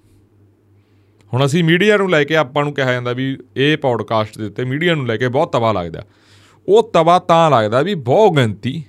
ਹੁਣ 1.34 1.44
ਅਸੀਂ 1.44 1.64
ਮੀਡੀਆ 1.64 1.96
ਨੂੰ 1.96 2.10
ਲੈ 2.10 2.24
ਕੇ 2.24 2.36
ਆਪਾਂ 2.36 2.64
ਨੂੰ 2.64 2.74
ਕਿਹਾ 2.74 2.92
ਜਾਂਦਾ 2.92 3.12
ਵੀ 3.12 3.38
ਇਹ 3.56 3.76
ਪੌਡਕਾਸਟ 3.76 4.38
ਦੇ 4.38 4.44
ਉੱਤੇ 4.44 4.64
ਮੀਡੀਆ 4.64 4.94
ਨੂੰ 4.94 5.06
ਲੈ 5.06 5.16
ਕੇ 5.16 5.28
ਬਹੁਤ 5.28 5.52
ਤਵਾ 5.52 5.72
ਲੱਗਦਾ। 5.72 6.02
ਉਹ 6.68 6.90
ਤਵਾ 6.92 7.18
ਤਾਂ 7.18 7.50
ਲੱਗਦਾ 7.50 7.82
ਵੀ 7.82 7.94
ਬਹੁਤ 7.94 8.36
ਗਿਣਤੀ 8.36 8.84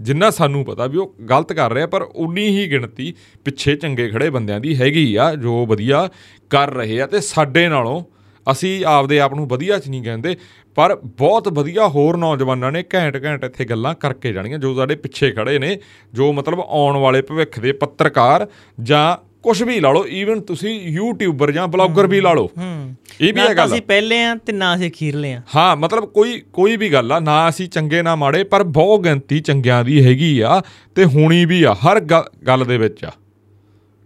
ਜਿੰਨਾ 0.00 0.30
ਸਾਨੂੰ 0.30 0.64
ਪਤਾ 0.64 0.86
ਵੀ 0.86 0.98
ਉਹ 0.98 1.14
ਗਲਤ 1.30 1.52
ਕਰ 1.52 1.72
ਰਿਹਾ, 1.72 1.86
ਪਰ 1.86 2.02
ਉਨੀ 2.02 2.48
ਹੀ 2.48 2.70
ਗਿਣਤੀ 2.70 3.12
ਪਿੱਛੇ 3.44 3.74
ਚੰਗੇ 3.76 4.08
ਖੜੇ 4.10 4.30
ਬੰਦਿਆਂ 4.30 4.60
ਦੀ 4.60 4.76
ਹੈਗੀ 4.76 5.14
ਆ, 5.14 5.34
ਜੋ 5.34 5.64
ਵਧੀਆ 5.66 6.08
ਕਰ 6.50 6.72
ਰਹੇ 6.74 7.00
ਆ 7.00 7.06
ਤੇ 7.06 7.20
ਸਾਡੇ 7.20 7.68
ਨਾਲੋਂ 7.68 8.02
ਅਸੀਂ 8.46 8.84
ਆਪਦੇ 8.86 9.18
ਆਪ 9.20 9.34
ਨੂੰ 9.34 9.46
ਵਧੀਆ 9.48 9.78
ਚ 9.78 9.88
ਨਹੀਂ 9.88 10.02
ਕਹਿੰਦੇ, 10.02 10.36
ਪਰ 10.76 10.94
ਬਹੁਤ 11.18 11.48
ਵਧੀਆ 11.48 11.86
ਹੋਰ 11.88 12.16
ਨੌਜਵਾਨਾਂ 12.16 12.70
ਨੇ 12.72 12.82
ਘੈਂਟ 12.94 13.22
ਘੈਂਟ 13.24 13.44
ਇੱਥੇ 13.44 13.64
ਗੱਲਾਂ 13.64 13.94
ਕਰਕੇ 13.94 14.32
ਜਾਣੀਆਂ, 14.32 14.58
ਜੋ 14.58 14.74
ਸਾਡੇ 14.74 14.94
ਪਿੱਛੇ 14.96 15.30
ਖੜੇ 15.30 15.58
ਨੇ, 15.58 15.78
ਜੋ 16.12 16.32
ਮਤਲਬ 16.32 16.60
ਆਉਣ 16.60 16.96
ਵਾਲੇ 16.96 17.22
ਭਵਿੱਖ 17.22 17.58
ਦੇ 17.60 17.72
ਪੱਤਰਕਾਰ 17.72 18.46
ਜਾਂ 18.80 19.16
ਕੁਝ 19.44 19.62
ਵੀ 19.62 19.78
ਲਾ 19.80 19.90
ਲਓ 19.92 20.04
ਈਵਨ 20.06 20.40
ਤੁਸੀਂ 20.40 20.70
ਯੂਟਿਊਬਰ 20.90 21.50
ਜਾਂ 21.52 21.66
ਬਲੌਗਰ 21.68 22.06
ਵੀ 22.06 22.20
ਲਾ 22.20 22.32
ਲਓ। 22.32 22.46
ਹੂੰ 22.58 22.94
ਇਹ 23.20 23.32
ਵੀ 23.34 23.40
ਹੈ 23.40 23.54
ਗੱਲ 23.54 23.66
ਅਸੀਂ 23.66 23.80
ਪਹਿਲੇ 23.82 24.22
ਆ 24.24 24.34
ਤੇ 24.36 24.52
ਨਾ 24.52 24.74
ਅਸੀਂ 24.74 24.90
ਅਖੀਰਲੇ 24.90 25.32
ਆ। 25.32 25.40
ਹਾਂ 25.56 25.76
ਮਤਲਬ 25.76 26.04
ਕੋਈ 26.08 26.38
ਕੋਈ 26.52 26.76
ਵੀ 26.76 26.92
ਗੱਲ 26.92 27.12
ਆ 27.12 27.18
ਨਾ 27.20 27.48
ਅਸੀਂ 27.48 27.68
ਚੰਗੇ 27.68 28.02
ਨਾ 28.02 28.14
ਮਾੜੇ 28.16 28.42
ਪਰ 28.44 28.62
ਬਹੁਤ 28.70 29.00
ਗਿਣਤੀ 29.04 29.40
ਚੰਗਿਆਂ 29.40 29.84
ਦੀ 29.84 30.04
ਹੈਗੀ 30.04 30.38
ਆ 30.40 30.60
ਤੇ 30.96 31.04
ਹੋਣੀ 31.06 31.44
ਵੀ 31.44 31.62
ਆ 31.62 31.74
ਹਰ 31.84 32.00
ਗੱਲ 32.00 32.64
ਦੇ 32.64 32.78
ਵਿੱਚ 32.78 33.04
ਆ। 33.04 33.10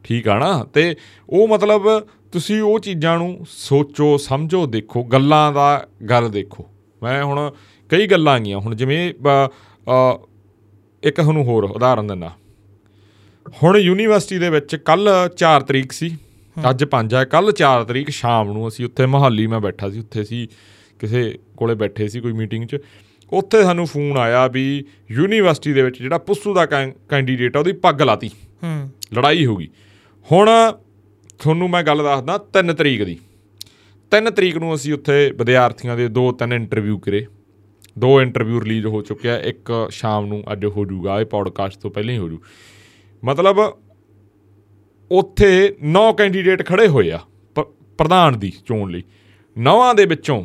ਠੀਕ 0.04 0.28
ਆ 0.28 0.38
ਨਾ? 0.38 0.64
ਤੇ 0.64 0.94
ਉਹ 1.28 1.48
ਮਤਲਬ 1.48 1.88
ਤੁਸੀਂ 2.32 2.60
ਉਹ 2.62 2.78
ਚੀਜ਼ਾਂ 2.80 3.16
ਨੂੰ 3.18 3.46
ਸੋਚੋ 3.48 4.16
ਸਮਝੋ 4.18 4.64
ਦੇਖੋ 4.66 5.02
ਗੱਲਾਂ 5.04 5.52
ਦਾ 5.52 5.86
ਗੱਲ 6.10 6.28
ਦੇਖੋ। 6.30 6.66
ਮੈਂ 7.02 7.22
ਹੁਣ 7.24 7.50
ਕਈ 7.90 8.06
ਗੱਲਾਂ 8.06 8.32
ਆਈਆਂ 8.34 8.58
ਹੁਣ 8.58 8.74
ਜਿਵੇਂ 8.74 9.08
ਇੱਕ 11.02 11.16
ਤੁਹਾਨੂੰ 11.16 11.44
ਹੋਰ 11.44 11.64
ਉਦਾਹਰਨ 11.64 12.06
ਦਿੰਦਾ। 12.06 12.30
ਹੁਣ 13.62 13.76
ਯੂਨੀਵਰਸਿਟੀ 13.76 14.38
ਦੇ 14.38 14.50
ਵਿੱਚ 14.50 14.76
ਕੱਲ 14.76 15.30
4 15.36 15.62
ਤਰੀਕ 15.62 15.92
ਸੀ। 15.92 16.16
ਅੱਜ 16.70 16.84
5 16.84 17.14
ਹੈ 17.14 17.24
ਕੱਲ 17.24 17.52
4 17.52 17.84
ਤਰੀਕ 17.84 18.10
ਸ਼ਾਮ 18.10 18.52
ਨੂੰ 18.52 18.68
ਅਸੀਂ 18.68 18.84
ਉੱਥੇ 18.84 19.06
ਮਹਾਲੀ 19.06 19.46
ਮੈਂ 19.46 19.60
ਬੈਠਾ 19.60 19.90
ਸੀ। 19.90 19.98
ਉੱਥੇ 19.98 20.24
ਸੀ 20.24 20.48
ਕਿਸੇ 20.98 21.38
ਕੋਲੇ 21.56 21.74
ਬੈਠੇ 21.74 22.08
ਸੀ 22.08 22.20
ਕੋਈ 22.20 22.32
ਮੀਟਿੰਗ 22.32 22.64
'ਚ। 22.64 22.76
ਉੱਥੇ 23.32 23.62
ਸਾਨੂੰ 23.62 23.86
ਫੋਨ 23.86 24.16
ਆਇਆ 24.16 24.46
ਵੀ 24.46 24.84
ਯੂਨੀਵਰਸਿਟੀ 25.10 25.72
ਦੇ 25.72 25.82
ਵਿੱਚ 25.82 26.02
ਜਿਹੜਾ 26.02 26.18
ਪੁੱਸੂ 26.18 26.54
ਦਾ 26.54 26.66
ਕੈਂਡੀਡੇਟ 27.08 27.56
ਆ 27.56 27.58
ਉਹਦੀ 27.58 27.72
ਪੱਗ 27.72 28.02
ਲਾਤੀ। 28.02 28.28
ਹੂੰ। 28.62 28.90
ਲੜਾਈ 29.14 29.46
ਹੋ 29.46 29.56
ਗਈ। 29.56 29.68
ਹੁਣ 30.32 30.50
ਤੁਹਾਨੂੰ 31.38 31.70
ਮੈਂ 31.70 31.82
ਗੱਲ 31.82 32.02
ਦੱਸਦਾ 32.02 32.38
3 32.52 32.74
ਤਰੀਕ 32.74 33.04
ਦੀ। 33.04 33.18
3 34.10 34.30
ਤਰੀਕ 34.30 34.56
ਨੂੰ 34.56 34.74
ਅਸੀਂ 34.74 34.94
ਉੱਥੇ 34.94 35.32
ਵਿਦਿਆਰਥੀਆਂ 35.34 35.96
ਦੇ 35.96 36.08
ਦੋ 36.08 36.32
ਤਿੰਨ 36.32 36.52
ਇੰਟਰਵਿਊ 36.52 36.98
ਕਰੇ। 36.98 37.26
ਦੋ 37.98 38.22
ਇੰਟਰਵਿਊ 38.22 38.60
ਰਿਲੀਜ਼ 38.60 38.86
ਹੋ 38.86 39.02
ਚੁੱਕਿਆ। 39.02 39.38
ਇੱਕ 39.38 39.88
ਸ਼ਾਮ 39.90 40.26
ਨੂੰ 40.26 40.44
ਅੱਜ 40.52 40.64
ਹੋ 40.64 40.84
ਜਾਊਗਾ 40.84 41.20
ਇਹ 41.20 41.26
ਪੌਡਕਾਸਟ 41.26 41.80
ਤੋਂ 41.80 41.90
ਪਹਿਲਾਂ 41.90 42.14
ਹੀ 42.14 42.18
ਹੋ 42.18 42.28
ਜੂ 42.28 42.40
ਮਤਲਬ 43.24 43.60
ਉੱਥੇ 45.10 45.50
9 45.96 46.12
ਕੈਂਡੀਡੇਟ 46.18 46.66
ਖੜੇ 46.66 46.86
ਹੋਏ 46.88 47.10
ਆ 47.10 47.18
ਪ੍ਰਧਾਨ 47.98 48.38
ਦੀ 48.38 48.52
ਚੋਣ 48.66 48.90
ਲਈ। 48.90 49.02
ਨੌਵਾਂ 49.56 49.94
ਦੇ 49.94 50.04
ਵਿੱਚੋਂ 50.06 50.44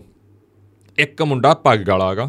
ਇੱਕ 0.98 1.22
ਮੁੰਡਾ 1.22 1.54
ਪੱਗ 1.54 1.90
ਵਾਲਾ 1.90 2.14
ਗਾ 2.16 2.26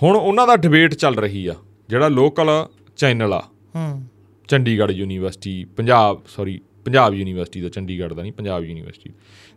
ਹੁਣ 0.00 0.16
ਉਹਨਾਂ 0.16 0.46
ਦਾ 0.46 0.56
ਡਿਬੇਟ 0.56 0.94
ਚੱਲ 0.94 1.16
ਰਹੀ 1.16 1.46
ਆ 1.46 1.54
ਜਿਹੜਾ 1.88 2.08
ਲੋਕਲ 2.08 2.48
ਚੈਨਲ 2.96 3.32
ਆ। 3.32 3.40
ਹੂੰ। 3.76 4.02
Chandigarh 4.48 4.92
university 4.92 5.64
Punjab 5.76 6.22
sorry 6.28 6.60
Punjab 6.84 7.14
university 7.14 7.60
ਦਾ 7.60 7.68
ਚੰਡੀਗੜ੍ਹ 7.68 8.14
ਦਾ 8.14 8.22
ਨਹੀਂ 8.22 8.32
ਪੰਜਾਬ 8.32 8.64
ਯੂਨੀਵਰਸਿਟੀ। 8.64 9.10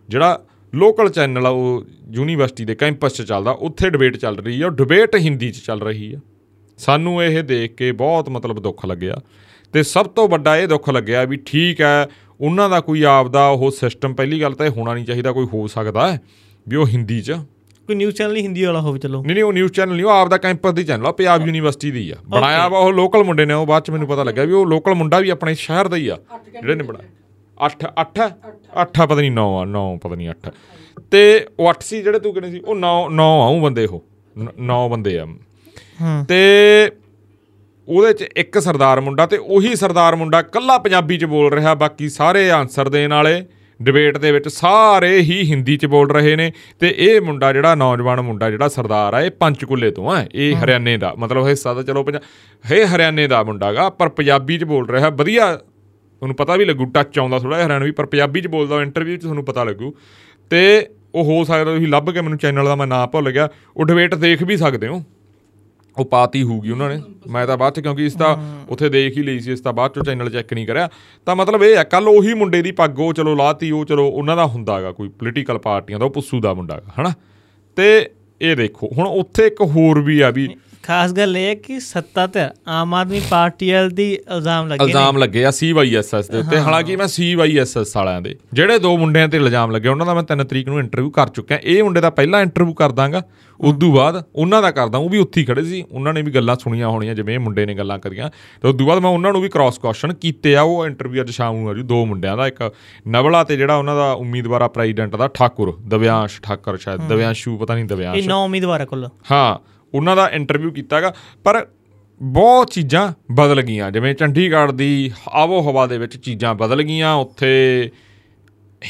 ਜਿਹੜਾ 0.10 0.44
ਲੋਕਲ 0.74 1.10
ਚੈਨਲ 1.10 1.46
ਆ 1.46 1.50
ਉਹ 1.50 1.84
ਯੂਨੀਵਰਸਿਟੀ 2.12 2.66
ਦੇ 2.66 2.76
ਕੈਂਪਸ 2.76 3.14
'ਚ 3.14 3.22
ਚੱਲਦਾ 3.22 3.52
ਉੱਥੇ 3.52 3.90
ਡਿਬੇਟ 3.90 4.18
ਚੱਲ 4.18 4.38
ਰਹੀ 4.38 4.62
ਆ 4.62 4.66
ਉਹ 4.66 4.72
ਡਿਬੇਟ 4.72 5.16
ਹਿੰਦੀ 5.16 5.52
'ਚ 5.52 5.58
ਚੱਲ 5.58 5.82
ਰਹੀ 5.82 6.14
ਆ। 6.14 6.20
ਸਾਨੂੰ 6.78 7.24
ਇਹ 7.24 7.44
ਦੇਖ 7.44 7.76
ਕੇ 7.76 7.92
ਬਹੁਤ 7.92 8.30
ਮਤਲਬ 8.30 8.60
ਦੁੱਖ 8.60 8.86
ਲੱਗਿਆ 8.86 9.16
ਤੇ 9.74 9.84
ਸਭ 9.84 10.06
ਤੋਂ 10.06 10.30
ਵੱਡਾ 10.30 10.58
ਇਹ 10.58 10.68
ਦੁੱਖ 10.68 10.90
ਲੱਗਿਆ 10.90 11.24
ਵੀ 11.24 11.38
ਠੀਕ 11.38 11.82
ਹੈ 11.82 12.08
ਉਹਨਾਂ 12.42 12.70
ਦਾ 12.70 12.80
ਕੋਈ 12.80 13.04
ਆਪਦਾ 13.04 13.48
ਉਹ 13.48 13.72
ਸਿਸਟਮ 13.72 14.14
ਪਹਿਲੀ 14.14 14.42
ਗੱਲ 14.42 14.54
ਤਾਂ 14.54 14.66
ਇਹ 14.66 14.72
ਹੋਣਾ 14.72 14.94
ਨਹੀਂ 14.94 15.06
ਚਾਹੀਦਾ 15.06 15.32
ਕੋਈ 15.32 15.46
ਹੋ 15.54 15.68
ਸਕਦਾ 15.68 16.12
ਹੈ 16.12 16.22
ਵੀ 16.68 16.76
ਉਹ 16.76 16.88
ਹਿੰਦੀ 16.88 17.22
'ਚ। 17.22 17.32
ਕੋਈ 17.88 17.96
ਨਿਊਜ਼ 17.96 18.16
ਚੈਨਲ 18.16 18.36
ਹੀ 18.36 18.42
ਹਿੰਦੀ 18.42 18.64
ਵਾਲਾ 18.64 18.82
ਹੋਵੇ 18.82 19.00
ਚਲੋ। 19.00 19.22
ਨਹੀਂ 19.24 19.34
ਨਹੀਂ 19.34 19.44
ਉਹ 19.44 19.54
ਨਿਊਜ਼ 19.54 19.72
ਚੈਨਲ 19.72 19.96
ਨਹੀਂ 19.96 20.06
ਉਹ 20.06 20.12
ਆਪਦਾ 20.12 20.38
ਕੈਂਪਸ 20.38 20.74
ਦੀ 20.74 20.84
ਚੈਨਲ 20.84 21.06
ਆ 21.06 21.12
ਪੰਜਾਬ 21.12 21.46
ਯੂਨੀਵਰਸਿਟੀ 21.46 21.92
ਦੀ 21.92 22.10
ਆ। 22.12 22.16
ਬਣਾਇਆ 22.26 22.68
ਵਾ 22.68 22.80
ਉਹ 22.80 22.94
ਲੋਕਲ 22.94 23.24
ਮੁੰਡੇ 23.24 23.46
ਨੇ 23.46 23.54
ਉਹ 23.54 23.66
ਬਾਅਦ 23.66 23.84
ਚ 23.84 23.90
ਮੈਨੂੰ 23.90 24.08
ਪਤਾ 24.08 24.24
ਲੱਗਿਆ 24.24 24.44
ਵੀ 24.44 24.54
ਉਹ 24.54 24.66
ਲੋਕਲ 24.66 24.94
ਮੁੰਡਾ 24.94 25.20
ਵੀ 25.20 25.30
ਆਪਣੇ 25.30 25.56
ਸ਼ਹਿਰ 25.56 25.88
ਦਾ 25.88 25.98
ਹੀ 25.98 26.08
ਆ। 26.08 26.18
ਜਿਹੜੇ 26.62 26.76
ਨੇ 26.76 26.84
ਬਣਾਇਆ 26.84 27.10
8 27.58 27.88
8 28.02 28.30
8 28.84 29.08
ਪਤਾ 29.08 29.16
ਨਹੀਂ 29.16 29.32
9 29.32 29.48
ਆ 29.60 29.66
9 29.66 29.98
ਪਤਾ 29.98 30.16
ਨਹੀਂ 30.16 30.30
8 30.30 30.52
ਤੇ 31.12 31.48
ਉਹ 31.60 31.70
8 31.70 31.74
ਸੀ 31.82 32.02
ਜਿਹੜੇ 32.02 32.20
ਤੂੰ 32.20 32.34
ਕਹਿੰਦੇ 32.34 32.52
ਸੀ 32.52 32.60
ਉਹ 32.66 32.76
9 32.76 32.94
9 33.16 33.28
ਆਉਂ 33.42 33.62
ਬੰਦੇ 33.62 33.86
ਉਹ। 33.86 34.04
9 34.66 34.90
ਬੰਦੇ 34.90 35.20
ਆ। 35.20 35.26
ਤੇ 36.28 36.92
ਉਹਦੇ 37.88 38.14
ਚ 38.14 38.22
ਇੱਕ 38.22 38.60
ਸਰਦਾਰ 38.60 39.02
ਮੁੰਡਾ 39.02 39.26
ਤੇ 39.26 39.38
ਉਹੀ 39.38 39.76
ਸਰਦਾਰ 39.76 40.16
ਮੁੰਡਾ 40.16 40.42
ਕੱਲਾ 40.42 40.78
ਪੰਜਾਬੀ 40.78 41.18
ਚ 41.18 41.26
ਬੋਲ 41.26 41.54
ਰਿਹਾ 41.54 41.74
ਬਾਕੀ 41.74 42.10
ਸਾਰੇ 42.10 42.52
ਆਨਸਰ 42.52 42.90
ਦੇਣ 42.90 43.14
ਵਾਲੇ 43.14 43.46
ਡਿਬੇਟ 43.82 44.18
ਦੇ 44.18 44.32
ਵਿੱਚ 44.32 44.48
ਸਾਰੇ 44.48 45.20
ਹੀ 45.20 45.52
ਹਿੰਦੀ 45.52 45.78
ਚ 45.78 45.86
ਬੋਲ 45.86 46.12
ਰਹੇ 46.12 46.36
ਨੇ 46.36 46.52
ਤੇ 46.80 46.96
ਇਹ 46.98 47.22
ਮੁੰਡਾ 47.22 47.54
ਜਿਹੜਾ 47.54 47.76
ਨੌਜਵਾਨ 47.76 48.22
ਮੁੰਡਾ 48.22 48.52
ਜਿਹੜਾ 48.52 48.68
ਸਰਦਾਰ 48.68 49.14
ਆ 49.14 49.22
ਇਹ 49.22 49.32
ਪੰਚਕੁਲੇ 49.32 49.92
ਤੋਂ 49.92 50.12
ਆ 50.12 50.26
ਇਹ 50.36 50.56
ਹਰਿਆਣੇ 50.56 50.98
ਦਾ 50.98 51.14
ਮਤਲਬ 51.18 51.48
ਹਿੱਸਾ 51.48 51.74
ਤਾਂ 51.74 51.84
ਚਲੋ 51.84 52.04
ਪੰਜਾਬ 52.04 52.22
ਇਹ 52.72 52.96
ਹਰਿਆਣੇ 52.96 53.28
ਦਾ 53.28 53.44
ਮੁੰਡਾਗਾ 53.44 53.90
ਪਰ 53.90 54.10
ਪੰਜਾਬੀ 54.10 54.58
ਚ 54.58 54.64
ਬੋਲ 54.64 54.90
ਰਿਹਾ 54.90 55.10
ਵਧੀਆ 55.10 55.56
ਤੁਹਾਨੂੰ 55.56 56.36
ਪਤਾ 56.36 56.56
ਵੀ 56.56 56.66
ਲੱਗੂ 56.66 56.86
ਟੱਚ 56.86 57.20
ਆਉਂਦਾ 57.20 57.40
ਥੋੜਾ 57.40 57.66
ਹਰਿਆਣਵੀ 57.66 57.92
ਪਰ 57.92 58.06
ਪੰਜਾਬੀ 58.06 58.42
ਚ 58.42 58.48
ਬੋਲਦਾ 58.48 58.82
ਇੰਟਰਵਿਊ 58.82 59.18
ਚ 59.18 59.22
ਤੁਹਾਨੂੰ 59.22 59.46
ਪਤਾ 59.46 59.64
ਲੱਗੂ। 59.64 59.96
ਤੇ 60.50 60.90
ਉਹ 61.16 61.24
ਹੋ 61.24 61.44
ਸਕਦਾ 61.44 61.72
ਤੁਸੀਂ 61.74 61.88
ਲੱਭ 61.88 62.10
ਕੇ 62.10 62.22
ਮੈਨੂੰ 62.22 62.40
ਚੈਨਲ 62.40 62.66
ਦਾ 62.66 62.76
ਮੈਂ 62.76 62.88
ਨਾਂ 62.88 63.08
ਭੁੱਲ 63.08 63.32
ਗਿਆ 63.32 63.50
ਉਹ 63.78 63.86
ਡਿਬੇਟ 63.86 64.16
ਦੇਖ 64.16 64.44
ਵੀ 64.44 64.58
ਸਕਦੇ 64.58 64.88
ਹੋ। 64.88 65.04
ਉਹ 65.98 66.06
ਪਾਤੀ 66.06 66.44
ਹੋਊਗੀ 66.44 66.72
ਉਹਨਾਂ 66.72 66.90
ਨੇ। 66.90 67.02
ਮੈਂ 67.28 67.48
ਤਾਂ 67.48 67.58
ਬਾਅਦ 67.58 67.74
ਚ 67.74 67.80
ਕਿਉਂਕਿ 67.80 68.06
ਇਸ 68.06 68.14
ਤਾਂ 68.14 68.38
ਉੱਥੇ 68.70 68.90
ਦੇਖ 68.90 69.18
ਹੀ 69.18 69.24
ਲਈ 69.24 69.40
ਸੀ 69.40 69.52
ਇਸ 69.52 69.62
ਤਾਂ 69.62 69.74
ਬਾਅਦ 69.74 69.92
ਚੋਂ 69.92 70.04
ਚੈਨਲ 70.04 70.30
ਚੈੱਕ 70.30 70.54
ਨਹੀਂ 70.54 70.68
ਕਰਿਆ। 70.68 70.90
ਤਾਂ 71.26 71.36
ਮਤਲਬ 71.36 71.64
ਇਹ 71.64 71.78
ਹੈ 71.78 71.84
ਕੱਲ 71.84 72.08
ਉਹੀ 72.08 72.34
ਮੁੰਡੇ 72.34 72.62
ਦੀ 72.62 72.72
ਪੱਗ 72.72 73.00
ਉਹ 73.00 73.14
ਚਲੋ 73.14 73.36
ਲਾਤੀ 73.36 73.72
ਉਹ 73.72 73.86
ਚਲੋ 73.86 74.08
ਉਹਨਾਂ 74.08 74.36
ਦਾ 74.36 74.46
ਹੁੰਦਾਗਾ 74.46 74.92
ਕੋਈ 74.92 75.10
ਪੋਲੀਟੀਕਲ 75.10 75.58
ਪਾਰਟੀਆਂ 75.58 76.00
ਦਾ 76.00 76.06
ਉਹ 76.06 76.12
ਪੁੱਸੂ 76.12 76.40
ਦਾ 76.40 76.54
ਮੁੰਡਾਗਾ 76.54 77.02
ਹਨਾ? 77.02 77.14
ਤੇ 77.76 78.10
ਇਹ 78.42 78.56
ਦੇਖੋ 78.56 78.90
ਹੁਣ 78.98 79.08
ਉੱਥੇ 79.08 79.48
ਇੱਕ 79.48 79.62
ਹੋਰ 79.62 80.02
ਵੀ 80.02 80.22
ਆ 80.22 80.30
ਵੀ 80.30 80.50
ਖਾਸ 80.84 81.14
ਗੱਲ 81.14 81.38
ਇਹ 81.38 81.46
ਹੈ 81.46 81.56
ਕਿ 81.56 81.80
ਸੱਤਾ 81.80 82.28
ਤੇ 82.28 82.40
ਆਮ 82.68 82.94
ਆਦਮੀ 82.94 83.22
ਪਾਰਟੀ 83.30 83.72
ਵਾਲ 83.72 83.90
ਦੀ 83.90 84.14
ਇਲਜ਼ਾਮ 84.14 84.68
ਲੱਗੇ 84.68 84.84
ਇਲਜ਼ਾਮ 84.84 85.18
ਲੱਗੇ 85.18 85.46
ਆ 85.46 85.52
ਸੀਵਾਈਐਸਐਸ 85.52 86.30
ਦੇ 86.30 86.38
ਉੱਤੇ। 86.38 86.60
ਹਾਲਾਂਕਿ 86.60 86.96
ਮੈਂ 86.96 87.08
ਸੀਵਾਈਐਸਐਸ 87.08 87.98
ਵਾਲਿਆਂ 87.98 88.22
ਦੇ। 88.22 88.36
ਜਿਹੜੇ 88.54 88.80
ਦੋ 88.80 88.98
ਮੁੰਡਿਆਂ 88.98 89.28
ਤੇ 89.28 89.38
ਇਲਜ਼ਾਮ 89.38 89.72
ਲੱਗੇ 89.72 89.88
ਉਹਨਾਂ 89.88 90.06
ਦਾ 90.06 90.14
ਮੈਂ 90.14 90.24
3 90.24 90.44
ਤਰੀਕ 90.44 90.68
ਨੂੰ 90.68 90.80
ਇੰਟਰਵਿਊ 90.80 91.10
ਕਰ 91.10 91.28
ਚੁੱਕਿਆ। 91.28 91.60
ਇਹ 91.64 91.84
ਮੁੰਡੇ 91.84 92.02
ਦਾ 92.02 92.10
ਪਹਿਲਾ 92.10 92.42
ਇੰਟਰਵਿਊ 92.42 92.74
ਕਰ 92.74 92.92
ਦਾਂਗਾ 92.92 93.22
ਉਦੋਂ 93.60 93.94
ਬਾਅਦ 93.94 94.24
ਉਹਨਾਂ 94.36 94.62
ਦਾ 94.62 94.72
ਕਰਦਾ। 94.72 94.98
ਉਹ 94.98 95.10
ਵੀ 95.10 95.18
ਉੱਥੇ 95.18 95.42
ਹੀ 95.42 95.46
ਖੜੇ 95.46 95.64
ਸੀ। 95.64 95.84
ਉਹਨਾਂ 95.92 96.14
ਨੇ 96.14 96.22
ਵੀ 96.22 96.32
ਗੱਲਾਂ 96.32 96.56
ਸੁਣੀਆਂ 96.56 96.88
ਹੋਣੀਆਂ 96.88 97.16
ਜਿਵੇਂ 97.16 97.34
ਇਹ 97.34 97.40
ਮੁੰਡੇ 97.40 97.66
ਨੇ 97.66 97.74
ਗੱਲਾਂ 97.74 98.00
ਕਰੀਆਂ। 98.00 98.30
ਤੇ 98.62 98.68
ਉਦੋਂ 98.68 98.88
ਬਾਅਦ 98.88 99.00
ਮੈਂ 99.00 99.12
ਉਹਨਾਂ 99.12 99.32
ਨੂੰ 99.34 99.42
ਵੀ 99.42 99.50
ਕ੍ਰਾਸ 99.50 99.78
ਕੁਐਸਚਨ 99.78 100.14
ਕੀਤੇ 100.14 100.56
ਆ। 100.56 100.62
ਉਹ 100.62 100.86
ਇੰਟਰਵਿਊ 100.86 101.22
ਅੱਜ 101.22 101.32
ਸ਼ਾਮ 101.32 101.56
ਨੂੰ 101.56 101.70
ਆ 101.70 101.74
ਜੂ। 101.74 101.84
ਦੋ 101.84 102.06
ਮੁੰਡਿਆਂ 102.06 102.38
ਦਾ 102.38 102.48
ਇੱਕ 102.48 102.74
ਨਵਲਾ 103.08 103.44
ਤੇ 103.44 103.58
ਜਿਹੜਾ 103.58 103.76
ਉਹਨਾਂ 103.76 103.96
ਦਾ 103.96 104.12
ਉਮੀਦਵਾਰ 104.12 104.68
ਪ੍ਰੈਜ਼ੀਡੈਂਟ 104.68 105.16
ਦਾ 105.16 105.28
ਠਾਕੁਰ। 105.28 105.78
ਦਵਿਆਂਸ਼ 105.88 106.42
ਠਾਕਰ 106.42 106.78
ਸ਼ਾਇਦ। 106.78 107.02
ਦਵਿਆਂਸ਼ੂ 107.02 107.58
ਪਤਾ 107.58 107.74
ਨਹੀਂ 107.74 107.84
ਇਹ 107.84 107.90
ਦਵਿਆਂਸ਼ 107.90 108.28
ਨੌ 108.28 108.46
ਉਮੀਦਵਾਰ 108.46 108.86
ਕੁੱਲ। 108.86 109.10
ਹਾਂ। 109.32 109.73
ਉਹਨਾਂ 109.96 110.16
ਦਾ 110.16 110.30
ਇੰਟਰਵਿਊ 110.30 110.72
ਕੀਤਾਗਾ 110.72 111.16
ਪਰ 111.44 111.68
ਬਹੁਤ 112.22 112.72
ਚੀਜ਼ਾਂ 112.72 113.14
ਬਦਲ 113.32 113.62
ਗਈਆਂ। 113.62 113.92
ਜਿਵੇਂ 113.92 114.16
ਚੰਡੀਗੜ੍ਹ 114.16 114.72
ਦੀ 114.72 115.12
ਆਵੋ 115.30 115.72
ਹਵਾ 115.72 115.88
ਦੇ 115.88 115.98
ਵਿੱਚ 115.98 116.18
ਚੀਜ਼ਾਂ 116.18 116.56
ਬਦਲ 116.56 116.84
ਗਈਆਂ 116.84 117.14
ਉੱਥੇ 117.14 117.92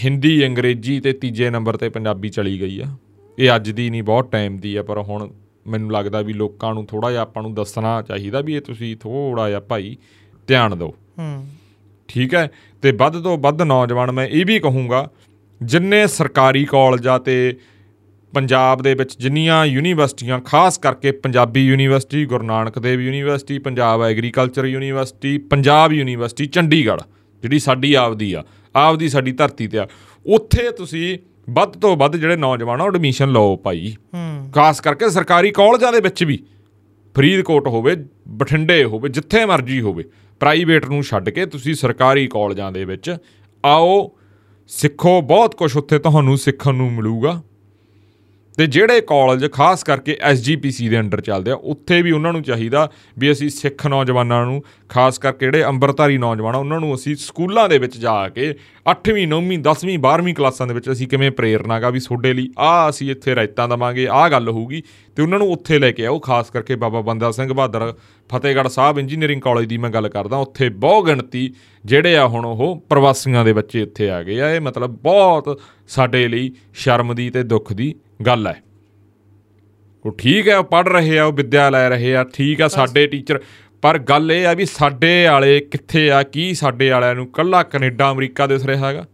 ਹਿੰਦੀ 0.06 0.48
ਅੰਗਰੇਜ਼ੀ 0.48 1.00
ਤੇ 1.00 1.14
ਤੀਜੇ 1.14 1.50
ਨੰਬਰ 1.50 1.78
ਤੇ 1.78 1.90
ਪੰਜਾਬੀ 1.90 2.30
ਚਲੀ 2.30 2.62
ਗਈ 2.62 2.80
ਆ। 2.80 2.86
ਇਹ 3.40 3.56
ਅੱਜ 3.56 3.72
ਦੀ 3.72 3.90
ਨਹੀਂ 3.90 4.04
ਬਹੁਤ 4.04 4.32
ਟਾਈਮ 4.32 4.58
ਦੀ 4.58 4.76
ਆ 4.76 4.84
ਪਰ 4.84 5.02
ਹੁਣ 5.02 5.32
ਮੈਨੂੰ 5.68 5.92
ਲੱਗਦਾ 5.92 6.22
ਵੀ 6.22 6.34
ਲੋਕਾਂ 6.34 6.74
ਨੂੰ 6.74 6.86
ਥੋੜਾ 6.86 7.12
ਜਿਹਾ 7.12 7.22
ਆਪਾਂ 7.22 7.44
ਨੂੰ 7.44 7.54
ਦੱਸਣਾ 7.54 8.02
ਚਾਹੀਦਾ 8.02 8.42
ਵੀ 8.42 8.54
ਇਹ 8.54 8.62
ਤੁਸੀਂ 8.62 8.98
ਥੋੜਾ 8.98 9.50
ਜਿਹਾ 9.50 9.60
ਭਾਈ 9.60 9.98
ਧਿਆਨ 10.48 10.78
ਦਿਓ। 10.78 10.94
ਹੂੰ। 11.20 11.48
ਠੀਕ 12.08 12.34
ਹੈ? 12.34 12.52
ਤੇ 12.82 12.92
ਵੱਧ 12.92 13.24
ਤੋਂ 13.24 13.38
ਵੱਧ 13.38 13.62
ਨੌਜਵਾਨ 13.62 14.12
ਮੈਂ 14.12 14.28
ਇਹ 14.28 14.46
ਵੀ 14.46 14.60
ਕਹੂੰਗਾ 14.60 15.10
ਜਿੰਨੇ 15.64 16.08
ਸਰਕਾਰੀ 16.08 16.66
ਕਾਲਜਾਂ 16.66 17.20
ਤੇ 17.20 17.56
ਪੰਜਾਬ 18.34 18.82
ਦੇ 18.82 18.94
ਵਿੱਚ 18.94 19.18
ਜਿੰਨੀਆਂ 19.20 19.66
ਯੂਨੀਵਰਸਿਟੀਆਂ 19.66 20.40
ਖਾਸ 20.40 20.78
ਕਰਕੇ 20.78 21.12
Punjabi 21.12 21.66
university 21.68 22.26
Guru 22.26 22.44
Nanak 22.44 22.80
Dev 22.80 23.02
university 23.02 23.60
Punjab 23.60 24.04
agriculture 24.04 24.66
university 24.66 25.38
Punjab 25.38 25.94
university 25.94 26.46
Chandigarh 26.46 27.04
ਜਿਹੜੀ 27.42 27.60
ਸਾਡੀ 27.60 27.94
ਆਪਦੀ 27.94 28.34
ਆ 28.34 28.44
ਆਪਦੀ 28.76 29.10
ਸਾਡੀ 29.10 29.32
ਧਰਤੀ 29.32 29.68
ਤੇ 29.68 29.78
ਆ 29.78 29.88
ਉੱਥੇ 30.26 30.72
ਤੁਸੀਂ 30.72 31.18
ਵੱਧ 31.50 31.78
ਤੋਂ 31.78 31.98
ਵੱਧ 31.98 32.16
ਜਿਹੜੇ 32.16 32.36
ਨੌਜਵਾਨ 32.36 32.82
ਆ 32.82 32.86
ਐਡਮਿਸ਼ਨ 32.86 33.30
ਲਓ 33.30 33.56
ਭਾਈ। 33.56 33.96
ਖਾਸ 34.56 34.82
ਕਰਕੇ 34.82 35.10
ਸਰਕਾਰੀ 35.10 35.52
ਕਾਲਜਾਂ 35.52 35.92
ਦੇ 35.92 36.00
ਵਿੱਚ 36.02 36.24
ਵੀ 36.24 36.40
ਫਰੀਦਕੋਟ 37.16 37.68
ਹੋਵੇ 37.68 37.96
ਬਠਿੰਡੇ 38.28 38.84
ਹੋਵੇ 38.84 39.10
ਜਿੱਥੇ 39.10 39.46
ਮਰਜ਼ੀ 39.46 39.82
ਹੋਵੇ 39.82 40.04
ਪ੍ਰਾਈਵੇਟ 40.40 40.86
ਨੂੰ 40.86 41.04
ਛੱਡ 41.04 41.30
ਕੇ 41.30 41.46
ਤੁਸੀਂ 41.46 41.74
ਸਰਕਾਰੀ 41.74 42.28
ਕਾਲਜਾਂ 42.28 42.72
ਦੇ 42.72 42.86
ਵਿੱਚ 42.86 43.16
ਆਓ 43.66 44.12
ਸਿੱਖੋ 44.68 45.22
ਬਹੁਤ 45.22 45.56
ਕੁਝ 45.56 45.76
ਉੱਥੇ 45.78 46.00
ਤੁਹਾਨੂੰ 46.00 46.38
ਸਿੱਖਣ 46.38 46.76
ਨੂੰ 46.76 46.92
ਮਿਲੂਗਾ। 46.92 47.42
ਤੇ 48.58 48.66
ਜਿਹੜੇ 48.68 49.02
ਕਾਲਜ, 49.02 49.46
ਖਾਸ 49.52 49.84
ਕਰਕੇ 49.84 50.18
ਐਸਜੀਪੀਸੀ 50.22 50.88
ਦੇ 50.90 51.00
ਅੰਡਰ 51.00 51.22
ਚੱਲਦੇ 51.22 51.52
ਆ, 51.52 51.56
ਉੱਥੇ 51.56 52.02
ਵੀ 52.02 52.12
ਉਹਨਾਂ 52.12 52.34
ਨੂੰ 52.34 52.42
ਚਾਹੀਦਾ 52.44 52.90
ਵੀ 53.20 53.32
ਅਸੀਂ 53.32 53.50
ਸਿੱਖ 53.50 53.86
ਨੌਜਵਾਨਾਂ 53.88 54.46
ਨੂੰ, 54.46 54.62
ਖਾਸ 54.90 55.18
ਕਰਕੇ 55.20 55.46
ਜਿਹੜੇ 55.46 55.64
ਅੰਮ੍ਰਿਤਧਾਰੀ 55.64 56.18
ਨੌਜਵਾਨ 56.18 56.56
ਆ, 56.56 56.58
ਉਹਨਾਂ 56.58 56.80
ਨੂੰ 56.80 56.94
ਅਸੀਂ 56.96 57.16
ਸਕੂਲਾਂ 57.16 57.68
ਦੇ 57.70 57.78
ਵਿੱਚ 57.78 57.98
ਜਾ 57.98 58.28
ਕੇ 58.30 58.54
8ਵੀਂ 58.86 59.28
9ਵੀਂ 59.28 59.58
10ਵੀਂ 59.60 59.98
12ਵੀਂ 60.00 60.34
ਕਲਾਸਾਂ 60.36 60.68
ਦੇ 60.68 60.74
ਵਿੱਚ 60.74 60.92
ਅਸੀਂ 60.92 61.08
ਕਿਵੇਂ 61.08 61.32
ਪ੍ਰੇਰਨਾਗਾ 61.32 61.90
ਵੀ 61.90 62.00
ਤੁਹਾਡੇ 62.00 62.34
ਲਈ 62.34 62.50
ਆ 62.60 62.90
ਅਸੀਂ 62.90 63.10
ਇੱਥੇ 63.12 63.36
ਰਾਇਤਾਂ 63.36 63.68
ਦਵਾਂਗੇ 63.68 64.08
ਆ 64.12 64.28
ਗੱਲ 64.30 64.50
ਹੋਊਗੀ, 64.50 64.84
ਤੇ 65.18 65.22
ਉਹਨਾਂ 65.22 65.40
ਨੂੰ 65.40 65.52
ਉੱਥੇ 65.52 65.80
ਲੈ 65.80 65.92
ਕੇ 65.92 66.06
ਆਓ, 66.06 66.20
ਖਾਸ 66.20 66.50
ਕਰਕੇ 66.50 66.76
ਬਾਬਾ 66.76 67.02
ਬੰਦਾ 67.02 67.32
ਸਿੰਘ 67.32 67.52
ਬਹਾਦਰ 67.54 67.94
ਫਤਿਹਗੜ੍ਹ 68.30 68.70
ਸਾਹਿਬ 68.70 69.00
ਇੰਜੀਨੀਅਰਿੰਗ 69.00 69.42
ਕਾਲਜ 69.42 69.66
ਦੀ 69.66 69.78
ਮੈਂ 69.78 69.90
ਗੱਲ 69.90 70.10
ਕਰਦਾ, 70.10 70.38
ਉੱਥੇ 70.38 70.70
ਬਹੁ 70.70 71.04
ਗਿਣਤੀ 71.04 71.54
ਜਿਹੜੇ 71.86 72.16
ਆ 72.18 72.28
ਹੁਣ 72.28 72.46
ਉਹ 72.46 72.82
ਪ੍ਰਵਾਸੀਆਂ 72.90 73.46
ਦੇ 73.46 73.54
ਬੱਚੇ 73.54 73.82
ਇੱਥੇ 73.82 74.10
ਆ 74.10 74.22
ਗਏ 74.24 74.40
ਆ, 74.40 74.50
ਇਹ 74.50 74.62
ਮਤਲਬ 74.62 74.98
ਬਹੁਤ 75.04 75.60
ਸਾਡੇ 75.88 76.28
ਲਈ 76.28 76.52
ਸ਼ਰਮ 76.74 77.14
ਦੀ 77.16 77.30
ਤੇ 77.30 77.44
ਦੁੱਖ 77.44 77.74
ਦੀ 77.74 77.94
ਗੱਲ 78.26 78.48
ਹੈ। 78.48 78.62
ਉਹ 80.06 80.16
ਠੀਕ 80.18 80.48
ਹੈ 80.50 80.58
ਉਹ 80.58 80.64
ਪੜ 80.64 80.88
ਰਹੇ 80.90 81.18
ਆ 81.20 81.24
ਉਹ 81.26 81.34
ਵਿੱਦਿਆ 81.34 81.70
ਲੈ 81.70 81.88
ਰਹੇ 81.90 82.16
ਆ 82.16 82.24
ਠੀਕ 82.34 82.62
ਆ 82.62 82.68
ਸਾਡੇ 82.68 83.06
ਟੀਚਰ। 83.08 83.40
ਪਰ 83.84 83.98
ਗੱਲ 84.00 84.32
ਇਹ 84.32 84.46
ਆ 84.48 84.54
ਵੀ 84.54 84.66
ਸਾਡੇ 84.66 85.26
ਵਾਲੇ 85.28 85.60
ਕਿੱਥੇ 85.60 86.10
ਆ 86.12 86.22
ਕੀ 86.24 86.54
ਸਾਡੇ 86.54 86.90
ਵਾਲਿਆਂ 86.90 87.16
ਨੂੰ 87.16 87.28
ਕੱਲਾ 87.28 87.62
ਕੈਨੇਡਾ 87.64 88.12
ਅਮਰੀਕਾ 88.12 88.48
ਦਿਸ 88.48 88.66
ਰਿਹਾ 88.66 88.88
ਹੈਗਾ? 88.88 89.06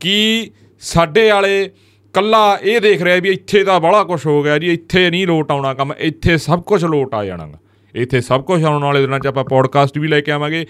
ਕੀ 0.00 0.50
ਸਾਡੇ 0.82 1.30
ਵਾਲੇ 1.30 1.70
ਕੱਲਾ 2.14 2.58
ਇਹ 2.62 2.80
ਦੇਖ 2.80 3.02
ਰਿਹਾ 3.02 3.16
ਵੀ 3.20 3.28
ਇੱਥੇ 3.28 3.62
ਤਾਂ 3.64 3.78
ਬੜਾ 3.80 4.02
ਕੁਝ 4.04 4.26
ਹੋ 4.26 4.42
ਗਿਆ 4.42 4.58
ਜੀ 4.58 4.72
ਇੱਥੇ 4.72 5.08
ਨਹੀਂ 5.10 5.26
ਲੋਟ 5.26 5.50
ਆਉਣਾ 5.52 5.72
ਕੰਮ 5.74 5.92
ਇੱਥੇ 5.98 6.36
ਸਭ 6.38 6.62
ਕੁਝ 6.62 6.84
ਲੋਟ 6.84 7.14
ਆ 7.14 7.24
ਜਾਣਾਗਾ 7.24 7.58
ਇੱਥੇ 7.94 8.20
ਸਭ 8.20 8.42
ਕੁਝ 8.44 8.62
ਆਉਣ 8.64 8.84
ਵਾਲੇ 8.84 9.00
ਦਿਨਾਂ 9.00 9.18
'ਚ 9.20 9.26
ਆਪਾਂ 9.26 9.44
ਪੋਡਕਾਸਟ 9.44 9.98
ਵੀ 9.98 10.08
ਲੈ 10.08 10.20
ਕੇ 10.20 10.32
ਆਵਾਂਗੇ। 10.32 10.64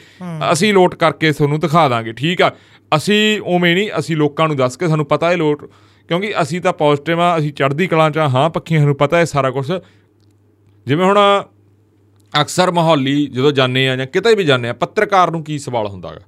ਅਸੀਂ 0.52 0.72
ਲੋਟ 0.74 0.94
ਕਰਕੇ 0.94 1.32
ਤੁਹਾਨੂੰ 1.32 1.58
ਦਿਖਾ 1.60 1.88
ਦਾਂਗੇ 1.88 2.12
ਠੀਕ 2.12 2.42
ਆ? 2.42 2.50
ਅਸੀਂ 2.96 3.40
ਉਵੇਂ 3.40 3.74
ਨਹੀਂ 3.74 3.90
ਅਸੀਂ 3.98 4.16
ਲੋਕਾਂ 4.16 4.48
ਨੂੰ 4.48 4.56
ਦੱਸ 4.56 4.76
ਕੇ 4.76 4.88
ਸਾਨੂੰ 4.88 5.06
ਪਤਾ 5.06 5.30
ਹੈ 5.30 5.36
ਲੋਟ 5.36 5.68
ਕਿਉਂਕਿ 6.08 6.32
ਅਸੀਂ 6.42 6.60
ਤਾਂ 6.60 6.72
ਪੋਜ਼ਿਟਿਵ 6.72 7.20
ਆ 7.20 7.36
ਅਸੀਂ 7.38 7.52
ਚੜ੍ਹਦੀ 7.52 7.86
ਕਲਾਂ 7.86 8.10
'ਚ 8.10 8.18
ਹਾਂ 8.18 8.50
ਪੱਖੀਆਂ 8.50 8.84
ਨੂੰ 8.86 8.94
ਪਤਾ 8.96 9.16
ਹੈ 9.16 9.24
ਸਾਰਾ 9.24 9.50
ਕੁਝ 9.50 9.72
ਜਿਵੇਂ 10.86 11.04
ਹੁਣ 11.06 11.18
ਅਕਸਰ 12.40 12.70
ਮਾਹੌਲੀ 12.70 13.26
ਜਦੋਂ 13.26 13.52
ਜਾਂਦੇ 13.52 13.88
ਆ 13.88 13.96
ਜਾਂ 13.96 14.06
ਕਿਤੇ 14.06 14.34
ਵੀ 14.34 14.44
ਜਾਂਦੇ 14.44 14.68
ਆ 14.68 14.72
ਪੱਤਰਕਾਰ 14.72 15.30
ਨੂੰ 15.30 15.42
ਕੀ 15.44 15.58
ਸਵਾਲ 15.58 15.86
ਹੁੰਦਾਗਾ 15.86 16.20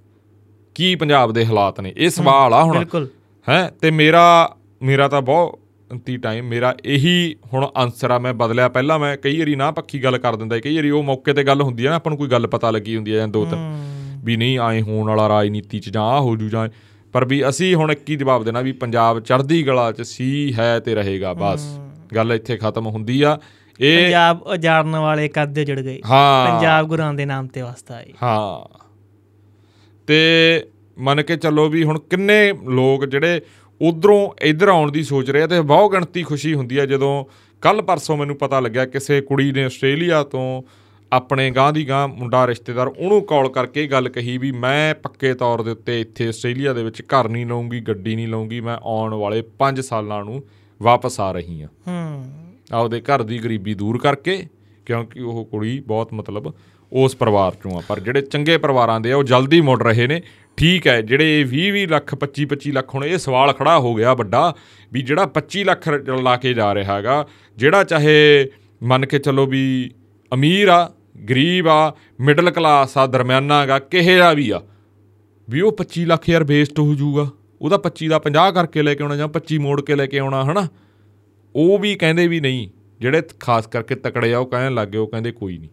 ਕੀ 0.74 0.94
ਪੰਜਾਬ 0.94 1.32
ਦੇ 1.32 1.44
ਹਾਲਾਤ 1.46 1.80
ਨੇ? 1.80 1.92
ਇਹ 1.96 2.10
ਸਵਾਲ 2.10 2.54
ਆ 2.54 2.62
ਹੁਣ। 2.64 2.78
ਬਿਲਕੁਲ। 2.78 3.08
ਹੈ 3.48 3.68
ਤੇ 3.80 3.90
ਮੇਰਾ 3.90 4.56
ਮੇਰਾ 4.82 5.08
ਤਾਂ 5.08 5.22
ਬਹੁਤ 5.22 5.58
ਅੰਤੀ 5.90 6.16
ਟਾਈਮ 6.16 6.44
ਮੇਰਾ 6.48 6.74
ਇਹੀ 6.84 7.34
ਹੁਣ 7.52 7.66
ਆਨਸਰ 7.76 8.10
ਆ। 8.10 8.18
ਮੈਂ 8.18 8.34
ਬਦਲਿਆ 8.34 8.68
ਪਹਿਲਾਂ 8.68 8.98
ਮੈਂ 8.98 9.16
ਕਈ 9.16 9.38
ਵਾਰੀ 9.38 9.54
ਨਾ 9.54 9.70
ਪੱਕੀ 9.70 10.02
ਗੱਲ 10.04 10.18
ਕਰ 10.18 10.36
ਦਿੰਦਾ 10.36 10.58
ਕਈ 10.58 10.76
ਵਾਰੀ 10.76 10.90
ਉਹ 10.90 11.02
ਮੌਕੇ 11.02 11.32
ਤੇ 11.32 11.44
ਗੱਲ 11.44 11.62
ਹੁੰਦੀ 11.62 11.84
ਆ 11.84 11.90
ਨਾ 11.90 11.96
ਆਪਾਂ 11.96 12.10
ਨੂੰ 12.10 12.18
ਕੋਈ 12.18 12.28
ਗੱਲ 12.28 12.46
ਪਤਾ 12.46 12.70
ਲੱਗੀ 12.70 12.96
ਹੁੰਦੀ 12.96 13.12
ਆ 13.12 13.16
ਜਾਂ 13.16 13.28
ਦੋ 13.28 13.44
ਤਿੰਨ 13.44 13.78
ਵੀ 14.24 14.36
ਨਹੀਂ 14.36 14.58
ਆਏ 14.58 14.82
ਹੋਣ 14.82 15.08
ਵਾਲਾ 15.08 15.28
ਰਾਜਨੀਤੀ 15.28 15.80
ਚ 15.80 15.90
ਜਾਂ 15.90 16.02
ਆ 16.02 16.20
ਹੋ 16.20 16.36
ਜੂ 16.36 16.48
ਜਾਂ 16.48 16.68
ਪਰ 17.12 17.24
ਵੀ 17.24 17.48
ਅਸੀਂ 17.48 17.74
ਹੁਣ 17.74 17.92
ਇੱਕ 17.92 18.10
ਹੀ 18.10 18.16
ਜਵਾਬ 18.16 18.44
ਦੇਣਾ 18.44 18.60
ਵੀ 18.60 18.72
ਪੰਜਾਬ 18.72 19.20
ਚੜ੍ਹਦੀ 19.20 19.62
ਕਲਾ 19.62 19.92
ਚ 19.92 20.02
ਸੀ 20.02 20.54
ਹੈ 20.58 20.80
ਤੇ 20.80 20.94
ਰਹੇਗਾ 20.94 21.32
ਬਸ। 21.32 21.78
ਗੱਲ 22.14 22.32
ਇੱਥੇ 22.32 22.56
ਖਤਮ 22.56 22.86
ਹੁੰਦੀ 22.86 23.22
ਆ। 23.22 23.38
ਇਹ 23.80 24.04
ਪੰਜਾਬ 24.04 24.42
ਉਜਾੜਨ 24.42 24.96
ਵਾਲੇ 24.96 25.28
ਕਦੇ 25.28 25.64
ਜੜ 25.64 25.80
ਗਏ। 25.80 26.00
ਹਾਂ। 26.10 26.54
ਪੰਜਾਬ 26.54 26.86
ਗੁਰਾਂ 26.86 27.14
ਦੇ 27.14 27.24
ਨਾਮ 27.24 27.46
ਤੇ 27.46 27.62
ਵਸਦਾ 27.62 27.96
ਹੈ 27.96 28.06
ਹਾਂ। 28.22 28.78
ਤੇ 30.06 30.64
ਮੰਨ 30.98 31.22
ਕੇ 31.22 31.36
ਚੱਲੋ 31.36 31.68
ਵੀ 31.68 31.84
ਹੁਣ 31.84 31.98
ਕਿੰਨੇ 31.98 32.54
ਲੋਕ 32.68 33.04
ਜਿਹੜੇ 33.04 33.40
ਉਧਰੋਂ 33.80 34.30
ਇੱਧਰ 34.42 34.68
ਆਉਣ 34.68 34.90
ਦੀ 34.90 35.02
ਸੋਚ 35.02 35.30
ਰਹੇ 35.30 35.42
ਆ 35.42 35.46
ਤੇ 35.46 35.60
ਬਹੁਤ 35.60 35.92
ਗਿਣਤੀ 35.92 36.22
ਖੁਸ਼ੀ 36.22 36.54
ਹੁੰਦੀ 36.54 36.78
ਆ 36.78 36.86
ਜਦੋਂ 36.86 37.24
ਕੱਲ 37.60 37.82
ਪਰਸੋਂ 37.82 38.16
ਮੈਨੂੰ 38.16 38.36
ਪਤਾ 38.36 38.60
ਲੱਗਿਆ 38.60 38.86
ਕਿਸੇ 38.86 39.20
ਕੁੜੀ 39.20 39.52
ਨੇ 39.52 39.64
ਆਸਟ੍ਰੇਲੀਆ 39.64 40.22
ਤੋਂ 40.22 40.62
ਆਪਣੇ 41.12 41.50
ਗਾਂ 41.50 41.72
ਦੀ 41.72 41.88
ਗਾਂ 41.88 42.06
ਮੁੰਡਾ 42.08 42.46
ਰਿਸ਼ਤੇਦਾਰ 42.46 42.86
ਉਹਨੂੰ 42.86 43.20
ਕਾਲ 43.22 43.48
ਕਰਕੇ 43.48 43.86
ਗੱਲ 43.86 44.08
ਕਹੀ 44.08 44.36
ਵੀ 44.38 44.50
ਮੈਂ 44.52 44.94
ਪੱਕੇ 44.94 45.32
ਤੌਰ 45.34 45.62
ਦੇ 45.62 45.70
ਉੱਤੇ 45.70 46.00
ਇੱਥੇ 46.00 46.28
ਆਸਟ੍ਰੇਲੀਆ 46.28 46.72
ਦੇ 46.72 46.82
ਵਿੱਚ 46.82 47.02
ਘਰ 47.02 47.28
ਨਹੀਂ 47.28 47.46
ਲਵਾਂਗੀ 47.46 47.80
ਗੱਡੀ 47.80 48.14
ਨਹੀਂ 48.16 48.28
ਲਵਾਂਗੀ 48.28 48.60
ਮੈਂ 48.60 48.76
ਆਉਣ 48.82 49.14
ਵਾਲੇ 49.14 49.42
5 49.60 49.80
ਸਾਲਾਂ 49.82 50.24
ਨੂੰ 50.24 50.42
ਵਾਪਸ 50.80 51.20
ਆ 51.20 51.30
ਰਹੀ 51.32 51.62
ਹਾਂ। 51.62 51.68
ਹੂੰ। 51.88 52.24
ਆਪਦੇ 52.72 53.00
ਘਰ 53.00 53.22
ਦੀ 53.22 53.38
ਗਰੀਬੀ 53.38 53.74
ਦੂਰ 53.74 53.98
ਕਰਕੇ 53.98 54.36
ਕਿਉਂਕਿ 54.86 55.20
ਉਹ 55.20 55.44
ਕੁੜੀ 55.44 55.78
ਬਹੁਤ 55.86 56.12
ਮਤਲਬ 56.12 56.52
ਉਸ 56.92 57.16
ਪਰਿਵਾਰ 57.16 57.54
ਚੋਂ 57.62 57.76
ਆ 57.78 57.82
ਪਰ 57.88 58.00
ਜਿਹੜੇ 58.00 58.20
ਚੰਗੇ 58.22 58.56
ਪਰਿਵਾਰਾਂ 58.58 59.00
ਦੇ 59.00 59.12
ਆ 59.12 59.16
ਉਹ 59.16 59.24
ਜਲਦੀ 59.24 59.60
ਮੁੜ 59.60 59.82
ਰਹੇ 59.82 60.06
ਨੇ। 60.06 60.20
ਠੀਕ 60.56 60.86
ਹੈ 60.86 61.00
ਜਿਹੜੇ 61.02 61.42
20 61.50 61.66
20 61.72 61.84
ਲੱਖ 61.88 62.14
25 62.14 62.46
25 62.46 62.72
ਲੱਖ 62.72 62.94
ਹੁਣ 62.94 63.04
ਇਹ 63.04 63.18
ਸਵਾਲ 63.18 63.52
ਖੜਾ 63.52 63.78
ਹੋ 63.78 63.94
ਗਿਆ 63.94 64.14
ਵੱਡਾ 64.14 64.42
ਵੀ 64.92 65.02
ਜਿਹੜਾ 65.02 65.26
25 65.34 65.64
ਲੱਖ 65.64 65.88
ਲਾ 66.22 66.36
ਕੇ 66.36 66.54
ਜਾ 66.54 66.74
ਰਿਹਾ 66.74 66.96
ਹੈਗਾ 66.96 67.18
ਜਿਹੜਾ 67.58 67.84
ਚਾਹੇ 67.84 68.16
ਮੰਨ 68.82 69.06
ਕੇ 69.06 69.18
ਚੱਲੋ 69.18 69.46
ਵੀ 69.46 69.62
ਅਮੀਰ 70.32 70.68
ਆ 70.68 70.80
ਗਰੀਬ 71.30 71.68
ਆ 71.68 71.96
ਮਿਡਲ 72.20 72.50
ਕਲਾਸ 72.50 72.98
ਆ 72.98 73.06
ਦਰਮਿਆਨਾ 73.06 73.62
ਹੈਗਾ 73.62 73.78
ਕਿਹੇ 73.78 74.16
ਦਾ 74.16 74.32
ਵੀ 74.32 74.50
ਆ। 74.50 74.62
ਵੀ 75.50 75.60
ਉਹ 75.60 75.72
25 75.72 76.06
ਲੱਖ 76.06 76.28
ਯਾਰ 76.28 76.44
ਵੇਸਟ 76.44 76.78
ਹੋ 76.78 76.94
ਜਾਊਗਾ। 76.94 77.30
ਉਹਦਾ 77.60 77.76
25 77.76 78.08
ਦਾ 78.08 78.18
50 78.18 78.52
ਕਰਕੇ 78.52 78.82
ਲੈ 78.82 78.94
ਕੇ 78.94 79.02
ਆਉਣਾ 79.02 79.16
ਜਾਂ 79.16 79.28
25 79.28 79.58
ਮੋੜ 79.58 79.82
ਕੇ 79.82 79.94
ਲੈ 79.94 80.06
ਕੇ 80.06 80.18
ਆਉਣਾ 80.18 80.44
ਹਨਾ? 80.44 80.68
ਉਹ 81.56 81.78
ਵੀ 81.78 81.94
ਕਹਿੰਦੇ 81.94 82.28
ਵੀ 82.28 82.40
ਨਹੀਂ। 82.40 82.68
ਜਿਹੜੇ 83.00 83.22
ਖਾਸ 83.40 83.66
ਕਰਕੇ 83.66 83.94
ਤਕੜੇ 83.94 84.34
ਆ 84.34 84.38
ਉਹ 84.38 84.46
ਕਹਿਣ 84.46 84.74
ਲੱਗੇ 84.74 84.98
ਉਹ 84.98 85.06
ਕਹਿੰਦੇ 85.06 85.32
ਕੋਈ 85.32 85.58
ਨਹੀਂ। 85.58 85.70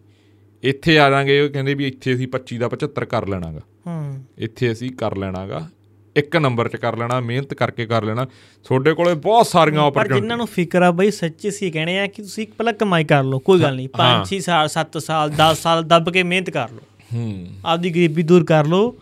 ਇੱਥੇ 0.62 0.98
ਆ 0.98 1.10
ਜਾਾਂਗੇ 1.10 1.40
ਉਹ 1.40 1.48
ਕਹਿੰਦੇ 1.48 1.74
ਵੀ 1.74 1.86
ਇੱਥੇ 1.86 2.14
ਅਸੀਂ 2.14 2.28
25 2.28 2.58
ਦਾ 2.58 2.68
75 2.68 3.04
ਕਰ 3.04 3.28
ਲੈਣਾਗਾ। 3.28 3.60
ਹੂੰ। 3.86 4.24
ਇੱਥੇ 4.38 4.72
ਅਸੀਂ 4.72 4.90
ਕਰ 4.90 5.16
ਲੈਣਾਗਾ। 5.16 5.70
ਇੱਕ 6.18 6.36
ਨੰਬਰ 6.36 6.68
'ਚ 6.68 6.76
ਕਰ 6.76 6.96
ਲੈਣਾ 6.96 7.20
ਮਿਹਨਤ 7.20 7.54
ਕਰਕੇ 7.54 7.86
ਕਰ 7.86 8.02
ਲੈਣਾ। 8.02 8.24
ਤੁਹਾਡੇ 8.64 8.92
ਕੋਲੇ 8.92 9.14
ਬਹੁਤ 9.14 9.46
ਸਾਰੀਆਂ 9.46 9.80
ਪਰ 9.80 9.86
ਓਪਰਚੁਨਿਟੀ 9.86 10.20
ਜਿਨ੍ਹਾਂ 10.20 10.36
ਨੂੰ 10.36 10.46
ਫਿਕਰ 10.46 10.82
ਆ 10.82 10.90
ਬਈ 10.90 11.10
ਸੱਚੀ 11.10 11.50
ਸੀ 11.50 11.70
ਕਹਿਣੇ 11.70 11.98
ਆ 11.98 12.06
ਕਿ 12.06 12.22
ਤੁਸੀਂ 12.22 12.46
ਪਹਿਲਾਂ 12.46 12.72
ਕਮਾਈ 12.72 13.04
ਕਰ 13.04 13.24
ਲਓ 13.24 13.38
ਕੋਈ 13.38 13.60
ਗੱਲ 13.60 13.76
ਨਹੀਂ। 13.76 13.88
5 13.98 14.26
6 14.26 14.40
ਸਾਲ 14.40 14.68
7 14.68 14.98
ਸਾਲ 14.98 15.30
10 15.30 15.54
ਸਾਲ 15.54 15.82
ਦੱਬ 15.82 16.12
ਕੇ 16.12 16.22
ਮਿਹਨਤ 16.22 16.50
ਕਰ 16.50 16.68
ਲਓ। 16.70 16.80
ਹੂੰ। 17.14 17.46
ਆਪਦੀ 17.64 17.90
ਗਰੀਬੀ 17.90 18.22
ਦੂਰ 18.22 18.44
ਕਰ 18.44 18.66
ਲਓ। 18.66 18.96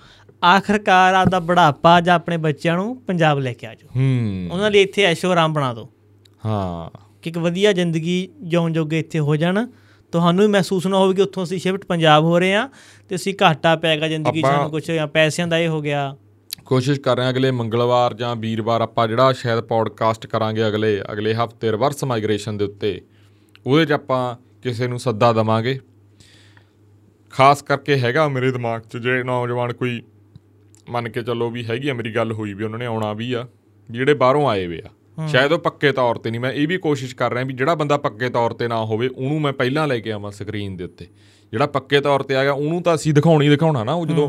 ਆਖਰਕਾਰ 0.45 1.15
ਆਪਦਾ 1.15 1.39
ਬੁਢਾਪਾ 1.41 2.01
ਜਾਂ 2.01 2.15
ਆਪਣੇ 2.15 2.37
ਬੱਚਿਆਂ 2.37 2.77
ਨੂੰ 2.77 2.97
ਪੰਜਾਬ 2.97 3.39
ਲੈ 3.39 3.53
ਕੇ 3.53 3.67
ਆ 3.67 3.75
ਜਾਓ। 3.75 4.01
ਹੂੰ। 4.01 4.49
ਉਹਨਾਂ 4.53 4.71
ਲਈ 4.71 4.83
ਇੱਥੇ 4.83 5.03
ਐਸ਼ੋ 5.03 5.31
ਆਰਾਮ 5.31 5.53
ਬਣਾ 5.53 5.75
ਦਿਓ। 5.75 5.89
ਹਾਂ। 6.47 6.99
ਕਿ 7.23 7.31
ਇੱਕ 7.31 7.39
ਵਧੀਆ 7.39 7.73
ਜ਼ਿੰਦਗੀ 7.73 8.29
ਜਿਉਣ 8.43 8.73
ਜੋਗੇ 8.73 8.99
ਇੱਥੇ 8.99 9.19
ਹੋ 9.19 9.37
ਜਾਣ। 9.37 9.67
ਤੁਹਾਨੂੰ 10.13 10.45
ਵੀ 10.45 10.51
ਮਹਿਸੂਸ 10.51 10.87
ਨਾ 10.87 10.99
ਹੋਵੇ 10.99 11.15
ਕਿ 11.15 11.23
ਉੱਥੋਂ 11.23 11.45
ਅਸੀਂ 11.45 11.59
ਸ਼ਿਫਟ 11.59 11.85
ਪੰਜਾਬ 11.85 12.25
ਹੋ 12.25 12.39
ਰਹੇ 12.39 12.55
ਆ 12.55 12.69
ਤੇ 13.09 13.17
ਅਸੀਂ 13.17 13.35
ਘਾਟਾ 13.43 13.77
ਪੈਗਾ 13.77 14.09
ਜ਼ਿੰਦਗੀ 14.09 14.41
ਸਾਨੂੰ 14.41 14.71
ਕੁਝ 14.71 14.91
ਜਾਂ 14.91 15.07
ਪੈਸਿਆਂ 15.07 15.47
ਦਾ 15.47 15.59
ਇਹ 15.59 15.69
ਹੋ 15.69 15.81
ਗਿਆ। 15.81 16.17
ਕੋਸ਼ਿਸ਼ 16.67 17.01
ਕਰ 17.01 17.17
ਰਹੇ 17.17 17.25
ਹਾਂ 17.25 17.33
ਅਗਲੇ 17.33 17.51
ਮੰਗਲਵਾਰ 17.51 18.15
ਜਾਂ 18.15 18.35
ਵੀਰਵਾਰ 18.37 18.81
ਆਪਾਂ 18.81 19.07
ਜਿਹੜਾ 19.09 19.33
ਸ਼ਾਇਦ 19.33 19.61
ਪੌਡਕਾਸਟ 19.61 20.27
ਕਰਾਂਗੇ 20.27 20.67
ਅਗਲੇ 20.69 21.01
ਅਗਲੇ 21.13 21.35
ਹਫ਼ਤੇ 21.35 21.73
ਰਿਵਰਸ 21.73 22.05
ਮਾਈਗ੍ਰੇਸ਼ਨ 22.05 22.57
ਦੇ 22.57 22.65
ਉੱਤੇ 22.65 23.01
ਉਹਦੇ 23.67 23.85
'ਚ 23.85 23.93
ਆਪਾਂ 23.93 24.37
ਕਿਸੇ 24.63 24.87
ਨੂੰ 24.87 24.99
ਸੱਦਾ 24.99 25.33
ਦਵਾਂਗੇ। 25.33 25.79
ਖਾਸ 27.33 27.63
ਕਰਕੇ 27.63 27.99
ਹੈਗਾ 27.99 28.29
ਮੇਰੇ 28.29 28.51
ਦਿਮਾਗ 28.53 28.83
'ਚ 28.83 28.97
ਜਿਹੜੇ 28.97 29.23
ਨੌਜਵਾਨ 29.23 29.73
ਕੋਈ 29.73 30.01
ਮੰਨ 30.91 31.09
ਕੇ 31.09 31.23
ਚੱਲੋ 31.23 31.51
ਵੀ 31.51 31.65
ਹੈਗੀ 31.65 31.89
ਆ 31.89 31.95
ਮੇਰੀ 31.95 32.15
ਗੱਲ 32.15 32.33
ਹੋਈ 32.33 32.53
ਵੀ 32.55 32.65
ਉਹਨਾਂ 32.65 32.79
ਨੇ 32.79 32.87
ਆਉਣਾ 32.87 33.13
ਵੀ 33.13 33.33
ਆ 33.33 33.47
ਜਿਹੜੇ 33.91 34.15
ਬਾਹਰੋਂ 34.15 34.49
ਆਏ 34.49 34.67
ਵੇ 34.67 34.83
ਆ। 34.87 35.27
ਸ਼ਾਇਦ 35.29 35.53
ਉਹ 35.53 35.59
ਪੱਕੇ 35.59 35.93
ਤੌਰ 35.93 36.19
ਤੇ 36.19 36.31
ਨਹੀਂ 36.31 36.41
ਮੈਂ 36.41 36.53
ਇਹ 36.53 36.69
ਵੀ 36.69 36.77
ਕੋਸ਼ਿਸ਼ 36.79 37.15
ਕਰ 37.17 37.33
ਰਿਹਾ 37.33 37.45
ਵੀ 37.45 37.55
ਜਿਹੜਾ 37.55 37.75
ਬੰਦਾ 37.75 37.97
ਪੱਕੇ 37.97 38.29
ਤੌਰ 38.29 38.53
ਤੇ 38.53 38.69
ਨਾ 38.69 38.85
ਹੋਵੇ 38.85 39.09
ਉਹਨੂੰ 39.09 39.41
ਮੈਂ 39.41 39.53
ਪਹਿਲਾਂ 39.53 39.87
ਲੈ 39.89 39.99
ਕੇ 39.99 40.13
ਆਵਾਂ 40.13 40.31
ਸਕਰੀਨ 40.33 40.77
ਦੇ 40.77 40.85
ਉੱਤੇ। 40.85 41.07
ਜਿਹੜਾ 41.53 41.67
ਪੱਕੇ 41.67 42.01
ਤੌਰ 42.01 42.23
ਤੇ 42.23 42.37
ਆ 42.37 42.43
ਗਿਆ 42.43 42.53
ਉਹਨੂੰ 42.53 42.83
ਤਾਂ 42.83 42.95
ਅਸੀਂ 42.95 43.15
ਦਿਖਾਉਣੀ 43.15 43.49
ਦਿਖਾਉਣਾ 43.49 43.85
ਨਾ 43.85 43.93
ਉਹ 43.93 44.07
ਜਦੋਂ 44.07 44.29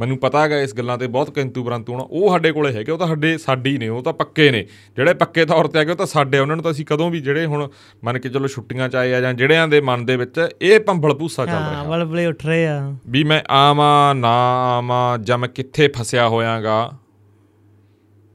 ਮੈਨੂੰ 0.00 0.18
ਪਤਾ 0.18 0.42
ਹੈਗਾ 0.42 0.60
ਇਸ 0.60 0.74
ਗੱਲਾਂ 0.74 0.98
ਤੇ 0.98 1.06
ਬਹੁਤ 1.06 1.30
ਕਿੰਤੂ 1.30 1.64
ਪਰੰਤੂ 1.64 1.92
ਹੁਣ 1.92 2.00
ਉਹ 2.00 2.30
ਸਾਡੇ 2.30 2.52
ਕੋਲੇ 2.52 2.72
ਹੈਗੇ 2.72 2.92
ਉਹ 2.92 2.98
ਤਾਂ 2.98 3.06
ਸਾਡੇ 3.06 3.38
ਸਾਡੀ 3.38 3.78
ਨੇ 3.78 3.88
ਉਹ 3.88 4.02
ਤਾਂ 4.02 4.12
ਪੱਕੇ 4.12 4.50
ਨੇ। 4.50 4.66
ਜਿਹੜੇ 4.96 5.14
ਪੱਕੇ 5.14 5.44
ਤੌਰ 5.44 5.66
ਤੇ 5.66 5.78
ਆ 5.78 5.84
ਗਏ 5.84 5.90
ਉਹ 5.90 5.96
ਤਾਂ 5.96 6.06
ਸਾਡੇ 6.06 6.38
ਉਹਨਾਂ 6.38 6.56
ਨੂੰ 6.56 6.62
ਤਾਂ 6.62 6.72
ਅਸੀਂ 6.72 6.86
ਕਦੋਂ 6.86 7.10
ਵੀ 7.10 7.20
ਜਿਹੜੇ 7.20 7.46
ਹੁਣ 7.46 7.68
ਮੰਨ 8.04 8.18
ਕੇ 8.18 8.28
ਚਲੋ 8.28 8.46
ਛੁੱਟੀਆਂ 8.46 8.88
ਚ 8.88 8.96
ਆਏ 8.96 9.14
ਆ 9.14 9.20
ਜਾਂ 9.20 9.34
ਜਿਹੜਿਆਂ 9.34 9.68
ਦੇ 9.68 9.80
ਮਨ 9.80 10.06
ਦੇ 10.06 10.16
ਵਿੱਚ 10.16 10.48
ਇਹ 10.62 10.80
ਭੰਬਲ 10.80 11.14
ਭੂਸਾ 11.14 11.46
ਚੱਲ 11.46 11.54
ਰਿਹਾ। 11.54 11.74
ਹਾਂ 11.74 11.84
ਵਲਵਲੇ 11.84 12.26
ਉੱਠ 12.26 12.46
ਰਹੇ 12.46 12.66
ਆ। 12.66 12.94
ਵੀ 13.08 13.24
ਮੈਂ 13.24 13.42
ਆਵਾਂ 13.50 14.14
ਨਾ 14.14 14.32
ਆਵਾਂ 14.78 15.18
ਜਾਂ 15.18 15.38
ਮੈਂ 15.38 15.48
ਕਿੱਥੇ 15.48 15.88
ਫਸਿਆ 15.88 16.28
ਹੋਇਆਗਾ 16.28 16.92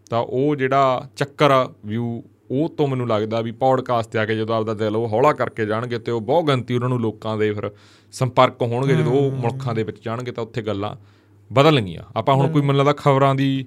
ਤਾਂ 0.10 0.20
ਉਹ 0.20 0.56
ਜਿਹੜਾ 0.56 1.10
ਚੱਕਰ 1.16 1.50
ਵਿਊ 1.86 2.22
ਉਹ 2.52 2.70
ਤੋਂ 2.70 2.88
ਮੈਨੂੰ 2.88 3.08
ਲੱਗਦਾ 3.08 3.42
ਵੀ 3.42 3.52
ਪੌਡਕਾਸਟ 3.52 4.10
ਤੇ 4.10 4.20
ਆ 4.20 4.26
ਕੇ 4.26 4.36
ਜਦੋਂ 4.36 4.56
ਆਪਦਾ 4.56 4.74
ਦਿਲ 4.74 4.96
ਉਹ 4.96 5.08
ਹੌਲਾ 5.08 5.34
ਕਰਕੇ 5.34 5.66
ਜਾਣਗੇ 5.66 6.00
ਤੇ 6.00 6.12
ਉਹ 6.12 6.22
ਬਹੁਤ 6.22 6.46
ਗੰਤੀ 6.46 6.76
ਉਹਨਾਂ 6.76 6.90
ਨੂੰ 6.90 7.00
ਲੋਕਾਂ 7.02 7.38
ਦੇ 7.38 7.52
ਫਿਰ 7.52 7.72
ਸੰਪਰਕ 8.12 8.62
ਹੋਣਗੇ 8.62 8.96
ਜਦੋਂ 8.96 9.12
ਉਹ 9.12 9.32
ਮੁਲਕਾਂ 9.32 9.76
ਦੇ 9.76 9.84
ਵਿੱਚ 9.84 9.98
ਜਾਣਗੇ 10.06 10.32
ਤਾਂ 10.32 10.44
ਉੱਥੇ 10.44 10.62
ਗੱਲਾਂ 10.62 10.96
ਬਦਲਣਗੀਆਂ 11.52 12.02
ਆਪਾਂ 12.16 12.36
ਹੁਣ 12.36 12.52
ਕੋਈ 12.52 12.62
ਮੈਨੂੰ 12.62 12.76
ਲੱਗਦਾ 12.76 12.94
ਖਬਰਾਂ 12.94 13.36
ਦੀ 13.36 13.66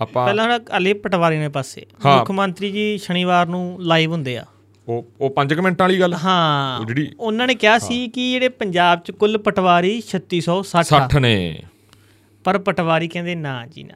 ਆਪਾਂ 0.00 0.24
ਪਹਿਲਾਂ 0.24 0.58
ਅਲੀ 0.76 0.92
ਪਟਵਾਰੀ 0.92 1.38
ਨੇ 1.38 1.48
ਪਾਸੇ। 1.48 1.86
ਮੁੱਖ 2.06 2.30
ਮੰਤਰੀ 2.30 2.70
ਜੀ 2.70 2.98
ਸ਼ਨੀਵਾਰ 2.98 3.46
ਨੂੰ 3.46 3.76
ਲਾਈਵ 3.80 4.12
ਹੁੰਦੇ 4.12 4.38
ਆ। 4.38 4.44
ਉਹ 4.88 5.08
ਉਹ 5.20 5.30
5 5.30 5.60
ਮਿੰਟਾਂ 5.60 5.84
ਵਾਲੀ 5.88 6.00
ਗੱਲ 6.00 6.14
ਹਾਂ। 6.14 6.84
ਜਿਹੜੀ- 6.84 7.16
ਉਹਨਾਂ 7.20 7.46
ਨੇ 7.46 7.54
ਕਿਹਾ 7.54 7.78
ਸੀ 7.78 8.08
ਕਿ 8.08 8.32
ਜਿਹੜੇ 8.32 8.48
ਪੰਜਾਬ 8.48 9.00
ਚ 9.00 9.10
ਕੁੱਲ 9.10 9.38
ਪਟਵਾਰੀ 9.38 10.02
3660 10.08 10.78
ਆ। 10.78 10.82
60 10.82 11.20
ਨੇ। 11.20 11.62
ਪਰ 12.44 12.58
ਪਟਵਾਰੀ 12.58 13.08
ਕਹਿੰਦੇ 13.08 13.34
ਨਾ 13.34 13.66
ਜੀ 13.66 13.82
ਨਾ। 13.82 13.94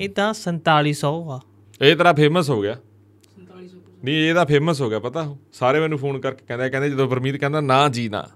ਇਹ 0.00 0.08
ਤਾਂ 0.08 0.34
4700 0.34 1.30
ਆ। 1.30 1.40
ਇਹ 1.82 1.96
ਤੇਰਾ 1.96 2.12
ਫੇਮਸ 2.12 2.50
ਹੋ 2.50 2.62
ਗਿਆ। 2.62 2.76
ਨਹੀਂ 4.04 4.14
ਇਹਦਾ 4.14 4.44
ਫੇਮਸ 4.44 4.80
ਹੋ 4.80 4.90
ਗਿਆ 4.90 4.98
ਪਤਾ। 4.98 5.36
ਸਾਰੇ 5.52 5.80
ਮੈਨੂੰ 5.80 5.98
ਫੋਨ 5.98 6.20
ਕਰਕੇ 6.20 6.44
ਕਹਿੰਦੇ 6.48 6.70
ਕਹਿੰਦੇ 6.70 6.90
ਜਦੋਂ 6.90 7.08
ਪਰਮੀਤ 7.08 7.36
ਕਹਿੰਦਾ 7.36 7.60
ਨਾ 7.60 7.88
ਜੀ 7.88 8.08
ਨਾ। 8.08 8.26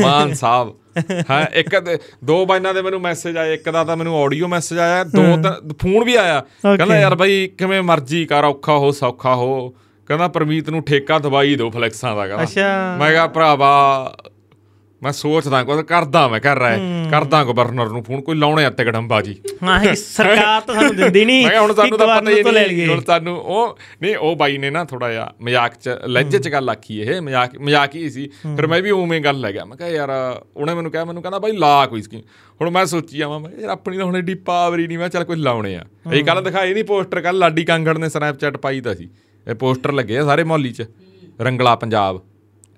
ਮਾਨ 0.00 0.34
ਸਾਹਿਬ। 0.34 0.74
ਹਾਂ 1.30 1.44
ਇੱਕ 1.54 1.98
ਦੋ 2.24 2.44
ਬਾਈਨਾਂ 2.46 2.74
ਦੇ 2.74 2.82
ਮੈਨੂੰ 2.82 3.00
ਮੈਸੇਜ 3.00 3.36
ਆਏ 3.36 3.54
ਇੱਕ 3.54 3.70
ਦਾ 3.70 3.84
ਤਾਂ 3.84 3.96
ਮੈਨੂੰ 3.96 4.22
ਆਡੀਓ 4.22 4.48
ਮੈਸੇਜ 4.48 4.78
ਆਇਆ 4.78 5.04
ਦੋ 5.04 5.22
ਤਾਂ 5.42 5.54
ਫੋਨ 5.80 6.04
ਵੀ 6.04 6.14
ਆਇਆ। 6.16 6.40
ਕਹਿੰਦਾ 6.66 6.98
ਯਾਰ 7.00 7.14
ਬਾਈ 7.14 7.46
ਕਿਵੇਂ 7.58 7.82
ਮਰਜ਼ੀ 7.82 8.24
ਕਰ 8.26 8.44
ਔਖਾ 8.44 8.76
ਹੋ 8.78 8.90
ਸੌਖਾ 8.92 9.34
ਹੋ। 9.34 9.68
ਕਹਿੰਦਾ 10.08 10.28
ਪਰਮੀਤ 10.28 10.70
ਨੂੰ 10.70 10.82
ਠੇਕਾ 10.82 11.18
ਦਵਾਈ 11.18 11.54
ਦਿਓ 11.56 11.70
ਫਲੈਕਸਾਂ 11.70 12.14
ਦਾ 12.16 12.26
ਕਹਿੰਦਾ। 12.26 12.42
ਅੱਛਾ। 12.42 12.96
ਮੈਂ 12.98 13.10
ਕਿਹਾ 13.10 13.26
ਭਰਾਵਾ 13.26 13.72
ਮੈਂ 15.04 15.12
ਸੋਚਦਾ 15.12 15.62
ਕੁਝ 15.64 15.80
ਕਰਦਾ 15.80 16.26
ਮੈਂ 16.28 16.40
ਕਰ 16.40 16.58
ਰਿਹਾ 16.58 17.08
ਕਰਦਾ 17.10 17.42
ਗਵਰਨਰ 17.44 17.88
ਨੂੰ 17.88 18.02
ਫੋਨ 18.04 18.20
ਕੋਈ 18.20 18.36
ਲਾਉਣੇ 18.36 18.64
ਆ 18.64 18.70
ਤਿਕੜੰਬਾ 18.70 19.20
ਜੀ। 19.22 19.34
ਹਾਂ 19.62 19.94
ਸਰਕਾਰ 19.94 20.60
ਤਾਂ 20.60 20.74
ਸਾਨੂੰ 20.74 20.94
ਦਿੰਦੀ 20.96 21.24
ਨਹੀਂ 21.24 21.46
ਮੈਂ 21.46 21.60
ਹੁਣ 21.60 21.74
ਸਾਨੂੰ 21.74 21.98
ਤਾਂ 21.98 22.06
ਪਤਾ 22.06 22.30
ਹੀ 22.30 22.42
ਨਹੀਂ 22.42 22.86
ਹੁਣ 22.88 23.00
ਸਾਨੂੰ 23.00 23.36
ਉਹ 23.36 23.76
ਨਹੀਂ 24.02 24.16
ਉਹ 24.16 24.36
ਬਾਈ 24.36 24.58
ਨੇ 24.58 24.70
ਨਾ 24.70 24.84
ਥੋੜਾ 24.84 25.10
ਜਿਹਾ 25.12 25.32
ਮਜ਼ਾਕ 25.42 25.74
ਚ 25.74 25.96
ਲੱਜ 26.06 26.36
ਚ 26.36 26.48
ਗੱਲ 26.48 26.70
ਆਖੀ 26.70 27.00
ਇਹ 27.00 27.20
ਮਜ਼ਾਕ 27.20 27.58
ਮਜ਼ਾਕ 27.58 27.94
ਹੀ 27.94 28.08
ਸੀ। 28.10 28.28
ਫਿਰ 28.46 28.66
ਮੈਂ 28.66 28.80
ਵੀ 28.82 28.90
ਉਵੇਂ 28.90 29.20
ਗੱਲ 29.20 29.40
ਲੈ 29.40 29.52
ਗਿਆ 29.52 29.64
ਮੈਂ 29.64 29.76
ਕਿਹਾ 29.76 29.88
ਯਾਰ 29.88 30.10
ਉਹਨੇ 30.56 30.74
ਮੈਨੂੰ 30.74 30.92
ਕਿਹਾ 30.92 31.04
ਮੈਨੂੰ 31.04 31.22
ਕਹਿੰਦਾ 31.22 31.38
ਬਾਈ 31.38 31.52
ਲਾ 31.52 31.86
ਕੋਈ 31.86 32.02
ਸਕੀਮ। 32.02 32.20
ਹੁਣ 32.60 32.70
ਮੈਂ 32.70 32.84
ਸੋਚੀ 32.86 33.20
ਆਵਾਂ 33.20 33.40
ਮੈਂ 33.40 33.50
ਯਾਰ 33.60 33.70
ਆਪਣੀ 33.70 33.96
ਤਾਂ 33.96 34.04
ਹੁਣ 34.04 34.16
ਏਡੀ 34.16 34.34
ਪਾਵਰ 34.46 34.78
ਹੀ 34.78 34.86
ਨਹੀਂ 34.86 34.98
ਮੈਂ 34.98 35.08
ਚੱਲ 35.08 35.24
ਕੋਈ 35.24 35.36
ਲਾਉਣੇ 35.36 35.74
ਆ। 35.76 35.84
ਇਹ 36.12 36.24
ਕੱਲ 36.24 36.42
ਦਿਖਾਈ 36.44 36.74
ਨਹੀਂ 36.74 36.84
ਪੋਸਟਰ 36.84 37.20
ਕੱਲ 37.20 37.38
ਲਾਡੀ 37.38 37.64
ਕਾਂਗੜ 37.64 37.96
ਨੇ 37.98 38.08
ਸਨੈਪਚੈਟ 38.08 38.56
ਪਾਈ 38.56 38.80
ਤਾਂ 38.80 38.94
ਸੀ। 38.94 39.08
ਇਹ 39.46 39.54
ਪੋਸਟਰ 39.54 39.92
ਲੱਗੇ 39.92 40.18
ਆ 40.18 40.24
ਸਾਰੇ 40.24 40.44
ਮੌਲੀ 40.44 40.72
ਚ 40.72 40.86
ਰੰਗਲਾ 41.40 41.74
ਪੰਜਾਬ। 41.76 42.20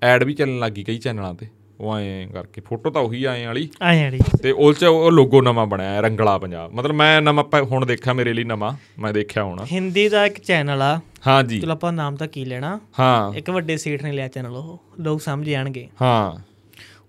ਐਡ 0.01 0.23
ਵੀ 0.23 0.33
ਚੱਲਣ 0.33 0.59
ਲੱਗੀ 0.59 0.83
ਕਈ 0.83 0.97
ਚੈਨਲਾਂ 0.97 1.33
ਤੇ। 1.33 1.47
ਉਹ 1.81 1.97
ਐਂ 1.97 2.27
ਕਰਕੇ 2.27 2.61
ਫੋਟੋ 2.61 2.89
ਤਾਂ 2.89 3.01
ਉਹੀ 3.01 3.23
ਆਏ 3.23 3.45
ਵਾਲੀ। 3.45 3.69
ਆਏ 3.81 4.03
ਆੜੀ 4.03 4.19
ਤੇ 4.43 4.51
ਉਹ 4.51 4.73
ਚ 4.73 4.83
ਉਹ 4.83 5.11
ਲੋਗੋ 5.11 5.41
ਨਵਾਂ 5.41 5.65
ਬਣਿਆ 5.65 5.89
ਹੈ 5.89 6.01
ਰੰਗਲਾ 6.01 6.37
ਪੰਜਾਬ। 6.37 6.73
ਮਤਲਬ 6.73 6.95
ਮੈਂ 6.95 7.21
ਨਵਾਂ 7.21 7.43
ਹੁਣ 7.61 7.85
ਦੇਖਿਆ 7.85 8.13
ਮੇਰੇ 8.13 8.33
ਲਈ 8.33 8.43
ਨਵਾਂ 8.43 8.73
ਮੈਂ 8.99 9.13
ਦੇਖਿਆ 9.13 9.43
ਹੁਣ। 9.43 9.65
ਹਿੰਦੀ 9.71 10.09
ਦਾ 10.09 10.25
ਇੱਕ 10.25 10.39
ਚੈਨਲ 10.39 10.81
ਆ। 10.81 10.99
ਹਾਂ 11.27 11.43
ਜੀ। 11.43 11.59
ਚਲੋ 11.59 11.71
ਆਪਾਂ 11.71 11.93
ਨਾਮ 11.93 12.15
ਤਾਂ 12.15 12.27
ਕੀ 12.27 12.45
ਲੈਣਾ? 12.45 12.79
ਹਾਂ। 12.99 13.33
ਇੱਕ 13.33 13.49
ਵੱਡੇ 13.49 13.77
ਸੇਠ 13.77 14.03
ਨੇ 14.03 14.11
ਲਿਆ 14.11 14.27
ਚੈਨਲ 14.27 14.55
ਉਹ 14.55 14.83
ਲੋਕ 14.99 15.21
ਸਮਝ 15.21 15.49
ਜਾਣਗੇ। 15.49 15.87
ਹਾਂ। 16.01 16.41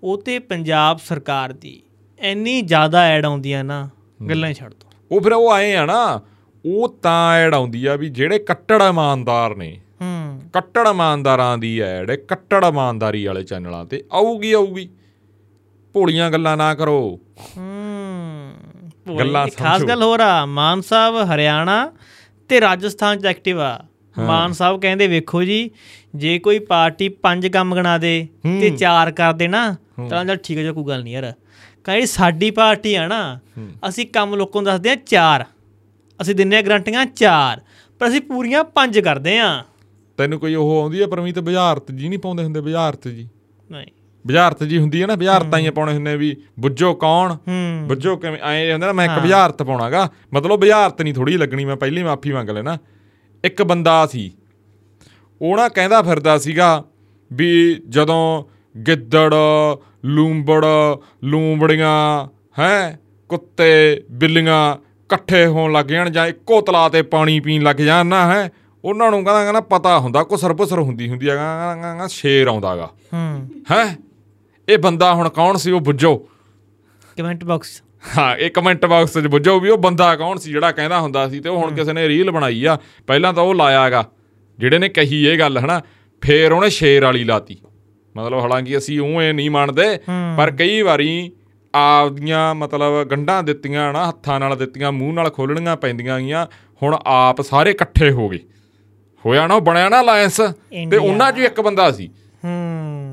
ਉਹ 0.03 0.23
ਤੇ 0.23 0.39
ਪੰਜਾਬ 0.39 0.99
ਸਰਕਾਰ 0.99 1.53
ਦੀ 1.53 1.83
ਇੰਨੀ 2.19 2.63
ਜ਼ਿਆਦਾ 2.63 3.03
ਐਡ 3.03 3.25
ਆਉਂਦੀਆਂ 3.25 3.65
ਨਾ 3.65 3.89
ਗੱਲਾਂ 4.31 4.53
ਛੱਡ 4.53 4.71
ਦੋ। 4.71 5.17
ਉਹ 5.17 5.21
ਫਿਰ 5.21 5.33
ਉਹ 5.33 5.53
ਆਏ 5.53 5.75
ਆ 5.75 5.87
ਨਾ 5.87 6.21
ਉਹ 6.67 6.97
ਤਾਂ 7.03 7.35
ਐਡ 7.35 7.55
ਆਉਂਦੀ 7.55 7.87
ਆ 7.87 7.97
ਵੀ 7.97 8.09
ਜਿਹੜੇ 8.09 8.39
ਕੱਟੜ 8.39 8.83
ਇਮਾਨਦਾਰ 8.83 9.57
ਨੇ 9.57 9.81
ਹੂੰ। 10.01 10.41
ਕੱਟੜ 10.53 10.87
ਇਮਾਨਦਾਰਾਂ 10.89 11.59
ਦੀ 11.59 11.79
ਐਡ 11.81 12.11
ਕੱਟੜ 12.29 12.65
ਇਮਾਨਦਾਰੀ 12.65 13.25
ਵਾਲੇ 13.27 13.43
ਚੈਨਲਾਂ 13.43 13.85
ਤੇ 13.85 14.03
ਆਊਗੀ 14.13 14.53
ਆਊਗੀ। 14.53 14.89
ਭੋਲੀਆਂ 15.95 16.31
ਗੱਲਾਂ 16.31 16.57
ਨਾ 16.57 16.75
ਕਰੋ। 16.75 16.99
ਹੂੰ। 17.57 19.19
ਗੱਲਾਂ 19.19 19.47
ਖਾਸ। 19.57 19.83
ਗੱਲ 19.83 20.03
ਹੋਰ 20.03 20.21
ਆ 20.21 20.45
ਮਾਨ 20.47 20.81
ਸਾਹਿਬ 20.81 21.17
ਹਰਿਆਣਾ 21.35 21.93
ਤੇ 22.49 22.61
ਰਾਜਸਥਾਨ 22.61 23.19
ਚ 23.19 23.27
ਐਕਟਿਵ 23.27 23.61
ਆ। 23.61 23.79
ਮਾਨ 24.17 24.53
ਸਾਹਿਬ 24.53 24.81
ਕਹਿੰਦੇ 24.81 25.07
ਵੇਖੋ 25.07 25.43
ਜੀ 25.43 25.71
ਜੇ 26.15 26.39
ਕੋਈ 26.39 26.59
ਪਾਰਟੀ 26.59 27.09
ਪੰਜ 27.09 27.47
ਕੰਮ 27.47 27.75
ਗਣਾ 27.75 27.99
ਦੇ 27.99 28.29
ਤੇ 28.61 28.71
ਚਾਰ 28.71 29.11
ਕਰ 29.11 29.33
ਦੇ 29.33 29.49
ਨਾ 29.49 29.77
ਤਾਂ 30.11 30.25
ਚੱਲ 30.25 30.37
ਠੀਕ 30.37 30.59
ਹੈ 30.59 30.63
ਜੀ 30.63 30.73
ਕੋਈ 30.73 30.85
ਗੱਲ 30.85 31.03
ਨਹੀਂ 31.03 31.15
ਯਾਰ। 31.15 31.33
ਕਹਿੰਦੇ 31.85 32.07
ਸਾਡੀ 32.07 32.51
ਪਾਰਟੀ 32.51 32.95
ਆ 32.95 33.07
ਨਾ 33.07 33.39
ਅਸੀਂ 33.89 34.07
ਕੰਮ 34.07 34.35
ਲੋਕਾਂ 34.35 34.63
ਨੂੰ 34.63 34.73
ਦੱਸਦੇ 34.73 34.91
ਆ 34.91 34.95
ਚਾਰ। 35.07 35.45
ਅਸੀਂ 36.21 36.35
ਦਿੰਨੇ 36.35 36.57
ਆ 36.57 36.63
ਗਰੰਟੀਆਂ 36.63 37.05
ਚਾਰ 37.07 37.61
ਪਰ 38.01 38.09
ਅਸੀਂ 38.09 38.21
ਪੂਰੀਆਂ 38.21 38.65
ਪੰਜ 38.65 38.99
ਕਰਦੇ 38.99 39.39
ਆ। 39.39 39.65
ਤੈਨੂੰ 40.19 40.39
ਕੋਈ 40.41 40.55
ਉਹ 40.55 40.81
ਆਉਂਦੀ 40.81 41.01
ਆ 41.01 41.07
ਪਰਮੀਤ 41.07 41.39
ਬੁਝਾਰਤ 41.39 41.93
ਜੀ 41.93 42.09
ਨਹੀਂ 42.09 42.19
ਪਾਉਂਦੇ 42.19 42.45
ਹੁੰਦੇ 42.45 42.61
ਬੁਝਾਰਤ 42.61 43.09
ਜੀ? 43.09 43.29
ਨਹੀਂ। 43.71 43.87
ਬੁਝਾਰਤ 44.27 44.65
ਜੀ 44.65 44.79
ਹੁੰਦੀ 44.79 45.03
ਹੈ 45.03 45.07
ਨਾ 45.07 45.17
ਬੁਝਾਰਤਾਂ 45.17 45.59
ਹੀ 45.59 45.71
ਪਾਉਣੇ 45.71 45.93
ਹੁੰਦੇ 45.93 46.17
ਵੀ 46.17 46.37
ਬੁੱਝੋ 46.61 46.95
ਕੌਣ? 46.95 47.33
ਹੂੰ। 47.33 47.89
ਬੁੱਝੋ 47.89 48.17
ਕਿਵੇਂ 48.17 48.39
ਐ 48.41 48.73
ਹੁੰਦਾ 48.73 48.87
ਨਾ 48.87 48.93
ਮੈਂ 48.93 49.05
ਇੱਕ 49.05 49.19
ਬੁਝਾਰਤ 49.23 49.63
ਪਾਉਣਾਗਾ 49.63 50.09
ਮਤਲਬ 50.35 50.61
ਬੁਝਾਰਤ 50.61 51.03
ਨਹੀਂ 51.03 51.15
ਥੋੜੀ 51.15 51.37
ਲੱਗਣੀ 51.37 51.65
ਮੈਂ 51.65 51.77
ਪਹਿਲੀ 51.77 52.03
ਮਾਫੀ 52.03 52.33
ਮੰਗ 52.33 52.51
ਲੈਣਾ। 52.51 52.79
ਇੱਕ 53.45 53.63
ਬੰਦਾ 53.63 54.07
ਸੀ 54.07 54.33
ਉਹ 55.43 55.57
ਨਾ 55.57 55.69
ਕਹਿੰਦਾ 55.69 56.03
ਫਿਰਦਾ 56.03 56.39
ਸੀਗਾ 56.39 56.85
ਵੀ 57.33 57.75
ਜਦੋਂ 57.89 58.45
ਗਿੱਦੜ 58.87 59.35
ਲੂੰਬੜ 60.05 60.65
ਲੂੰਬੜੀਆਂ 61.25 62.27
ਹੈ 62.59 62.99
ਕੁੱਤੇ 63.29 64.03
ਬਿੱਲੀਆਂ 64.11 64.77
ਇਕੱਠੇ 65.05 65.47
ਹੋਣ 65.47 65.73
ਲੱਗ 65.73 65.87
ਜਾਣ 65.87 66.11
ਜਾਂ 66.11 66.27
ਇੱਕੋ 66.27 66.61
ਤਲਾ 66.61 66.89
ਤੇ 66.89 67.03
ਪਾਣੀ 67.03 67.41
ਪੀਣ 67.41 67.63
ਲੱਗ 67.63 67.77
ਜਾਣ 67.77 68.07
ਨਾ 68.07 68.33
ਹੈ 68.33 68.51
ਉਹਨਾਂ 68.85 69.11
ਨੂੰ 69.11 69.25
ਕਹਿੰਦਾ 69.25 69.43
ਕਹਿੰਦਾ 69.43 69.61
ਪਤਾ 69.61 69.99
ਹੁੰਦਾ 69.99 70.23
ਕੁਸਰ 70.23 70.53
ਪੁਸਰ 70.55 70.79
ਹੁੰਦੀ 70.79 71.09
ਹੁੰਦੀ 71.09 71.29
ਆ 71.29 71.35
ਕਹਿੰਦਾ 71.35 72.07
ਸ਼ੇਰ 72.07 72.47
ਆਉਂਦਾਗਾ 72.47 72.91
ਹੂੰ। 73.15 73.49
ਹੈ? 73.71 73.97
ਇਹ 74.69 74.79
ਬੰਦਾ 74.79 75.13
ਹੁਣ 75.15 75.29
ਕੌਣ 75.29 75.57
ਸੀ 75.57 75.71
ਉਹ 75.71 75.81
ਬੁੱਝੋ। 75.81 76.17
ਕਮੈਂਟ 77.19 77.45
ਬਾਕਸ 77.45 77.83
ਹਾਂ 78.19 78.37
ਇਹ 78.37 78.51
ਕਮੈਂਟ 78.51 78.85
ਬਾਕਸ 78.87 79.15
'ਚ 79.15 79.27
ਬੁੱਝੋ 79.27 79.59
ਵੀ 79.61 79.69
ਉਹ 79.71 79.79
ਬੰਦਾ 79.79 80.15
ਕੌਣ 80.17 80.39
ਸੀ 80.39 80.51
ਜਿਹੜਾ 80.51 80.71
ਕਹਿੰਦਾ 80.73 81.01
ਹੁੰਦਾ 81.01 81.29
ਸੀ 81.29 81.41
ਤੇ 81.41 81.49
ਉਹ 81.49 81.59
ਹੁਣ 81.59 81.75
ਕਿਸੇ 81.75 81.93
ਨੇ 81.93 82.07
ਰੀਲ 82.09 82.31
ਬਣਾਈ 82.31 82.65
ਆ। 82.65 82.77
ਪਹਿਲਾਂ 83.07 83.33
ਤਾਂ 83.33 83.43
ਉਹ 83.43 83.55
ਲਾਇਆਗਾ 83.55 84.05
ਜਿਹੜੇ 84.59 84.79
ਨੇ 84.79 84.89
ਕਹੀ 84.89 85.25
ਇਹ 85.27 85.39
ਗੱਲ 85.39 85.59
ਹਨਾ? 85.59 85.81
ਫੇਰ 86.23 86.53
ਉਹਨੇ 86.53 86.69
ਸ਼ੇਰ 86.71 87.05
ਵਾਲੀ 87.05 87.25
ਲਾਤੀ। 87.25 87.57
ਮਤਲਬ 88.17 88.39
ਹਾਲਾਂਕਿ 88.39 88.77
ਅਸੀਂ 88.79 89.01
ਉਹ 89.01 89.23
ਇਹ 89.23 89.35
ਨਹੀਂ 89.35 89.51
ਮੰਨਦੇ 89.51 89.99
ਪਰ 90.37 90.51
ਕਈ 90.51 90.81
ਵਾਰੀ 90.83 91.31
ਆਪਦੀਆਂ 91.75 92.55
ਮਤਲਬ 92.55 93.03
ਗੰਢਾਂ 93.05 93.43
ਦਿੱਤੀਆਂ 93.43 93.93
ਨਾ 93.93 94.09
ਹੱਥਾਂ 94.09 94.39
ਨਾਲ 94.41 94.57
ਦਿੱਤੀਆਂ 94.57 94.93
ਮੂੰਹ 94.93 95.13
ਨਾਲ 95.13 95.31
ਖੋਲਣੀਆਂ 95.31 95.77
ਪੈਂਦੀਆਂ 95.77 96.19
ਗਈਆਂ 96.21 96.47
ਹੁਣ 96.83 96.97
ਆਪ 97.07 97.41
ਸਾਰੇ 97.43 97.71
ਇਕੱਠੇ 97.71 98.11
ਹੋ 98.11 98.29
ਗਏ। 98.29 98.39
ਹੋਇਆ 99.27 99.47
ਨਾ 99.47 99.59
ਬਣਿਆ 99.59 99.89
ਨਾ 99.89 100.01
ਅਲਾਈਅੰਸ 100.01 100.41
ਤੇ। 100.91 100.97
ਉਹਨਾਂ 100.97 101.33
'ਚ 101.33 101.39
ਇੱਕ 101.39 101.61
ਬੰਦਾ 101.61 101.91
ਸੀ। 101.93 102.11
ਹੂੰ 102.45 103.05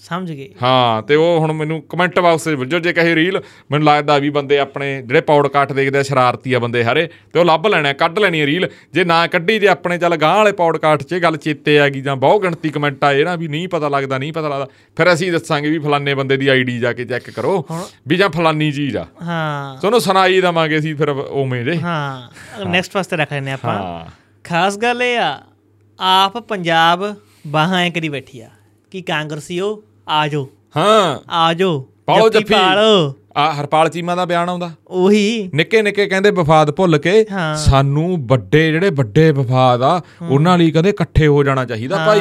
ਸਮਝ 0.00 0.32
ਗਏ। 0.32 0.48
ਹਾਂ 0.62 1.02
ਤੇ 1.02 1.14
ਉਹ 1.14 1.38
ਹੁਣ 1.40 1.52
ਮੈਨੂੰ 1.52 1.82
ਕਮੈਂਟ 1.82 2.18
ਬਾਕਸ 2.18 2.44
'ਚ 2.44 2.48
ਵਜੋ 2.48 2.78
ਜੇ 2.78 2.92
ਕਹੇ 2.92 3.14
ਰੀਲ 3.14 3.40
ਮੈਨੂੰ 3.70 3.86
ਲੱਗਦਾ 3.86 4.18
ਵੀ 4.18 4.30
ਬੰਦੇ 4.30 4.58
ਆਪਣੇ 4.58 5.02
ਜਿਹੜੇ 5.02 5.20
ਪੌਡਕਾਸਟ 5.20 5.72
ਦੇਖਦੇ 5.72 5.98
ਆ 5.98 6.02
ਸ਼ਰਾਰਤੀ 6.02 6.52
ਆ 6.52 6.58
ਬੰਦੇ 6.58 6.84
ਹਰੇ 6.84 7.08
ਤੇ 7.32 7.40
ਉਹ 7.40 7.44
ਲੱਭ 7.44 7.66
ਲੈਣਾ 7.66 7.92
ਕੱਢ 7.92 8.18
ਲੈਣੀ 8.18 8.40
ਆ 8.40 8.46
ਰੀਲ 8.46 8.68
ਜੇ 8.92 9.04
ਨਾ 9.04 9.26
ਕੱਢੀ 9.26 9.58
ਜੇ 9.58 9.68
ਆਪਣੇ 9.68 9.98
ਚੱਲ 9.98 10.16
ਗਾਂ 10.16 10.34
ਵਾਲੇ 10.36 10.52
ਪੌਡਕਾਸਟ 10.52 11.02
'ਚ 11.02 11.12
ਇਹ 11.12 11.20
ਗੱਲ 11.20 11.36
ਚੇਤੇ 11.36 11.78
ਆ 11.80 11.88
ਗਈ 11.88 12.00
ਜਾਂ 12.00 12.16
ਬਹੁ 12.16 12.40
ਗਿਣਤੀ 12.40 12.68
ਕਮੈਂਟ 12.68 13.04
ਆਏ 13.04 13.24
ਨਾ 13.24 13.36
ਵੀ 13.36 13.48
ਨਹੀਂ 13.48 13.68
ਪਤਾ 13.68 13.88
ਲੱਗਦਾ 13.88 14.18
ਨਹੀਂ 14.18 14.32
ਪਤਾ 14.32 14.48
ਲੱਗਦਾ। 14.48 14.66
ਫਿਰ 14.96 15.12
ਅਸੀਂ 15.12 15.32
ਦੱਸਾਂਗੇ 15.32 15.70
ਵੀ 15.70 15.78
ਫਲਾਣੇ 15.78 16.14
ਬੰਦੇ 16.14 16.36
ਦੀ 16.36 16.48
ਆਈਡੀ 16.48 16.78
ਜਾ 16.78 16.92
ਕੇ 16.92 17.04
ਚੈੱਕ 17.04 17.30
ਕਰੋ 17.30 17.66
ਵੀ 18.08 18.16
ਜਾਂ 18.16 18.28
ਫਲਾਨੀ 18.28 18.72
ਚੀਜ਼ 18.72 18.96
ਆ। 18.96 19.06
ਹਾਂ। 19.22 19.80
ਤੁਹਾਨੂੰ 19.80 20.00
ਸੁਣਾਈ 20.00 20.40
ਦਵਾਂਗੇ 20.40 20.78
ਅਸੀਂ 20.78 20.94
ਫਿਰ 20.96 21.08
ਉਵੇਂ 21.08 21.64
ਜੇ। 21.64 21.76
ਹਾਂ 21.76 22.66
ਨੈਕਸਟ 22.66 22.92
ਪਾਸਤੇ 22.92 23.16
ਰੱਖ 23.16 23.32
ਲੈਨੇ 23.32 23.52
ਆਪਾਂ। 23.52 23.74
ਹਾਂ। 23.74 24.23
ਖਾਸ 24.44 24.78
ਗੱਲ 24.78 25.02
ਇਹ 25.02 25.18
ਆ 25.18 25.42
ਆਪ 26.00 26.38
ਪੰਜਾਬ 26.38 27.14
ਬਾਹਾਂ 27.46 27.80
ਐ 27.80 27.90
ਕਰੀ 27.90 28.08
ਬੈਠੀ 28.08 28.40
ਆ 28.40 28.48
ਕਿ 28.90 29.02
ਕਾਂਗਰਸੀ 29.02 29.60
ਉਹ 29.60 29.82
ਆ 30.08 30.28
ਜਾਓ 30.28 30.48
ਹਾਂ। 30.76 31.18
ਆ 31.30 31.54
ਜਾਓ 31.54 31.88
ਪਾਓ 32.06 32.28
ਜੱਫੀ 32.28 32.54
ਪਾਲੋ। 32.54 33.14
ਆ 33.36 33.52
ਹਰਪਾਲ 33.52 33.88
ਚੀਮਾ 33.88 34.14
ਦਾ 34.14 34.24
ਬਿਆਨ 34.24 34.48
ਆਉਂਦਾ। 34.48 34.70
ਉਹੀ। 34.88 35.50
ਨਿੱਕੇ 35.54 35.82
ਨਿੱਕੇ 35.82 36.06
ਕਹਿੰਦੇ 36.06 36.30
ਵਫਾਦ 36.30 36.70
ਭੁੱਲ 36.70 36.98
ਕੇ। 36.98 37.26
ਸਾਨੂੰ 37.56 38.26
ਵੱਡੇ 38.26 38.72
ਜਿਹੜੇ 38.72 38.90
ਵੱਡੇ 38.90 39.30
ਵਫਾਦ 39.30 39.82
ਆ 39.82 40.02
ਉਹਨਾਂ 40.30 40.58
ਲਈ 40.58 40.70
ਕਹਿੰਦੇ 40.70 40.90
ਇਕੱਠੇ 40.90 41.26
ਹੋ 41.26 41.44
ਜਾਣਾ 41.44 41.64
ਚਾਹੀਦਾ 41.64 42.06
ਭਾਈ। 42.06 42.20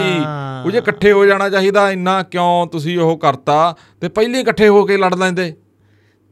ਉਹ 0.66 0.72
ਜੇ 0.72 0.78
ਇਕੱਠੇ 0.78 1.12
ਹੋ 1.12 1.26
ਜਾਣਾ 1.26 1.50
ਚਾਹੀਦਾ 1.50 1.92
ਇੰਨਾ 1.92 2.24
ਕਿਉਂ 2.24 2.68
ਤੁਸੀਂ 2.68 3.00
ਉਹ 3.00 3.18
ਕਰਤਾ? 3.18 3.76
ਤੇ 4.02 4.08
ਪਹਿਲੇ 4.08 4.40
ਇਕੱਠੇ 4.40 4.68
ਹੋ 4.68 4.86
ਕੇ 4.86 4.98
ਲੜ 4.98 5.16
ਲੈਂਦੇ। 5.16 5.54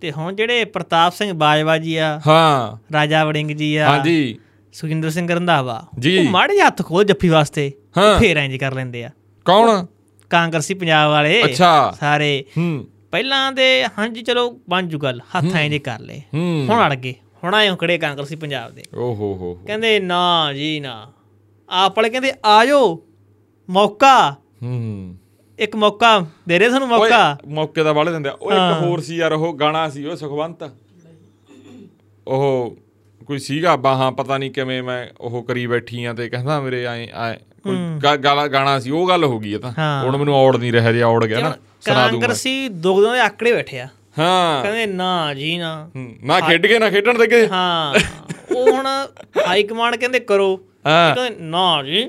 ਤੇ 0.01 0.11
ਹੁਣ 0.11 0.33
ਜਿਹੜੇ 0.33 0.65
ਪ੍ਰਤਾਪ 0.65 1.13
ਸਿੰਘ 1.13 1.33
ਬਾਜਵਾ 1.33 1.77
ਜੀ 1.77 1.95
ਆ 1.97 2.21
ਹਾਂ। 2.27 2.77
ਰਾਜਾ 2.93 3.25
ਵੜਿੰਗ 3.25 3.51
ਜੀ 3.51 3.75
ਆ 3.75 3.89
ਹਾਂਜੀ। 3.89 4.39
ਸੁਖਿੰਦਰ 4.73 5.09
ਸਿੰਘ 5.09 5.33
ਰੰਧਾਵਾ। 5.33 5.87
ਉਹ 6.19 6.23
ਮਾੜੇ 6.23 6.59
ਹੱਥ 6.59 6.85
ਖੋਲ 6.85 7.03
ਜੱਫੀ 7.03 7.29
ਵਾਸਤੇ। 7.29 7.71
ਫੇਰ 8.19 8.37
ਇੰਜ 8.37 8.55
ਕਰ 8.55 8.73
ਲੈਂਦੇ 8.73 9.03
ਆ। 9.03 9.09
ਕੌਣ? 9.45 9.85
ਕਾਂਗਰਸੀ 10.29 10.73
ਪੰਜਾਬ 10.73 11.11
ਵਾਲੇ 11.11 11.45
ਅੱਛਾ। 11.45 11.91
ਸਾਰੇ। 11.99 12.45
ਹੂੰ। 12.57 12.87
ਪਹਿਲਾਂ 13.11 13.51
ਦੇ 13.51 13.85
ਹਾਂਜੀ 13.97 14.21
ਚਲੋ 14.21 14.59
ਬਣ 14.69 14.87
ਜੂ 14.87 14.99
ਗੱਲ। 14.99 15.21
ਹੱਥ 15.37 15.55
ਐਂ 15.55 15.69
ਜੇ 15.69 15.79
ਕਰ 15.79 15.99
ਹੂੰ। 16.33 16.65
ਹੁਣ 16.69 16.85
ਅੜ 16.87 16.95
ਗਏ। 16.95 17.13
ਹੁਣ 17.43 17.53
ਆਏ 17.53 17.75
ਖੜੇ 17.75 17.97
ਕਾਂਗਰਸੀ 17.97 18.35
ਪੰਜਾਬ 18.35 18.71
ਦੇ? 18.71 18.83
ਓ 18.95 18.97
ਹੋ 18.97 19.35
ਹੋ 19.35 19.59
ਕਹਿੰਦੇ 19.67 19.99
ਨਾ 19.99 20.53
ਜੀ 20.53 20.79
ਨਾ। 20.79 21.11
ਆਪ 21.69 21.97
ਵਾਲੇ 21.97 22.09
ਕਹਿੰਦੇ 22.09 22.31
ਆ 22.45 22.65
ਜਾਓ 22.65 23.01
ਮੌਕਾ। 23.69 24.35
ਹੂੰ। 24.63 25.15
ਇੱਕ 25.59 25.75
ਮੌਕਾ 25.75 26.25
ਦੇ 26.47 26.59
ਰਹੇ 26.59 26.69
ਸਾਨੂੰ 26.69 26.87
ਮੌਕਾ। 26.87 27.37
ਮੌਕੇ 27.47 27.83
ਦਾ 27.83 27.93
ਵਾਲੇ 27.93 28.11
ਦਿੰਦੇ 28.11 28.29
ਆ। 28.29 28.31
ਉਹ 28.31 28.51
ਇੱਕ 28.51 28.83
ਹੋਰ 28.83 28.99
ਸੀ 28.99 29.15
ਯਾਰ 29.15 29.31
ਉਹ 29.31 29.53
ਗਾਣਾ 29.53 29.89
ਸੀ 29.89 30.05
ਉਹ 30.05 30.15
ਸੁਖਵੰਤ। 30.15 30.71
ਉਹ 32.27 32.77
ਕੋਈ 33.27 33.39
ਸੀਗਾ? 33.39 33.75
ਬਾਹਾਂ 33.75 34.11
ਪਤਾ 34.11 34.37
ਨਹੀਂ 34.37 34.51
ਕਿਵੇਂ 34.51 34.81
ਮੈਂ 34.83 35.05
ਉਹ 35.21 35.43
ਕਰੀ 35.43 35.65
ਬੈਠੀ 35.67 36.03
ਆ 36.05 36.13
ਤੇ 36.13 36.27
ਕਹਿੰਦਾ 36.29 36.59
ਮੇਰੇ 36.61 36.83
ਐ 36.85 37.05
ਐ 37.05 37.33
ਕੋਈ 37.63 37.75
ਗਾਣਾ 38.53 38.79
ਸੀ 38.79 38.91
ਉਹ 38.91 39.07
ਗੱਲ 39.07 39.23
ਹੋ 39.23 39.39
ਗਈ 39.39 39.57
ਤਾਂ। 39.57 39.71
ਹੁਣ 40.03 40.17
ਮੈਨੂੰ 40.17 40.35
ਔੜ 40.35 40.55
ਨਹੀਂ 40.57 40.71
ਰਿਹਾ 40.71 40.91
ਜੇ 40.91 41.01
ਔੜ 41.03 41.25
ਗਿਆ 41.25 41.39
ਨਾ 41.39 41.51
ਸੁਣਾ 41.81 42.07
ਦੂੰਗਾ। 42.07 42.21
ਕਾਂਗਰਸੀ 42.21 42.67
ਦੋ 42.69 42.99
ਦਿਨਾਂ 43.01 43.13
ਦੇ 43.15 43.19
ਆਕੜੇ 43.21 43.51
ਬੈਠੇ 43.53 43.79
ਆ। 43.79 43.87
ਹਾਂ। 44.19 44.61
ਕਹਿੰਦੇ 44.63 44.85
ਨਾ 44.85 45.33
ਜੀ 45.33 45.57
ਨਾ। 45.57 45.89
ਨਾ 46.23 46.39
ਖੇਡ 46.39 46.65
ਕੇ 46.67 46.79
ਨਾ 46.79 46.89
ਖੇਡਣ 46.89 47.17
ਦੇਗੇ 47.19 47.47
ਹਾਂ। 47.47 47.99
ਉਹ 48.55 48.71
ਹੁਣ 48.71 48.87
ਹਾਈ 49.47 49.63
ਕਮਾਂਡ 49.63 49.95
ਕਹਿੰਦੇ 49.95 50.19
ਕਰੋ। 50.19 50.55
ਕਹਿੰਦੇ 50.85 51.35
ਨਾ 51.41 51.83
ਜੀ 51.83 52.03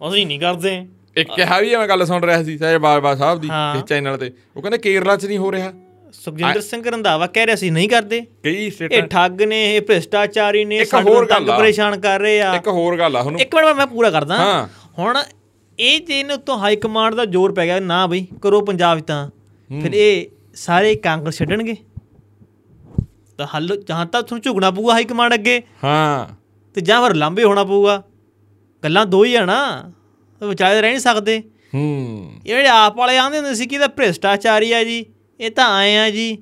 ਅਸੀਂ 0.00 0.26
ਨਹੀਂ 0.26 0.40
ਕਰਦੇ। 0.40 0.82
ਇੱਕ 1.16 1.30
ਕਿਹਾ 1.36 1.58
ਵੀ 1.60 1.74
ਮੈਂ 1.76 1.86
ਗੱਲ 1.88 2.04
ਸੁਣ 2.06 2.24
ਰਿਹਾ 2.24 2.42
ਸੀ 2.42 2.56
ਸਹਿਜ 2.58 2.76
ਬਾਬਾ 2.76 3.14
ਸਾਹਿਬ 3.14 3.40
ਦੀ 3.40 3.48
ਚੈਨਲ 3.88 4.16
ਤੇ। 4.16 4.30
ਉਹ 4.56 4.62
ਕਹਿੰਦੇ 4.62 4.78
ਕੇਰਲਾ 4.78 5.16
'ਚ 5.16 5.26
ਨਹੀਂ 5.26 5.38
ਹੋ 5.38 5.52
ਰਿਹਾ। 5.52 5.72
ਸੁਖਜਿੰਦਰ 6.12 6.60
ਸਿੰਘ 6.60 6.90
ਰੰਧਾਵਾ 6.90 7.26
ਕਹਿ 7.26 7.46
ਰਿਹਾ 7.46 7.56
ਸੀ 7.56 7.70
ਨਹੀਂ 7.70 7.88
ਕਰਦੇ। 7.88 8.20
ਕਈ 8.20 8.66
ਇਹ 8.66 8.70
ਸਟੇਟਾਂ 8.70 9.02
ਠੱਗ 9.02 9.42
ਨੇ 9.42 9.76
ਇਹ 9.76 9.80
ਭ੍ਰਿਸ਼ਟਾਚਾਰੀ 9.80 10.64
ਨੇ 10.64 10.76
ਇੱਕ 10.76 10.90
ਸਾਨੂੰ 10.90 11.14
ਹੋਰ 11.14 11.26
ਤੰਗ। 11.26 11.46
ਪਰੇਸ਼ਾਨ 11.46 12.00
ਕਰ 12.00 12.20
ਰਹੇ 12.20 12.40
ਆ। 12.40 12.54
ਇੱਕ 12.54 12.68
ਹੋਰ 12.68 12.98
ਗੱਲ 12.98 13.16
ਆ 13.16 13.20
ਤੁਹਾਨੂੰ 13.20 13.40
ਇੱਕ 13.40 13.54
ਮਿੰਟ 13.54 13.76
ਮੈਂ 13.76 13.86
ਪੂਰਾ 13.86 14.10
ਕਰਦਾ। 14.10 14.36
ਹਾਂ। 14.36 14.68
ਹੁਣ 14.98 15.18
ਇਹ 15.78 16.00
ਜੇ 16.00 16.20
ਇਹਨੇ 16.20 16.34
ਉੱਤੋਂ 16.34 16.58
ਹਾਈ 16.58 16.76
ਕਮਾਂਡ 16.76 17.14
ਦਾ 17.14 17.24
ਜ਼ੋਰ 17.24 17.52
ਪੈ 17.52 17.66
ਗਿਆ 17.66 17.80
ਨਾ 17.80 18.06
ਬਈ 18.06 18.26
ਕਰੋ 18.42 18.60
ਪੰਜਾਬ 18.60 18.98
ਤਾਂ। 18.98 19.30
ਫਿਰ 19.82 19.90
ਇਹ 19.94 20.26
ਸਾਰੇ 20.54 20.94
ਕਾਂਗਰਸ 20.94 21.38
ਛੱਡਣਗੇ। 21.38 21.76
ਤਾਂ 23.38 23.46
ਹੱਲ 23.56 23.82
ਜਾਂ 23.88 24.06
ਤਾਂ 24.06 24.22
ਤੁਹਾਨੂੰ 24.22 24.42
ਝੁਕਣਾ 24.42 24.70
ਪਊਗਾ 24.70 24.92
ਹਾਈ 24.92 25.04
ਕਮਾਂਡ 25.04 25.34
ਅੱਗੇ। 25.34 25.62
ਹਾਂ। 25.84 26.28
ਤੇ 26.74 26.80
ਜਾਂ 26.80 27.06
ਫਿਰ 27.06 27.16
ਲਾਂਬੇ 27.16 27.44
ਹੋਣਾ 27.44 27.64
ਪਊਗਾ। 27.64 28.02
ਗੱਲਾਂ 28.84 29.06
ਦੋ 29.06 29.24
ਹੀ 29.24 29.34
ਆ 29.34 29.44
ਨਾ। 29.44 29.92
ਵਿਚਾਰੇ 30.48 30.80
ਰਹਿ 30.80 30.90
ਨਹੀਂ 30.90 31.00
ਸਕਦੇ। 31.00 31.42
ਹੂੰ। 31.74 32.32
ਇਹ 32.46 32.56
ਜਿਹੜੇ 32.56 32.68
ਆਪ 32.68 32.96
ਵਾਲੇ 32.96 33.18
ਆਂਦੇ 33.18 33.38
ਹੁੰਦੇ 33.38 33.54
ਸੀ 33.54 33.66
ਕਿ 33.66 33.74
ਇਹ 33.74 33.80
ਤਾਂ 33.80 33.88
ਭ੍ਰਿਸ਼ਟਾਚਾਰੀ 33.88 34.72
ਆ 34.72 34.84
ਜੀ। 34.84 35.06
ਇਹ 35.40 35.50
ਤਾਂ 35.50 35.76
ਆਏ 35.76 35.96
ਆ 35.96 36.10
ਜੀ। 36.10 36.38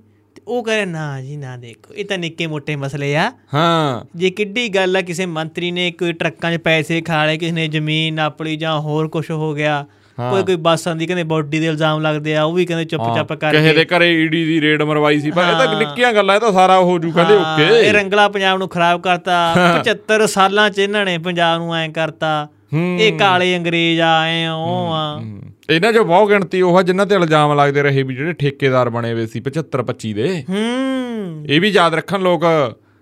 ਉਹ 0.48 0.64
ਕਹੇ 0.64 0.84
ਨਾ 0.84 1.20
ਜੀ 1.20 1.36
ਨਾ 1.36 1.56
ਦੇਖੋ। 1.56 1.94
ਇਹ 1.94 2.04
ਤਾਂ 2.04 2.18
ਨਿੱਕੇ 2.18 2.46
ਮੋਟੇ 2.46 2.76
ਮਸਲੇ 2.76 3.16
ਆ। 3.16 3.32
ਹਾਂ। 3.54 4.04
ਜੇ 4.16 4.30
ਕਿੱਡੀ 4.30 4.68
ਗੱਲ 4.68 4.96
ਆ 4.96 5.00
ਕਿਸੇ 5.00 5.26
ਮੰਤਰੀ 5.26 5.70
ਨੇ 5.70 5.90
ਕੋਈ 5.90 6.12
ਟਰੱਕਾਂ 6.12 6.52
'ਚ 6.52 6.56
ਪੈਸੇ 6.56 7.00
ਖਾ 7.00 7.26
ਲਏ 7.26 7.36
ਕਿਸੇ 7.36 7.52
ਨੇ 7.52 7.68
ਜ਼ਮੀਨ 7.68 8.14
ਨਾਪਲੀ 8.14 8.56
ਜਾਂ 8.56 8.80
ਹੋਰ 8.80 9.08
ਕੁਝ 9.08 9.30
ਹੋ 9.30 9.54
ਗਿਆ। 9.54 9.86
ਕੋਈ 10.30 10.42
ਕੋਈ 10.42 10.56
ਬੱਸਾਂ 10.56 10.96
ਦੀ 10.96 11.06
ਕਹਿੰਦੇ 11.06 11.22
ਬੋਡੀ 11.22 11.58
ਦੇ 11.58 11.66
ਇਲਜ਼ਾਮ 11.66 12.00
ਲੱਗਦੇ 12.00 12.36
ਆ 12.36 12.42
ਉਹ 12.42 12.52
ਵੀ 12.52 12.66
ਕਹਿੰਦੇ 12.66 12.84
ਚੁੱਪ 12.84 13.02
ਚਾਪ 13.16 13.32
ਕਰਕੇ। 13.32 13.56
ਕਿਸੇ 13.56 13.72
ਦੇ 13.72 13.84
ਘਰੇ 13.84 14.24
ਈਡੀ 14.24 14.44
ਦੀ 14.44 14.60
ਰੇਡ 14.60 14.82
ਮਰਵਾਈ 14.82 15.20
ਸੀ। 15.20 15.30
ਪਰ 15.30 15.42
ਇਹ 15.42 15.66
ਤਾਂ 15.66 15.78
ਨਿੱਕੀਆਂ 15.78 16.12
ਗੱਲਾਂ 16.12 16.34
ਇਹ 16.36 16.40
ਤਾਂ 16.40 16.52
ਸਾਰਾ 16.52 16.78
ਹੋ 16.78 16.98
ਜੂ 16.98 17.10
ਕਹਿੰਦੇ 17.10 17.38
ਹਾਂ, 17.38 17.58
ਇਹ 17.58 17.70
ਓਕੇ 17.70 17.92
ਰੰਗਲਾ 17.92 18.28
ਪੰਜਾਬ 18.28 18.58
ਨੂੰ 18.58 18.68
ਖਰਾਬ 18.68 19.00
ਕਰਤਾ। 19.00 19.54
75 19.84 20.26
ਸਾਲਾਂ 20.26 20.70
ਚ 20.70 20.78
ਇਹਨਾਂ 20.78 21.04
ਨੇ 21.04 21.18
ਪੰਜਾਬ 21.18 21.58
ਨੂੰ 21.58 21.74
ਐਂ 21.74 21.88
ਕਰਤਾ। 21.88 22.48
ਇਹ 22.74 23.18
ਕਾਲੇ 23.18 23.56
ਅੰਗਰੇਜ਼ 23.56 24.00
ਆ 24.00 24.24
ਐ 24.24 24.48
ਉਹ 24.48 24.92
ਆ। 24.92 25.22
ਇਹਨਾਂ 25.68 25.92
'ਚੋਂ 25.92 26.04
ਬਹੁਤ 26.04 26.28
ਗਿਣਤੀ 26.28 26.62
ਉਹ 26.62 26.82
ਜਿਨ੍ਹਾਂ 26.82 27.06
ਤੇ 27.06 27.14
ਇਲਜ਼ਾਮ 27.14 27.52
ਲੱਗਦੇ 27.60 27.82
ਰਹੇ 27.82 28.02
ਵੀ 28.02 28.14
ਜਿਹੜੇ 28.14 28.32
ਠੇਕੇਦਾਰ 28.32 28.90
ਬਣੇ 28.90 29.12
ਹੋਏ 29.12 29.26
ਸੀ 29.26 29.40
75 29.40 29.82
25 29.82 30.12
ਦੇ। 30.14 30.44
ਹੂੰ। 30.48 31.44
ਇਹ 31.48 31.60
ਵੀ 31.60 31.68
ਯਾਦ 31.68 31.94
ਰੱਖਣ 31.94 32.20
ਲੋਕ 32.20 32.44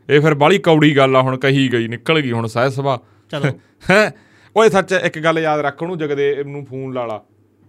ਇਹ 0.09 0.21
ਫਿਰ 0.21 0.35
ਬਾਲੀ 0.35 0.59
ਕੌੜੀ 0.59 0.97
ਗੱਲ 0.97 1.17
ਆ 1.17 1.21
ਹੁਣ 1.21 1.37
ਕਹੀ 1.37 1.73
ਗਈ 1.73 1.89
ਨਿਕਲ 1.89 2.21
ਗਈ 2.21 2.33
ਹੁਣ 2.33 2.47
ਸਹਿ 2.47 2.71
ਸਭਾ 2.71 2.99
ਚਲੋ। 3.33 3.45
ਹੈ? 3.91 4.14
ਓਏ 4.57 4.69
ਸੱਚ 4.69 4.93
ਇੱਕ 4.93 5.19
ਗੱਲ 5.19 5.39
ਯਾਦ 5.39 5.61
ਰੱਖ 5.61 5.83
ਉਹਨੂੰ 5.83 5.99
ਜਗਦੇ 5.99 6.45
ਨੂੰ 6.47 6.64
ਫੋਨ 6.67 6.93
ਲਾ 6.93 7.07
ਲਾ। 7.07 7.21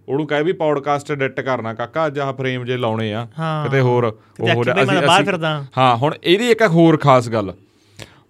ਉਹਨੂੰ 0.08 0.26
ਕਹੇ 0.26 0.42
ਵੀ 0.42 0.52
ਪੌਡਕਾਸਟ 0.52 1.10
ਐਡਿਟ 1.10 1.40
ਕਰਨਾ 1.40 1.74
ਕਾਕਾ 1.74 2.06
ਅੱਜ 2.06 2.18
ਆਹ 2.18 2.32
ਫਰੇਮ 2.32 2.64
ਜੇ 2.64 2.76
ਲਾਉਣੇ 2.76 3.12
ਆ। 3.14 3.26
ਕਿਤੇ 3.64 3.80
ਹੋਰ 3.80 4.04
ਉਹ 4.04 4.64
ਮੈਂ 4.64 5.02
ਬਾਹਰ 5.02 5.24
ਫਿਰਦਾ। 5.24 5.64
ਹਾਂ 5.78 5.96
ਹੁਣ 5.96 6.14
ਇਹਦੀ 6.24 6.50
ਇੱਕ 6.50 6.62
ਹੋਰ 6.62 6.96
ਖਾਸ 6.96 7.28
ਗੱਲ। 7.28 7.52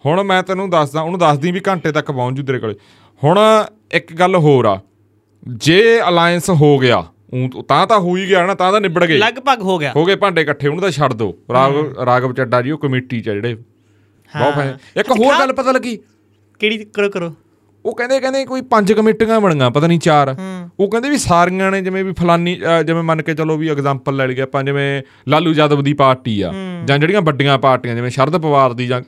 ਹੁਣ 0.07 0.23
ਮੈਂ 0.23 0.43
ਤੈਨੂੰ 0.43 0.71
ਦੱਸਦਾ 0.71 1.01
ਉਹਨੂੰ 1.01 1.19
ਦੱਸਦੀ 1.19 1.53
ਵੀ 1.53 1.61
ਘੰਟੇ 1.69 1.93
ਤੱਕ 1.93 2.11
ਪਹੁੰਚ 2.11 2.37
ਜੂ 2.37 2.43
ਤੇਰੇ 2.43 2.59
ਕੋਲੇ। 2.59 2.75
ਹੁਣ 3.25 3.39
ਇੱਕ 3.93 4.12
ਗੱਲ 4.12 4.37
ਹੋਰ 4.37 4.64
ਆ 4.64 4.79
ਜੇ 5.55 6.01
ਅਲਾਈਅੰਸ 6.09 6.51
ਹੋ 6.51 6.78
ਗਿਆ 6.78 7.07
ਤਾਂ 7.68 7.86
ਤਾਂ 7.86 7.99
ਹੋ 7.99 8.16
ਹੀ 8.16 8.28
ਗਿਆ 8.28 8.46
ਨਾ 8.46 8.55
ਤਾਂ 8.55 8.72
ਤਾਂ 8.72 8.80
ਨਿਬੜ 8.80 9.05
ਗਏ। 9.05 9.18
ਲਗਭਗ 9.18 9.62
ਹੋ 9.62 9.78
ਗਿਆ। 9.78 9.92
ਹੋ 9.96 10.05
ਗਏ 10.05 10.16
ਭਾਂਡੇ 10.16 10.42
ਇਕੱਠੇ 10.42 10.68
ਉਹਨੂੰ 10.68 10.82
ਤਾਂ 10.82 10.90
ਛੱਡ 10.90 11.12
ਦੋ। 11.12 11.38
ਰਾਘਵ 11.53 12.03
ਰਾਘਵ 12.03 12.32
ਚੱਡਾ 12.32 12.62
ਜੀ 12.62 12.70
ਉਹ 12.70 12.78
ਕਮੇਟੀ 12.78 13.20
ਚ 13.20 13.24
ਜਿਹੜੇ। 13.24 13.55
ਬਹੁਤ 13.55 14.57
ਹਾਂ। 14.57 15.01
ਇੱਕ 15.01 15.11
ਹੋਰ 15.11 15.38
ਗੱਲ 15.38 15.53
ਪਤਾ 15.53 15.72
ਲੱਗੀ? 15.72 15.99
ਕਿਹੜੀ 16.59 16.84
ਕਰੋ 16.84 17.11
ਕਰੋ। 17.11 17.34
ਉਹ 17.87 17.95
ਕਹਿੰਦੇ 17.97 18.18
ਕਹਿੰਦੇ 18.20 18.45
ਕੋਈ 18.45 18.61
ਪੰਜ 18.70 18.93
ਕਮੇਟੀਆਂ 18.93 19.41
ਬਣੀਆਂ 19.41 19.70
ਪਤਾ 19.70 19.87
ਨਹੀਂ 19.87 19.99
ਚਾਰ। 19.99 20.35
ਉਹ 20.81 20.91
ਕਹਿੰਦੇ 20.91 21.11
ਵੀ 21.11 21.18
ਸਾਰੀਆਂ 21.18 21.70
ਨੇ 21.70 21.81
ਜਿਵੇਂ 21.83 22.05
ਵੀ 22.05 22.12
ਫਲਾਨੀ 22.12 22.55
ਜਿਵੇਂ 22.87 23.03
ਮੰਨ 23.03 23.22
ਕੇ 23.22 23.35
ਚਲੋ 23.35 23.57
ਵੀ 23.57 23.68
ਐਗਜ਼ਾਮਪਲ 23.68 24.16
ਲੈ 24.16 24.26
ਲਈਏ 24.26 24.41
ਆਪਾਂ 24.41 24.62
ਜਿਵੇਂ 24.64 25.03
ਲਾਲੂ 25.29 25.53
ਯਾਦਵ 25.55 25.83
ਦੀ 25.83 25.93
ਪਾਰਟੀ 25.93 26.41
ਆ 26.43 26.53
ਜਾਂ 26.85 26.99
ਜਿਹੜੀਆਂ 26.99 27.22
ਵੱਡੀਆਂ 27.22 27.59
ਪਾਰਟੀਆਂ 27.59 27.95
ਜਿਵੇਂ 27.95 28.11
ਸ਼ਰਦ 28.11 28.37
ਪਵਾਰ 28.37 28.72
ਦੀ 28.72 28.87
ਜਾਂ 28.87 29.01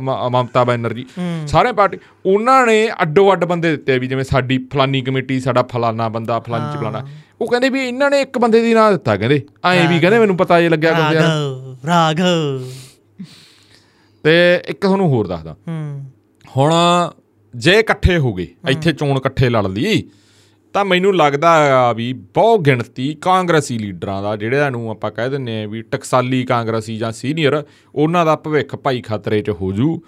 ਮਮਤਾ 0.00 0.64
ਬੈਨਰਜੀ 0.64 1.06
ਸਾਰੇ 1.46 1.72
ਪਾਰਟੀ 1.72 1.98
ਉਹਨਾਂ 2.26 2.66
ਨੇ 2.66 2.88
ਅੱਡੋ 3.02 3.32
ਅੱਡ 3.32 3.44
ਬੰਦੇ 3.44 3.70
ਦਿੱਤੇ 3.70 3.98
ਵੀ 3.98 4.06
ਜਿਵੇਂ 4.06 4.24
ਸਾਡੀ 4.24 4.58
ਫਲਾਨੀ 4.72 5.00
ਕਮੇਟੀ 5.00 5.40
ਸਾਡਾ 5.40 5.62
ਫਲਾਨਾ 5.62 6.08
ਬੰਦਾ 6.08 6.38
ਫਲਾਨੀ 6.40 6.72
ਚ 6.72 6.80
ਫਲਾਨਾ। 6.80 7.06
ਉਹ 7.40 7.46
ਕਹਿੰਦੇ 7.46 7.68
ਵੀ 7.68 7.86
ਇਹਨਾਂ 7.88 8.10
ਨੇ 8.10 8.20
ਇੱਕ 8.20 8.38
ਬੰਦੇ 8.38 8.60
ਦੀ 8.62 8.74
ਨਾਂ 8.74 8.90
ਦਿੱਤਾ 8.92 9.16
ਕਹਿੰਦੇ। 9.16 9.42
ਐਂ 9.64 9.88
ਵੀ 9.88 9.98
ਕਹਿੰਦੇ 9.98 10.18
ਮੈਨੂੰ 10.18 10.36
ਪਤਾ 10.36 10.60
ਜੇ 10.60 10.68
ਲੱਗਿਆ 10.68 10.92
ਕਹਿੰਦੇ 10.92 11.16
ਰਾਘਵ 11.16 11.76
ਰਾਘਵ। 11.86 12.68
ਤੇ 14.24 14.62
ਇੱਕ 14.68 14.80
ਤੁਹਾਨੂੰ 14.80 15.08
ਹੋਰ 15.08 15.26
ਦੱਸਦਾ। 15.26 15.56
ਹੁਣ 16.56 16.72
ਜੇ 17.54 17.78
ਇਕੱਠੇ 17.78 18.18
ਹੋ 18.18 18.32
ਗਏ 18.34 18.46
ਇੱਥੇ 18.70 18.92
ਚੋਣ 18.92 19.16
ਇਕੱਠੇ 19.16 19.48
ਲੜ 19.50 19.66
ਲਈ 19.66 20.02
ਤਾਂ 20.74 20.84
ਮੈਨੂੰ 20.84 21.16
ਲੱਗਦਾ 21.16 21.50
ਆ 21.78 21.92
ਵੀ 21.92 22.12
ਬਹੁਤ 22.34 22.60
ਗਿਣਤੀ 22.60 23.14
ਕਾਂਗਰਸੀ 23.14 23.78
ਲੀਡਰਾਂ 23.78 24.22
ਦਾ 24.22 24.36
ਜਿਹੜਿਆਂ 24.36 24.70
ਨੂੰ 24.70 24.90
ਆਪਾਂ 24.90 25.10
ਕਹਿ 25.10 25.30
ਦਿੰਨੇ 25.30 25.62
ਆ 25.62 25.66
ਵੀ 25.66 25.82
ਟਕਸਾਲੀ 25.82 26.42
ਕਾਂਗਰਸੀ 26.44 26.96
ਜਾਂ 26.96 27.12
ਸੀਨੀਅਰ 27.12 27.62
ਉਹਨਾਂ 27.94 28.24
ਦਾ 28.26 28.36
ਭਵਿੱਖ 28.36 28.76
ਭਾਈ 28.76 29.00
ਖਤਰੇ 29.00 29.40
'ਚ 29.42 29.50
ਹੋ 29.50 29.72
ਜੂ। 29.72 30.00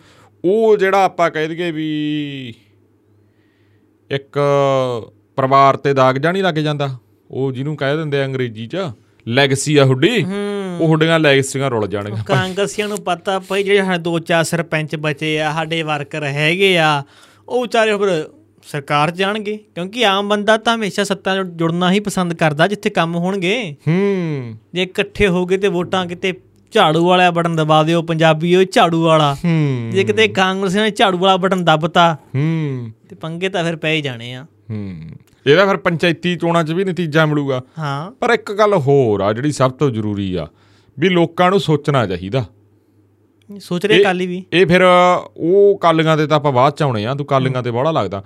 ਉਹ 0.45 0.77
ਜਿਹੜਾ 0.77 1.05
ਆਪਾਂ 1.05 1.31
ਕਹਿ 1.31 1.49
ਦਈਏ 1.49 1.71
ਵੀ 1.71 2.55
ਇੱਕ 4.11 4.39
ਪਰਿਵਾਰ 5.37 5.77
ਤੇ 5.77 5.95
ਦਾਗ 5.95 6.19
ਜਾਂ 6.19 6.33
ਨਹੀਂ 6.33 6.43
ਲੱਗ 6.43 6.55
ਜਾਂਦਾ 6.55 6.99
ਉਹ 7.31 7.53
ਜਿਹਨੂੰ 7.53 7.77
ਕਹਿ 7.77 7.97
ਦਿੰਦੇ 7.97 8.21
ਆ 8.23 8.25
ਅੰਗਰੇਜ਼ੀ 8.25 8.67
'ਚ 8.67 8.77
ਲੈਗਸੀ 9.27 9.77
ਆ 9.77 9.85
ਹੁੱਡੀ 9.85 10.25
ਉਹ 10.81 10.87
ਹੁੱਡੀਆਂ 10.89 11.19
ਲੈਗਸੀਆਂ 11.21 11.71
ਰੁਲ 11.71 11.87
ਜਾਣਗੀਆਂ। 11.89 12.25
ਕਾਂਗਰਸੀਆਂ 12.25 12.89
ਨੂੰ 12.89 12.99
ਪਤਾ 12.99 13.39
ਪਈ 13.39 13.63
ਜਿਹੜੇ 13.63 13.83
ਸਾਡੇ 13.85 13.99
ਦੋ 13.99 14.19
ਚਾਰ 14.19 14.45
ਸਰਪੰਚ 14.45 14.97
ਬਚੇ 14.97 15.41
ਆ 15.41 15.53
ਸਾਡੇ 15.53 15.83
ਵਰਕਰ 15.83 16.25
ਹੈਗੇ 16.25 16.77
ਆ 16.79 17.03
ਉਹ 17.53 17.63
ਵਿਚਾਰੇ 17.63 17.97
ਫਿਰ 17.97 18.29
ਸਰਕਾਰ 18.63 19.11
'ਚ 19.11 19.15
ਜਾਣਗੇ 19.15 19.57
ਕਿਉਂਕਿ 19.57 20.07
ਆਮ 20.07 20.29
ਬੰਦਾ 20.29 20.57
ਤਾਂ 20.57 20.75
ਹਮੇਸ਼ਾ 20.75 21.05
ਸੱਤਾ 21.05 21.35
ਨਾਲ 21.35 21.45
ਜੁੜਨਾ 21.45 21.93
ਹੀ 21.93 22.01
ਪਸੰਦ 22.01 22.35
ਕਰਦਾ 22.35 22.67
ਜਿੱਥੇ 22.67 22.91
ਕੰਮ 22.91 23.15
ਹੋਣਗੇ। 23.17 23.77
ਹੂੰ। 23.89 24.55
ਜੇ 24.75 24.83
ਇਕੱਠੇ 24.83 25.29
ਹੋ 25.29 25.47
ਗਏ 25.47 25.57
ਤੇ 25.57 25.69
ਵੋਟਾਂ 25.69 26.07
ਕਿਤੇ 26.07 26.41
ਝਾੜੂ 26.73 27.07
ਵਾਲਾ 27.07 27.31
ਬਟਨ 27.31 27.57
ਦਬਾ 27.57 27.83
ਦਿਓ 27.83 28.03
ਪੰਜਾਬੀ 28.03 28.57
ਉਹ 28.57 28.65
ਝਾੜੂ 28.65 29.03
ਵਾਲਾ। 29.03 29.35
ਹੂੰ। 29.35 29.91
ਜੇ 29.91 30.05
ਕਿਤੇ 30.05 30.29
ਕਾਂਗਰਸੀਆਂ 30.29 30.85
ਨੇ 30.85 30.91
ਝਾੜੂ 30.91 31.19
ਵਾਲਾ 31.19 31.37
ਬਟਨ 31.37 31.65
ਦੱਬਤਾ 31.65 32.15
ਹੂੰ। 32.15 32.91
ਤੇ 33.09 33.17
ਪੰਗੇ 33.17 33.49
ਤਾਂ 33.49 33.65
ਫਿਰ 33.65 33.77
ਪੈ 33.77 33.93
ਹੀ 33.93 34.01
ਜਾਣੇ 34.01 34.35
ਆ। 34.35 34.47
ਹੂੰ। 34.71 34.97
ਇਹਦਾ 35.47 35.67
ਫਿਰ 35.67 35.77
ਪੰਚਾਇਤੀ 35.77 36.37
ਚੋਣਾਂ 36.37 36.65
'ਚ 36.65 36.73
ਵੀ 36.73 36.85
ਨਤੀਜਾ 36.85 37.27
ਮਿਲੂਗਾ। 37.27 37.63
ਹਾਂ। 37.79 38.11
ਪਰ 38.11 38.31
ਇੱਕ 38.31 38.53
ਗੱਲ 38.53 38.75
ਹੋਰ 38.75 39.21
ਆ 39.21 39.33
ਜਿਹੜੀ 39.33 39.53
ਸਭ 39.53 39.71
ਤੋਂ 39.71 39.91
ਜ਼ਰੂਰੀ 39.91 40.35
ਆ 40.35 40.49
ਵੀ 40.99 41.09
ਲੋਕਾਂ 41.09 41.51
ਨੂੰ 41.51 41.61
ਸੋਚਣਾ 41.61 42.07
ਚਾਹੀਦਾ। 42.07 42.45
ਸੋਚ 43.61 43.87
ਰਹੇ 43.87 44.03
ਕਾਲੀ 44.03 44.27
ਵੀ। 44.27 44.45
ਇਹ 44.53 44.67
ਫਿਰ 44.67 44.81
ਉਹ 45.37 45.79
ਕਾਲੀਆਂ 45.79 46.17
ਤੇ 46.17 46.27
ਤਾਂ 46.27 46.37
ਆਪਾਂ 46.37 46.53
ਬਾਅਦ 46.53 46.73
ਚ 46.73 46.83
ਆਉਣੇ 46.83 47.07
ਆ 47.07 47.15
ਤੂੰ 47.15 47.27
ਕਾਲੀਆਂ 47.27 47.63
ਤੇ 47.63 47.71
ਬੜਾ 47.71 47.91
ਲੱਗਦਾ। 47.91 48.25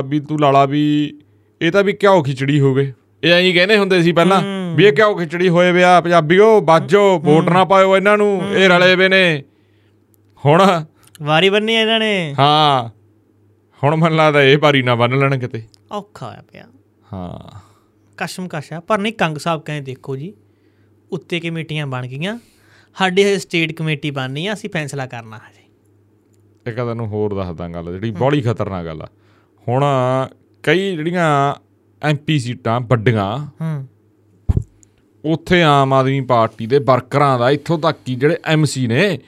ਅ 0.00 0.02
ਵੀ 0.04 0.20
ਤੂੰ 0.20 0.40
ਲਾਲਾ 0.40 0.64
ਵੀ 0.64 1.14
ਇਹ 1.62 1.72
ਤਾਂ 1.72 1.84
ਵੀ 1.84 1.92
ਘਿਓ 1.92 2.22
ਖਿਚੜੀ 2.22 2.60
ਹੋਵੇ 2.60 2.92
ਇਹ 3.24 3.32
ਐਂ 3.32 3.40
ਹੀ 3.40 3.52
ਕਹਿੰਦੇ 3.52 3.78
ਹੁੰਦੇ 3.78 4.02
ਸੀ 4.02 4.12
ਪਹਿਲਾਂ 4.12 4.42
ਵੀ 4.76 4.84
ਇਹ 4.84 4.92
ਘਿਓ 4.92 5.14
ਖਿਚੜੀ 5.14 5.48
ਹੋਏ 5.48 5.72
ਵਿਆ 5.72 6.00
ਪੰਜਾਬੀਓ 6.00 6.60
ਬਾਜੋ 6.60 7.18
ਵੋਟ 7.18 7.48
ਨਾ 7.48 7.64
ਪਾਇਓ 7.64 7.96
ਇਹਨਾਂ 7.96 8.18
ਨੂੰ 8.18 8.42
ਇਹ 8.56 8.68
ਰਲੇ 8.68 8.96
ਵੇ 8.96 9.08
ਨੇ। 9.08 9.42
ਹੁਣ 10.46 10.84
ਵਾਰੀ 11.22 11.48
ਬੰਨੀ 11.48 11.74
ਇਹਨਾਂ 11.74 12.00
ਨੇ। 12.00 12.34
ਹਾਂ 12.38 12.88
ਹੁਣ 13.84 13.96
ਮਨ 13.96 14.16
ਲੱਗਦਾ 14.16 14.42
ਇਹ 14.42 14.58
ਭਾਰੀ 14.58 14.82
ਨਾ 14.82 14.94
ਬੰਨ 14.94 15.18
ਲੈਣ 15.18 15.38
ਕਿਤੇ। 15.38 15.62
ਔਖਾ 15.92 16.26
ਹੋਇਆ 16.26 16.42
ਪਿਆ। 16.52 16.64
ਹਾਂ। 17.12 17.58
ਕਸ਼ਮ 18.16 18.48
ਕਸ਼ਾ 18.48 18.80
ਪਰ 18.80 18.98
ਨਹੀਂ 18.98 19.12
ਕੰਗ 19.12 19.38
ਸਾਹਿਬ 19.38 19.60
ਕਹਿੰਦੇ 19.60 19.92
ਦੇਖੋ 19.92 20.16
ਜੀ 20.16 20.34
ਉੱਤੇ 21.12 21.40
ਕਮੇਟੀਆਂ 21.40 21.86
ਬਣ 21.86 22.06
ਗਈਆਂ। 22.06 22.38
ਸਾਡੀ 22.98 23.22
ਹਜੇ 23.22 23.38
ਸਟੇਟ 23.38 23.72
ਕਮੇਟੀ 23.72 24.10
ਬਣਨੀ 24.10 24.46
ਆ 24.46 24.52
ਅਸੀਂ 24.52 24.70
ਫੈਸਲਾ 24.70 25.06
ਕਰਨਾ 25.06 25.36
ਹਜੇ। 25.36 25.68
ਇੱਕ 26.66 26.76
ਤੈਨੂੰ 26.76 27.06
ਹੋਰ 27.06 27.34
ਦੱਸਦਾ 27.34 27.68
ਗੱਲ 27.68 27.92
ਜਿਹੜੀ 27.92 28.10
ਬੜੀ 28.10 28.40
ਖਤਰਨਾਕ 28.40 28.86
ਗੱਲ 28.86 29.02
ਆ। 29.02 29.08
ਹੁਣ 29.68 29.84
ਕਈ 30.62 30.96
ਜਿਹੜੀਆਂ 30.96 31.54
ਐਮਪੀ 32.02 32.38
ਸੀਟਾਂ 32.38 32.80
ਵੱਡੀਆਂ 32.80 33.38
ਹੂੰ। 33.38 33.86
ਉੱਥੇ 35.24 35.62
ਆਮ 35.62 35.92
ਆਦਮੀ 35.92 36.20
ਪਾਰਟੀ 36.20 36.66
ਦੇ 36.66 36.78
ਵਰਕਰਾਂ 36.78 37.38
ਦਾ 37.38 37.50
ਇੱਥੋਂ 37.50 37.78
ਤੱਕ 37.78 37.98
ਕਿ 38.04 38.14
ਜਿਹੜੇ 38.14 38.36
ਐਮਸੀ 38.44 38.86
ਨੇ 38.86 39.18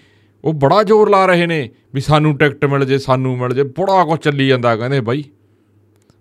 ਉਹ 0.44 0.52
ਬੜਾ 0.52 0.82
ਜ਼ੋਰ 0.82 1.10
ਲਾ 1.10 1.26
ਰਹੇ 1.26 1.46
ਨੇ 1.46 1.70
ਵੀ 1.94 2.00
ਸਾਨੂੰ 2.00 2.38
ਟਿਕਟ 2.38 2.64
ਮਿਲ 2.64 2.84
ਜੇ 2.84 2.98
ਸਾਨੂੰ 2.98 3.38
ਮਿਲ 3.38 3.54
ਜੇ 3.54 3.62
ਬੜਾ 3.62 4.04
ਕੁਝ 4.04 4.20
ਚੱਲੀ 4.20 4.48
ਜਾਂਦਾ 4.48 4.76
ਕਹਿੰਦੇ 4.76 5.00
ਬਾਈ। 5.00 5.24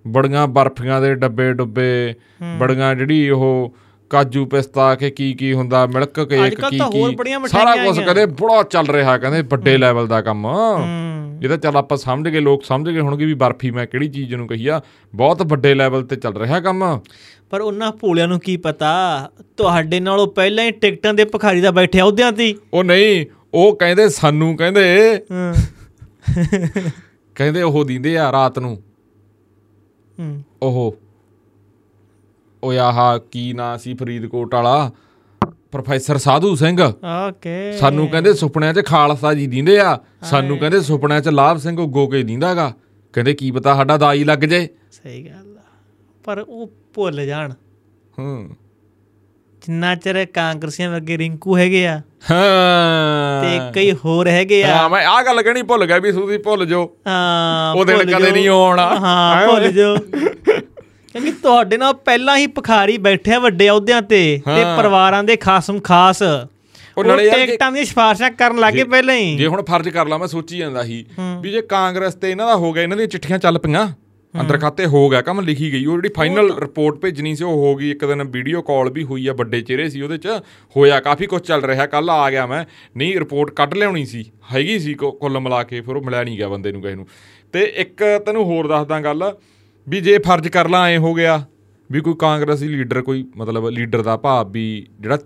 ਬੜੀਆਂ 0.08 0.48
ਬਰਫੀਆਂ 0.48 1.02
ਦੇ 1.02 1.16
ਡੱਬੇ 1.16 1.54
ਡੁੱਬੇ 1.54 2.14
ਬੜੀਆਂ 2.58 2.96
ਜਿਹੜੀ 2.96 3.30
ਉਹ 3.30 3.76
ਕਾਜੂ 4.12 4.46
ਪਿਸਤਾ 4.46 4.96
ਕੇ 4.96 5.10
ਕੀ 5.10 5.34
ਕੀ 5.34 5.54
ਹੁੰਦਾ 5.54 5.86
ਮਿਲਕ 5.86 6.24
ਕੇਕ 6.24 6.66
ਕੀ 6.66 6.80
ਕੀ 6.80 7.04
ਸਾਰਾ 7.48 7.86
ਕੁਝ 7.86 8.00
ਕਹਿੰਦੇ 8.00 8.26
ਬੜਾ 8.26 8.64
ਚੱਲ 8.64 8.88
ਰਿਹਾ 8.88 9.18
ਕਹਿੰਦੇ 9.18 9.42
ਵੱਡੇ 9.42 9.78
ਲੈਵਲ 9.78 10.08
ਦਾ 10.08 10.22
ਕੰਮ। 10.22 10.48
ਤਾਂ 11.48 11.58
ਚੱਲ 11.58 11.76
ਆਪਾਂ 11.76 11.98
ਸਮਝ 11.98 12.30
ਗਏ 12.30 12.40
ਲੋਕ 12.40 12.66
ਸਮਝ 12.66 12.90
ਗਏ 12.90 13.00
ਹੋਣਗੇ 13.00 13.26
ਵੀ 13.26 13.34
ਬਰਫੀ 13.34 13.72
ਮੈਂ 13.72 13.88
ਕਿਹੜੀ 13.88 14.10
ਚੀਜ਼ 14.10 14.36
ਨੂੰ 14.36 14.48
ਕਹੀ 14.48 14.68
ਆ। 14.68 14.82
ਬਹੁਤ 15.16 15.42
ਵੱਡੇ 15.42 15.74
ਲੈਵਲ 15.74 16.04
ਤੇ 16.04 16.16
ਚੱਲ 16.16 16.38
ਰਿਹਾ 16.38 16.60
ਕੰਮ। 16.60 17.00
ਪਰ 17.50 17.62
ਉਹਨਾਂ 17.62 17.92
ਭੋਲਿਆਂ 17.92 18.28
ਨੂੰ 18.28 18.40
ਕੀ 18.40 18.58
ਪਤਾ 18.58 19.30
ਤੁਹਾਡੇ 19.58 20.00
ਨਾਲੋਂ 20.00 20.28
ਪਹਿਲਾਂ 20.28 20.66
ਹੀ 20.66 20.72
ਟਿਕਟਾਂ 20.72 21.14
ਦੇ 21.14 21.26
ਭਖਾਰੀ 21.26 21.62
ਦਾ 21.62 21.72
ਬੈਠਿਆ 21.72 22.06
ਉਹਦਿਆਂ 22.06 22.32
ਤੇ। 22.32 22.56
ਉਹ 22.74 22.84
ਨਹੀਂ 22.84 23.26
ਉਹ 23.54 23.76
ਕਹਿੰਦੇ 23.76 24.10
ਸਾਨੂੰ 24.10 24.58
ਕਹਿੰਦੇ। 24.58 25.18
ਕਹਿੰਦੇ 27.36 27.62
ਉਹ 27.62 27.86
ਦਿੰਦੇ 27.86 28.18
ਆ 28.18 28.32
ਰਾਤ 28.32 28.60
ਨੂੰ। 28.60 28.82
ਹੂੰ। 30.20 30.44
ਉਹ 30.62 30.96
ਉਹ 32.64 32.74
ਆਹ 32.74 33.20
ਕੀ 33.32 33.54
ਨਾਂ 33.54 33.78
ਸੀ 33.78 33.94
ਫਰੀਦਕੋਟ 33.94 34.56
ਵਾਲਾ? 34.56 34.92
ਪ੍ਰੋਫੈਸਰ 35.72 36.18
ਸਾਧੂ 36.18 36.56
ਸਿੰਘ। 36.56 36.82
ਓਕੇ। 37.28 37.78
ਸਾਨੂੰ 37.80 38.08
ਕਹਿੰਦੇ 38.08 38.34
ਸੁਪਨਿਆਂ 38.34 38.74
'ਚ 38.74 38.86
ਖਾਲਸਾ 38.86 39.34
ਜੀ 39.34 39.48
ਦਿੰਦੇ 39.48 39.80
ਆ। 39.80 40.00
ਸਾਨੂੰ 40.22 40.58
ਕਹਿੰਦੇ 40.58 40.82
ਸੁਪਨਿਆਂ 40.82 41.22
'ਚ 41.22 41.28
ਲਾਭ 41.28 41.58
ਸਿੰਘ 41.58 41.82
ਉਗੋ 41.82 42.08
ਕੇ 42.08 42.24
ਦਿੰਦਾਗਾ। 42.24 42.74
ਕਹਿੰਦੇ 43.14 43.34
ਕੀ 43.34 43.52
ਪਤਾ 43.52 43.76
ਸਾਡਾ 43.76 43.98
ਦਾਈ 43.98 44.24
ਲੱਗ 44.24 44.40
ਜੇ। 44.40 44.70
ਸਹੀ 44.92 45.24
ਗੱਲ 45.24 45.58
ਆ। 45.58 45.62
ਪਰ 46.24 46.40
ਉਹ 46.40 46.72
ਭੁੱਲ 46.94 47.26
ਜਾਣ। 47.26 47.54
ਹੂੰ। 48.20 48.50
ਜਿੰਨਾ 49.62 49.96
ਚਿਰ 49.96 50.26
ਕਾਂਗਰਸੀਆਂ 50.26 50.92
ਵਰਗੇ 50.92 51.18
ਰਿੰਕੂ 51.18 51.58
ਹੈਗੇ 51.58 51.88
ਆ 51.88 52.02
ਹਾਂ। 52.32 53.44
ਤੇ 53.44 53.72
ਕਈ 53.74 53.92
ਹੋਰ 54.06 54.28
ਹੈਗੇ 54.28 54.64
ਆ। 54.64 54.76
ਹਾਂ 54.76 54.90
ਮੈਂ 54.90 55.08
ਆਹ 55.08 55.24
ਗੱਲ 55.24 55.42
ਕਹਿਣੀ 55.42 55.62
ਭੁੱਲ 55.62 55.86
ਗਿਆ 55.86 56.00
ਵੀ 56.00 56.12
ਤੁਸੀਂ 56.12 56.40
ਭੁੱਲ 56.40 56.66
ਜਾਓ 56.66 56.92
ਹਾਂ 57.08 57.74
ਉਹ 57.76 57.86
ਦਿਨ 57.86 57.98
ਕਦੇ। 57.98 58.32
ਨਹੀਂ 58.32 58.50
ਆਉਣਾ। 58.50 59.00
ਹਾਂ 59.00 59.48
ਭੁੱਲ 59.48 59.72
ਜਾਓ 59.72 59.96
ਕਿਉਂਕਿ 61.14 61.32
ਤੁਹਾਡੇ 61.32 61.78
ਨਾਲ 61.78 61.94
ਪਹਿਲਾਂ 61.94 62.38
ਹੀ 62.38 62.48
ਭਖਾਰੀ 62.48 62.98
ਬੈਠੇ 62.98 63.34
ਆ 63.34 63.40
ਵੱਡੇ 63.40 63.70
ਅਹੁਦਿਆਂ 63.70 64.02
ਤੇ 64.02 64.20
ਤੇ। 64.46 64.64
ਪਰਿਵਾਰਾਂ 64.78 65.24
ਦੇ 65.24 65.36
ਖਾਸਮ 65.36 65.80
ਖਾਸ। 65.80 66.22
ਉਹ 66.98 67.04
ਨਾਲੇ 67.04 67.26
ਯਾਰ 67.26 67.46
ਟਿਕਟਾਂ 67.46 67.72
ਦੀਆਂ 67.72 67.86
ਸਿਫਾਰਸ਼ਾਂ 67.86 68.30
ਕਰਨ 68.32 68.60
ਲੱਗੇ 68.60 68.84
ਪਹਿਲਾਂ 68.84 69.16
ਹੀ। 69.16 69.36
ਜੇ 69.38 69.48
ਹੁਣ 69.48 69.64
ਫਰਜ਼ 69.64 69.90
ਕਰ 69.90 70.08
ਲਾ 70.08 70.18
ਮੈਂ 70.18 70.28
ਸੋਚੀ 70.28 70.58
ਜਾਂਦਾ 70.58 70.84
ਸੀ 70.84 71.06
ਵੀ 71.42 71.52
ਜੇ 71.52 71.62
ਕਾਂਗਰਸ 71.62 72.16
ਤੇ 72.16 72.32
ਇਹਨਾਂ 72.32 72.48
ਦਾ 72.48 72.56
ਹੋ 72.56 72.72
ਗਿਆ 72.74 72.84
ਇਹਨਾਂ 72.84 72.98
ਦੀਆਂ 72.98 73.08
ਚਿੱਠੀਆਂ 73.08 73.40
ਚੱਲ 73.40 73.60
ਪਈਆਂ 73.60 73.88
ਅੰਦਰ 74.34 74.58
ਖਾਤੇ 74.58 74.86
ਹੋ 74.86 75.10
ਗਿਆ 75.10 75.22
ਕੰਮ 75.22 75.40
ਲਿਖੀ 75.42 75.72
ਗਈ 75.74 75.86
ਉਹ 75.86 75.96
ਜਿਹੜੀ 75.96 76.10
ਫਾਈਨਲ 76.16 76.52
ਰਿਪੋਰਟ 76.60 76.96
ਭੇਜਣੀ 76.96 77.36
ਸੀ 77.36 77.44
ਉਹ 77.44 77.52
ਹੋ 77.52 77.76
ਗਈ 77.76 77.90
ਇੱਕ 77.92 78.06
ਦਿਨ 78.06 78.24
ਵੀਡੀਓ 78.24 78.62
ਕਾਲ 78.62 78.90
ਵੀ 78.90 79.04
ਹੋਈ 79.04 79.28
ਆ 79.28 79.34
ਵੱਡੇ 79.34 79.62
ਚਿਹਰੇ 79.62 79.90
ਸੀ 79.90 80.02
ਉਹਦੇ 80.02 80.18
ਚ 80.18 80.28
ਹੋਇਆ 80.78 81.00
ਕਾਫੀ 81.00 81.26
ਕੁਝ 81.26 81.42
ਚੱਲ 81.42 81.64
ਰਿਹਾ 81.64 81.86
ਕੱਲ 81.86 82.10
ਆ 82.10 82.30
ਗਿਆ 82.32 82.46
ਮੈਂ 82.46 82.64
ਨਹੀਂ 82.98 83.20
ਰਿਪੋਰਟ 83.20 83.50
ਕੱਢ 83.50 83.74
ਲਿਆਉਣੀ 83.74 84.06
ਸੀ 84.06 84.26
ਹੈਗੀ 84.54 84.80
ਸੀ 84.80 84.94
ਕੁੱਲ 84.94 85.40
ਮਿਲਾ 85.40 85.64
ਕੇ 85.64 85.82
ਫਿਰ 85.82 85.96
ਉਹ 85.96 86.02
ਮਿਲਿਆ 86.02 86.24
ਨਹੀਂ 86.24 86.38
ਗਿਆ 86.38 86.48
ਬੰਦੇ 86.48 86.72
ਨੂੰ 86.72 86.82
ਕਿਸੇ 86.82 86.96
ਨੂੰ। 86.96 87.08
ਤੇ 87.54 87.64
ਇੱਕ 87.76 88.04
ਤੈਨੂੰ 88.26 88.44
ਹੋਰ 88.44 88.68
ਦੱਸਦਾ 88.68 89.00
ਗੱਲ 89.02 89.34
ਵੀ 89.90 90.02
ਜੇ 90.02 90.18
ਫਰਜ਼ 90.20 90.48
ਕਰ 90.48 90.70
ਲਾ 90.70 90.84
ਐ 90.90 90.98
ਹੋ 90.98 91.14
ਗਿਆ 91.14 91.44
ਵੀ 91.92 92.02
ਕੋਈ 92.02 92.14
ਕਾਂਗਰਸੀ 92.20 92.68
ਲੀਡਰ 92.68 93.02
ਕੋਈ 93.02 93.26
ਮਤਲਬ 93.38 93.68
ਲੀਡਰ 93.70 94.02
ਦਾ 94.02 94.18
ਭਾਵ 94.18 94.52
ਵੀ 94.52 94.66
ਜਿਹੜਾ 95.00 95.18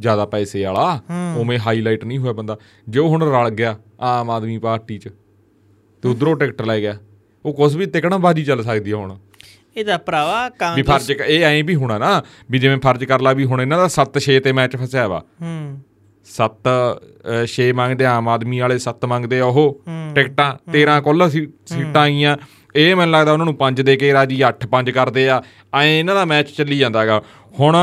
ਜ਼ਿਆਦਾ 0.00 0.24
ਪੈਸੇ 0.26 0.64
ਵਾਲਾ 0.64 1.00
ਉਵੇਂ 1.36 1.58
ਹਾਈਲਾਈਟ 1.58 2.04
ਨਹੀਂ 2.04 2.18
ਹੋਇਆ 2.18 2.32
ਬੰਦਾ। 2.32 2.56
ਜੇ 2.88 2.98
ਉਹ 2.98 3.08
ਹੁਣ 3.08 3.22
ਰਲ 3.22 3.50
ਗਿਆ 3.50 3.76
ਆਮ 4.00 4.30
ਆਦਮੀ 4.30 4.58
ਪਾਰਟੀ 4.58 4.98
'ਚ 4.98 5.08
ਤੇ 6.02 6.08
ਉਧਰੋਂ 6.08 6.36
ਟਿਕਟ 6.36 6.62
ਲੈ 6.62 6.80
ਗਿਆ 6.80 6.96
ਉਹ 7.44 7.54
ਕੁਝ 7.54 7.76
ਵੀ 7.76 7.86
ਤਿਕਣਾ 7.86 8.18
ਬਾਜੀ 8.18 8.44
ਚੱਲ 8.44 8.62
ਸਕਦੀ 8.62 8.90
ਆ 8.90 8.96
ਹੁਣ। 8.96 9.16
ਇਹ 9.76 9.84
ਤਾਂ 9.84 9.98
ਭਰਾਵਾ 9.98 10.48
ਵੀ 10.48 10.54
ਕਾਂਗਰਸ 10.58 10.86
ਫਰਜ਼ 10.86 11.12
ਕ- 11.12 11.26
ਇਹ 11.26 11.44
ਐਂ 11.44 11.64
ਵੀ 11.64 11.74
ਹੋਣਾ 11.74 11.98
ਨਾ 11.98 12.22
ਵੀ 12.50 12.58
ਜਿਵੇਂ 12.58 12.76
ਫਰਜ਼ 12.78 13.04
ਕਰ 13.04 13.20
ਲਾ 13.20 13.32
ਵੀ 13.32 13.44
ਹੁਣ 13.44 13.60
ਇਹਨਾਂ 13.62 13.78
ਦਾ 13.78 13.88
7-6 13.88 14.38
ਤੇ 14.40 14.52
ਮੈਚ 14.52 14.76
ਫਸਿਆ 14.76 15.06
ਵਾ। 15.08 15.22
ਹੂੰ। 15.42 15.80
7 16.26 16.70
6 17.46 17.66
ਮੰਗਦੇ 17.72 18.04
ਆਮ 18.04 18.28
ਆਦਮੀ 18.28 18.58
ਵਾਲੇ 18.60 18.78
7 18.78 19.04
ਮੰਗਦੇ 19.06 19.40
ਆ 19.40 19.44
ਉਹ 19.44 19.82
ਟਿਕਟਾਂ 20.14 20.54
13 20.72 21.00
ਕੁੱਲ 21.00 21.28
ਸੀਟਾਂ 21.30 22.02
ਆਈਆਂ। 22.02 22.36
ਇਹ 22.76 22.96
ਮੈਨੂੰ 22.96 23.12
ਲੱਗਦਾ 23.12 23.32
ਉਹਨਾਂ 23.32 23.46
ਨੂੰ 23.46 23.54
5 23.54 23.82
ਦੇ 23.82 23.96
ਕੇ 23.96 24.12
ਰਾਜੀ 24.12 24.42
8-5 24.42 24.90
ਕਰਦੇ 24.90 25.28
ਆ। 25.28 25.42
ਐ 25.74 25.86
ਇਹਨਾਂ 25.86 26.14
ਦਾ 26.14 26.24
ਮੈਚ 26.24 26.50
ਚੱਲੀ 26.50 26.78
ਜਾਂਦਾਗਾ। 26.78 27.22
ਹੁਣ 27.60 27.76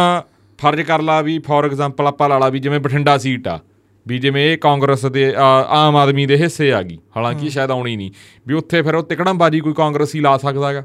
ਫਰਜ਼ 0.57 0.81
ਕਰ 0.81 1.01
ਲਾ 1.01 1.21
ਵੀ 1.21 1.39
ਫੋਰ 1.39 1.65
ਐਗਜ਼ਾਮਪਲ 1.65 2.07
ਆਪਾਂ 2.07 2.29
ਲਾ 2.29 2.37
ਲਾ 2.39 2.49
ਵੀ 2.49 2.59
ਜਿਵੇਂ 2.59 2.79
ਬਠਿੰਡਾ 2.79 3.17
ਸੀਟ 3.17 3.47
ਆ 3.47 3.59
ਵੀ 4.07 4.19
ਜਿਵੇਂ 4.19 4.53
ਇਹ 4.53 4.57
ਕਾਂਗਰਸ 4.57 5.05
ਦੇ 5.05 5.33
ਆਮ 5.67 5.95
ਆਦਮੀ 5.95 6.25
ਦੇ 6.25 6.37
ਹਿੱਸੇ 6.37 6.73
ਆ 6.73 6.81
ਗਈ 6.81 6.97
ਹਾਲਾਂਕਿ 7.17 7.49
ਸ਼ਾਇਦ 7.49 7.71
ਆਉਣੀ 7.71 7.95
ਨਹੀਂ। 7.95 8.11
ਵੀ 8.47 8.53
ਉੱਥੇ 8.53 8.81
ਫਿਰ 8.81 8.95
ਉਹ 8.95 9.03
ਤਿਕੜਮਬਾਜੀ 9.03 9.59
ਕੋਈ 9.59 9.73
ਕਾਂਗਰਸੀ 9.73 10.19
ਲਾ 10.19 10.37
ਸਕਦਾਗਾ। 10.37 10.83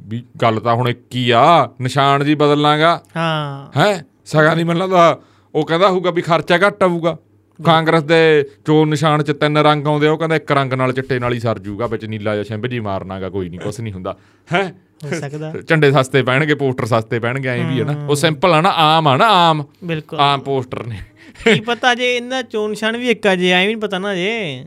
ਵੀ 0.00 0.22
ਗੱਲ 0.42 0.60
ਤਾਂ 0.60 0.74
ਹੁਣ 0.74 0.92
ਹੀ 1.14 1.30
ਆ 1.30 1.68
ਨਿਸ਼ਾਨ 1.80 2.24
ਜੀ 2.24 2.34
ਬਦਲਣਾਗਾ। 2.34 3.02
ਹਾਂ। 3.16 3.80
ਹੈ? 3.80 4.04
ਸਗਾ 4.24 4.54
ਦੀ 4.54 4.64
ਮੈਨੂੰ 4.64 4.82
ਲੱਗਦਾ। 4.82 5.18
ਉਹ 5.54 5.66
ਕਹਿੰਦਾ 5.66 5.88
ਹੋਊਗਾ 5.88 6.10
ਵੀ 6.10 6.22
ਖਰਚਾ 6.22 6.56
ਘੱਟ 6.56 6.82
ਆਊਗਾ। 6.82 7.16
ਕਾਂਗਰਸ 7.64 8.02
ਦੇ 8.02 8.50
ਚੋਣ 8.66 8.88
ਨਿਸ਼ਾਨ 8.88 9.22
ਚ 9.22 9.32
ਤਿੰਨ 9.32 9.58
ਰੰਗ 9.58 9.86
ਆਉਂਦੇ 9.86 10.06
ਆ 10.06 10.12
ਉਹ 10.12 10.18
ਕਹਿੰਦਾ 10.18 10.36
ਇੱਕ 10.36 10.52
ਰੰਗ 10.52 10.72
ਨਾਲ 10.72 10.92
ਚਿੱਟੇ 10.92 11.18
ਨਾਲ 11.18 11.32
ਹੀ 11.32 11.40
ਸਰ 11.40 11.58
ਜੂਗਾ 11.58 11.86
ਵਿੱਚ 11.86 12.04
ਨੀਲਾ 12.04 12.36
ਜਾਂ 12.36 12.44
ਸ਼ਿੰਬ 12.44 12.66
ਜੀ 12.66 12.80
ਮਾਰਨਾਗਾ 12.80 13.30
ਕੋਈ 13.30 13.48
ਨਹੀਂ 13.48 13.60
ਕੁਛ 13.60 13.80
ਨਹੀਂ 13.80 13.92
ਹੁੰਦਾ। 13.92 14.16
ਹੈ? 14.52 14.74
ਹੋ 15.04 15.10
ਸਕਦਾ। 15.20 15.52
ਝੰਡੇ 15.68 15.92
ਸਸਤੇ 15.92 16.22
ਪੈਣਗੇ 16.22 16.54
ਪੋਸਟਰ 16.54 16.86
ਸਸਤੇ 16.86 17.18
ਪੈਣਗੇ 17.18 17.48
ਐਂ 17.48 17.72
ਵੀ 17.72 17.80
ਹੈ 17.80 17.84
ਨਾ। 17.84 18.06
ਉਹ 18.06 18.14
ਸਿੰਪਲ 18.14 18.52
ਆ 18.52 18.60
ਨਾ 18.60 18.68
ਆਮ 18.68 19.08
ਆ 19.08 19.16
ਨਾ 19.16 19.26
ਆਮ। 19.26 19.64
ਬਿਲਕੁਲ। 19.84 20.20
ਆਮ 20.20 20.40
ਪੋਸਟਰ 20.40 20.86
ਨੇ। 20.86 20.98
ਕੀ 21.44 21.60
ਪਤਾ 21.60 21.94
ਜੇ 21.94 22.16
ਇਹਨਾਂ 22.16 22.42
ਚੋਣ 22.42 22.70
ਨਿਸ਼ਾਨ 22.70 22.96
ਵੀ 22.96 23.10
ਇੱਕ 23.10 23.26
ਆ 23.26 23.36
ਜੇ 23.36 23.50
ਐਵੇਂ 23.50 23.66
ਨਹੀਂ 23.66 23.76
ਪਤਾ 23.76 23.98
ਨਾ 23.98 24.14
ਜੇ। 24.14 24.64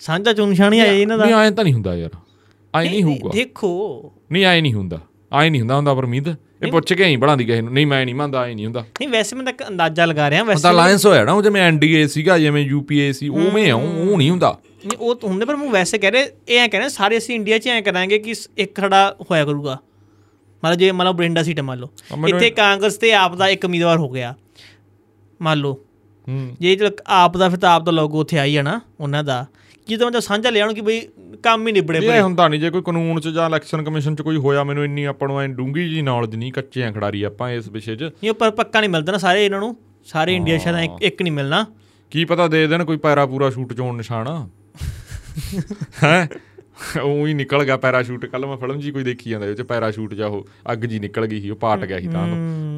ਸਾਂਝਾ 0.00 0.32
ਚੋਣ 0.32 0.48
ਨਿਸ਼ਾਨ 0.48 0.72
ਹੀ 0.72 0.80
ਆ 0.80 0.86
ਜੇ 0.86 1.02
ਇਹਨਾਂ 1.02 1.18
ਦਾ। 1.18 1.24
ਨਹੀਂ 1.24 1.34
ਐਂ 1.34 1.50
ਤਾਂ 1.52 1.64
ਨਹੀਂ 1.64 1.74
ਹੁੰਦਾ 1.74 1.96
ਯਾਰ। 1.96 2.10
ਐਂ 2.74 2.90
ਨਹੀਂ 2.90 3.02
ਹੋਊਗਾ। 3.02 3.30
ਦੇਖੋ। 3.32 4.12
ਨਹੀਂ 4.32 4.44
ਐਂ 4.44 4.62
ਨਹੀਂ 4.62 4.74
ਹੁੰਦਾ। 4.74 5.00
ਐਂ 5.42 5.50
ਨਹੀਂ 5.50 5.60
ਹੁੰਦਾ 5.60 5.76
ਹੁੰਦਾ 5.76 5.94
ਪਰਮੀਤ। 5.94 6.24
ਇਹ 6.66 6.70
ਪੁੱਛ 6.70 6.92
ਕੇ 6.92 7.12
ਐਂ 7.12 7.18
ਬਣਾਦੀ 7.18 7.44
ਕਿਸੇ 7.44 7.60
ਨੂੰ। 7.60 7.72
ਨਹੀਂ 7.72 7.86
ਮੈਂ 7.86 8.04
ਨਹੀਂ 8.04 8.14
ਮੰਨਦਾ 8.14 8.46
ਐਂ 8.46 8.54
ਨਹੀਂ 8.54 8.64
ਹੁੰਦਾ। 8.64 8.80
ਨਹੀਂ 8.80 9.08
ਵੈਸੇ 9.08 9.36
ਮੈਂ 9.36 9.44
ਤਾਂ 9.44 9.68
ਅੰਦਾਜ਼ਾ 9.68 10.04
ਲਗਾ 10.04 10.30
ਰਿਹਾ 10.30 10.44
ਵੈਸੇ 10.44 10.62
ਤਾਂ 10.62 10.70
ਅਲਾਈਅੰਸ 10.70 11.06
ਹੋਇਆ 11.06 11.24
ਨਾ 11.24 11.32
ਉਹ 11.32 11.42
ਜਿਵੇਂ 11.42 11.62
ਐਨਡੀਏ 11.62 12.06
ਸੀਗਾ 12.06 12.38
ਜਿਵੇਂ 12.38 12.62
ਯੂਪੀਏ 12.62 13.12
ਸੀ 13.12 13.28
ਉਵੇਂ 13.28 13.70
ਆ 13.70 13.76
ਉਹ 13.76 14.18
ਨਹੀਂ 14.18 14.30
ਹੁੰਦਾ। 14.30 14.58
ਨਹੀਂ 14.86 14.98
ਉਹ 14.98 15.14
ਤਾਂ 15.14 15.28
ਹੁੰਦੇ 15.28 15.44
ਪਰ 15.44 15.56
ਮੈਂ 15.56 15.70
ਵੈਸੇ 15.70 15.98
ਕਹਿ 15.98 16.12
ਰਿਹਾ 16.12 16.26
ਇਹ 16.48 16.58
ਐ 16.58 16.68
ਕਹਿ 16.68 16.78
ਰਿਹਾ 16.80 16.88
ਸਾਰੇ 16.88 17.18
ਅਸੀਂ 17.18 17.34
ਇੰਡੀਆ 17.34 17.58
'ਚ 17.58 17.68
ਐ 17.68 17.80
ਕਰਾਂਗੇ 17.80 18.18
ਕਿ 18.18 18.34
ਇੱਕ 18.58 18.74
ਖੜਾ 18.74 19.16
ਹੋਇਆ 19.30 19.44
ਕਰੂਗਾ। 19.44 19.78
ਮਤਲਬ 20.64 20.78
ਜੇ 20.78 20.92
ਮੰਨ 20.92 21.06
ਲਓ 21.06 21.12
ਬਰਿੰਡਾ 21.12 21.42
ਸੀਟ 21.42 21.58
ਹੈ 21.58 21.62
ਮੰਨ 21.62 21.78
ਲਓ। 21.78 21.88
ਇੱਥੇ 22.28 22.50
ਕਾਂਗਰਸ 22.50 22.96
ਤੇ 22.96 23.12
ਆਪ 23.12 23.36
ਦਾ 23.36 23.48
ਇੱਕ 23.48 23.64
ਉਮੀਦਵਾਰ 23.64 23.96
ਹੋ 23.98 24.08
ਗਿਆ। 24.08 24.34
ਮੰਨ 25.42 25.58
ਲਓ। 25.58 25.72
ਹੂੰ। 26.28 26.56
ਜੇ 26.60 26.78
ਆਪ 27.06 27.36
ਦਾ 27.36 27.48
ਫਿਰ 27.48 27.58
ਤਾਂ 27.58 27.70
ਆਪ 27.70 27.82
ਦਾ 27.82 27.92
ਲੋਗੋ 27.92 28.20
ਉੱਥੇ 28.20 28.38
ਆਈ 28.38 28.52
ਜਾਣਾ 28.52 28.80
ਉਹਨਾਂ 29.00 29.24
ਦਾ। 29.24 29.46
ਤਾਂ 29.96 30.06
ਮਤਲਬ 30.06 30.20
ਸਾਂਝਾ 30.20 30.50
ਲਿਆਉਣ 30.50 30.74
ਕਿ 30.74 30.80
ਬਈ 30.80 31.00
ਕੰਮ 31.42 31.66
ਹੀ 31.66 31.72
ਨਿਬੜੇ 31.72 31.98
ਇਹ 31.98 32.20
ਹੁੰਦਾ 32.22 32.48
ਨਹੀਂ 32.48 32.60
ਜੇ 32.60 32.70
ਕੋਈ 32.70 32.82
ਕਾਨੂੰਨ 32.82 33.20
ਚ 33.20 33.28
ਜਾਂ 33.28 33.46
ਇਲੈਕਸ਼ਨ 33.46 33.82
ਕਮਿਸ਼ਨ 33.84 34.14
ਚ 34.14 34.22
ਕੋਈ 34.22 34.36
ਹੋਇਆ 34.36 34.64
ਮੈਨੂੰ 34.64 34.84
ਇੰਨੀ 34.84 35.04
ਆਪਾਂ 35.04 35.28
ਨੂੰ 35.28 35.40
ਐ 35.40 35.46
ਡੂੰਗੀ 35.46 35.88
ਜੀ 35.88 36.02
ਨੌਲੇਜ 36.02 36.34
ਨਹੀਂ 36.36 36.52
ਕੱਚੇ 36.52 36.84
ਆ 36.84 36.92
ਖਿਡਾਰੀ 36.92 37.22
ਆਪਾਂ 37.22 37.50
ਇਸ 37.50 37.68
ਵਿਸ਼ੇ 37.68 37.96
'ਚ। 37.96 38.02
ਨਹੀਂ 38.02 38.32
ਪਰ 38.32 38.50
ਪੱਕਾ 38.50 38.80
ਨਹੀਂ 38.80 38.90
ਮਿਲਦਾ 38.90 39.12
ਨਾ 39.12 39.18
ਸਾਰੇ 39.18 39.44
ਇਹਨਾਂ 39.44 39.60
ਨੂੰ 39.60 39.76
ਸਾਰੇ 40.06 40.36
ਇੰਡੀਆ 40.36 40.58
ਸ਼ਾਇਦ 40.58 41.02
ਇੱਕ- 41.02 41.22
ਨਹੀਂ 41.22 41.32
ਮਿਲਣਾ। 41.32 41.66
ਕੀ 42.10 42.24
ਪਤਾ 42.24 42.48
ਦੇ 42.48 42.66
ਦੇਣ 42.66 42.84
ਕੋਈ 42.84 42.96
ਪੈਰਾ 42.96 43.26
ਪੂਰਾ 43.26 43.50
ਸ਼ੂਟ 43.50 43.72
ਚੋਣ 43.72 43.96
ਨਿਸ਼ਾਨ। 43.96 44.48
ਹੈ? 46.02 46.28
ਉਹ 47.02 47.26
ਹੀ 47.26 47.34
ਨਿਕਲ 47.34 47.64
ਗਿਆ 47.64 47.76
ਪੈਰਾਸ਼ੂਟ 47.76 48.26
ਕੱਲ 48.26 48.46
ਮੈਂ 48.46 48.56
ਫਿਲਮ 48.56 48.78
ਜੀ 48.80 48.90
ਕੋਈ 48.90 49.02
ਦੇਖੀ 49.02 49.30
ਜਾਂਦਾ 49.30 49.46
ਉਹ 49.46 49.54
ਚ 49.54 49.62
ਪੈਰਾਸ਼ੂਟ 49.62 50.14
ਜਾ 50.14 50.26
ਉਹ 50.26 50.46
ਅੱਗ 50.72 50.78
ਜੀ 50.78 50.98
ਨਿਕਲ 50.98 51.26
ਗਈ 51.26 51.40
ਸੀ 51.40 51.50
ਉਹ 51.50 51.56
ਪਾਟ 51.56 51.84
ਗਿਆ 51.84 52.00
ਸੀ 52.00 52.08
ਤਾਂ 52.08 52.22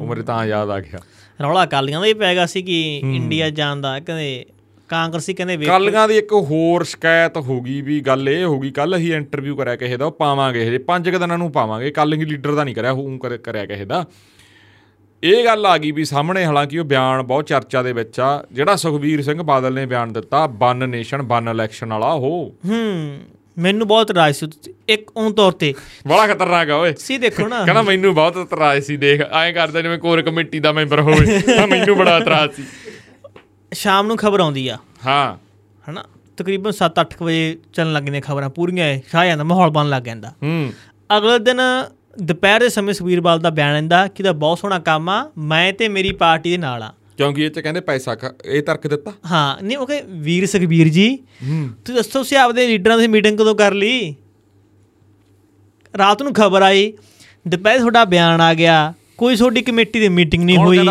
ਉਹ 0.01 0.07
ਮੇਰੇ 0.07 0.21
ਤਾਂ 0.21 0.45
ਯਾਦ 0.45 0.69
ਆ 0.69 0.79
ਗਿਆ। 0.79 0.99
ਰੌਲਾ 1.41 1.63
ਅਕਾਲੀਆਂ 1.63 1.99
ਦਾ 2.01 2.05
ਹੀ 2.07 2.13
ਪੈ 2.13 2.33
ਗਿਆ 2.33 2.45
ਸੀ 2.45 2.61
ਕਿ 2.61 2.97
ਇੰਡੀਆ 2.97 3.49
ਜਾਣ 3.49 3.81
ਦਾ 3.81 3.99
ਕਹਿੰਦੇ 3.99 4.45
ਕਾਂਗਰਸੀ 4.87 5.33
ਕਹਿੰਦੇ 5.33 5.57
ਵੇਖ 5.57 5.67
ਕਾਲੀਆਂ 5.67 6.07
ਦੀ 6.07 6.17
ਇੱਕ 6.17 6.33
ਹੋਰ 6.33 6.83
ਸ਼ਿਕਾਇਤ 6.83 7.37
ਹੋ 7.37 7.61
ਗਈ 7.61 7.81
ਵੀ 7.81 7.99
ਗੱਲ 7.99 8.29
ਇਹ 8.29 8.45
ਹੋ 8.45 8.59
ਗਈ 8.59 8.71
ਕੱਲ 8.71 8.97
ਅਸੀਂ 8.97 9.13
ਇੰਟਰਵਿਊ 9.13 9.55
ਕਰਿਆ 9.55 9.75
ਕਿਸੇ 9.75 9.97
ਦਾ 9.97 10.05
ਉਹ 10.05 10.11
ਪਾਵਾਂਗੇ 10.11 10.67
ਹਜੇ 10.67 10.77
ਪੰਜ 10.77 11.09
ਕੁ 11.09 11.17
ਦਿਨਾਂ 11.17 11.37
ਨੂੰ 11.37 11.51
ਪਾਵਾਂਗੇ 11.51 11.91
ਕਾਲਿੰਗ 11.91 12.23
ਲੀਡਰ 12.23 12.55
ਦਾ 12.55 12.63
ਨਹੀਂ 12.63 12.75
ਕਰਿਆ 12.75 12.93
ਹੂੰ 12.93 13.19
ਕਰਿਆ 13.19 13.65
ਕਿਸੇ 13.65 13.85
ਦਾ। 13.85 14.05
ਇਹ 15.23 15.45
ਗੱਲ 15.45 15.65
ਆ 15.65 15.77
ਗਈ 15.77 15.91
ਵੀ 15.91 16.05
ਸਾਹਮਣੇ 16.05 16.45
ਹਾਲਾਂਕਿ 16.45 16.79
ਉਹ 16.79 16.85
ਬਿਆਨ 16.85 17.21
ਬਹੁਤ 17.21 17.47
ਚਰਚਾ 17.47 17.83
ਦੇ 17.83 17.93
ਵਿੱਚ 17.93 18.19
ਆ 18.19 18.45
ਜਿਹੜਾ 18.51 18.75
ਸੁਖਬੀਰ 18.75 19.21
ਸਿੰਘ 19.21 19.43
ਬਾਦਲ 19.43 19.73
ਨੇ 19.73 19.85
ਬਿਆਨ 19.85 20.13
ਦਿੱਤਾ 20.13 20.47
ਵਨ 20.47 20.89
ਨੇਸ਼ਨ 20.89 21.21
ਵਨ 21.21 21.47
ਇਲੈਕਸ਼ਨ 21.51 21.89
ਵਾਲਾ 21.93 22.11
ਉਹ। 22.11 22.55
ਹੂੰ 22.65 23.19
ਮੈਨੂੰ 23.57 23.87
ਬਹੁਤ 23.87 24.11
ਰਾਜ 24.11 24.35
ਸੀ। 24.35 24.47
ਇੱਕ 24.89 25.11
ਉਹ 25.17 25.31
ਤੌਰ 25.31 25.51
ਤੇ। 25.51 25.73
ਬੜਾ 26.07 26.27
ਖਤਰਨਾਕ 26.27 26.69
ਆ 26.69 26.75
ਓਏ। 26.75 26.93
ਸੀ 26.99 27.17
ਦੇਖੋ 27.17 27.47
ਨਾ। 27.47 27.65
ਕਹਿੰਦਾ 27.65 27.81
ਮੈਨੂੰ 27.81 28.15
ਬਹੁਤ 28.15 28.37
ਇਤਰਾਜ਼ 28.37 28.85
ਸੀ 28.85 28.97
ਦੇਖ 28.97 29.21
ਐਂ 29.21 29.53
ਕਰਦਾ 29.53 29.81
ਜਿਵੇਂ 29.81 29.97
ਕੋਰ 29.97 30.21
ਕਮੇਟੀ 30.21 30.59
ਦਾ 30.59 30.71
ਮੈਂਬਰ 30.71 30.99
ਹੋਵੇ 30.99 31.43
ਮੈਨੂੰ 31.65 31.97
ਬੜਾ 31.97 32.17
ਇਤਰਾਜ਼ 32.17 32.51
ਸੀ। 32.51 32.63
ਸ਼ਾਮ 33.73 34.07
ਨੂੰ 34.07 34.17
ਖਬਰ 34.17 34.39
ਆਉਂਦੀ 34.39 34.67
ਆ। 34.67 34.77
ਹਾਂ। 35.05 35.37
ਹਨਾ? 35.89 36.03
ਤਕਰੀਬਨ 36.37 36.71
7-8 36.71 37.23
ਵਜੇ 37.23 37.57
ਚੱਲਣ 37.73 37.93
ਲੱਗ 37.93 38.03
ਜਾਂਦੀਆਂ 38.03 38.21
ਖਬਰਾਂ 38.21 38.49
ਪੂਰੀਆਂ 38.49 38.99
ਛਾ 39.11 39.25
ਜਾਂਦਾ 39.25 39.43
ਮਾਹੌਲ 39.43 39.69
ਬਣ 39.69 39.89
ਲੱਗ 39.89 40.03
ਜਾਂਦਾ। 40.03 40.33
ਹੂੰ। 40.43 40.73
ਅਗਲੇ 41.17 41.39
ਦਿਨ 41.39 41.61
ਦੁਪਹਿਰ 42.21 42.59
ਦੇ 42.59 42.69
ਸਮੇਂ 42.69 42.93
ਸੁਖਬੀਰ 42.93 43.21
ਬਾਲ 43.21 43.39
ਦਾ 43.39 43.49
ਬਿਆਨ 43.49 43.75
ਆਂਦਾ 43.75 44.07
ਕਿ 44.07 44.23
ਦਾ 44.23 44.31
ਬਹੁਤ 44.31 44.59
ਸੋਹਣਾ 44.59 44.79
ਕੰਮ 44.79 45.09
ਆ 45.09 45.31
ਮੈਂ 45.37 45.73
ਤੇ 45.73 45.87
ਮੇਰੀ 45.89 46.11
ਪਾਰਟੀ 46.11 46.51
ਦੇ 46.51 46.57
ਨਾਲ 46.57 46.83
ਆ। 46.83 46.93
ਕਿਉਂਕਿ 47.17 47.45
ਇਹ 47.45 47.49
ਚ 47.49 47.59
ਕਹਿੰਦੇ 47.59 47.79
ਪੈਸਾ 47.79 48.15
ਇਹ 48.45 48.63
ਤਰਕ 48.63 48.87
ਦਿੱਤਾ। 48.87 49.11
ਹਾਂ 49.31 49.63
ਨਹੀਂ 49.63 49.77
ਉਹ 49.77 49.87
ਕਹੇ 49.87 50.01
ਵੀਰ 50.07 50.45
ਸੁਖਬੀਰ 50.45 50.87
ਜੀ 50.87 51.15
ਤੁਸੀਂ 51.85 51.95
ਦੱਸੋ 51.95 52.09
ਤੁਸੀਂ 52.09 52.37
ਆਪਦੇ 52.37 52.67
ਲੀਡਰਾਂ 52.67 52.97
ਦੀ 52.97 53.07
ਮੀਟਿੰਗ 53.07 53.37
ਕਦੋਂ 53.37 53.55
ਕਰ 53.55 53.73
ਲਈ? 53.73 54.15
ਰਾਤ 55.97 56.23
ਨੂੰ 56.23 56.33
ਖਬਰ 56.33 56.61
ਆਈ 56.61 56.93
ਦੁਪਹਿਰ 57.47 57.79
ਤੁਹਾਡਾ 57.79 58.05
ਬਿਆਨ 58.05 58.41
ਆ 58.41 58.53
ਗਿਆ 58.53 58.93
ਕੋਈ 59.17 59.35
ਤੁਹਾਡੀ 59.35 59.61
ਕਮੇਟੀ 59.61 59.99
ਦੀ 59.99 60.09
ਮੀਟਿੰਗ 60.09 60.43
ਨਹੀਂ 60.43 60.57
ਹੋਈ? 60.57 60.87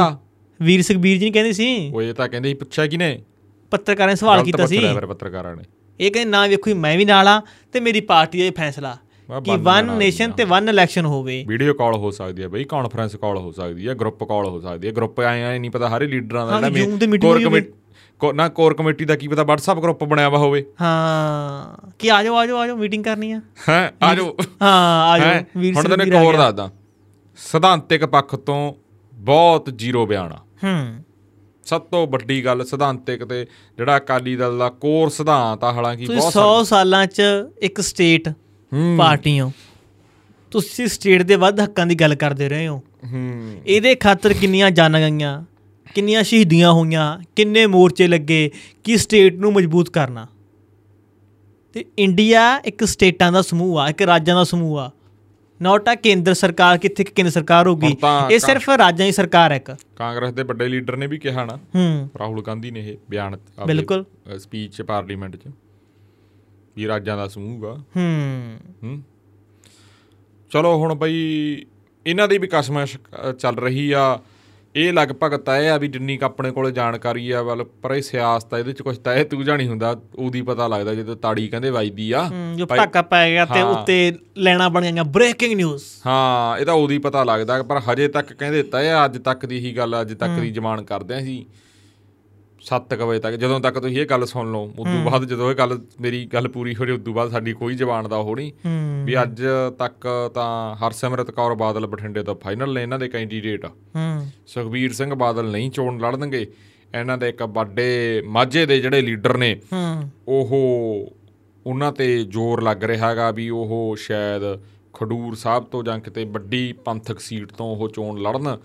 ਵੀਰ 0.63 0.83
ਸੁਖਬੀਰ 0.83 1.19
ਜੀ 1.19 1.25
ਨੇ 1.25 1.31
ਕਹਿੰਦੇ 1.31 1.53
ਸੀ। 1.53 1.91
ਉਹ 1.91 2.03
ਇਹ 2.03 2.13
ਤਾਂ 2.15 2.29
ਕਹਿੰਦੇ 2.29 2.49
ਸੀ 2.49 2.55
ਪੁੱਛਿਆ 2.55 2.87
ਕਿਨੇ 2.87 3.19
ਪੱਤਰਕਾਰਾਂ 3.73 4.09
ਨੇ 4.09 4.17
ਸਵਾਲ 4.17 4.43
ਕੀਤਾ 4.45 4.67
ਸੀ। 4.67 4.81
ਪੱਤਰਕਾਰਾਂ 5.09 5.55
ਨੇ। 5.57 5.63
ਇਹ 6.01 6.11
ਕਹਿੰਦੇ 6.11 6.31
ਨਾ 6.31 6.47
ਵੇਖੋ 6.47 6.75
ਮੈਂ 6.77 6.97
ਵੀ 6.99 7.05
ਨਾਲ 7.05 7.29
ਆ 7.29 7.41
ਤੇ 7.73 7.81
ਮੇਰੀ 7.81 8.01
ਪਾਰਟੀ 8.03 8.39
ਦਾ 8.39 8.45
ਇਹ 8.45 8.53
ਫੈਸਲਾ 8.53 8.97
ਕਿ 9.29 9.57
ਵਨ 9.59 9.91
ਨੇਸ਼ਨ 9.99 10.33
ਤੇ 10.33 10.45
ਵਨ 10.45 10.69
ਇਲੈਕਸ਼ਨ 10.69 11.07
ਹੋਵੇ। 11.07 11.45
ਵੀਡੀਓ 11.49 11.75
ਕਾਲ 11.75 11.95
ਹੋ 11.97 12.11
ਸਕਦੀ 12.11 12.43
ਹੈ 12.43 12.49
ਬਈ 12.49 12.65
ਕਾਨਫਰੰਸ 12.65 13.17
ਕਾਲ 13.17 13.37
ਹੋ 13.39 13.53
ਸਕਦੀ 13.53 13.89
ਹੈ 13.89 13.95
ਗਰੁੱਪ 13.95 14.25
ਕਾਲ 14.25 14.47
ਹੋ 14.47 14.61
ਸਕਦੀ 14.61 14.89
ਹੈ। 14.89 14.93
ਗਰੁੱਪ 14.93 15.21
ਆਏ 15.21 15.43
ਆਏ 15.43 15.59
ਨਹੀਂ 15.59 15.71
ਪਤਾ 15.71 15.89
ਸਾਰੇ 15.89 16.07
ਲੀਡਰਾਂ 16.07 16.47
ਦਾ 16.47 16.61
ਜਿਹੜਾ 16.61 17.19
ਕੋਰ। 17.19 17.43
ਕਮੇਟੀ 17.45 17.73
ਨਾ 18.21 18.49
ਕੋਰ 18.49 18.75
ਕਮੇਟੀ 18.75 19.05
ਦਾ 19.05 19.15
ਕੀ 19.17 19.29
ਪਤਾ 19.29 19.43
WhatsApp 19.43 19.81
ਗਰੁੱਪ 19.83 20.03
ਬਣਿਆ 20.05 20.29
ਵਾ 20.29 20.39
ਹੋਵੇ। 20.39 20.65
ਹਾਂ 20.81 21.91
ਕਿ 21.99 22.11
ਆ 22.11 22.23
ਜਾਓ 22.23 22.35
ਆ 22.35 22.47
ਜਾਓ 22.47 22.57
ਆ 22.57 22.67
ਜਾਓ 22.67 22.77
ਮੀਟਿੰਗ 22.77 23.05
ਕਰਨੀ 23.05 23.31
ਆ। 23.33 23.41
ਹੈ 23.69 23.93
ਆ 24.03 24.15
ਜਾਓ। 24.15 24.37
ਹਾਂ 24.63 25.13
ਆ 25.13 25.19
ਜਾਓ 25.19 25.71
ਹੁਣ 25.77 25.89
ਤੈਨੂੰ 25.89 26.07
ਇੱਕ 26.07 26.15
ਆ 26.15 26.23
ਹੋਰ। 26.23 26.37
ਦੱਸਦਾ। 26.37 26.71
ਸਿਧਾਂਤਿਕ 27.39 28.05
ਪੱਖ 28.07 28.35
ਤੋਂ 28.37 28.73
ਬਹੁਤ 29.13 29.71
ਜ਼ੀਰੋ 29.71 30.07
ਬਿਆਨ 30.07 30.33
ਆ। 30.33 30.39
ਹੂੰ। 30.65 31.05
ਸਭ 31.65 31.81
ਤੋਂ 31.81 32.07
ਵੱਡੀ 32.07 32.45
ਗੱਲ 32.45 32.65
ਸਿਧਾਂਤਿਕ 32.65 33.25
ਤੇ 33.25 33.47
ਜਿਹੜਾ 33.77 33.97
ਅਕਾਲੀ 33.97 34.37
ਦਲ 34.37 34.59
ਦਾ 34.59 34.69
ਕੋਰ 34.69 35.09
ਸਿਧਾਂਤ 35.09 35.65
ਆ 35.65 35.73
ਹਾਲਾਂਕਿ 35.73 36.07
ਬਹੁਤ 36.07 36.33
100 36.33 36.65
ਸਾਲਾਂ 36.65 37.07
'ਚ 37.07 37.23
ਇੱਕ 37.63 37.81
ਸਟੇਟ 37.81 38.29
ਹੂੰ। 38.73 38.97
ਪਾਰਟੀ 38.99 39.41
ਹੋ। 39.41 39.53
ਤੁਸੀਂ 40.51 40.87
ਸਟੇਟ 40.87 41.23
ਦੇ 41.23 41.37
ਵੱਧ 41.37 41.61
ਹੱਕਾਂ 41.61 41.87
ਦੀ 41.87 41.95
ਗੱਲ 41.95 42.15
ਕਰਦੇ 42.15 42.49
ਰਹੇ 42.49 42.69
ਹੋ। 42.69 42.83
ਹੂੰ। 43.13 43.55
ਇਹਦੇ 43.67 43.95
ਖਾਤਰ 43.95 44.33
ਕਿੰਨੀਆਂ 44.33 44.71
ਜਾਨਾਂ 44.71 45.01
ਗਈਆਂ 45.01 45.45
ਕਿੰਨੀਆਂ 45.95 46.23
ਸ਼ਹੀਦੀਆਂ 46.23 46.73
ਹੋਈਆਂ 46.73 47.19
ਕਿੰਨੇ 47.37 47.67
ਮੋਰਚੇ 47.67 48.09
ਲੱਗੇ 48.09 48.51
ਕਿ 48.85 48.97
ਸਟੇਟ 48.97 49.35
ਨੂੰ 49.35 49.53
ਮਜ਼ਬੂਤ 49.53 49.91
ਕਰਨਾ। 49.91 50.27
ਤੇ 51.73 51.85
ਇੰਡੀਆ 51.99 52.61
ਇੱਕ 52.65 52.85
ਸਟੇਟਾਂ 52.85 53.33
ਦਾ 53.33 53.43
ਸਮੂਹ 53.43 53.79
ਆ 53.79 53.89
ਇੱਕ 53.89 54.03
ਰਾਜਾਂ 54.03 54.37
ਦਾ 54.37 54.45
ਸਮੂਹ 54.45 54.79
ਆ। 54.79 54.91
ਨਾਟ 55.63 55.89
ਆ 55.89 55.95
ਕੇਂਦਰ 55.95 56.35
ਸਰਕਾਰ 56.35 56.79
ਕਿੱਥੇ 56.79 57.05
ਕੁ 57.05 57.13
ਕੇਂਦਰ 57.15 57.31
ਸਰਕਾਰ 57.31 57.67
ਹੋਗੀ 57.67 57.97
ਇਹ 58.31 58.39
ਸਿਰਫ 58.39 58.71
ਰਾਜਾਂ 58.71 59.07
ਦੀ 59.07 59.13
ਸਰਕਾਰ 59.13 59.53
ਹੈ 59.53 59.57
ਇੱਕ। 59.57 59.77
ਕਾਂਗਰਸ 59.97 60.33
ਦੇ 60.33 60.43
ਵੱਡੇ 60.43 60.69
ਲੀਡਰ 60.69 60.97
ਨੇ 60.97 61.07
ਵੀ 61.07 61.19
ਕਿਹਾ 61.19 61.45
ਨਾ। 61.45 61.57
ਹੂੰ। 61.57 62.11
ਰਾਹੁਲ 62.19 62.43
ਗਾਂਧੀ 62.43 62.71
ਨੇ 62.71 62.81
ਇਹ 62.81 62.97
ਬਿਆਨ 63.11 63.37
ਬਿਲਕੁਲ। 63.67 64.05
ਸਪੀਚ 64.39 64.83
ਪਾਰਲੀਮੈਂਟ 64.83 65.37
'ਚ 65.37 65.49
ਵੀ 66.77 66.87
ਰਾਜਾਂ 66.89 67.17
ਦਾ 67.17 67.29
ਸਮੂਹ 67.29 67.67
ਆ 67.67 67.75
ਹੂੰ। 67.97 68.59
ਹੂੰ। 68.83 69.03
ਚਲੋ 70.51 70.79
ਹੁਣ 70.79 70.95
ਬਈ 70.95 71.17
ਇਹਨਾਂ 72.07 72.29
ਦੀ 72.29 72.39
ਵੀ 72.39 72.49
ਕਸਮਸ਼ 72.53 72.97
ਅ, 72.97 73.33
ਚੱਲ 73.33 73.57
ਰਹੀ 73.57 73.93
ਆ। 73.93 74.21
ਇਹ 74.77 74.93
ਲਗਭਗ 74.93 75.35
ਤੈਅ 75.37 75.69
ਆ 75.69 75.77
ਵੀ 75.79 75.89
ਜਿੰਨੀ 75.89 76.17
ਕੁ 76.17 76.25
ਆਪਣੇ 76.25 76.51
ਕੋਲੇ 76.51 76.71
ਜਾਣਕਾਰੀ 76.71 77.31
ਆ 77.31 77.41
ਵੱਲ 77.43 77.63
ਪਰ 77.83 77.93
ਇਹ 77.95 78.03
ਸਿਆਸਤ 78.03 78.55
ਆ 78.55 78.59
ਇਹਦੇ 78.59 78.73
ਚ 78.73 78.83
ਕੁਝ 78.83 78.97
ਤੈਅ 78.99 79.25
ਤੂੰ 79.25 79.45
ਜਾਣੀ 79.45 79.67
ਹੁੰਦਾ 79.69 79.95
ਉਹਦੀ 80.17 80.43
ਪਤਾ 80.43 80.69
ਲੱਗਦਾ 80.69 80.95
ਜਦੋਂ 80.95 81.17
ਤਾੜੀ 81.17 81.47
ਕਹਿੰਦੇ 81.49 81.71
ਵੱਜਦੀ 81.71 82.11
ਆ। 82.13 82.23
ਜੋ 82.57 82.67
ਪਟਾਕਾ 82.67 83.03
ਪੈ 83.03 83.29
ਗਿਆ 83.31 83.45
ਤੇ। 83.45 83.63
ਉੱਤੇ 83.63 84.13
ਲੈਣਾ 84.39 84.69
ਬਣ 84.69 84.83
ਗਈਆਂ 84.83 85.05
ਬ੍ਰੇਕਿੰਗ 85.05 85.55
ਨਿਊਜ਼ 85.55 85.83
ਹਾਂ 86.07 86.59
ਇਹ 86.59 86.67
ਤਾਂ 86.67 86.75
ਉਹਦੀ 86.75 86.99
ਪਤਾ 86.99 87.25
ਲੱਗਦਾ 87.25 87.63
ਪਰ 87.63 87.81
ਹਜੇ 87.93 88.09
ਤੱਕ 88.09 88.33
ਕਹਿੰਦੇ 88.33 88.63
ਤੈਅ 88.63 89.05
ਅੱਜ 89.05 89.19
ਤੱਕ 89.19 89.47
ਦੀ 89.47 89.59
ਹੀ 89.59 89.77
ਗੱਲ 89.77 90.01
ਅੱਜ 90.01 90.15
ਤੱਕ 90.15 90.41
ਦੀ 90.41 90.51
ਜ਼ਮਾਨ 90.51 90.83
ਕਰਦੇ 90.85 91.15
ਆਂ 91.15 91.21
ਸੀ 91.21 91.45
7 92.67 93.03
ਵਜੇ 93.03 93.21
ਤੱਕ 93.21 93.35
ਜਦੋਂ 93.35 93.61
ਤੱਕ 93.61 93.79
ਤੁਸੀਂ 93.79 94.01
ਇਹ 94.01 94.07
ਗੱਲ 94.07 94.27
ਸੁਣ 94.27 94.53
ਲਓ 94.53 94.73
ਉਦੋਂ 94.79 95.11
ਬਾਅਦ 95.11 95.25
ਜਦੋਂ 95.25 95.51
ਇਹ 95.51 95.57
ਗੱਲ 95.57 95.81
ਮੇਰੀ 96.01 96.27
ਗੱਲ 96.27 96.49
ਪੂਰੀ 96.49 96.75
ਹੋ 96.75 96.85
ਜੇ 96.85 96.93
ਉਦੋਂ 96.93 97.15
ਬਾਅਦ 97.15 97.31
ਸਾਡੀ 97.31 97.53
ਕੋਈ 97.53 97.75
ਜ਼ਬਾਨ 97.75 98.09
ਦਾ 98.09 98.17
ਉਹ 98.17 98.37
ਨਹੀਂ। 98.37 98.53
ਹੂੰ। 98.53 99.07
ਵੀ 99.07 99.23
ਅੱਜ 99.23 99.43
ਤੱਕ 99.79 100.31
ਤਾਂ 100.35 100.77
ਹਰਸਿਮਰਤ 100.77 101.31
ਕੌਰ 101.31 101.55
ਬਾਦਲ 101.55 101.87
ਬਠਿੰਡੇ 101.87 102.23
ਤੋਂ 102.23 102.37
ਫਾਈਨਲ 102.37 102.75
ਨੇ 102.75 102.83
ਇਹਨਾਂ 102.83 102.99
ਦੇ 102.99 103.09
ਕੈਂਡੀਡੇਟ 103.09 103.67
ਹੂੰ। 103.67 104.27
ਸੁਖਬੀਰ 104.47 104.93
ਸਿੰਘ 104.93 105.15
ਬਾਦਲ 105.15 105.45
ਨਹੀਂ 105.45 105.71
ਚੋਣ 105.71 106.01
ਲੜਨਗੇ। 106.01 106.47
ਇਹਨਾਂ 106.99 107.19
ਦੇ 107.19 107.29
ਇੱਕ 107.29 107.43
ਵੱਡੇ 107.43 108.23
ਮਾਝੇ 108.27 108.67
ਦੇ 108.67 108.81
ਜਿਹੜੇ 108.81 109.01
ਲੀਡਰ 109.01 109.37
ਨੇ 109.39 109.61
ਹੂੰ। 109.73 110.11
ਉਹ 110.29 110.49
ਉਹਨਾਂ 111.67 111.93
ਤੇ 111.93 112.25
ਜ਼ੋਰ 112.25 112.63
ਲੱਗ 112.63 112.85
ਰਿਹਾ 112.85 113.11
ਹੈਗਾ 113.11 113.31
ਵੀ 113.31 113.51
ਉਹ 113.51 113.97
ਸ਼ਾਇਦ 113.99 114.43
ਖਡੂਰ 114.93 115.35
ਸਾਹਿਬ 115.35 115.65
ਤੋਂ 115.65 115.85
ਜਾਂ 115.85 115.99
ਕਿਤੇ 115.99 116.25
ਵੱਡੀ 116.25 116.73
ਪੰਥਕ 116.73 117.19
ਸੀਟ 117.19 117.53
ਤੋਂ 117.53 117.77
ਉਹ 117.77 117.89
ਚੋਣ 117.89 118.21
ਲੜਨ। 118.21 118.59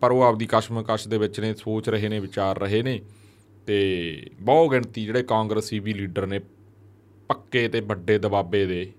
ਪਰ 0.00 0.10
ਉਹ 0.10 0.22
ਆਪਦੀ 0.22 0.46
ਕਸ਼ਮਕਸ਼ 0.46 1.08
ਦੇ 1.08 1.18
ਵਿੱਚ 1.18 1.40
ਨੇ 1.40 1.54
ਸੋਚ 1.54 1.88
ਰਹੇ 1.88 2.08
ਨੇ 2.08 2.20
ਵਿਚਾਰ 2.20 2.58
ਰਹੇ 2.58 2.82
ਨੇ 2.82 3.00
ਤੇ 3.66 3.78
ਬਹੁ 4.40 4.68
ਗਿਣਤੀ 4.68 5.04
ਜਿਹੜੇ 5.04 5.22
ਕਾਂਗਰਸੀ 5.22 5.78
ਵੀ 5.78 5.92
ਲੀਡਰ 5.92 6.26
ਨੇ 6.26 6.40
ਪੱਕੇ 7.28 7.68
ਤੇ 7.68 7.80
ਵੱਡੇ 7.80 8.18
ਦਬਾਬੇ 8.18 8.66
ਦੇ 8.66 8.92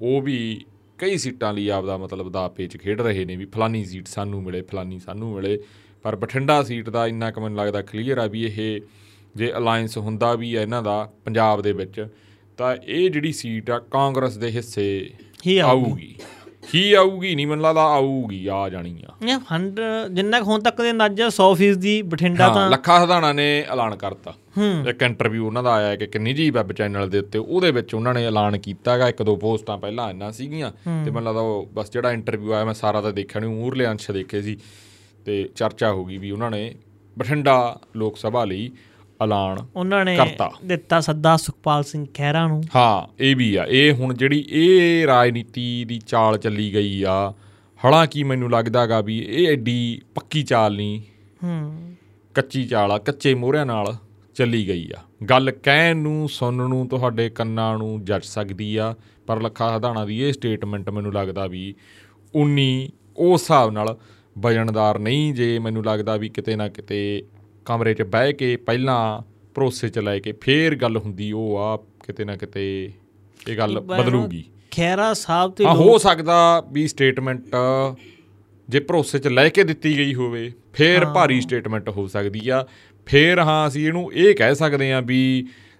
ਉਹ 0.00 0.22
ਵੀ 0.22 0.64
ਕਈ 0.98 1.16
ਸੀਟਾਂ 1.16 1.52
ਲਈ 1.52 1.68
ਆਪਦਾ 1.68 1.96
ਮਤਲਬ 1.96 2.32
ਦਾ 2.32 2.48
ਪੇਚ 2.48 2.76
ਖੇਡ 2.76 3.00
ਰਹੇ 3.00 3.24
ਨੇ 3.24 3.36
ਵੀ 3.36 3.44
ਫਲਾਨੀ 3.44 3.84
ਸੀਟ 3.84 4.06
ਸਾਨੂੰ 4.06 4.42
ਮਿਲੇ 4.42 4.62
ਫਲਾਨੀ 4.62 4.98
ਸਾਨੂੰ 4.98 5.34
ਮਿਲੇ 5.34 5.58
ਪਰ 6.02 6.16
ਬਠਿੰਡਾ 6.16 6.62
ਸੀਟ 6.62 6.90
ਦਾ 6.90 7.06
ਇੰਨਾ 7.06 7.30
ਕੁ 7.30 7.40
ਮੈਨੂੰ 7.40 7.58
ਲੱਗਦਾ 7.58 7.82
ਕਲੀਅਰ 7.82 8.18
ਆ 8.18 8.26
ਵੀ 8.26 8.44
ਇਹ 8.44 8.80
ਜੇ 9.36 9.52
ਅਲਾਈਅੰਸ 9.52 9.98
ਹੁੰਦਾ 9.98 10.34
ਵੀ 10.34 10.56
ਹੈ 10.56 10.62
ਇਹਨਾਂ 10.62 10.82
ਦਾ 10.82 11.12
ਪੰਜਾਬ 11.24 11.62
ਦੇ 11.62 11.72
ਵਿੱਚ 11.72 12.08
ਤਾਂ 12.58 12.76
ਇਹ 12.84 13.10
ਜਿਹੜੀ 13.10 13.32
ਸੀਟ 13.32 13.70
ਆ 13.70 13.78
ਕਾਂਗਰਸ 13.78 14.36
ਦੇ 14.36 14.50
ਹਿੱਸੇ 14.50 15.10
ਆਊਗੀ। 15.64 16.16
ਹੀ 16.74 16.92
ਆਊਗੀ 16.92 17.34
ਨਹੀਂ 17.34 17.46
ਮੈਨੂੰ 17.46 17.64
ਲੱਗਦਾ 17.64 17.82
ਆਊਗੀ 17.82 18.46
ਆ 18.46 18.68
ਜਾਣੀ 18.68 19.02
ਆ। 19.04 19.12
ਇਹ 19.28 19.34
100 19.34 19.86
ਜਿੰਨਾ 20.12 20.40
ਕੁ 20.40 20.46
ਹੁਣ 20.46 20.60
ਤੱਕ 20.60 20.82
ਦੇ 20.82 20.90
ਅੰਦਾਜ਼ਾ 20.90 21.28
100% 21.28 21.74
ਦੀ 21.74 22.02
ਬਠਿੰਡਾ 22.02 22.48
ਤਾਂ 22.54 22.70
ਲੱਖਾ 22.70 23.04
ਹਦਾਣਾ 23.04 23.32
ਨੇ 23.32 23.46
ਐਲਾਨ 23.72 23.96
ਕਰਤਾ। 23.96 24.34
ਇੱਕ 24.88 25.02
ਇੰਟਰਵਿਊ 25.02 25.46
ਉਹਨਾਂ 25.46 25.62
ਦਾ 25.62 25.72
ਆਇਆ 25.72 25.96
ਕਿ 25.96 26.04
ਇੱਕ 26.04 26.16
ਨਿੱਜੀ 26.16 26.50
ਵੈਬ 26.50 26.72
ਚੈਨਲ 26.72 27.10
ਦੇ 27.10 27.18
ਉੱਤੇ 27.18 27.38
ਉਹਦੇ 27.38 27.70
ਵਿੱਚ 27.70 27.94
ਉਹਨਾਂ 27.94 28.14
ਨੇ 28.14 28.26
ਐਲਾਨ 28.26 28.58
ਕੀਤਾਗਾ 28.58 29.08
ਇੱਕ 29.08 29.22
ਦੋ 29.22 29.36
ਪੋਸਟਾਂ 29.36 29.78
ਪਹਿਲਾਂ 29.78 30.10
ਇੰਨਾ 30.10 30.30
ਸੀਗੀਆਂ 30.30 30.72
ਤੇ 31.04 31.10
ਮੈਨੂੰ 31.10 31.22
ਲੱਗਦਾ 31.22 31.40
ਉਹ 31.40 31.70
ਬਸ 31.74 31.90
ਜਿਹੜਾ 31.90 32.12
ਇੰਟਰਵਿਊ 32.12 32.52
ਆਇਆ 32.52 32.64
ਮੈਂ 32.64 32.74
ਸਾਰਾ 32.74 33.00
ਤਾਂ 33.00 33.12
ਦੇਖਿਆ 33.12 33.40
ਨਹੀਂ 33.40 33.50
ਮੂਰਲੇ 33.50 33.86
ਅੰਸ਼ 33.86 34.10
ਦੇਖੇ 34.10 34.42
ਸੀ 34.42 34.56
ਤੇ 35.24 35.48
ਚਰਚਾ 35.56 35.92
ਹੋ 35.92 36.04
ਗਈ 36.04 36.16
ਵੀ 36.16 36.30
ਉਹਨਾਂ 36.30 36.50
ਨੇ 36.50 36.74
ਬਠਿੰਡਾ 37.18 37.80
ਲੋਕ 37.96 38.16
ਸਭਾ 38.18 38.44
ਲਈ 38.44 38.70
ਐਲਾਨ 39.22 39.66
ਉਹਨਾਂ 39.76 40.04
ਨੇ। 40.04 40.18
ਦਿੱਤਾ 40.64 41.00
ਸੱਦਾ 41.00 41.36
ਸੁਖਪਾਲ 41.36 41.82
ਸਿੰਘ 41.82 42.06
ਖਹਿਰਾ 42.14 42.46
ਨੂੰ। 42.48 42.62
ਹਾਂ 42.76 43.14
ਇਹ 43.20 43.36
ਵੀ 43.36 43.54
ਆ। 43.56 43.64
ਇਹ 43.68 43.92
ਹੁਣ 43.92 44.14
ਜਿਹੜੀ 44.14 44.44
ਇਹ 44.48 45.06
ਰਾਜਨੀਤੀ 45.06 45.84
ਦੀ 45.84 45.98
ਚਾਲ 45.98 46.38
ਚੱਲੀ 46.38 46.74
ਗਈ 46.74 47.02
ਆ 47.02 47.32
ਹਾਲਾਂਕਿ 47.84 48.24
ਮੈਨੂੰ 48.24 48.50
ਲੱਗਦਾਗਾ 48.50 49.00
ਵੀ 49.00 49.18
ਇਹ 49.18 49.48
ਐਡੀ 49.48 50.00
ਪੱਕੀ 50.14 50.42
ਚਾਲ 50.42 50.76
ਨਹੀਂ 50.76 51.00
ਹੂੰ। 51.44 51.94
ਕੱਚੀ 52.34 52.64
ਚਾਲ 52.64 52.92
ਆ 52.92 52.98
ਕੱਚੇ 52.98 53.34
ਮੋਹਰਿਆਂ 53.34 53.66
ਨਾਲ 53.66 53.96
ਚੱਲੀ 54.34 54.68
ਗਈ 54.68 54.88
ਆ। 54.96 55.24
ਗੱਲ 55.30 55.50
ਕਹਿਣ 55.50 55.96
ਨੂੰ 55.96 56.28
ਸੁਣਨ 56.28 56.68
ਨੂੰ 56.68 56.88
ਤੁਹਾਡੇ 56.88 57.30
ਕੰਨਾਂ 57.30 57.78
ਨੂੰ 57.78 58.04
ਜੱਜ 58.04 58.24
ਸਕਦੀ 58.24 58.76
ਆ 58.76 58.94
ਪਰ 59.26 59.40
ਲੱਖਾ 59.42 59.76
ਹਦਾਣਾ 59.76 60.04
ਦੀ 60.04 60.22
ਇਹ 60.22 60.32
ਸਟੇਟਮੈਂਟ 60.32 60.90
ਮੈਨੂੰ 60.90 61.12
ਲੱਗਦਾ 61.12 61.46
ਵੀ 61.46 61.74
ਉਨੀ 62.34 62.90
ਉਸ 63.16 63.42
ਹਿਸਾਬ 63.42 63.70
ਨਾਲ 63.70 63.96
ਵਜਨਦਾਰ 64.38 64.98
ਨਹੀਂ 64.98 65.34
ਜੇ 65.34 65.58
ਮੈਨੂੰ 65.58 65.84
ਲੱਗਦਾ 65.84 66.16
ਵੀ 66.16 66.28
ਕਿਤੇ 66.28 66.56
ਨਾ 66.56 66.68
ਕਿਤੇ 66.68 67.22
ਕਮਰੇ 67.66 67.94
'ਚ 67.94 68.02
ਬਹਿ 68.02 68.32
ਕੇ 68.32 68.56
ਪਹਿਲਾਂ 68.56 69.22
ਭਰੋਸੇ 69.54 69.88
'ਚ 69.88 69.98
ਲੈ 69.98 70.18
ਕੇ 70.18 70.32
ਫੇਰ 70.32 70.74
ਗੱਲ 70.74 70.96
ਹੁੰਦੀ 70.96 71.30
ਉਹ 71.32 71.56
ਆ 71.58 71.76
ਕਿਤੇ 72.04 72.24
ਨਾ 72.24 72.36
ਕਿਤੇ 72.36 72.64
ਇਹ 73.48 73.56
ਗੱਲ 73.56 73.80
ਬਦਲੂਗੀ। 73.80 74.44
ਖਹਿਰਾ 74.70 75.12
ਸਾਹਿਬ 75.14 75.52
ਤੇ 75.52 75.64
ਹਾਂ 75.64 75.98
ਸਕਦਾ 75.98 76.36
ਵੀ 76.72 76.86
ਸਟੇਟਮੈਂਟ 76.88 77.42
ਜੇ 78.68 78.80
ਭਰੋਸੇ 78.80 79.18
'ਚ 79.18 79.28
ਲੈ 79.28 79.48
ਕੇ 79.48 79.64
ਦਿੱਤੀ 79.64 79.96
ਗਈ 79.98 80.14
ਹੋਵੇ 80.14 80.50
ਫੇਰ 80.72 81.04
ਭਾਰੀ 81.04 81.40
ਸਟੇਟਮੈਂਟ 81.40 81.88
ਹੋ 81.88 82.06
ਸਕਦੀ 82.06 82.48
ਆ। 82.48 82.64
ਫੇਰ 83.06 83.38
ਹਾਂ 83.38 83.66
ਅਸੀਂ 83.68 83.86
ਇਹਨੂੰ 83.86 84.12
ਇਹ 84.12 84.34
ਕਹਿ 84.34 84.54
ਸਕਦੇ 84.54 84.92
ਆ 84.92 85.00
ਵੀ 85.00 85.20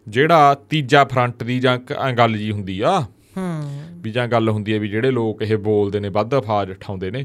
ਜਿਹੜਾ 0.07 0.55
ਤੀਜਾ 0.71 1.05
ਫਰੰਟ 1.05 1.43
ਦੀ 1.43 1.59
ਜਾਂ 1.61 1.79
ਗੱਲ 2.19 2.37
ਜੀ 2.37 2.51
ਹੁੰਦੀ 2.53 2.81
ਆ 2.81 3.01
ਹੂੰ। 3.37 3.63
ਵੀ 4.03 4.11
ਜਾਂ 4.11 4.27
ਗੱਲ 4.29 4.49
ਹੁੰਦੀ 4.49 4.73
ਹੈ 4.75 4.79
ਵੀ 4.79 4.89
ਜਿਹੜੇ 4.89 5.11
ਲੋਕ 5.11 5.43
ਇਹ 5.43 5.57
ਬੋਲਦੇ 5.57 6.01
ਨੇ 6.01 6.09
ਵੱਧ 6.09 6.35
ਫਾਜ 6.41 6.71
ਉਠਾਉਂਦੇ 6.71 7.11
ਨੇ 7.11 7.25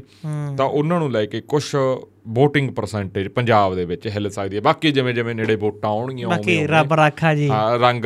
ਤਾਂ 0.56 0.66
ਉਹਨਾਂ 0.66 0.98
ਨੂੰ 0.98 1.10
ਲੈ 1.12 1.24
ਕੇ 1.26 1.40
ਕੁਝ 1.40 1.62
VOTING 2.34 2.70
ਪਰਸੈਂਟੇਜ 2.72 3.28
ਪੰਜਾਬ 3.28 3.74
ਦੇ 3.74 3.84
ਵਿੱਚ 3.84 4.06
ਹਿੱਲ 4.06 4.30
ਸਕਦੀ 4.30 4.56
ਹੈ। 4.56 4.60
ਬਾਕੀ 4.60 4.90
ਜਿਵੇਂ 4.90 5.14
ਜਿਵੇਂ 5.14 5.34
ਨੇੜੇ 5.34 5.56
ਵੋਟਾਂ 5.56 5.90
ਆਉਣਗੀਆਂ 5.90 6.28
ਬਾਕੀ 6.28 6.56
ਉਵੇਂ- 6.56 6.68
ਰੱਬ 6.68 6.92
ਰਾਖਾ 6.92 7.34
ਜੀ। 7.34 7.48
ਹਾਂ 7.48 7.78
ਰੰਗ 7.78 8.04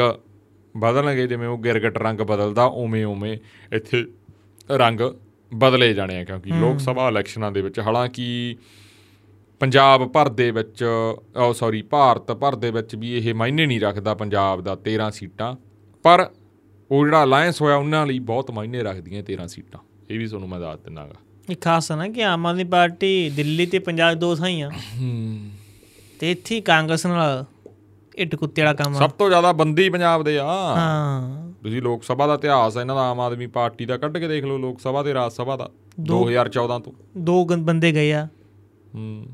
ਬਦਲਣਗੇ 0.74 1.26
ਜਿਵੇਂ 1.26 1.48
ਉਹ 1.48 1.58
ਗਿਰਗਟ 1.58 1.98
ਰੰਗ 1.98 2.18
ਬਦਲਦਾ 2.20 2.64
ਉਵੇਂ 2.64 3.04
ਉਵੇਂ 3.04 3.36
ਇੱਥੇ 3.72 4.04
ਰੰਗ 4.70 5.00
ਬਦਲੇ 5.52 5.92
ਜਾਣੇ 5.94 6.18
ਆ 6.20 6.24
ਕਿਉਂਕਿ 6.24 6.50
ਲੋਕ 6.50 6.78
ਸਭਾ 6.80 7.08
ਇਲੈਕਸ਼ਨਾਂ 7.08 7.52
ਦੇ 7.52 7.62
ਵਿੱਚ 7.62 7.80
ਹਾਲਾਂਕਿ 7.80 8.56
ਪੰਜਾਬ 9.60 10.06
ਭਰ 10.12 10.28
ਦੇ 10.28 10.50
ਵਿੱਚ 10.50 10.82
ਉਹ 11.36 11.52
ਸੌਰੀ 11.54 11.82
ਭਾਰਤ 11.82 12.32
ਭਰ 12.32 12.54
ਦੇ 12.54 12.70
ਵਿੱਚ 12.70 12.94
ਵੀ 12.96 13.12
ਇਹ 13.18 13.34
ਮਾਇਨੇ 13.34 13.66
ਨਹੀਂ 13.66 13.80
ਰੱਖਦਾ 13.80 14.14
ਪੰਜਾਬ 14.14 14.60
ਦਾ 14.60 14.76
13 14.84 15.10
ਸੀਟਾਂ 15.10 15.54
ਪਰ 16.04 16.26
ਉਹ 16.92 17.04
ਜਿਹੜਾ 17.04 17.24
ਅਲਾਈਅੰਸ 17.24 17.62
ਹੋਇਆ 17.62 17.76
ਉਹਨਾਂ 17.76 18.06
ਲਈ 18.06 18.18
ਬਹੁਤ 18.18 18.50
ਮਾਇਨੇ 18.50 18.82
ਰੱਖਦੀਆਂ 18.82 19.22
13 19.22 19.46
ਸੀਟਾਂ। 19.46 19.80
ਇਹ 20.10 20.18
ਵੀ 20.18 20.26
ਤੁਹਾਨੂੰ 20.26 20.48
ਮੈਂ 20.48 20.60
ਦੱਸ 20.60 20.80
ਦਿੰਨਾਗਾ 20.80 21.14
ਇਹ 21.50 21.56
ਖਾਸ 21.56 21.90
ਹੈ 21.90 21.96
ਨਾ 21.96 22.08
ਕਿ 22.08 22.24
ਆਮ 22.24 22.46
ਆਦਮੀ 22.46 22.64
ਪਾਰਟੀ 22.64 23.30
ਦਿੱਲੀ 23.30 23.66
ਤੇ 23.66 23.78
ਪੰਜਾਬ 23.78 24.14
ਦੋ 24.14 24.34
ਥਾਈਂ 24.34 24.62
ਆ। 24.62 24.70
ਤੇ 26.20 26.30
ਇੱਥੇ 26.30 26.60
ਕਾਂਗਰਸ 26.60 27.06
ਨਾਲ 27.06 27.44
ਇੱਟ 28.16 28.36
ਕੁੱਤੇ 28.36 28.62
ਵਾਲਾ 28.62 28.74
ਕੰਮ 28.74 28.94
ਸਭ 28.94 29.10
ਤੋਂ 29.10 29.28
ਜ਼ਿਆਦਾ 29.28 29.52
ਬੰਦੀ 29.52 29.90
ਪੰਜਾਬ 29.90 30.22
ਦੇ 30.22 30.38
ਆ। 30.38 30.44
ਹਾਂ। 30.44 31.52
ਤੁਸੀਂ 31.62 31.82
ਲੋਕ 31.82 32.04
ਸਭਾ 32.04 32.26
ਦਾ 32.26 32.34
ਇਤਿਹਾਸ 32.34 32.76
ਹੈ 32.76 32.80
ਇਹਨਾਂ 32.80 32.94
ਦਾ 32.94 33.02
ਆਮ 33.02 33.20
ਆਦਮੀ 33.20 33.46
ਪਾਰਟੀ 33.46 33.84
ਦਾ 33.84 33.96
ਕੱਢ 33.96 34.18
ਕੇ 34.18 34.28
ਦੇਖ 34.28 34.44
ਲਓ 34.44 34.58
ਲੋਕ 34.58 34.80
ਸਭਾ 34.80 35.02
ਤੇ 35.02 35.14
ਰਾਜ 35.14 35.32
ਸਭਾ 35.32 35.56
ਦਾ 35.56 35.70
2014 36.00 36.78
ਤੋਂ। 36.78 36.92
ਦੋ 37.18 37.44
ਬੰਦੇ 37.44 37.92
ਗਏ 37.92 38.12
ਆ। 38.12 38.28
ਹੂੰ। 38.94 39.26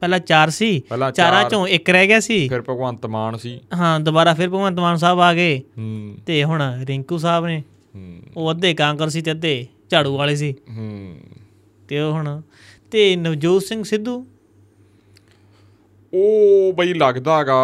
ਪਹਿਲਾਂ 0.00 0.18
ਚਾਰ 0.18 0.50
ਸੀ। 0.50 0.82
ਪਹਿਲਾਂ 0.88 1.12
ਚਾਰਾਂ। 1.12 1.50
ਚੋਂ 1.50 1.66
ਇੱਕ 1.66 1.90
ਰਹਿ 1.90 2.06
ਗਿਆ 2.06 2.20
ਸੀ। 2.20 2.48
ਫਿਰ 2.48 2.62
ਭਗਵੰਤ 2.62 3.06
ਮਾਨ 3.06 3.36
ਸੀ। 3.36 3.60
ਹਾਂ 3.74 4.00
ਦੁਬਾਰਾ 4.00 4.34
ਫਿਰ 4.34 4.48
ਭਗਵੰਤ 4.48 4.78
ਮਾਨ 4.78 4.96
ਸਾਹਿਬ 4.96 5.20
ਆ 5.20 5.34
ਗਏ। 5.34 5.62
ਹੂੰ। 5.78 6.16
ਤੇ 6.26 6.44
ਹੁਣ 6.44 6.78
ਰਿੰਕੂ 6.84 7.18
ਸਾਹਿਬ 7.18 7.46
ਨੇ। 7.46 7.62
ਹੂੰ। 7.94 8.22
ਉਹ 8.36 8.50
ਅੱਧੇ 8.50 8.74
ਕਾਂਗਰਸੀ 8.74 9.22
ਤੇ 9.22 9.30
ਅੱਧੇ 9.30 9.66
ਝਾੜੂ 9.90 10.16
ਵਾਲੇ 10.16 10.36
ਸੀ। 10.36 10.54
ਹੂੰ। 10.76 11.16
ਤੇ 11.88 12.00
ਉਹ 12.00 12.12
ਹੁਣ 12.12 12.40
ਤੇ 12.90 13.16
ਨਵਜੋਤ 13.16 13.62
ਸਿੰਘ 13.62 13.82
ਸਿੱਧੂ? 13.82 14.26
ਉਹ 16.14 16.72
ਬਈ 16.72 16.94
ਲੱਗਦਾਗਾ 16.94 17.54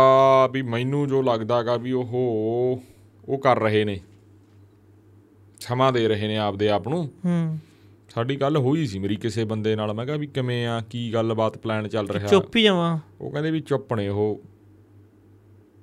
ਵੀ 0.47 0.63
ਮੈਨੂੰ 0.63 1.09
ਜੋ 1.09 1.23
ਲੱਗਦਾਗਾ 1.23 1.77
ਵੀ 1.77 1.93
ਉਹ 1.93 2.83
ਉਹ 3.29 3.39
ਕਰ 3.39 3.59
ਰਹੇ 3.59 3.85
ਨੇ। 3.85 4.01
ਸਮਾਂ 5.61 5.93
ਦੇ 5.93 6.09
ਰਹੇ 6.09 6.29
ਨੇ 6.29 6.37
ਆਪਦੇ 6.37 6.69
ਆਪ 6.69 6.89
ਨੂੰ। 6.89 7.11
ਹੂੰ। 7.25 7.59
ਸਾਡੀ 8.15 8.37
ਗੱਲ 8.37 8.57
ਹੋਈ 8.57 8.87
ਸੀ 8.87 8.99
ਮੇਰੀ 8.99 9.17
ਕਿਸੇ 9.17 9.45
ਬੰਦੇ 9.45 9.77
ਨਾਲ। 9.77 9.93
ਮੈਂ 9.93 10.07
ਕਿਹਾ 10.07 10.17
ਵੀ 10.17 10.27
ਕਿਵੇਂ 10.27 10.67
ਆ 10.67 10.81
ਕੀ 10.81 11.13
ਗੱਲਬਾਤ 11.13 11.59
ਪਲਾਨ 11.59 11.89
ਚੱਲ 11.89 12.09
ਰਿਹਾ? 12.09 12.27
ਚੁੱਪ 12.27 12.57
ਹੀ 12.57 12.63
ਜਾਵਾਂ। 12.63 12.99
ਉਹ 13.21 13.31
ਕਹਿੰਦੇ 13.31 13.51
ਵੀ 13.51 13.61
ਚੁੱਪ 13.61 13.95
ਨੇ 13.95 14.09
ਉਹ। 14.09 14.41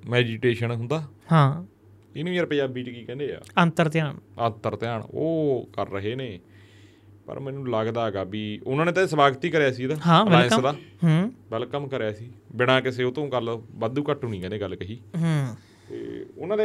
ਮੈਡੀਟੇਸ਼ਨ 0.10 0.72
ਹੁੰਦਾ। 0.72 1.04
ਹਾਂ। 1.32 1.66
ਇਹਨੂੰ 2.16 2.34
ਯਾਰ 2.34 2.46
ਪੰਜਾਬੀ 2.46 2.84
ਚ 2.84 2.90
ਕੀ 2.90 3.04
ਕਹਿੰਦੇ 3.06 3.34
ਆ? 3.34 3.42
ਅੰਤਰ 3.64 3.90
ਧਿਆਨ। 3.90 4.18
ਅੰਤਰ 4.48 4.76
ਧਿਆਨ 4.76 5.02
ਉਹ 5.02 5.70
ਕਰ 5.74 5.90
ਰਹੇ 5.90 6.16
ਨੇ। 6.16 6.40
ਪਰ 7.26 7.40
ਮੈਨੂੰ 7.40 7.70
ਲੱਗਦਾ 7.70 8.06
ਹੈਗਾ 8.06 8.24
ਵੀ 8.24 8.62
ਉਹਨਾਂ 8.68 8.86
ਨੇ 8.86 8.92
ਤਾਂ 8.92 9.08
ਸਵਾਗਤ 9.08 9.46
ਹੀ 9.46 9.50
ਕਰਿਆ 9.50 9.72
ਸੀ 9.72 9.84
ਇਹਦਾ 9.84 9.96
ਹਾਂ 10.08 10.26
ਵੈਲਕਮ 10.26 10.62
ਦਾ। 10.62 10.72
ਹੂੰ। 11.04 11.34
ਵੈਲਕਮ 11.52 11.88
ਕਰਿਆ 11.88 12.14
ਸੀ। 12.14 12.32
ਬਿਨਾਂ 12.56 12.82
ਕਿਸੇ 12.82 13.04
ਉਹ 13.04 13.12
ਤੋਂ 13.12 13.28
ਗੱਲ 13.28 13.62
ਵਾਧੂ 13.72 14.04
ਘੱਟੂ 14.12 14.28
ਨਹੀਂ 14.28 14.40
ਕਹਿੰਦੇ 14.40 14.60
ਗੱਲ 14.60 14.76
ਕਹੀ। 14.76 15.00
ਹੂੰ। 15.22 15.56
ਤੇ 15.90 16.26
ਉਹਨਾਂ 16.38 16.58
ਦੇ 16.58 16.64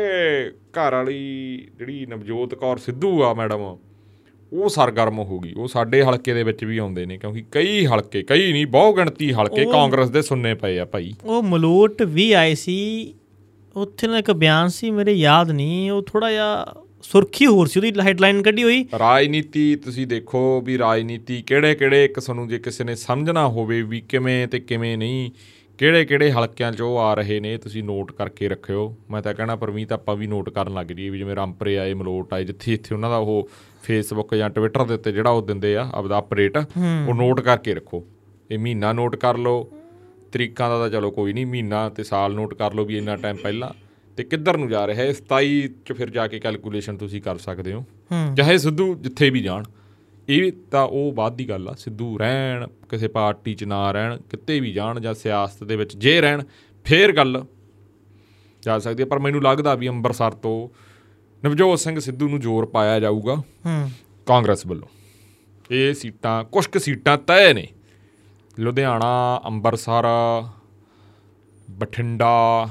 ਘਰ 0.71 0.93
ਵਾਲੀ 0.93 1.57
ਜਿਹੜੀ 1.79 2.07
ਨਵਜੋਤ 2.07 2.55
ਕੌਰ 2.55 2.77
ਸਿੱਧੂ 2.77 3.23
ਆ 3.23 3.35
ਮੈਡਮ 3.35 3.79
ਉਹ 4.55 4.69
ਸਰਗਰਮ 4.69 5.19
ਹੋ 5.19 5.39
ਗਈ। 5.41 5.53
ਉਹ 5.57 5.69
ਸਾਡੇ 5.69 6.03
ਹਲਕੇ 6.05 6.35
ਦੇ 6.35 6.43
ਵਿੱਚ 6.43 6.65
ਵੀ 6.65 6.79
ਆਉਂਦੇ 6.79 7.05
ਨੇ 7.07 7.17
ਕਿਉਂਕਿ 7.19 7.43
ਕਈ 7.51 7.85
ਹਲਕੇ 7.87 8.23
ਕਈ 8.23 8.53
ਨਹੀਂ 8.53 8.67
ਬਹੁ 8.67 8.93
ਗਿਣਤੀ 8.97 9.33
ਹਲਕੇ 9.33 9.65
ਕਾਂਗਰਸ 9.65 10.11
ਦੇ 10.11 10.23
ਸੁੰਨੇ 10.23 10.55
ਪਏ 10.55 10.79
ਆ 10.79 10.85
ਭਾਈ। 10.85 11.13
ਉਹ 11.25 11.43
ਮਲੋਟ 11.43 12.03
ਵੀ 12.03 12.31
ਆਏ 12.33 12.55
ਸੀ 12.55 12.77
ਉੱਥੇ 13.77 14.07
ਨਾ 14.07 14.19
ਇੱਕ 14.19 14.31
ਬਿਆਨ 14.33 14.69
ਸੀ 14.69 14.91
ਮੇਰੇ 14.91 15.13
ਯਾਦ 15.13 15.51
ਨਹੀਂ 15.51 15.91
ਉਹ 15.91 16.03
ਥੋੜਾ 16.03 16.31
ਜਿਹਾ 16.31 16.75
ਸੁਰਖੀ 17.03 17.47
ਹੋਰ 17.47 17.67
ਸੀ 17.67 17.81
ਉਹਦੀ 17.81 17.93
ਹੈਡਲਾਈਨ 18.01 18.43
ਕੱਢੀ 18.43 18.63
ਹੋਈ। 18.63 18.85
ਰਾਜਨੀਤੀ 18.99 19.75
ਤੁਸੀਂ 19.77 20.07
ਦੇਖੋ 20.07 20.61
ਵੀ 20.61 20.79
ਰਾਜਨੀਤੀ 20.79 21.41
ਕਿਹੜੇ 21.43 21.75
ਕਿਹੜੇ 21.75 22.05
ਇੱਕ 22.05 22.21
ਸਾਨੂੰ 22.21 22.47
ਜੇ 22.49 22.59
ਕਿਸੇ 22.59 22.85
ਨੇ 22.85 22.95
ਸਮਝਣਾ 22.95 23.47
ਹੋਵੇ 23.49 23.83
ਵੀ 23.83 24.01
ਕਿਵੇਂ 24.01 24.47
ਤੇ 24.49 24.61
ਕਿਵੇਂ 24.61 24.97
ਨਹੀਂ 24.99 25.31
ਕਿਹੜੇ 25.79 26.05
ਕਿਹੜੇ 26.05 26.31
ਹਲਕਿਆਂ 26.31 26.73
'ਚ 26.73 26.81
ਉਹ 26.81 26.99
ਆ 26.99 27.13
ਰਹੇ 27.15 27.39
ਨੇ 27.41 27.57
ਤੁਸੀਂ 27.57 27.83
ਨੋਟ 27.85 28.13
ਕਰਕੇ 28.13 28.49
ਰੱਖਿਓ। 28.49 28.95
ਮੈਂ 29.11 29.23
ਤਾਂ 29.23 29.35
ਕਹਿਣਾ 29.35 29.57
ਪਰਮੀਤ 29.57 29.93
ਆਪਾਂ 29.93 30.17
ਵੀ 30.17 30.27
ਨੋਟ 30.27 30.51
ਕਰਨ 30.51 30.75
ਲੱਗ 30.75 30.87
ਜਾਈਏ 30.87 31.09
ਵੀ 31.11 31.19
ਜਿਵੇਂ 31.19 31.37
ਰਾਮਪੁਰੇ 31.37 31.79
ਆਏ 31.79 31.95
ਮਲੋਟ 31.95 32.35
ਆਏ 32.35 32.45
ਜਿੱਥੇ 32.45 32.73
ਇੱਥੇ 32.75 32.95
ਉਹਨਾਂ 32.95 33.11
ਦਾ 33.11 33.17
ਉਹ 33.17 33.49
ਫੇਸਬੁੱਕ 33.85 34.35
ਜਾਂ 34.35 34.51
ਟਵਿੱਟਰ 34.51 34.85
ਦੇ 34.85 34.95
ਉੱਤੇ 34.95 35.13
ਜਿਹੜਾ 35.13 35.31
ਉਹ 35.31 35.43
ਦਿੰਦੇ 35.43 35.77
ਆ 35.77 35.89
ਆਪਦਾ 35.95 36.19
ਅਪਡੇਟ 36.19 36.57
ਉਹ 36.59 37.15
ਨੋਟ 37.15 37.41
ਕਰਕੇ 37.41 37.75
ਰੱਖੋ। 37.75 38.05
ਇਹ 38.51 38.59
ਮਹੀਨਾ 38.59 38.93
ਨੋਟ 38.93 39.17
ਕਰ 39.17 39.39
ਲਓ 39.39 39.71
ਤਰੀਕਾਂ 40.33 40.69
ਦਾ 40.71 40.79
ਤਾਂ 40.79 40.89
ਚਲੋ 40.91 41.11
ਕੋਈ 41.11 41.33
ਨਹੀਂ 41.33 41.47
ਮਹੀਨਾ 41.47 41.89
ਤੇ 41.89 42.03
ਸਾਲ 42.03 42.35
ਨੋਟ 42.35 42.55
ਕਰ 42.55 42.75
ਲਓ 42.75 42.85
ਵੀ 42.85 42.97
ਇੰਨਾ 42.99 43.17
ਟਾਈਮ 43.17 43.37
ਪਹਿਲਾਂ। 43.37 43.71
ਤੇ 44.17 44.25
ਕਿੱਧਰ 44.25 44.57
ਨੂੰ 44.57 44.69
ਜਾ 44.69 44.87
ਰਿਹਾ 44.87 45.03
ਹੈ 45.03 45.13
27 45.13 45.69
ਚ 45.87 45.93
ਫਿਰ 45.93 46.11
ਜਾ 46.11 46.27
ਕੇ 46.27 46.39
ਕੈਲਕੂਲੇਸ਼ਨ 46.41 46.97
ਤੁਸੀਂ 46.97 47.23
ਕਰ 47.23 47.39
ਸਕਦੇ 47.39 47.73
ਹੋ। 47.73 47.85
ਚਾਹੇ 48.37 48.59
ਸਿੱਧੂ 48.59 48.95
ਜਿੱਥੇ 48.95 49.31
ਵੀ 49.31 49.41
ਜਾਣ। 49.41 49.65
ਇਹ 50.29 50.53
ਤਾਂ 50.71 50.83
ਉਹ 50.83 51.13
ਬਾਅਦ 51.13 51.37
ਦੀ 51.37 51.49
ਗੱਲ 51.49 51.69
ਆ 51.69 51.75
ਸਿੱਧੂ 51.79 52.19
ਰਹਿਣ 52.19 52.67
ਕਿਸੇ 52.89 53.09
ਪਾਰਟੀ 53.09 53.55
'ਚ 53.55 53.65
ਨਾ 53.65 53.91
ਰਹਿਣ 53.93 54.17
ਕਿਤੇ 54.31 54.61
ਵੀ 54.61 54.73
ਜਾਣ 54.73 55.01
ਜਾਂ 55.01 55.15
ਸਿਆਸਤ 55.15 55.65
ਦੇ 55.65 55.77
ਵਿੱਚ 55.77 55.97
ਜੇ 55.97 56.21
ਰਹਿਣ 56.21 56.43
ਫੇਰ 56.87 57.13
ਗੱਲ 57.13 57.45
ਜਾ 58.63 58.79
ਸਕਦੀ 58.79 59.03
ਹੈ 59.03 59.09
ਪਰ 59.09 59.19
ਮੈਨੂੰ 59.19 59.43
ਲੱਗਦਾ 59.43 59.75
ਵੀ 59.75 59.89
ਅੰਮ੍ਰਿਤਸਰ 59.89 60.31
ਤੋਂ 60.31 60.57
ਨਵਜੋਤ 61.45 61.79
ਸਿੰਘ 61.79 62.01
ਸਿੱਧੂ 62.01 62.29
ਨੂੰ 62.29 62.41
ਜ਼ੋਰ 62.41 62.67
ਪਾਇਆ 62.67 63.01
ਜਾਊਗਾ। 63.01 63.35
ਹੂੰ। 63.35 63.91
ਕਾਂਗਰਸ 64.27 64.67
ਵੱਲੋਂ। 64.67 64.89
ਇਹ 65.71 65.95
ਸੀਟਾਂ 65.95 66.45
ਕੁਝ 66.45 66.67
ਕੁ 66.67 66.79
ਸੀਟਾਂ 66.79 67.19
ਤੈਅ 67.19 67.55
ਨੇ। 67.55 67.69
ਲੁਧਿਆਣਾ 68.59 69.41
ਅੰਮ੍ਰਿਤਸਰ 69.45 70.05
ਬਠਿੰਡਾ 71.71 72.69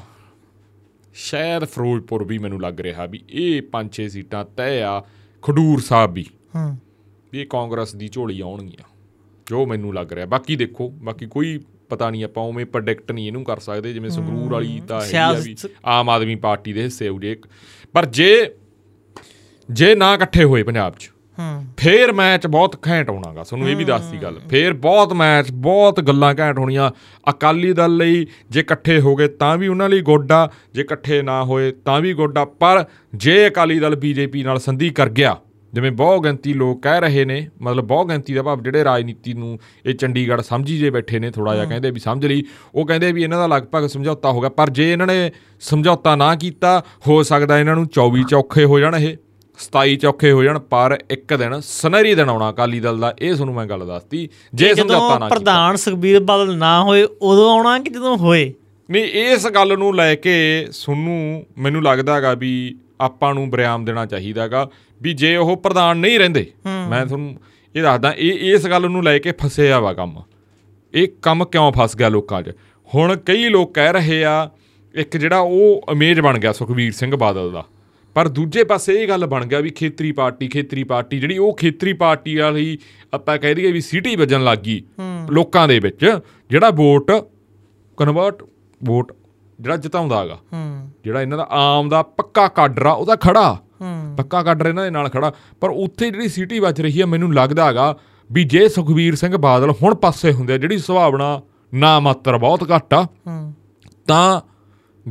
ਸ਼ਾਇਦ 1.13 1.63
ਫਿਰੋਜ਼ਪੁਰ 1.63 2.23
ਵੀ 2.23 2.37
ਮੈਨੂੰ 2.37 2.61
ਲੱਗ 2.61 2.79
ਰਿਹਾ 2.79 3.05
ਵੀ 3.05 3.23
ਇਹ 3.29 3.61
ਪੰਜ 3.61 3.93
ਛੇ 3.93 4.09
ਸੀਟਾਂ 4.09 4.45
ਤੈਅ 4.45 4.83
ਆ। 4.83 5.03
ਖਡੂਰ 5.41 5.81
ਸਾਹਿਬ 5.81 6.13
ਵੀ। 6.13 6.25
ਹੂੰ। 6.55 6.77
ਵੀ 7.31 7.41
ਇਹ 7.41 7.45
ਕਾਂਗਰਸ 7.45 7.95
ਦੀ 7.95 8.07
ਝੋਲੀ 8.07 8.41
ਆਉਣਗੀਆਂ। 8.41 8.83
ਜੋ 9.47 9.65
ਮੈਨੂੰ 9.65 9.93
ਲੱਗ 9.93 10.13
ਰਿਹਾ। 10.13 10.25
ਬਾਕੀ 10.25 10.55
ਦੇਖੋ 10.55 10.89
ਬਾਕੀ 10.89 11.25
ਕੋਈ 11.25 11.59
ਪਤਾ 11.89 12.09
ਨਹੀਂ 12.09 12.23
ਆਪਾਂ 12.23 12.43
ਉਵੇਂ 12.43 12.65
ਪ੍ਰੈਡਿਕਟ 12.65 13.11
ਨਹੀਂ 13.11 13.27
ਇਹਨੂੰ 13.27 13.43
ਕਰ 13.43 13.59
ਸਕਦੇ। 13.59 13.93
ਜਿਵੇਂ 13.93 14.09
ਸੰਗਰੂਰ 14.09 14.53
ਵਾਲੀ 14.53 14.81
ਤਾਂ 14.87 15.17
ਆ 15.17 15.33
ਵੀ 15.33 15.55
ਆਮ 15.85 16.09
ਆਦਮੀ 16.09 16.35
ਪਾਰਟੀ 16.35 16.73
ਦੇ 16.73 16.83
ਹਿੱਸੇ 16.83 17.09
ਹੋ 17.09 17.19
ਜੇ 17.19 17.41
ਪਰ 17.93 18.05
ਜੇ 18.05 18.55
ਜੇ 19.71 19.95
ਨਾ 19.95 20.13
ਇਕੱਠੇ 20.13 20.43
ਹੋਏ 20.43 20.63
ਪੰਜਾਬ 20.63 20.93
'ਚ 20.99 21.11
ਹੂੰ। 21.39 21.65
ਫੇਰ 21.77 22.11
ਮੈਚ 22.11 22.47
ਬਹੁਤ 22.47 22.79
ਘੈਂਟ 22.87 23.09
ਹੋਣਾਗਾ 23.09 23.43
ਤੁਹਾਨੂੰ 23.43 23.69
ਇਹ 23.69 23.75
ਵੀ 23.75 23.83
ਦੱਸਦੀ 23.83 24.17
ਗੱਲ। 24.17 24.39
ਫੇਰ 24.49 24.73
ਬਹੁਤ 24.73 25.13
ਮੈਚ 25.13 25.51
ਬਹੁਤ 25.51 26.01
ਗੱਲਾਂ 26.01 26.35
ਘੈਂਟ 26.39 26.59
ਹੋਣੀਆਂ। 26.59 26.91
ਅਕਾਲੀ 27.29 27.73
ਦਲ 27.73 27.97
ਲਈ 27.97 28.27
ਜੇ 28.49 28.59
ਇਕੱਠੇ 28.59 28.99
ਹੋ 28.99 29.15
ਗਏ 29.15 29.27
ਤਾਂ 29.27 29.57
ਵੀ 29.57 29.67
ਉਹਨਾਂ 29.67 29.89
ਲਈ 29.89 30.01
ਗੋਡਾ 30.01 30.51
ਜੇ 30.73 30.81
ਇਕੱਠੇ 30.81 31.21
ਨਾ 31.21 31.43
ਹੋਏ 31.43 31.71
ਤਾਂ 31.71 32.01
ਵੀ 32.01 32.13
ਗੋਡਾ 32.13 32.45
ਪਰ 32.45 32.85
ਜੇ 33.15 33.47
ਅਕਾਲੀ 33.47 33.79
ਦਲ 33.79 33.95
ਬੀਜੇਪੀ 33.95 34.43
ਨਾਲ 34.43 34.59
ਸੰਧੀ 34.59 34.89
ਕਰ 34.89 35.09
ਗਿਆ 35.09 35.37
ਜਿਵੇਂ 35.73 35.91
ਬਹੁ 35.91 36.19
ਗਿਣਤੀ 36.19 36.53
ਲੋਕ 36.53 36.83
ਕਹਿ 36.83 37.01
ਰਹੇ 37.01 37.25
ਨੇ 37.25 37.49
ਮਤਲਬ 37.61 37.85
ਬਹੁ 37.85 38.05
ਗਿਣਤੀ 38.05 38.33
ਦਾ 38.33 38.43
ਭਾਵ 38.43 38.61
ਜਿਹੜੇ 38.61 38.83
ਰਾਜਨੀਤੀ 38.83 39.33
ਨੂੰ 39.33 39.59
ਇਹ 39.85 39.93
ਚੰਡੀਗੜ੍ਹ 39.93 40.41
ਸਮਝੀ 40.41 40.77
ਜੇ 40.77 40.89
ਬੈਠੇ 40.89 41.19
ਨੇ 41.19 41.31
ਥੋੜਾ 41.31 41.53
ਜਿਹਾ 41.53 41.65
ਕਹਿੰਦੇ 41.65 41.91
ਵੀ 41.91 41.99
ਸਮਝ 41.99 42.25
ਲਈ 42.25 42.43
ਉਹ 42.75 42.85
ਕਹਿੰਦੇ 42.85 43.11
ਵੀ 43.11 43.23
ਇਹਨਾਂ 43.23 43.47
ਦਾ 43.47 43.57
ਲਗਭਗ 43.57 43.87
ਸਮਝੌਤਾ 43.87 44.31
ਹੋ 44.31 44.41
ਗਿਆ। 44.41 44.49
ਪਰ 44.49 44.69
ਜੇ 44.69 44.91
ਇਹਨਾਂ 44.91 45.07
ਨੇ 45.07 45.31
ਸਮਝੌਤਾ 45.59 46.15
ਨਾ 46.15 46.35
ਕੀਤਾ 46.35 46.83
ਹੋ 47.07 47.23
ਸਕਦਾ 47.23 47.59
ਇਹਨਾਂ 47.59 47.75
ਨੂੰ 47.75 47.85
24 47.85 48.23
ਚੌਖੇ 48.23 48.65
ਹੋ 48.65 48.79
ਜਾਣ 48.79 48.95
ਇਹ। 48.95 49.17
27 49.59 49.95
ਚੌਖੇ 49.95 50.31
ਹੋ 50.31 50.43
ਜਾਣ 50.43 50.59
ਪਰ 50.59 50.97
ਇੱਕ 51.11 51.33
ਦਿਨ 51.33 51.59
ਸੁਨਹਿਰੀ 51.61 52.13
ਦਿਨ 52.15 52.29
ਆਉਣਾ 52.29 52.49
ਅਕਾਲੀ 52.49 52.79
ਦਲ 52.79 52.99
ਦਾ 52.99 53.13
ਇਹ 53.21 53.33
ਤੁਹਾਨੂੰ 53.33 53.55
ਮੈਂ 53.55 53.65
ਗੱਲ 53.65 53.85
ਦੱਸਤੀ। 53.87 54.27
ਜੇ 54.53 54.73
ਸਮਝੌਤਾ 54.75 55.17
ਨਾ 55.19 55.27
ਪ੍ਰਧਾਨ 55.29 55.75
ਸੁਖਬੀਰ 55.75 56.19
ਬਾਦਲ 56.19 56.55
ਨਾ 56.57 56.81
ਹੋਏ 56.83 57.03
ਉਦੋਂ 57.03 57.49
ਆਉਣਾ 57.51 57.77
ਕਿ 57.79 57.89
ਜਦੋਂ 57.89 58.15
ਹੋਏ? 58.17 58.53
ਨਹੀਂ 58.89 59.03
ਇਸ 59.03 59.47
ਗੱਲ 59.47 59.77
ਨੂੰ 59.77 59.95
ਲੈ 59.95 60.13
ਕੇ 60.15 60.33
ਸੁਨੂੰ 60.71 61.45
ਮੈਨੂੰ 61.57 61.83
ਲੱਗਦਾ 61.83 62.15
ਹੈਗਾ 62.15 62.33
ਵੀ 62.33 62.53
ਆਪਾਂ 63.01 63.33
ਨੂੰ 63.33 63.49
ਬਰਿਆਮ 63.49 63.85
ਦੇਣਾ 63.85 64.05
ਚਾਹੀਦਾ 64.05 64.41
ਹੈਗਾ 64.43 64.69
ਵੀ 65.01 65.13
ਜੇ 65.13 65.35
ਉਹ 65.35 65.55
ਪ੍ਰਧਾਨ 65.57 65.97
ਨਹੀਂ 65.97 66.19
ਰਹਿੰਦੇ 66.19 66.45
ਮੈਂ 66.89 67.05
ਤੁਹਾਨੂੰ 67.05 67.35
ਇਹ 67.75 67.81
ਦੱਸਦਾ 67.83 68.13
ਇਹ 68.17 68.53
ਇਸ 68.53 68.65
ਗੱਲ 68.67 68.89
ਨੂੰ 68.89 69.03
ਲੈ 69.03 69.17
ਕੇ 69.19 69.31
ਫਸਿਆ 69.41 69.79
ਵਾ 69.79 69.93
ਕੰਮ। 69.93 70.21
ਇਹ 70.93 71.07
ਕੰਮ 71.21 71.45
ਕਿਉਂ 71.45 71.71
ਫਸ 71.71 71.95
ਗਿਆ 71.97 72.09
ਲੋਕਾਂ 72.09 72.41
'ਚ? 72.41 72.51
ਹੁਣ 72.95 73.15
ਕਈ 73.15 73.49
ਲੋਕ 73.49 73.73
ਕਹਿ 73.73 73.93
ਰਹੇ 73.93 74.23
ਆ 74.23 74.49
ਇੱਕ 74.95 75.17
ਜਿਹੜਾ 75.17 75.39
ਉਹ 75.39 75.85
ਇਮੇਜ 75.91 76.19
ਬਣ 76.19 76.37
ਗਿਆ 76.39 76.51
ਸੁਖਵੀਰ 76.53 76.91
ਸਿੰਘ 76.91 77.15
ਬਾਦਲ 77.15 77.51
ਦਾ। 77.51 77.63
ਪਰ 78.13 78.27
ਦੂਜੇ 78.27 78.63
ਪਾਸੇ 78.63 78.93
ਇਹ 78.93 79.07
ਗੱਲ 79.07 79.25
ਬਣ 79.25 79.45
ਗਿਆ 79.45 79.59
ਵੀ 79.59 79.69
ਖੇਤਰੀ 79.69 80.11
ਪਾਰਟੀ 80.11 80.47
ਖੇਤਰੀ 80.47 80.83
ਪਾਰਟੀ 80.83 81.19
ਜਿਹੜੀ 81.19 81.37
ਉਹ 81.37 81.55
ਖੇਤਰੀ 81.55 81.93
ਪਾਰਟੀ 81.93 82.37
ਵਾਲੀ 82.37 82.77
ਆਪਾਂ 83.13 83.37
ਕਹਿ 83.37 83.55
ਦਈਏ 83.55 83.71
ਵੀ 83.71 83.81
ਸਿਟੀ 83.81 84.15
ਵੱਜਣ 84.15 84.43
ਲੱਗ 84.43 84.57
ਗਈ 84.57 84.83
ਲੋਕਾਂ 85.31 85.67
ਦੇ 85.67 85.79
ਵਿੱਚ 85.79 86.19
ਜਿਹੜਾ 86.49 86.69
ਵੋਟ 86.69 87.11
ਕਨਵਰਟ 87.97 88.43
ਵੋਟ 88.83 89.11
ਜਿਹੜਾ 89.59 89.77
ਜਿਤਾਉਂਦਾ 89.77 90.19
ਹੈਗਾ 90.19 90.39
ਜਿਹੜਾ 91.03 91.21
ਇਹਨਾਂ 91.21 91.37
ਦਾ 91.37 91.47
ਆਮ 91.51 91.89
ਦਾ 91.89 92.01
ਪੱਕਾ 92.03 92.47
ਕਾਡਰ 92.47 92.85
ਆ 92.85 92.91
ਉਹਦਾ 92.91 93.15
ਖੜਾ। 93.15 93.57
ਪੱਕਾ 94.17 94.43
ਕਾਡਰ 94.43 94.65
ਇਹਨਾਂ 94.65 94.83
ਦੇ 94.83 94.89
ਨਾਲ 94.89 95.09
ਖੜਾ। 95.09 95.33
ਪਰ 95.61 95.69
ਉੱਥੇ 95.69 96.09
ਜਿਹੜੀ 96.11 96.27
ਸਿਟੀ 96.27 96.59
ਵੱਜ 96.59 96.81
ਰਹੀ 96.81 97.01
ਹੈ 97.01 97.05
ਮੈਨੂੰ 97.05 97.33
ਲੱਗਦਾ 97.33 97.65
ਹੈਗਾ 97.65 97.97
ਵੀ 98.31 98.43
ਜੇ 98.43 98.69
ਸੁਖਵੀਰ 98.69 99.15
ਸਿੰਘ 99.15 99.37
ਬਾਦਲ 99.37 99.71
ਹੁਣ 99.71 99.95
ਪਾਸੇ 99.95 100.31
ਹੁੰਦੇ 100.31 100.57
ਜਿਹੜੀ 100.57 100.77
ਸੁਭਾਵਨਾ 100.77 101.41
ਨਾ 101.73 101.99
ਮਾਤਰ 101.99 102.37
ਬਹੁਤ 102.37 102.75
ਘੱਟ 102.75 102.93
ਆ 102.93 103.07
ਤਾਂ 104.07 104.41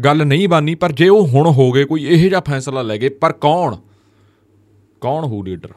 ਗੱਲ 0.04 0.26
ਨਹੀਂ 0.26 0.48
ਬਾਨੀ 0.48 0.74
ਪਰ 0.74 0.92
ਜੇ 0.92 1.08
ਉਹ 1.08 1.26
ਹੁਣ 1.26 1.46
ਹੋ 1.46 1.72
ਗਏ 1.72 1.84
ਕੋਈ 1.84 2.04
ਇਹੋ 2.04 2.28
ਜਿਹਾ 2.28 2.40
ਫੈਸਲਾ 2.40 2.82
ਲੈ 2.82 2.96
ਗਏ 2.96 3.08
ਪਰ 3.08 3.32
ਕੌਣ? 3.32 3.76
ਕੌਣ 5.00 5.24
ਹੋ 5.24 5.42
ਲੀਡਰ? 5.42 5.68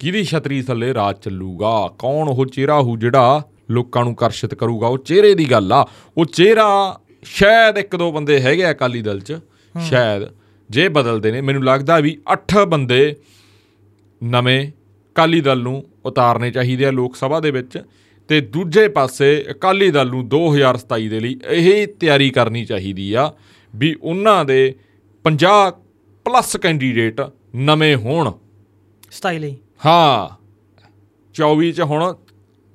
ਕਿਹਦੀ 0.00 0.24
ਛਤਰੀ 0.24 0.62
ਥੱਲੇ 0.62 0.94
ਰਾਜ 0.94 1.16
ਚੱਲੂਗਾ? 1.16 1.88
ਕੌਣ 1.98 2.28
ਉਹ 2.28 2.46
ਚਿਹਰਾ 2.46 2.80
ਹੋ 2.82 2.96
ਜਿਹੜਾ 2.96 3.42
ਲੋਕਾਂ 3.70 4.04
ਨੂੰ 4.04 4.12
ਆਕਰਸ਼ਿਤ 4.12 4.54
ਕਰੂਗਾ? 4.54 4.86
ਉਹ 4.86 4.98
ਚਿਹਰੇ 4.98 5.34
ਦੀ 5.34 5.50
ਗੱਲ 5.50 5.72
ਆ। 5.72 5.86
ਉਹ 6.16 6.24
ਚਿਹਰਾ 6.24 7.00
ਸ਼ਾਇਦ 7.22 7.78
ਇੱਕ 7.78 7.96
ਦੋ 7.96 8.12
ਬੰਦੇ 8.12 8.40
ਹੈਗੇ 8.40 8.70
ਅਕਾਲੀ 8.70 9.02
ਦਲ 9.02 9.20
'ਚ। 9.20 9.38
ਸ਼ਾਇਦ 9.80 10.22
ਜੇ 10.70 10.88
ਬਦਲਦੇ 10.88 11.32
ਨੇ 11.32 11.40
ਮੈਨੂੰ 11.40 11.64
ਲੱਗਦਾ 11.64 11.98
ਵੀ 12.00 12.18
8 12.32 12.64
ਬੰਦੇ 12.64 13.16
ਨਵੇਂ 14.24 14.68
ਅਕਾਲੀ 15.12 15.40
ਦਲ 15.40 15.58
ਨੂੰ 15.58 15.84
ਉਤਾਰਨੇ 16.04 16.50
ਚਾਹੀਦੇ 16.50 16.84
ਆ 16.84 16.90
ਲੋਕ 16.90 17.16
ਸਭਾ 17.16 17.40
ਦੇ 17.40 17.50
ਵਿੱਚ। 17.50 17.82
ਤੇ 18.28 18.40
ਦੂਜੇ 18.40 18.88
ਪਾਸੇ 18.88 19.44
ਅਕਾਲੀ 19.50 19.90
ਦਲ 19.90 20.08
ਨੂੰ 20.08 20.28
2027 20.28 21.08
ਦੇ 21.08 21.20
ਲਈ 21.20 21.38
ਇਹ 21.50 21.86
ਤਿਆਰੀ 21.86 22.30
ਕਰਨੀ 22.30 22.64
ਚਾਹੀਦੀ 22.64 23.12
ਆ 23.14 23.32
ਵੀ 23.76 23.94
ਉਹਨਾਂ 24.02 24.44
ਦੇ 24.44 24.74
50 25.24 25.70
ਪਲੱਸ 26.26 26.56
ਕੈਂਡੀਡੇਟ 26.56 27.20
ਨਵੇਂ 27.56 27.96
ਹੋਣ। 27.96 28.32
ਸਟਾਈਲ 29.10 29.44
ਹੀ 29.44 29.56
ਹਾਂ 29.86 30.36
24 31.34 31.70
ਚ 31.72 31.80
ਹੁਣ 31.80 32.14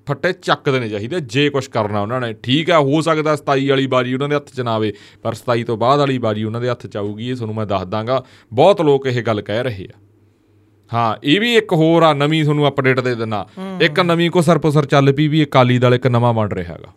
ਫੱਟੇ 0.08 0.32
ਚੱਕ 0.34 0.70
ਦੇਣੇ 0.70 0.90
ਚਾਹੀਦੇ 0.90 1.20
ਜੇ 1.20 1.50
ਕੁਝ 1.50 1.68
ਕਰਨਾ 1.68 2.02
ਉਹਨਾਂ 2.02 2.22
ਨੇ। 2.22 2.34
ਠੀਕ 2.34 2.72
ਆ 2.72 2.80
ਹੋ 2.80 3.02
ਸਕਦਾ 3.02 3.34
27 3.34 3.68
ਵਾਲੀ 3.70 3.88
ਬਾਜੀ 3.88 4.14
ਉਹਨਾਂ 4.14 4.30
ਦੇ 4.30 4.36
ਹੱਥ 4.36 4.50
ਚ 4.56 4.62
ਨਾ 4.62 4.74
ਆਵੇ 4.74 4.94
ਪਰ 5.24 5.36
27 5.36 5.64
ਤੋਂ 5.64 5.78
ਬਾਅਦ 5.78 6.00
ਵਾਲੀ 6.00 6.18
ਬਾਜੀ 6.18 6.44
ਉਹਨਾਂ 6.44 6.62
ਦੇ 6.62 6.70
ਹੱਥ 6.70 6.88
ਚ 6.88 6.98
ਆਊਗੀ 6.98 7.30
ਇਹ 7.30 7.36
ਤੁਹਾਨੂੰ 7.36 7.56
ਮੈਂ 7.56 7.66
ਦੱਸ 7.66 7.86
ਦਾਂਗਾ। 7.86 8.24
ਬਹੁਤ 8.54 8.82
ਲੋਕ 8.82 9.08
ਇਹ 9.08 9.22
ਗੱਲ 9.24 9.42
ਕਹਿ 9.42 9.64
ਰਹੇ 9.64 9.88
ਆ। 9.96 10.00
ਹਾਂ 10.94 11.18
ਇਹ 11.24 11.40
ਵੀ 11.40 11.56
ਇੱਕ 11.56 11.74
ਹੋਰ 11.74 12.04
ਆ 12.04 12.14
ਨਵੀਂ 12.14 12.44
ਤੁਹਾਨੂੰ 12.44 12.68
ਅਪਡੇਟ 12.68 13.00
ਦੇ 13.00 13.16
ਦਿੰਨਾ 13.16 13.48
ਇੱਕ 13.82 14.00
ਨਵੀਂ 14.00 14.32
ਕੋ 14.32 14.42
ਸਰਪਸਰ 14.42 14.86
ਚੱਲ 14.86 15.14
ਪਈ 15.14 15.28
ਵੀ 15.28 15.44
ਅਕਾਲੀ 15.44 15.78
ਦਲ 15.78 15.94
ਇੱਕ 15.94 16.08
ਨਵਾਂ 16.08 16.34
ਬਣ 16.34 16.50
ਰਿਹਾ 16.50 16.74
ਹੈਗਾ। 16.74 16.94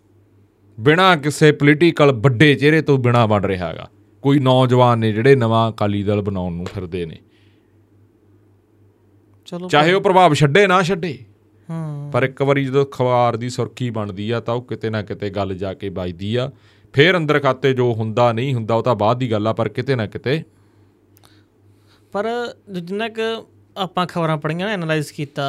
ਬਿਨਾਂ 0.81 1.17
ਕਿਸੇ 1.17 1.53
ਪੋਲੀਟੀਕਲ 1.53 2.13
ਵੱਡੇ 2.13 2.55
ਚਿਹਰੇ 2.55 2.83
ਤੋਂ 2.83 2.99
ਬਿਨਾਂ 2.99 3.29
ਬਣ 3.29 3.45
ਰਿਹਾ 3.45 3.69
ਹੈਗਾ। 3.69 3.91
ਕੋਈ 4.23 4.39
ਨੌਜਵਾਨ 4.39 4.99
ਨੇ 4.99 5.13
ਜਿਹੜੇ 5.13 5.37
ਨਵਾਂ 5.37 5.73
ਅਕਾਲੀ 5.73 6.03
ਦਲ 6.03 6.23
ਬਣਾਉਣ 6.23 6.53
ਨੂੰ 6.53 6.65
ਫਿਰਦੇ 6.65 7.07
ਨੇ। 7.07 7.19
ਚਲੋ 9.47 9.69
ਚਾਹੇ 9.69 9.93
ਉਹ 9.93 10.01
ਪ੍ਰਭਾਵ 10.01 10.35
ਛੱਡੇ 10.35 10.67
ਨਾ 10.67 10.83
ਛੱਡੇ। 10.83 11.19
ਹੂੰ। 11.71 12.11
ਪਰ 12.13 12.23
ਇੱਕ 12.23 12.43
ਵਾਰੀ 12.43 12.65
ਜਦੋਂ 12.65 12.87
ਖਵਾਰ 12.87 13.37
ਦੀ 13.37 13.49
ਸੁਰਖੀ 13.49 13.91
ਬਣਦੀ 13.91 14.31
ਆ 14.31 14.41
ਤਾਂ 14.41 14.55
ਉਹ 14.55 14.63
ਕਿਤੇ 14.63 14.91
ਨਾ 14.91 15.03
ਕਿਤੇ 15.03 15.31
ਗੱਲ 15.31 15.55
ਜਾ 15.55 15.75
ਕੇ 15.75 15.89
ਵੱਜਦੀ 15.89 16.37
ਆ। 16.37 16.51
ਫੇਰ 16.93 17.17
ਅੰਦਰ 17.17 17.41
ਖਾਤੇ 17.41 17.73
ਜੋ 17.73 17.93
ਹੁੰਦਾ 17.93 18.33
ਨਹੀਂ 18.33 18.55
ਹੁੰਦਾ 18.55 18.75
ਉਹ 18.75 18.83
ਤਾਂ 18.83 18.95
ਬਾਅਦ 18.95 19.19
ਦੀ 19.19 19.33
ਗੱਲ 19.33 19.47
ਆ 19.47 19.53
ਪਰ 19.53 19.69
ਕਿਤੇ 19.69 19.95
ਨਾ 19.95 20.07
ਕਿਤੇ 20.07 20.43
ਪਰ 22.13 22.25
ਜਿੰਨਾ 22.73 23.09
ਕਿ 23.09 23.23
ਆਪਾਂ 23.77 24.07
ਖਬਰਾਂ 24.07 24.37
ਪੜੀਆਂ 24.37 24.67
ਨਾ 24.67 24.73
ਐਨਾਲਾਈਜ਼ 24.73 25.13
ਕੀਤਾ। 25.13 25.45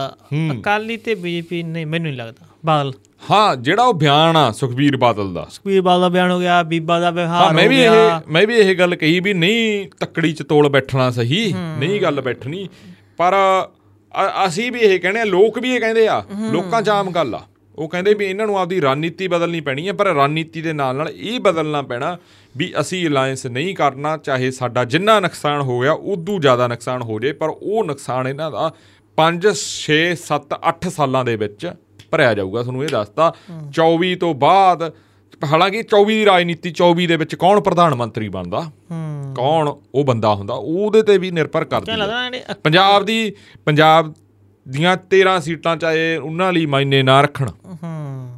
ਅਕਾਲੀ 0.52 0.98
ਤੇ 0.98 1.16
ਬੀਜੇਪੀ 1.16 1.62
ਨਹੀਂ 1.64 1.86
ਮੈਨੂੰ 1.86 2.08
ਨਹੀਂ 2.08 2.18
ਲੱਗਦਾ। 2.18 2.46
ਬਾਦਲ। 2.66 2.94
ਹਾਂ 3.30 3.56
ਜਿਹੜਾ 3.56 3.84
ਉਹ 3.84 3.94
ਬਿਆਨ 3.94 4.38
ਆ 4.38 4.52
ਸੁਖਬੀਰ 4.52 4.98
ਬਾਦਲ 4.98 5.34
ਦਾ। 5.34 5.46
ਸੁਖਬੀਰ 5.52 5.82
ਬਾਦਲ 5.82 6.02
ਦਾ 6.02 6.10
ਬਿਆਨ 6.10 6.32
ਹੋ 6.32 6.40
ਗਿਆ 6.40 6.62
ਬੀਬਾ 6.64 7.00
ਦਾ 7.00 7.06
ਹਾਂ 7.06 7.12
ਵਿਵਹਾਰ 7.12 7.54
ਮੈਂ 7.54 7.64
ਹੋ 7.64 7.70
ਵੀ 7.70 7.78
ਗਿਆ। 7.78 7.94
ਇਹ 7.94 8.32
ਮੈਂ 8.32 8.46
ਵੀ 8.48 8.56
ਇਹ 8.56 8.76
ਗੱਲ 8.76 8.96
ਕਹੀ 8.96 9.20
ਵੀ 9.20 9.34
ਨਹੀਂ 9.34 9.88
ਤੱਕੜੀ 10.00 10.34
ਚ 10.34 10.44
ਤੋਲ 10.44 10.70
ਬੈਠਣਾ 10.70 11.10
ਸਹੀ 11.12 11.54
ਨਹੀਂ 11.80 12.02
ਗੱਲ 12.02 12.22
ਬੈਠਣੀ। 12.22 12.68
ਪਰ 13.18 13.36
ਅਸੀਂ 14.46 14.72
ਵੀ 14.72 14.80
ਇਹ 14.80 15.00
ਕਹਿੰਦੇ 15.00 15.20
ਆ 15.20 15.24
ਲੋਕ 15.26 15.60
ਵੀ 15.60 15.74
ਇਹ 15.76 15.80
ਕਹਿੰਦੇ 15.80 16.08
ਆ 16.08 16.24
ਲੋਕਾਂ 16.52 16.82
'ਚ 16.82 16.90
ਆਮ 16.90 17.12
ਗੱਲ 17.12 17.36
ਆ। 17.36 17.42
ਉਹ 17.76 17.90
ਕਹਿੰਦੇ 17.90 18.14
ਵੀ 18.14 18.26
ਇਹਨਾਂ 18.26 18.48
ਨੂੰ 18.48 18.60
ਆਪਦੀ 18.60 18.82
ਰਣਨੀਤੀ 18.82 19.28
ਬਦਲਣੀ 19.28 19.62
ਪੈਣੀ 19.62 19.88
ਹੈ 19.88 19.94
ਪਰ 19.94 20.06
ਰਣਨੀਤੀ 20.06 20.62
ਦੇ 20.62 20.74
ਨਾਲ 20.74 20.96
ਨਾਲ 20.96 21.10
ਇਹ 21.10 21.40
ਬਦਲਣਾ 21.40 21.82
ਪੈਣਾ 21.82 22.18
ਵੀ 22.58 22.74
ਅਸੀਂ 22.80 23.08
ਅਲਾਈਅੰਸ 23.08 23.46
ਨਹੀਂ 23.46 23.76
ਕਰਨਾ 23.76 24.18
ਚਾਹੇ 24.18 24.52
ਸਾਡਾ 24.52 24.84
ਜਿੰਨਾ 24.86 25.20
ਨੁਕਸਾਨ 25.20 25.62
ਹੋ 25.62 25.80
ਗਿਆ 25.80 25.92
ਉਦੋਂ 25.92 26.40
ਜ਼ਿਆਦਾ 26.40 26.68
ਨੁਕਸਾਨ 26.68 27.02
ਹੋ 27.02 27.20
ਜੇ 27.20 27.32
ਪਰ 27.34 27.50
ਉਹ 27.50 27.84
ਨੁਕਸਾਨ 27.84 28.28
ਇਹਨਾਂ 28.28 28.52
ਦਾ 28.52 28.74
5 29.18 29.50
6 29.64 30.00
7 30.22 30.60
8 30.70 30.90
ਸਾਲਾਂ 30.90 31.26
ਦੇ 31.26 31.36
ਵਿੱਚ 31.36 31.74
ਭਰਿਆ 32.12 32.34
ਜਾਊਗਾ 32.34 32.62
ਤੁਹਾਨੂੰ 32.62 32.84
ਇਹ 32.84 32.90
ਦੱਸਤਾ। 32.90 33.34
24 33.80 34.16
ਤੋਂ 34.16 34.34
ਬਾਅਦ 34.34 34.94
ਹਾਲਾਂਕਿ 35.52 35.80
24 35.80 36.06
ਦੀ 36.06 36.26
ਰਾਜਨੀਤੀ 36.26 36.74
24 36.82 37.08
ਦੇ 37.08 37.16
ਵਿੱਚ 37.16 37.36
ਕੌਣ 37.36 37.62
ਪ੍ਰਧਾਨ 37.62 37.96
ਮੰਤਰੀ 37.96 38.30
ਬਣਦਾ? 38.30 38.72
ਕੌਣ 39.36 39.74
ਉਹ 39.96 40.04
ਬੰਦਾ 40.04 40.36
ਹੁੰਦਾ 40.36 40.54
ਉਹਦੇ 40.54 41.02
ਤੇ 41.02 41.18
ਵੀ 41.18 41.32
ਨਿਰਭਰ 41.32 41.66
ਕਰਦੀ 41.66 41.92
ਹੈ। 41.92 42.56
ਪੰਜਾਬ 42.64 43.06
ਦੀ 43.06 43.34
ਪੰਜਾਬ 43.66 44.14
ਦੀਆਂ 44.70 44.98
13 44.98 45.40
ਸੀਟਾਂ 45.40 45.78
ਚਾਹੇ 45.78 46.18
ਉਹਨਾਂ 46.18 46.54
ਲਈ 46.54 46.66
ਮਾਇਨੇ 46.66 47.04
ਨਾ 47.04 47.22
ਰੱਖਣ। 47.22 47.50
ਹੂੰ। 47.50 48.30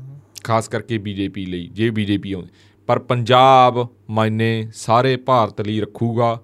ਖਾਸ 0.43 0.67
ਕਰਕੇ 0.67 0.97
ਬੀਜੇਪੀ 0.97 1.45
ਲਈ 1.45 1.67
ਜੇ 1.67 1.89
ਬੀਜੇਪੀ 1.89 2.31
ਆਉਂਦੀ। 2.31 2.49
ਪਰ 2.87 2.99
ਪੰਜਾਬ 2.99 3.87
ਮਾਇਨੇ 4.09 4.67
ਸਾਰੇ 4.73 5.15
ਭਾਰਤ 5.15 5.61
ਲਈ 5.61 5.81
ਰੱਖੂਗਾ। 5.81 6.41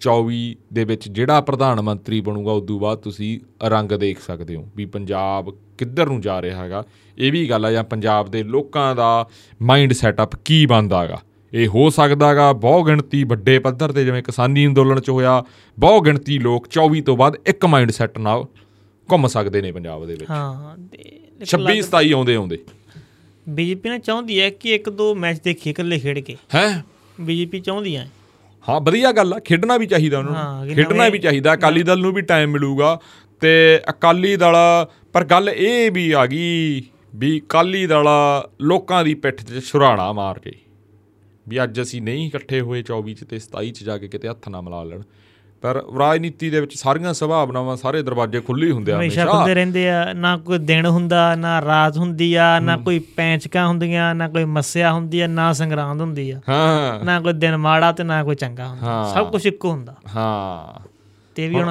24 0.00 0.56
ਦੇ 0.72 0.84
ਵਿੱਚ 0.84 1.08
ਜਿਹੜਾ 1.08 1.40
ਪ੍ਰਧਾਨ 1.40 1.80
ਮੰਤਰੀ 1.80 2.20
ਬਣੂਗਾ 2.20 2.52
ਉਦੋਂ 2.52 2.80
ਬਾਅਦ 2.80 2.98
ਤੁਸੀਂ 2.98 3.40
ਰੰਗ 3.62 3.92
ਦੇਖ 3.92 4.20
ਸਕਦੇ 4.20 4.56
ਹੋ 4.56 4.68
ਵੀ 4.76 4.84
ਪੰਜਾਬ 4.84 5.50
ਕਿੱਧਰ 5.78 6.06
ਨੂੰ 6.06 6.20
ਜਾ 6.20 6.42
ਰਿਹਾ 6.42 6.64
ਹੈਗਾ। 6.64 6.84
ਇਹ 7.18 7.32
ਵੀ 7.32 7.50
ਗੱਲ 7.50 7.66
ਆ 7.66 7.72
ਜਾਂ 7.72 7.84
ਪੰਜਾਬ 7.84 8.30
ਦੇ 8.30 8.42
ਲੋਕਾਂ 8.42 8.96
ਦਾ 8.96 9.28
ਮਾਈਂਡ 9.62 9.92
ਸੈਟਅਪ 9.92 10.36
ਕੀ 10.36 10.66
ਬਣਦਾ 10.66 11.02
ਹੈਗਾ। 11.02 11.20
ਇਹ 11.52 11.68
ਹੋ 11.68 11.90
ਸਕਦਾਗਾ 11.90 12.52
ਬਹੁ 12.52 12.84
ਗਿਣਤੀ 12.84 13.24
ਵੱਡੇ 13.24 13.58
ਪੱਧਰ 13.58 13.92
ਤੇ 13.92 14.04
ਜਿਵੇਂ 14.04 14.22
ਕਿਸਾਨੀ 14.22 14.66
ਅੰਦੋਲਨ 14.66 15.00
ਚ 15.00 15.10
ਹੋਇਆ 15.10 15.44
ਬਹੁ 15.78 16.00
ਗਿਣਤੀ 16.00 16.38
ਲੋਕ 16.38 16.68
24 16.70 17.00
ਤੋਂ 17.00 17.16
ਬਾਅਦ 17.16 17.36
ਇੱਕ 17.46 17.66
ਮਾਈਂਡ 17.66 17.90
ਸੈਟ 17.90 18.18
ਨਾਲ 18.18 18.46
ਘੁੰਮ 19.12 19.26
ਸਕਦੇ 19.26 19.62
ਨੇ 19.62 19.72
ਪੰਜਾਬ 19.72 20.06
ਦੇ 20.06 20.12
ਵਿੱਚ। 20.12 20.30
ਹਾਂ 20.30 20.78
ਤੇ 20.78 21.20
26 21.46 21.80
27 21.80 22.12
ਆਉਂਦੇ 22.12 22.34
ਆਉਂਦੇ। 22.34 22.58
ਬੀਜੇਪੀ 23.48 23.88
ਨੇ 23.88 23.98
ਚਾਹੁੰਦੀ 23.98 24.40
ਹੈ 24.40 24.50
ਕਿ 24.50 24.74
ਇੱਕ 24.74 24.90
ਦੋ 24.90 25.14
ਮੈਚ 25.14 25.40
ਦੇਖੀਏ 25.44 25.70
ਇਕੱਲੇ 25.70 25.98
ਖੇਡ 25.98 26.18
ਕੇ। 26.18 26.36
ਹੈ? 26.54 26.84
ਬੀਜੇਪੀ 27.20 27.60
ਚਾਹੁੰਦੀ 27.60 27.96
ਹੈ। 27.96 28.10
ਹਾਂ 28.68 28.80
ਵਧੀਆ 28.80 29.12
ਗੱਲ 29.12 29.34
ਆ 29.34 29.38
ਖੇਡਣਾ 29.38 29.76
ਵੀ 29.76 29.86
ਚਾਹੀਦਾ 29.86 30.18
ਉਹਨਾਂ 30.18 30.64
ਨੂੰ। 30.64 30.74
ਖੇਡਣਾ 30.74 31.08
ਵੀ 31.08 31.18
ਚਾਹੀਦਾ 31.18 31.54
ਅਕਾਲੀ 31.54 31.82
ਦਲ 31.82 31.98
ਨੂੰ 31.98 32.12
ਵੀ 32.12 32.22
ਟਾਈਮ 32.22 32.50
ਮਿਲੂਗਾ। 32.50 33.00
ਤੇ 33.40 33.80
ਅਕਾਲੀ 33.90 34.36
ਦਲ 34.36 34.54
ਪਰ 35.12 35.24
ਗੱਲ 35.24 35.48
ਇਹ 35.48 35.90
ਵੀ 35.90 36.12
ਆ 36.12 36.26
ਗਈ 36.26 36.82
ਵੀ 37.14 37.40
ਅਕਾਲੀ 37.40 37.86
ਦਲ 37.86 38.04
ਲੋਕਾਂ 38.60 39.04
ਦੀ 39.04 39.14
ਪਿੱਠ 39.14 39.44
'ਤੇ 39.44 39.60
ਛੁਰਾਣਾ 39.60 40.12
ਮਾਰ 40.12 40.38
ਕੇ। 40.38 40.52
ਵੀ 41.48 41.62
ਅੱਜ 41.62 41.80
ਅਸੀਂ 41.80 42.02
ਨਹੀਂ 42.02 42.26
ਇਕੱਠੇ 42.26 42.60
ਹੋਏ 42.60 42.82
24 42.82 43.14
ਚ 43.14 43.24
ਤੇ 43.24 43.38
27 43.38 43.70
ਚ 43.70 43.84
ਜਾ 43.84 43.98
ਕੇ 43.98 44.08
ਕਿਤੇ 44.08 44.28
ਹੱਥ 44.28 44.48
ਨਾ 44.48 44.60
ਮਿਲਾ 44.60 44.84
ਲੈਣ। 44.84 45.02
ਪਰ 45.62 45.84
ਰਾਜਨੀਤੀ 45.98 46.50
ਦੇ 46.50 46.60
ਵਿੱਚ 46.60 46.74
ਸਾਰੀਆਂ 46.74 47.14
ਸੰਭਾਵਨਾਵਾਂ 47.14 47.76
ਸਾਰੇ 47.76 48.02
ਦਰਵਾਜ਼ੇ 48.02 48.40
ਖੁੱਲੇ 48.40 48.70
ਹੁੰਦੇ 48.70 48.92
ਆ 48.92 48.96
ਹਮੇਸ਼ਾ। 48.96 49.24
ਖੁੱਲਦੇ 49.24 49.54
ਰਹਿੰਦੇ 49.54 49.90
ਆ। 49.90 50.12
ਨਾ 50.12 50.36
ਕੋਈ 50.36 50.58
ਦਿਨ 50.58 50.86
ਹੁੰਦਾ 50.86 51.34
ਨਾ 51.34 51.60
ਰਾਤ 51.60 51.98
ਹੁੰਦੀ 51.98 52.34
ਆ 52.34 52.60
ਨਾ 52.60 52.76
ਕੋਈ 52.76 52.98
ਪੈਂਚਕਾਂ 52.98 53.68
ਹੁੰਦੀਆਂ 53.68 54.14
ਨਾ 54.14 54.28
ਕੋਈ 54.28 54.44
ਮੱਸਿਆ 54.44 54.92
ਹੁੰਦੀ 54.92 55.20
ਆ 55.20 55.26
ਨਾ 55.26 55.52
ਸੰਗਰਾਂਦ 55.52 56.00
ਹੁੰਦੀ 56.00 56.30
ਆ। 56.30 56.40
ਹਾਂ। 56.48 57.04
ਨਾ 57.04 57.20
ਕੋਈ 57.20 57.32
ਦਿਨ 57.32 57.56
ਮਾੜਾ 57.56 57.92
ਤੇ 57.92 58.04
ਨਾ 58.04 58.24
ਕੋਈ 58.24 58.34
ਚੰਗਾ 58.34 58.68
ਹੁੰਦਾ। 58.68 59.10
ਸਭ 59.14 59.30
ਕੁਝ 59.30 59.46
ਇੱਕੋ 59.46 59.70
ਹੁੰਦਾ। 59.70 59.94
ਹਾਂ। 60.16 60.80
ਤੇ 61.34 61.48
ਵੀ 61.48 61.54
ਹੁਣ 61.54 61.70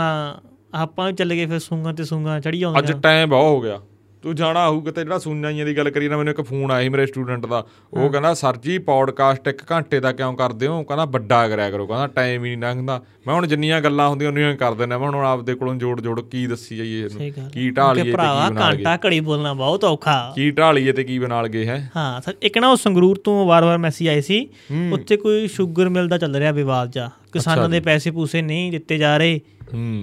ਆਪਾਂ 0.73 1.07
ਵੀ 1.07 1.13
ਚੱਲ 1.13 1.33
ਗਏ 1.33 1.45
ਫਿਰ 1.45 1.59
ਸੂੰਗਾਂ 1.59 1.93
ਤੇ 1.93 2.03
ਸੂੰਗਾਂ 2.03 2.39
ਚੜੀ 2.39 2.57
ਅੱਜ 2.57 2.63
ਆਉਂਦੀਆਂ 2.63 2.99
ਟਾਈਮ 2.99 3.29
ਬਹੁਤ 3.29 3.43
ਹੋ 3.43 3.61
ਗਿਆ। 3.61 3.79
ਤੂੰ 4.23 4.33
ਜਾਣਾ 4.35 4.67
ਹੋਊ 4.69 4.79
ਕਿਤੇ 4.81 5.03
ਜਿਹੜਾ 5.03 5.17
ਸੁਣਨਾਈਆਂ 5.19 5.65
ਦੀ 5.65 5.75
ਗੱਲ 5.77 5.89
ਕਰੀ 5.89 6.07
ਨਾ 6.09 6.17
ਮੈਨੂੰ 6.17 6.31
ਇੱਕ 6.31 6.41
ਫੋਨ 6.41 6.71
ਆਇਆ 6.71 6.83
ਸੀ 6.83 6.89
ਮੇਰੇ 6.89 7.05
ਸਟੂਡੈਂਟ 7.05 7.45
ਦਾ। 7.45 7.63
ਉਹ 7.93 8.09
ਕਹਿੰਦਾ 8.09 8.33
ਸਰ 8.33 8.57
ਜੀ 8.57 8.77
ਪੌਡਕਾਸਟ 8.77 9.47
ਇੱਕ 9.47 9.61
ਘੰਟੇ 9.71 9.99
ਦਾ 9.99 10.11
ਕਿਉਂ 10.11 10.33
ਕਰਦੇ 10.33 10.67
ਹੋ? 10.67 10.81
ਕਹਿੰਦਾ 10.83 11.05
ਵੱਡਾ 11.05 11.47
ਕਰਿਆ 11.47 11.69
ਕਰੋ। 11.71 11.85
ਕਹਿੰਦਾ 11.87 12.07
ਟਾਈਮ 12.07 12.45
ਹੀ 12.45 12.55
ਨਹੀਂ 12.55 12.71
ਲੰਘਦਾ 12.71 13.01
ਮੈਂ 13.27 13.35
ਹੁਣ 13.35 13.47
ਜਿੰਨੀਆਂ 13.47 13.79
ਗੱਲਾਂ 13.81 14.07
ਹੁੰਦੀਆਂ 14.09 14.29
ਉਹਨੀਆਂ 14.29 14.55
ਕਰ 14.55 14.73
ਦਿੰਦਾ। 14.73 14.97
ਮੈਂ 14.97 15.07
ਹੁਣ 15.09 15.25
ਆਪਦੇ 15.25 15.53
ਕੋਲੋਂ 15.55 15.75
ਜੋੜ 15.75 15.99
ਜੋੜ 16.01 16.19
ਕੀ 16.21 16.45
ਦੱਸੀ 16.47 16.77
ਜਾਈਏ 16.77 17.05
ਇਹਨੂੰ? 17.05 17.49
ਕੀ 17.49 17.69
ਢਾਲੀਏ 17.69 18.03
ਤੇ 18.03 18.09
ਕੀ 18.09 18.15
ਬਣਾ 18.15 18.49
ਲਈਏ? 18.69 18.83
ਘੰਟਾ 18.83 18.97
ਘੜੀ 19.05 19.19
ਬੋਲਣਾ 19.19 19.53
ਬਹੁਤ 19.53 19.83
ਔਖਾ। 19.83 20.17
ਕੀ 20.35 20.49
ਢਾਲੀਏ 20.51 20.91
ਤੇ 20.91 21.03
ਕੀ 21.03 21.19
ਬਣਾ 21.19 21.41
ਲਗੇ 21.41 21.65
ਹੈ? 21.65 21.79
ਹਾਂ 21.95 22.21
ਸਰ 22.21 22.33
ਇੱਕ 22.41 22.57
ਨਾ 22.57 22.69
ਉਹ 22.69 22.75
ਸੰਗਰੂਰ 22.77 23.17
ਤੋਂ 23.17 23.45
ਵਾਰ-ਵਾਰ 23.45 23.77
ਮੈਸੇਜ 23.77 24.07
ਆਏ 24.07 24.21
ਸੀ। 24.21 24.47
ਉੱਥੇ 24.91 25.17
ਕੋਈ 25.17 25.47
ਸ਼ੂਗਰ 25.47 25.89
ਮਿਲ 25.89 26.07
ਦਾ 26.07 26.17
ਚੱਲ 26.17 26.35
ਰਿਹਾ 26.35 26.51
ਵਿਵਾਦ 26.51 26.91
ਜਾ 26.91 27.09
ਕਿਸਾਨਾਂ 27.33 27.69
ਦੇ 27.69 27.79
ਪੈਸੇ 27.79 28.11
ਪੂਸੇ 28.11 28.41
ਨਹੀਂ 28.41 28.71
ਦਿੱਤੇ 28.71 28.97
ਜਾ 28.97 29.17
ਰਹੇ। 29.17 29.39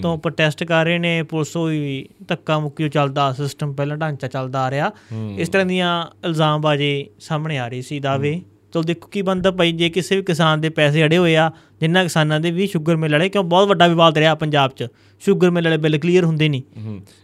ਤੋਂ 0.03 0.19
ਪ੍ਰੋਟੈਸਟ 0.19 0.65
ਕਰ 0.65 0.85
ਰਹੇ 0.85 0.99
ਨੇ 0.99 1.23
ਪੁਲਿਸ 1.23 1.57
ਹੋਈ 1.57 2.09
ਧੱਕਾ 2.29 2.59
ਮੁੱਕੀ 2.59 2.89
ਚੱਲਦਾ 2.89 3.33
ਸਿਸਟਮ 3.33 3.73
ਪਹਿਲਾਂ 3.73 3.97
ਢਾਂਚਾ 3.97 4.29
ਚੱਲਦਾ 4.29 4.63
ਆ 4.63 4.71
ਰਿਹਾ 4.71 4.91
ਇਸ 5.39 5.49
ਤਰ੍ਹਾਂ 5.49 5.67
ਦੀਆਂ 5.67 6.07
ਇਲਜ਼ਾਮਬਾਜ਼ੀ 6.25 7.07
ਸਾਹਮਣੇ 7.21 7.59
ਆ 7.59 7.69
ਰਹੀ 7.69 7.83
ਸੀ 7.83 8.01
ਦਾਅਵੇ। 8.01 8.41
ਤੋਂ 8.73 8.83
ਦੇਖੋ 8.83 9.09
ਕੀ 9.09 9.23
ਬੰਦਾ 9.23 9.51
ਪਈ 9.51 9.73
ਜੇ 9.73 9.89
ਕਿਸੇ 9.91 10.17
ਵੀ 10.17 10.23
ਕਿਸਾਨ 10.23 10.61
ਦੇ 10.61 10.69
ਪੈਸੇ 10.69 11.05
ਅੜੇ 11.05 11.19
ਹੋਏ 11.19 11.37
ਆ 11.37 11.51
ਜਿੰਨਾ 11.81 12.03
ਕਿਸਾਨਾਂ 12.03 12.41
ਦੇ 12.41 12.51
ਵੀ 12.51 12.67
ਸ਼ੂਗਰ 12.67 12.97
ਮਿਲ 12.97 13.13
ਵਾਲੇ 13.13 13.29
ਕਿਉਂ 13.29 13.45
ਬਹੁਤ 13.45 13.69
ਵੱਡਾ 13.69 13.87
ਵਿਵਾਦ 13.87 14.19
ਰਿਹਾ 14.19 14.35
ਪੰਜਾਬ 14.35 14.71
'ਚ। 14.71 14.87
ਸ਼ੂਗਰ 15.23 15.51
ਮਿਲ 15.51 15.65
ਵਾਲੇ 15.65 15.77
ਬਿੱਲ 15.77 15.99
ਕਲੀਅਰ 15.99 16.25
ਹੁੰਦੇ 16.25 16.49
ਨਹੀਂ। 16.49 16.63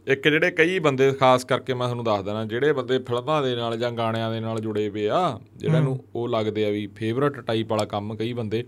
ਇੱਕ 0.06 0.28
ਜਿਹੜੇ 0.28 0.50
ਕਈ 0.50 0.78
ਬੰਦੇ 0.78 1.12
ਖਾਸ 1.12 1.44
ਕਰਕੇ 1.44 1.74
ਮੈਂ 1.74 1.86
ਤੁਹਾਨੂੰ 1.86 2.04
ਦੱਸ 2.04 2.24
ਦੇਣਾ 2.24 2.44
ਜਿਹੜੇ 2.44 2.72
ਬੰਦੇ 2.72 2.98
ਫਿਲਮਾਂ 2.98 3.42
ਦੇ 3.42 3.54
ਨਾਲ 3.56 3.76
ਜਾਂ 3.78 3.90
ਗਾਣਿਆਂ 3.90 4.30
ਦੇ 4.32 4.40
ਨਾਲ 4.40 4.60
ਜੁੜੇ 4.60 4.88
ਪਏ 4.90 5.08
ਆ 5.08 5.40
ਜਿਹੜਾ 5.56 5.80
ਨੂੰ 5.80 6.04
ਉਹ 6.14 6.28
ਲੱਗਦੇ 6.28 6.66
ਆ 6.66 6.70
ਵੀ 6.70 6.86
ਫੇਵਰਟ 6.96 7.40
ਟਾਈਪ 7.40 7.70
ਵਾਲਾ 7.70 7.84
ਕੰਮ 7.84 8.14
ਕਈ 8.14 8.32
ਬੰਦੇ 8.32 8.64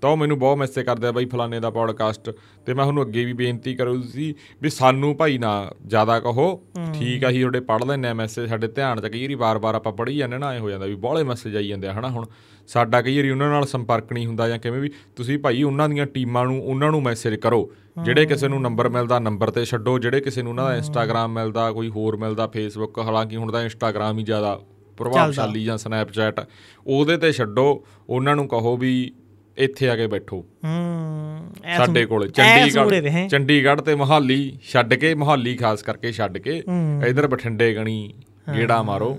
ਤਾਂ 0.00 0.10
ਉਹ 0.10 0.16
ਮੈਨੂੰ 0.16 0.38
ਬਹੁਤ 0.38 0.58
ਮੈਸੇਜ 0.58 0.84
ਕਰਦੇ 0.86 1.06
ਆ 1.06 1.12
ਬਾਈ 1.12 1.24
ਫਲਾਣੇ 1.24 1.60
ਦਾ 1.60 1.70
ਪੋਡਕਾਸਟ 1.70 2.30
ਤੇ 2.66 2.74
ਮੈਂ 2.74 2.84
ਤੁਹਾਨੂੰ 2.84 3.02
ਅੱਗੇ 3.02 3.24
ਵੀ 3.24 3.32
ਬੇਨਤੀ 3.32 3.74
ਕਰੂ 3.74 4.02
ਸੀ 4.02 4.34
ਵੀ 4.62 4.70
ਸਾਨੂੰ 4.70 5.16
ਭਾਈ 5.16 5.38
ਨਾ 5.38 5.70
ਜ਼ਿਆਦਾ 5.86 6.20
ਕਹੋ। 6.20 6.62
ਠੀਕ 6.94 7.24
ਆ 7.24 7.30
ਹੀ 7.30 7.40
ਤੁਹਾਡੇ 7.40 7.60
ਪੜ੍ਹ 7.60 7.84
ਲੈਂਦੇ 7.84 8.08
ਆ 8.08 8.14
ਮੈਸੇਜ 8.14 8.48
ਸਾਡੇ 8.48 8.68
ਧਿਆਨ 8.68 9.00
ਚ 9.00 9.06
ਕਈ 9.06 9.22
ਵਾਰੀ 9.22 9.34
ਵਾਰ-ਵਾਰ 9.34 9.74
ਆਪਾਂ 9.74 9.92
ਪੜ੍ਹੀ 9.92 10.16
ਜਾਂਦੇ 10.16 10.38
ਨਾ 10.38 10.50
ਐ 10.50 10.58
ਹੋ 10.58 10.70
ਜਾਂਦਾ 10.70 10.86
ਵੀ 10.86 10.94
ਬਾਹਲੇ 10.94 11.22
ਮੈਸੇਜ 11.24 11.56
ਆਈ 11.56 11.68
ਜਾਂਦੇ 11.68 11.88
ਆ 11.88 11.92
ਹਨਾ 11.92 12.08
ਹੁਣ। 12.08 12.26
ਸਾਡਾ 12.66 13.02
ਕਈ 13.02 13.16
ਵਾਰੀ 13.16 13.30
ਉਹਨਾਂ 13.30 13.50
ਨਾਲ 13.50 13.66
ਸੰਪਰਕ 13.66 14.12
ਨਹੀਂ 14.12 14.26
ਹੁੰਦਾ 14.26 14.48
ਜਾਂ 14.48 14.58
ਕਿਵੇਂ 14.58 14.80
ਵੀ 14.80 14.90
ਤੁਸੀਂ 15.16 15.38
ਭਾਈ 15.38 15.62
ਉਹਨਾਂ 15.62 15.88
ਦੀਆਂ 15.88 16.06
ਟੀਮਾਂ 16.06 16.44
ਨੂੰ 16.44 16.62
ਉਹਨਾਂ 16.64 16.90
ਨੂੰ 16.90 17.02
ਮੈਸੇਜ 17.02 17.34
ਕਰੋ। 17.34 17.70
ਜਿਹੜੇ 18.04 18.26
ਕਿਸੇ 18.26 18.48
ਨੂੰ 18.48 18.60
ਨੰਬਰ 18.62 18.88
ਮਿਲਦਾ 18.88 19.18
ਨੰਬਰ 19.18 19.50
ਤੇ 19.50 19.64
ਛੱਡੋ। 19.64 19.98
ਜਿਹੜੇ 19.98 20.20
ਕਿਸੇ 20.20 20.42
ਨੂੰ 20.42 20.50
ਉਹਨਾਂ 20.50 20.64
ਦਾ 20.64 20.76
ਇੰਸਟਾਗ੍ਰam 20.76 21.28
ਮਿਲਦਾ 21.28 21.70
ਕੋਈ 21.72 21.88
ਹੋਰ 21.88 22.16
ਮਿਲਦਾ 22.16 22.46
ਫੇਸਬੁੱਕ 22.46 22.98
ਹਾਲਾਂਕਿ 22.98 23.36
ਹੁਣ 23.36 23.52
ਤਾਂ 23.52 23.62
ਇੰਸਟਾਗ੍ਰam 23.62 24.18
ਹੀ 24.18 24.22
ਜ਼ਿਆਦਾ 24.22 24.60
ਪ੍ਰਭਾਵਸ਼ਾਲੀ 24.96 25.64
ਜਾਂ 25.64 25.78
ਸਨੈਪਚੈਟ 25.78 26.40
ਉਹਦੇ 26.86 27.16
ਤੇ 27.16 27.32
ਛੱਡੋ। 27.32 27.84
ਉਹਨਾਂ 28.08 28.36
ਨੂੰ 28.36 28.48
ਕਹੋ 28.48 28.76
ਵੀ 28.76 29.12
ਇੱਥੇ 29.58 29.88
ਆ 29.88 29.96
ਕੇ 29.96 30.06
ਬੈਠੋ। 30.06 30.36
ਹੂੰ 30.64 31.54
ਸਾਡੇ 31.76 32.04
ਕੋਲ। 32.06 32.28
ਚੰਡੀਗੜ੍ਹ 32.28 33.28
ਚੰਡੀਗੜ੍ਹ 33.28 33.82
ਤੇ 33.82 33.94
ਮੋਹਾਲੀ 33.94 34.58
ਛੱਡ 34.72 34.94
ਕੇ 34.94 35.14
ਮੋਹਾਲੀ 35.14 35.54
ਖਾਸ 35.56 35.82
ਕਰਕੇ 35.82 36.12
ਛੱਡ 36.12 36.38
ਕੇ 36.38 36.62
ਇਧਰ 37.08 37.26
ਬਠਿੰਡੇ 37.26 37.74
ਗਣੀ 37.74 38.12
ਗੇੜਾ 38.56 38.82
ਮਾਰੋ। 38.82 39.18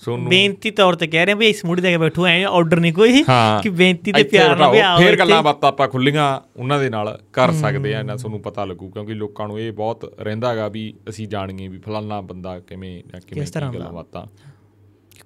ਸੋਨੂੰ 0.00 0.28
ਬੇਨਤੀ 0.28 0.70
ਤੌਰ 0.70 0.94
ਤੇ 0.94 1.06
ਕਹਿ 1.06 1.24
ਰਹੇ 1.26 1.34
ਵੀ 1.34 1.48
ਇਸ 1.48 1.64
ਮੁੜੀ 1.64 1.82
ਦੇ 1.82 1.90
ਕੇ 1.90 1.96
ਬੈਠੋ 1.98 2.26
ਐ 2.26 2.42
ਆਰਡਰ 2.44 2.80
ਨਹੀਂ 2.80 2.92
ਕੋਈ 2.92 3.22
ਕਿ 3.62 3.68
ਬੇਨਤੀ 3.68 4.12
ਤੇ 4.12 4.22
ਪਿਆਰ 4.22 4.56
ਨਾਲ 4.58 4.76
ਆਓ 4.76 4.98
ਫੇਰ। 4.98 5.16
ਗੱਲਾਂ 5.18 5.42
ਬਾਤਾਂ 5.42 5.68
ਆਪਾਂ 5.68 5.88
ਖੁੱਲੀਆਂ 5.88 6.28
ਉਹਨਾਂ 6.56 6.78
ਦੇ 6.78 6.88
ਨਾਲ 6.90 7.18
ਕਰ 7.32 7.52
ਸਕਦੇ 7.52 7.94
ਆ 7.94 7.98
ਇਹਨਾਂ 7.98 8.16
ਤੁਹਾਨੂੰ 8.16 8.40
ਪਤਾ 8.40 8.64
ਲੱਗੂ 8.64 8.88
ਕਿਉਂਕਿ 8.90 9.14
ਲੋਕਾਂ 9.14 9.48
ਨੂੰ 9.48 9.60
ਇਹ 9.60 9.72
ਬਹੁਤ 9.72 10.12
ਰਹਿੰਦਾਗਾ 10.20 10.68
ਵੀ 10.68 10.94
ਅਸੀਂ 11.08 11.28
ਜਾਣੀਏ 11.28 11.68
ਵੀ 11.68 11.78
ਫਲਾਨਾ 11.78 12.20
ਬੰਦਾ 12.20 12.58
ਕਿਵੇਂ 12.60 13.02
ਜਾਂ 13.12 13.20
ਕਿਵੇਂ। 13.28 13.46
ਗੱਲਾਂ 13.74 13.92
ਬਾਤਾਂ। 13.92 14.26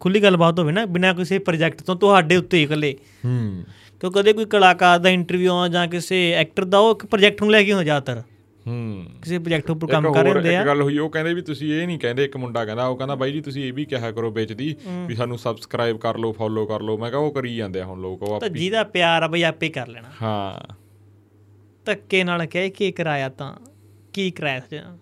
ਖੁੱਲੀ 0.00 0.22
ਗੱਲਬਾਤ 0.22 0.58
ਹੋਵੇ 0.58 0.72
ਨਾ 0.72 0.84
ਬਿਨਾਂ 0.86 1.14
ਕਿਸੇ 1.14 1.38
ਪ੍ਰੋਜੈਕਟ 1.38 1.82
ਤੋਂ 1.82 1.96
ਤੁਹਾਡੇ 1.96 2.36
ਉੱਤੇ 2.36 2.58
ਹੀ 2.58 2.62
ਇਕੱਲੇ। 2.62 2.94
ਹੂੰ। 3.24 3.64
ਕਿਉਂ 4.04 4.22
ਕਦੇ 4.22 4.32
ਕੋਈ 4.32 4.44
ਕਲਾਕਾਰ 4.44 4.98
ਦਾ 4.98 5.10
ਇੰਟਰਵਿਊ 5.10 5.52
ਆ 5.52 5.68
ਜਾਂ 5.68 5.88
ਕਿਸੇ 5.88 6.32
ਐਕਟਰ 6.32 6.64
ਦਾ 6.64 6.78
ਉਹ 6.78 6.90
ਇੱਕ 6.90 7.06
ਪ੍ਰੋਜੈਕਟ 7.06 7.42
ਨੂੰ 7.42 7.50
ਲੈ 7.52 7.62
ਕੇ 7.62 7.72
ਹੁੰਦਾ 7.72 7.84
ਜ਼ਿਆਦਾਤਰ। 7.84 8.22
ਹੂੰ। 8.66 9.06
ਕਿਸੇ 9.22 9.38
ਪ੍ਰੋਜੈਕਟ 9.38 9.70
ਉੱਪਰ 9.70 9.86
ਕੰਮ 9.86 10.12
ਕਰ 10.12 10.24
ਰਹੇ 10.24 10.32
ਹੁੰਦੇ 10.32 10.48
ਇੱਕ 10.48 10.56
ਆ 10.56 10.64
ਗੱਲ 10.66 10.82
ਹੋਈ 10.82 10.98
ਉਹ 10.98 11.10
ਕਹਿੰਦੇ 11.10 11.34
ਵੀ 11.34 11.42
ਤੁਸੀਂ 11.42 11.74
ਇਹ 11.74 11.86
ਨਹੀਂ 11.86 11.98
ਕਹਿੰਦੇ 11.98 12.24
ਇੱਕ 12.24 12.36
ਮੁੰਡਾ 12.36 12.64
ਕਹਿੰਦਾ 12.64 12.86
ਉਹ 12.86 12.96
ਕਹਿੰਦਾ 12.96 13.14
ਬਾਈ 13.14 13.32
ਜੀ 13.32 13.40
ਤੁਸੀਂ 13.40 13.64
ਇਹ 13.64 13.72
ਵੀ 13.72 13.84
ਕਿਹਾ 13.84 14.10
ਕਰੋ 14.10 14.30
ਵਿੱਚ 14.30 14.52
ਦੀ 14.52 14.76
ਵੀ 15.08 15.14
ਸਾਨੂੰ 15.14 15.38
ਸਬਸਕ੍ਰਾਈਬ 15.38 15.98
ਕਰ 15.98 16.18
ਲਓ 16.18 16.32
ਫੋਲੋ 16.32 16.66
ਕਰ 16.66 16.80
ਲਓ। 16.80 16.98
ਮੈਂ 16.98 17.10
ਕਿਹਾ 17.10 17.20
ਉਹ 17.20 17.32
ਕਰੀ 17.32 17.56
ਜਾਂਦੇ 17.56 17.80
ਆ 17.80 17.84
ਹੁਣ 17.84 18.00
ਲੋਕ 18.00 18.22
ਉਹ 18.22 18.40
ਤਾਂ 18.40 18.48
ਆਪੀ। 18.48 18.58
ਜਿਹਦਾ 18.58 18.84
ਪਿਆਰ 18.84 19.22
ਆ 19.22 19.26
ਬਈ 19.26 19.42
ਆਪੇ 19.42 19.68
ਕਰ 19.68 19.88
ਲੈਣਾ। 19.88 20.08
ਹਾਂ। 20.22 20.74
ਧੱਕੇ 21.84 22.24
ਨਾਲ 22.24 22.46
ਕਹਿ 22.46 22.70
ਕੇ 22.70 22.92
ਕਰਾਇਆ 22.92 23.28
ਤਾਂ 23.28 23.54
ਕੀ 24.12 24.30
ਕਰਾਇਆ 24.30 24.60
ਹਾਂ 24.76 24.98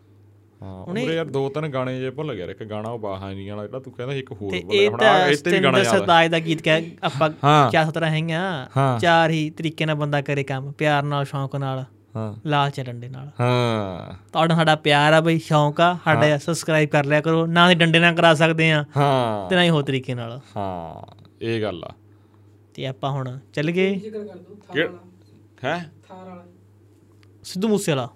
ਉਹਨੇ 0.62 1.04
ਯਾਰ 1.04 1.24
ਦੋ 1.26 1.48
ਤਿੰਨ 1.48 1.68
ਗਾਣੇ 1.68 2.00
ਜੇ 2.00 2.10
ਭੁੱਲ 2.10 2.34
ਗਿਆ 2.34 2.46
ਇੱਕ 2.46 2.64
ਗਾਣਾ 2.64 2.88
ਉਹ 2.88 2.98
ਬਾਹਾਂ 2.98 3.34
ਨਹੀਂ 3.34 3.50
ਵਾਲਾ 3.50 3.66
ਜਿਹੜਾ 3.66 3.78
ਤੂੰ 3.78 3.92
ਕਹਿੰਦਾ 3.92 4.14
ਇੱਕ 4.14 4.32
ਹੋਰ 4.32 4.54
ਇਹ 4.54 4.88
ਹੁਣ 4.90 5.00
ਇਹ 5.30 5.36
ਤੇ 5.36 5.50
ਵੀ 5.50 5.62
ਗਾਣਾ 5.64 5.78
ਯਾਦ 5.78 5.86
ਆ। 5.86 5.90
ਸਰਤਾਜ 5.90 6.30
ਦਾ 6.30 6.38
ਗੀਤ 6.38 6.62
ਕਹਿ 6.62 6.90
ਆਪਾਂ। 7.02 7.30
ਕਿਆ 7.70 7.84
ਸਤਰਾ 7.84 8.10
ਹੈਗਾ 8.10 8.68
ਹਾਂ। 8.76 8.98
ਚਾਰ 8.98 9.30
ਹੀ 9.30 9.50
ਤਰੀਕੇ 9.50 9.86
ਨਾਲ 9.86 9.96
ਬੰਦਾ 9.96 10.20
ਕਰੇ 10.20 10.44
ਕੰਮ 10.44 10.72
ਪਿਆਰ 10.72 11.02
ਨਾਲ 11.02 11.24
ਸ਼ੌਂਕ 11.24 11.56
ਨਾਲ 11.56 11.84
ਹਾਂ। 12.16 12.34
ਲਾਲਚ 12.46 12.80
ਡੰਡੇ 12.80 13.08
ਨਾਲ। 13.08 13.30
ਹਾਂ। 13.40 14.14
ਤੁਹਾਡਾ 14.32 14.54
ਸਾਡਾ 14.54 14.76
ਪਿਆਰ 14.76 15.12
ਆ 15.12 15.20
ਬਈ 15.20 15.38
ਸ਼ੌਂਕ 15.38 15.80
ਆ 15.80 15.98
ਸਾਡਾ 16.04 16.38
ਸਬਸਕ੍ਰਾਈਬ 16.38 16.88
ਕਰ 16.88 17.04
ਲਿਆ 17.04 17.20
ਕਰੋ 17.20 17.46
ਨਾ 17.46 17.70
ਹੀ 17.70 17.74
ਡੰਡੇ 17.74 17.98
ਨਾਲ 17.98 18.14
ਕਰਾ 18.14 18.34
ਸਕਦੇ 18.34 18.70
ਆ 18.72 18.84
ਹਾਂ। 18.96 19.50
ਤੇ 19.50 19.56
ਨਾ 19.56 19.62
ਹੀ 19.64 19.70
ਹੋ 19.70 19.82
ਤਰੀਕੇ 19.82 20.14
ਨਾਲ। 20.14 20.40
ਹਾਂ 20.56 21.16
ਇਹ 21.42 21.62
ਗੱਲ 21.62 21.84
ਆ। 21.84 21.92
ਤੇ 22.74 22.86
ਆਪਾਂ 22.86 23.10
ਹੁਣ 23.10 23.38
ਚੱਲ 23.52 23.70
ਗਏ। 23.70 24.00
ਹੈ? 25.64 25.90
ਸਿੱਧੂ 27.42 27.68
ਮੂਸੇਵਾਲਾ। 27.68 28.08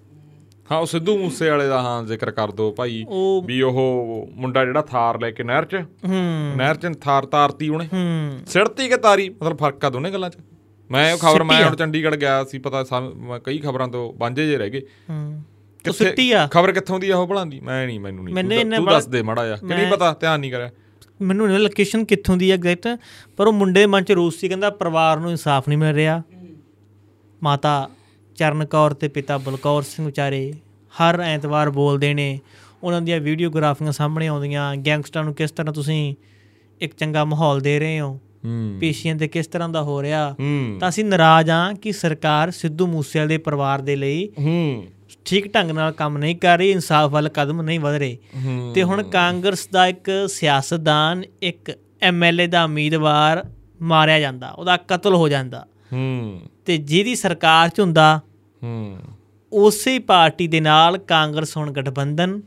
ਹਾਂ 0.71 0.79
ਉਹ 0.79 0.85
ਸਿੱਧੂ 0.85 1.17
ਮੂਸੇ 1.17 1.49
ਵਾਲੇ 1.49 1.67
ਦਾ 1.67 1.81
ਹਾਂ 1.81 2.03
ਜ਼ਿਕਰ 2.03 2.31
ਕਰ 2.31 2.51
ਦੋ 2.51 2.71
ਭਾਈ 2.71 3.05
ਵੀ 3.45 3.61
ਉਹ 3.61 4.27
ਮੁੰਡਾ 4.33 4.65
ਜਿਹੜਾ 4.65 4.81
ਥਾਰ 4.81 5.19
ਲੈ 5.19 5.31
ਕੇ 5.31 5.43
ਨਹਿਰ 5.43 5.65
'ਚ 5.65 5.75
ਹੂੰ। 6.07 6.53
ਨਹਿਰ 6.55 6.75
'ਚ 6.75 6.87
ਥਾਰ 7.01 7.25
ਤਾਰਤੀ 7.25 7.69
ਉਹਨੇ। 7.69 7.85
ਹੂੰ। 7.93 8.39
ਸਿੜਤੀ 8.47 8.89
ਕਿ 8.89 8.97
ਤਾਰੀ? 8.97 9.29
ਮਤਲਬ 9.29 9.57
ਫ਼ਰਕ 9.57 9.85
ਆ 9.85 9.89
ਦੋਨੇ 9.89 10.11
ਗੱਲਾਂ 10.11 10.29
'ਚ। 10.29 10.37
ਮੈਂ 10.91 11.13
ਉਹ 11.13 11.17
ਖਬਰ 11.17 11.43
ਮੈਂ 11.43 11.65
ਹੁਣ 11.65 11.75
ਚੰਡੀਗੜ੍ਹ 11.75 12.15
ਗਿਆ 12.15 12.43
ਸੀ 12.43 12.59
ਪਤਾ 12.59 12.85
ਕਈ 13.43 13.57
ਖਬਰਾਂ 13.57 13.87
ਤੋਂ 13.87 14.13
ਵਾਂਝੇ 14.17 14.47
ਜੇ 14.47 14.57
ਰਹਿ 14.57 14.69
ਗਏ। 14.69 14.81
ਹੂੰ। 15.09 15.41
ਤੂੰ 15.83 15.93
ਸਿੱਟੀ 15.93 16.31
ਆ। 16.31 16.47
ਖਬਰ 16.51 16.71
ਕਿੱਥੋਂ 16.71 16.99
ਦੀ 16.99 17.09
ਆ 17.09 17.17
ਉਹ 17.17 17.27
ਭਲਾਂਦੀ 17.27 17.59
ਮੈਂ 17.59 17.85
ਨਹੀਂ 17.85 17.99
ਮੈਨੂੰ 17.99 18.25
ਨਹੀਂ 18.25 18.65
ਤੂੰ- 18.65 18.89
ਦੱਸ 18.89 19.07
ਦੇ 19.07 19.21
ਮਾੜਾ 19.21 19.45
ਜਿਹਾ। 19.45 19.57
ਕਿ 19.57 19.65
ਨਹੀਂ 19.65 19.87
ਪਤਾ? 19.87 20.13
ਧਿਆਨ 20.19 20.39
ਨਹੀਂ 20.39 20.51
ਕਰਿਆ। 20.51 20.69
ਮੈਨੂੰ 21.21 21.47
ਨਹੀਂ 21.47 21.59
ਲੋਕੇਸ਼ਨ 21.59 22.05
ਕਿੱਥੋਂ 22.05 22.37
ਦੀ 22.37 22.49
ਹੈ 22.49 22.55
ਐਗਜ਼ੈਕਟ 22.55 22.97
ਪਰ 23.37 23.47
ਉਹ 23.47 23.53
ਮੁੰਡੇ 23.53 23.85
ਮਨ 23.85 24.03
ਚ 24.03 24.11
ਰੋਸ 24.11 24.35
ਸੀ 24.35 24.47
ਕਹਿੰਦਾ 24.49 24.69
ਪਰਿਵਾਰ 24.69 25.19
ਨੂੰ 25.19 25.29
ਇਨਸਾਫ 25.29 25.67
ਨਹੀਂ 25.67 25.77
ਮਿਲ 25.77 25.95
ਰਿਹਾ। 25.95 26.21
ਮਾਤਾ 27.43 27.89
ਚਰਨ 28.37 28.65
ਕੌਰ 28.65 28.93
ਤੇ 28.93 29.07
ਪਿਤਾ 29.07 29.37
ਬਲਕੌਰ 29.37 29.83
ਸਿੰਘ 29.83 30.05
ਵਿਚਾਰੇ 30.05 30.53
ਹਰ 30.93 31.19
ਐਤਵਾਰ 31.21 31.69
ਬੋਲਦੇ 31.69 32.13
ਨੇ। 32.13 32.39
ਉਹਨਾਂ 32.83 33.01
ਦੀਆਂ 33.01 33.19
ਵੀਡੀਓਗ੍ਰਾਫੀਆਂ 33.19 33.91
ਸਾਹਮਣੇ 33.91 34.27
ਆਉਂਦੀਆਂ 34.27 34.75
ਗੈਂਗਸਟਰਾਂ 34.75 35.23
ਨੂੰ 35.23 35.33
ਕਿਸ 35.33 35.51
ਤਰ੍ਹਾਂ 35.51 35.73
ਤੁਸੀਂ 35.73 36.15
ਇੱਕ 36.81 36.95
ਚੰਗਾ 36.95 37.23
ਮਾਹੌਲ 37.25 37.59
ਦੇ 37.59 37.79
ਰਹੇ 37.79 37.99
ਹੋ? 37.99 38.19
ਪੇਸ਼ੀਆਂ 38.79 39.15
ਤੇ 39.15 39.27
ਕਿਸ 39.27 39.47
ਤਰ੍ਹਾਂ 39.47 39.69
ਦਾ 39.69 39.81
ਹੋ 39.83 40.01
ਰਿਹਾ? 40.01 40.35
ਤਾਂ 40.79 40.89
ਅਸੀਂ 40.89 41.05
ਨਾਰਾਜ਼ 41.05 41.49
ਹਾਂ 41.49 41.73
ਕਿ 41.73 41.91
ਸਰਕਾਰ 41.91 42.51
ਸਿੱਧੂ 42.51 42.87
ਮੂਸੇਵਾਲੇ 42.87 43.27
ਦੇ 43.27 43.37
ਪਰਿਵਾਰ 43.37 43.81
ਦੇ 43.81 43.95
ਲਈ 43.95 44.29
ਠੀਕ 45.25 45.53
ਢੰਗ 45.55 45.71
ਨਾਲ 45.71 45.91
ਕੰਮ 45.91 46.17
ਨਹੀਂ 46.17 46.35
ਕਰ 46.35 46.57
ਰਹੀ 46.57 46.71
ਇਨਸਾਫ 46.71 47.11
ਵੱਲ 47.11 47.29
ਕਦਮ 47.29 47.61
ਨਹੀਂ 47.61 47.79
ਵਧ 47.79 47.95
ਰਹੇ। 47.95 48.17
ਤੇ 48.75 48.83
ਹੁਣ 48.83 49.03
ਕਾਂਗਰਸ 49.03 49.67
ਦਾ 49.67 49.87
ਇੱਕ 49.87 50.09
ਸਿਆਸਤਦਾਨ 50.29 51.23
ਇੱਕ 51.41 51.71
ਐਮਐਲਏ 52.01 52.47
ਦਾ 52.47 52.63
ਉਮੀਦਵਾਰ 52.63 53.43
ਮਾਰਿਆ 53.81 54.19
ਜਾਂਦਾ 54.19 54.49
ਉਹਦਾ 54.49 54.77
ਕਤਲ 54.77 55.15
ਹੋ 55.15 55.27
ਜਾਂਦਾ। 55.29 55.65
ਤੇ 56.65 56.77
ਜਿਹਦੀ 56.77 57.15
ਸਰਕਾਰ 57.15 57.69
ਚ 57.69 57.79
ਹੁੰਦਾ 57.79 58.19
ਹੂੰ। 58.63 58.97
ਉਸੇ 59.53 59.99
ਪਾਰਟੀ 59.99 60.47
ਦੇ 60.47 60.59
ਨਾਲ 60.59 60.97
ਕਾਂਗਰਸ 60.97 61.57
ਹੁਣ 61.57 61.71
ਗਠਬੰਧਨ। 61.71 62.41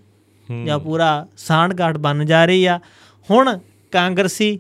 ਜਾਂ 0.65 0.79
ਪੂਰਾ 0.79 1.27
ਸਾਂਢਗਾਠ 1.37 1.97
ਬਣ 1.97 2.25
ਜਾ 2.25 2.45
ਰਹੀ 2.45 2.65
ਆ। 2.65 2.81
ਹੁਣ 3.31 3.59
ਕਾਂਗਰਸੀ 3.91 4.59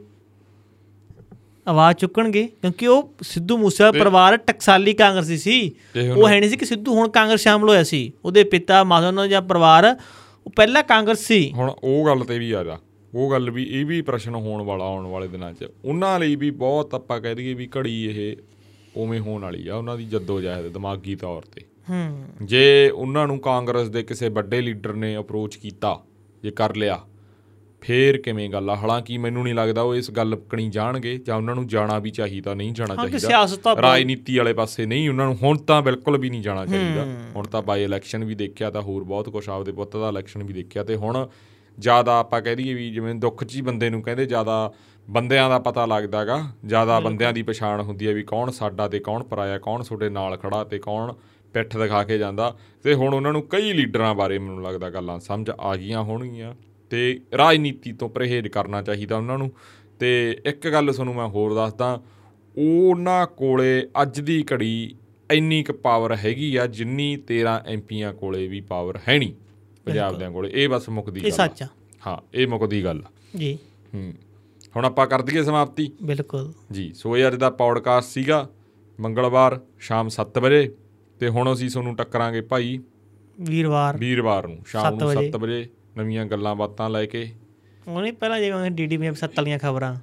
ਆਵਾਜ਼ 1.68 1.98
ਚੁੱਕਣਗੇ 1.98 2.46
ਕਿਉਂਕਿ 2.46 2.86
ਉਹ 2.86 3.14
ਸਿੱਧੂ 3.22 3.58
ਮੂਸੇਵਾਲਾ 3.58 4.04
ਪਰਿਵਾਰ 4.04 4.36
ਟਕਸਾਲੀ 4.36 4.92
ਕਾਂਗਰਸੀ 4.92 5.36
ਸੀ। 5.36 5.72
ਉਹ 6.16 6.28
ਹੈ 6.28 6.40
ਨਹੀਂ 6.40 6.50
ਸੀ 6.50 6.56
ਕਿ 6.56 6.64
ਸਿੱਧੂ 6.64 6.94
ਹੁਣ 6.94 7.08
ਕਾਂਗਰਸ 7.08 7.40
ਸ਼ਾਮਲ 7.40 7.68
ਹੋਇਆ 7.68 7.82
ਸੀ। 7.82 8.12
ਉਹਦੇ 8.24 8.44
ਪਿਤਾ 8.44 8.84
ਮਾਤਾ 8.84 9.26
ਜਾਂ 9.26 9.42
ਪਰਿਵਾਰ 9.42 9.96
ਉਹ 10.46 10.50
ਪਹਿਲਾਂ 10.56 10.82
ਕਾਂਗਰਸ 10.82 11.18
ਸੀ। 11.18 11.52
ਹੁਣ 11.52 11.74
ਉਹ 11.84 12.06
ਗੱਲ 12.06 12.20
ਤੇ 12.20 12.38
ਵੀ 12.38 12.52
ਆ 12.52 12.64
ਜਾ। 12.64 12.78
ਉਹ 13.14 13.30
ਗੱਲ 13.30 13.50
ਵੀ 13.50 13.64
ਇਹ 13.64 13.86
ਵੀ 13.86 14.02
ਪ੍ਰਸ਼ਨ 14.02 14.34
ਹੋਣ 14.34 14.62
ਵਾਲਾ 14.62 14.84
ਆਉਣ 14.84 15.06
ਵਾਲੇ 15.06 15.28
ਦਿਨਾਂ 15.28 15.52
'ਚ। 15.52 15.68
ਉਹਨਾਂ 15.84 16.20
ਲਈ 16.20 16.36
ਵੀ 16.36 16.50
ਬਹੁਤ 16.50 16.94
ਆਪਾਂ 16.94 17.20
ਕਹਿ 17.20 17.34
ਦਈਏ 17.34 17.54
ਵੀ 17.54 17.68
ਘੜੀ 17.78 18.04
ਇਹ 18.04 18.36
ਉਵੇਂ 18.96 19.20
ਹੋਣ 19.20 19.42
ਵਾਲੀ 19.42 19.68
ਆ 19.68 19.76
ਉਹਨਾਂ 19.76 19.96
ਦੀ 19.96 20.04
ਜਦੋਜਹਿਦ 20.04 20.72
ਦਿਮਾਗੀ 20.72 21.14
ਤੌਰ 21.14 21.42
ਤੇ। 21.42 21.60
ਹੂੰ। 21.90 22.24
ਜੇ 22.42 22.90
ਉਹਨਾਂ 22.90 23.26
ਨੂੰ 23.26 23.38
ਕਾਂਗਰਸ 23.38 23.88
ਦੇ 23.88 24.02
ਕਿਸੇ 24.02 24.28
ਵੱਡੇ 24.28 24.60
ਲੀਡਰ 24.60 24.92
ਨੇ 24.92 25.16
ਅਪਰੋਚ 25.16 25.56
ਕੀਤਾ 25.56 26.00
ਜੇ 26.42 26.50
ਕਰ 26.50 26.76
ਲਿਆ 26.76 27.00
ਫੇਰ 27.80 28.16
ਕਿਵੇਂ 28.16 28.50
ਗੱਲ 28.50 28.70
ਆ? 28.70 28.76
ਹਾਲਾਂਕਿ 28.76 29.18
ਮੈਨੂੰ 29.18 29.44
ਨਹੀਂ 29.44 29.54
ਲੱਗਦਾ 29.54 29.82
ਉਹ 29.82 29.94
ਇਸ 29.94 30.10
ਗੱਲ 30.10 30.36
ਕਣੀ 30.36 30.68
ਜਾਣਗੇ 30.70 31.18
ਜਾਂ 31.18 31.36
ਉਹਨਾਂ 31.36 31.54
ਨੂੰ 31.54 31.66
ਜਾਣਾ 31.66 31.98
ਵੀ 31.98 32.10
ਚਾਹੀਦਾ 32.10 32.54
ਨਹੀਂ 32.54 32.72
ਜਾਣਾ 32.72 32.94
ਚਾਹੀਦਾ। 32.96 33.18
ਰਾਜਨੀਤੀ 33.82 34.38
ਵਾਲੇ 34.38 34.52
ਪਾਸੇ 34.52 34.86
ਨਹੀਂ 34.86 35.08
ਉਹਨਾਂ 35.08 35.26
ਨੂੰ 35.26 35.38
ਹੁਣ 35.42 35.58
ਤਾਂ 35.58 35.82
ਬਿਲਕੁਲ 35.82 36.18
ਵੀ 36.18 36.30
ਨਹੀਂ 36.30 36.42
ਜਾਣਾ 36.42 36.66
ਚਾਹੀਦਾ। 36.66 37.04
ਹੁਣ 37.36 37.46
ਤਾਂ 37.46 37.62
ਬਾਈ 37.62 37.84
ਇਲੈਕਸ਼ਨ 37.84 38.24
ਵੀ 38.24 38.34
ਦੇਖਿਆ 38.34 38.70
ਤਾਂ 38.70 38.82
ਹੋਰ 38.82 39.04
ਬਹੁਤ 39.04 39.28
ਕੁਝ 39.28 39.48
ਆਪਦੇ 39.48 39.72
ਪੁੱਤ 39.72 39.96
ਦਾ 39.96 40.08
ਇਲੈਕਸ਼ਨ 40.08 40.42
ਵੀ 40.42 40.52
ਦੇਖਿਆ 40.52 40.84
ਤੇ 40.84 40.96
ਹੁਣ 40.96 41.28
ਜ਼ਿਆਦਾ 41.78 42.18
ਆਪਾਂ 42.18 42.42
ਕਹਿ 42.42 42.56
ਦਈਏ 42.56 42.74
ਵੀ 42.74 42.90
ਜਿਵੇਂ 42.90 43.14
ਦੁੱਖ 43.14 43.44
'ਚ 43.44 43.56
ਹੀ 43.56 43.60
ਬੰਦੇ 43.60 43.90
ਨੂੰ 43.90 44.02
ਕਹਿੰਦੇ 44.02 44.26
ਜ਼ਿਆਦਾ 44.26 44.72
ਬੰਦਿਆਂ 45.10 45.50
ਦਾ 45.50 45.58
ਪਤਾ 45.58 45.86
ਲੱਗਦਾਗਾ 45.86 46.44
ਜ਼ਿਆਦਾ 46.66 47.00
ਬੰਦਿਆਂ 47.00 47.32
ਦੀ 47.32 47.42
ਪਛਾਣ 47.42 47.80
ਹੁੰਦੀ 47.80 48.06
ਹੈ 48.08 48.14
ਵੀ 48.14 48.22
ਕੌਣ 48.22 48.50
ਸਾਡਾ 48.50 48.88
ਤੇ 48.88 48.98
ਕੌਣ 48.98 49.22
ਪਰਾਇਆ 49.22 49.58
ਕੌਣ 49.58 49.82
ਤੁਹਾਡੇ 49.82 50.08
ਨਾਲ 50.08 50.36
ਖੜਾ 50.36 50.64
ਤੇ 50.64 50.78
ਕੌਣ 50.78 51.12
ਪਿੱਠ 51.54 51.76
ਦਿਖਾ 51.76 52.04
ਕੇ 52.04 52.18
ਜਾਂਦਾ। 52.18 52.56
ਤੇ 52.82 52.94
ਹੁਣ 52.94 53.14
ਉਹਨਾਂ 53.14 53.32
ਨੂੰ 53.32 53.42
ਕਈ 53.42 53.72
ਲੀਡਰਾਂ 53.72 54.14
ਬਾਰੇ 54.14 54.38
ਮੈਨੂੰ 54.38 54.64
ਲੱਗਦਾ 54.64 54.90
ਗੱਲਾਂ 54.90 55.18
ਸਮਝ 55.18 55.50
ਆ 55.60 55.76
ਗਈਆਂ 55.76 56.02
ਹੋਣਗੀਆਂ। 56.02 56.54
ਤੇ 56.90 57.20
ਰਾਜਨੀਤੀ 57.36 57.92
ਤੋਂ 57.92 58.08
ਪਰਹੇਜ਼ 58.08 58.48
ਕਰਨਾ 58.48 58.82
ਚਾਹੀਦਾ 58.82 59.16
ਉਹਨਾਂ 59.16 59.38
ਨੂੰ। 59.38 59.52
ਤੇ 60.00 60.38
ਇੱਕ 60.46 60.68
ਗੱਲ 60.68 60.92
ਤੁਹਾਨੂੰ 60.92 61.14
ਮੈਂ 61.14 61.28
ਹੋਰ 61.28 61.54
ਦੱਸਦਾ 61.54 62.02
ਉਹਨਾਂ 62.58 63.26
ਕੋਲੇ 63.26 63.88
ਅੱਜ 64.02 64.20
ਦੀ 64.20 64.44
ਘੜੀ 64.52 64.94
ਇੰਨੀ 65.30 65.62
ਕੁ 65.62 65.72
ਪਾਵਰ 65.72 66.16
ਹੈਗੀ 66.16 66.56
ਆ 66.56 66.66
ਜਿੰਨੀ 66.66 67.16
13 67.16 67.62
ਐਮਪੀਆਂ 67.66 68.14
ਕੋਲੇ 68.14 68.48
ਵੀ 68.48 68.60
ਪਾਵਰ 68.60 68.98
ਹੈ 69.08 69.18
ਨਹੀਂ 69.18 69.32
ਪੰਜਾਬ 69.84 70.18
ਦਿਆਂ 70.18 70.30
ਕੋਲੇ। 70.30 70.50
ਇਹ 70.54 70.68
ਬਸ 70.68 70.88
ਮੁੱਕਦੀ 70.88 71.20
ਇਹ 71.20 71.24
ਗੱਲ 71.24 71.30
ਆ। 71.32 71.34
ਸੱਚ 71.34 71.62
ਆ। 71.62 71.66
ਹਾਂ 72.06 72.18
ਇਹ 72.34 72.46
ਮੁੱਕਦੀ 72.46 72.84
ਗੱਲ। 72.84 73.02
ਜੀ। 73.36 73.58
ਹੂੰ। 73.94 74.12
ਹੁਣ 74.76 74.84
ਆਪਾਂ 74.84 75.06
ਕਰ 75.06 75.22
ਦਈਏ 75.22 75.42
ਸਮਾਪਤੀ। 75.42 75.92
ਬਿਲਕੁਲ। 76.02 76.52
ਜੀ 76.72 76.92
ਸੋ 76.92 77.16
ਇਹ 77.16 77.26
ਅੱਜ 77.26 77.34
ਦਾ 77.34 77.50
ਪੌਡਕਾਸਟ 77.50 78.08
ਸੀਗਾ। 78.08 78.48
ਮੰਗਲਵਾਰ 79.00 79.60
ਸ਼ਾਮ 79.78 80.08
7 80.08 80.38
ਵਜੇ। 80.38 80.74
ਤੇ 81.20 81.28
ਹੁਣ 81.28 81.52
ਅਸੀਂ 81.52 81.70
ਤੁਹਾਨੂੰ 81.70 81.96
ਟੱਕਰਾਂਗੇ 81.96 82.40
ਭਾਈ 82.40 82.78
ਵੀਰਵਾਰ। 83.40 83.96
ਵੀਰਵਾਰ 83.96 84.46
ਨੂੰ 84.46 84.58
ਸ਼ਾਮ 84.66 84.94
ਨੂੰ 84.94 85.08
ਵਜੇ। 85.08 85.30
7 85.30 85.36
ਵਜੇ 85.36 85.68
ਨਵੀਆਂ 85.96 86.26
ਗੱਲਾਂ 86.26 86.54
ਬਾਤਾਂ 86.54 86.90
ਲੈ 86.90 87.06
ਕੇ। 87.06 87.32
ਉਹਨੇ 87.88 88.12
ਪਹਿਲਾਂ 88.12 88.40
ਜਿਵੇਂ 88.40 88.70
ਡੀਡੀ 88.70 88.96
ਵੀ 88.96 89.14
ਸੱਤ 89.14 89.30
ਵਾਲੀਆਂ 89.30 89.58
ਖਬਰਾਂ। 89.58 89.96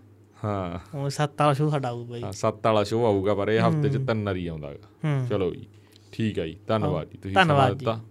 ਹਾਂ। 0.43 0.79
ਹੁਣ 0.93 1.09
ਸੱਤ 1.09 1.41
ਵਾਲਾ 1.41 1.53
ਸ਼ੋਅ 1.53 1.71
ਸਾਡਾ 1.71 1.89
ਆਊਗਾ 1.89 2.17
ਜੀ 2.17 2.23
ਹਾਂ, 2.23 2.31
ਸੱਤ 2.31 2.67
ਵਾਲਾ 2.67 2.83
ਸ਼ੋਅ 2.83 3.05
ਆਊਗਾ 3.05 3.35
ਪਰ 3.35 3.49
ਇਹ 3.49 3.69
ਹਫ਼ਤੇ 3.69 3.89
'ਚ 3.89 3.97
ਤਿੰਨ 3.97 4.25
ਵਾਰੀ 4.25 4.47
ਆਉਂਦਾ 4.47 4.73
ਗਾ। 4.73 5.09
ਹੂੰ। 5.09 5.27
ਚਲੋ 5.27 5.55
ਜੀ 5.55 5.65
ਠੀਕ 6.11 6.39
ਹੈ 6.39 6.47
ਜੀ 6.47 6.57
ਧੰਨਵਾਦ 6.67 7.09
ਜੀ 7.09 7.17
ਤੁਸੀਂ 7.17 7.33
ਸਮਾਂ 7.33 7.45
ਧੰਨਵਾਦ 7.45 7.69
ਜੀ। 7.69 7.75
ਦਿੱਤਾ। 7.75 8.01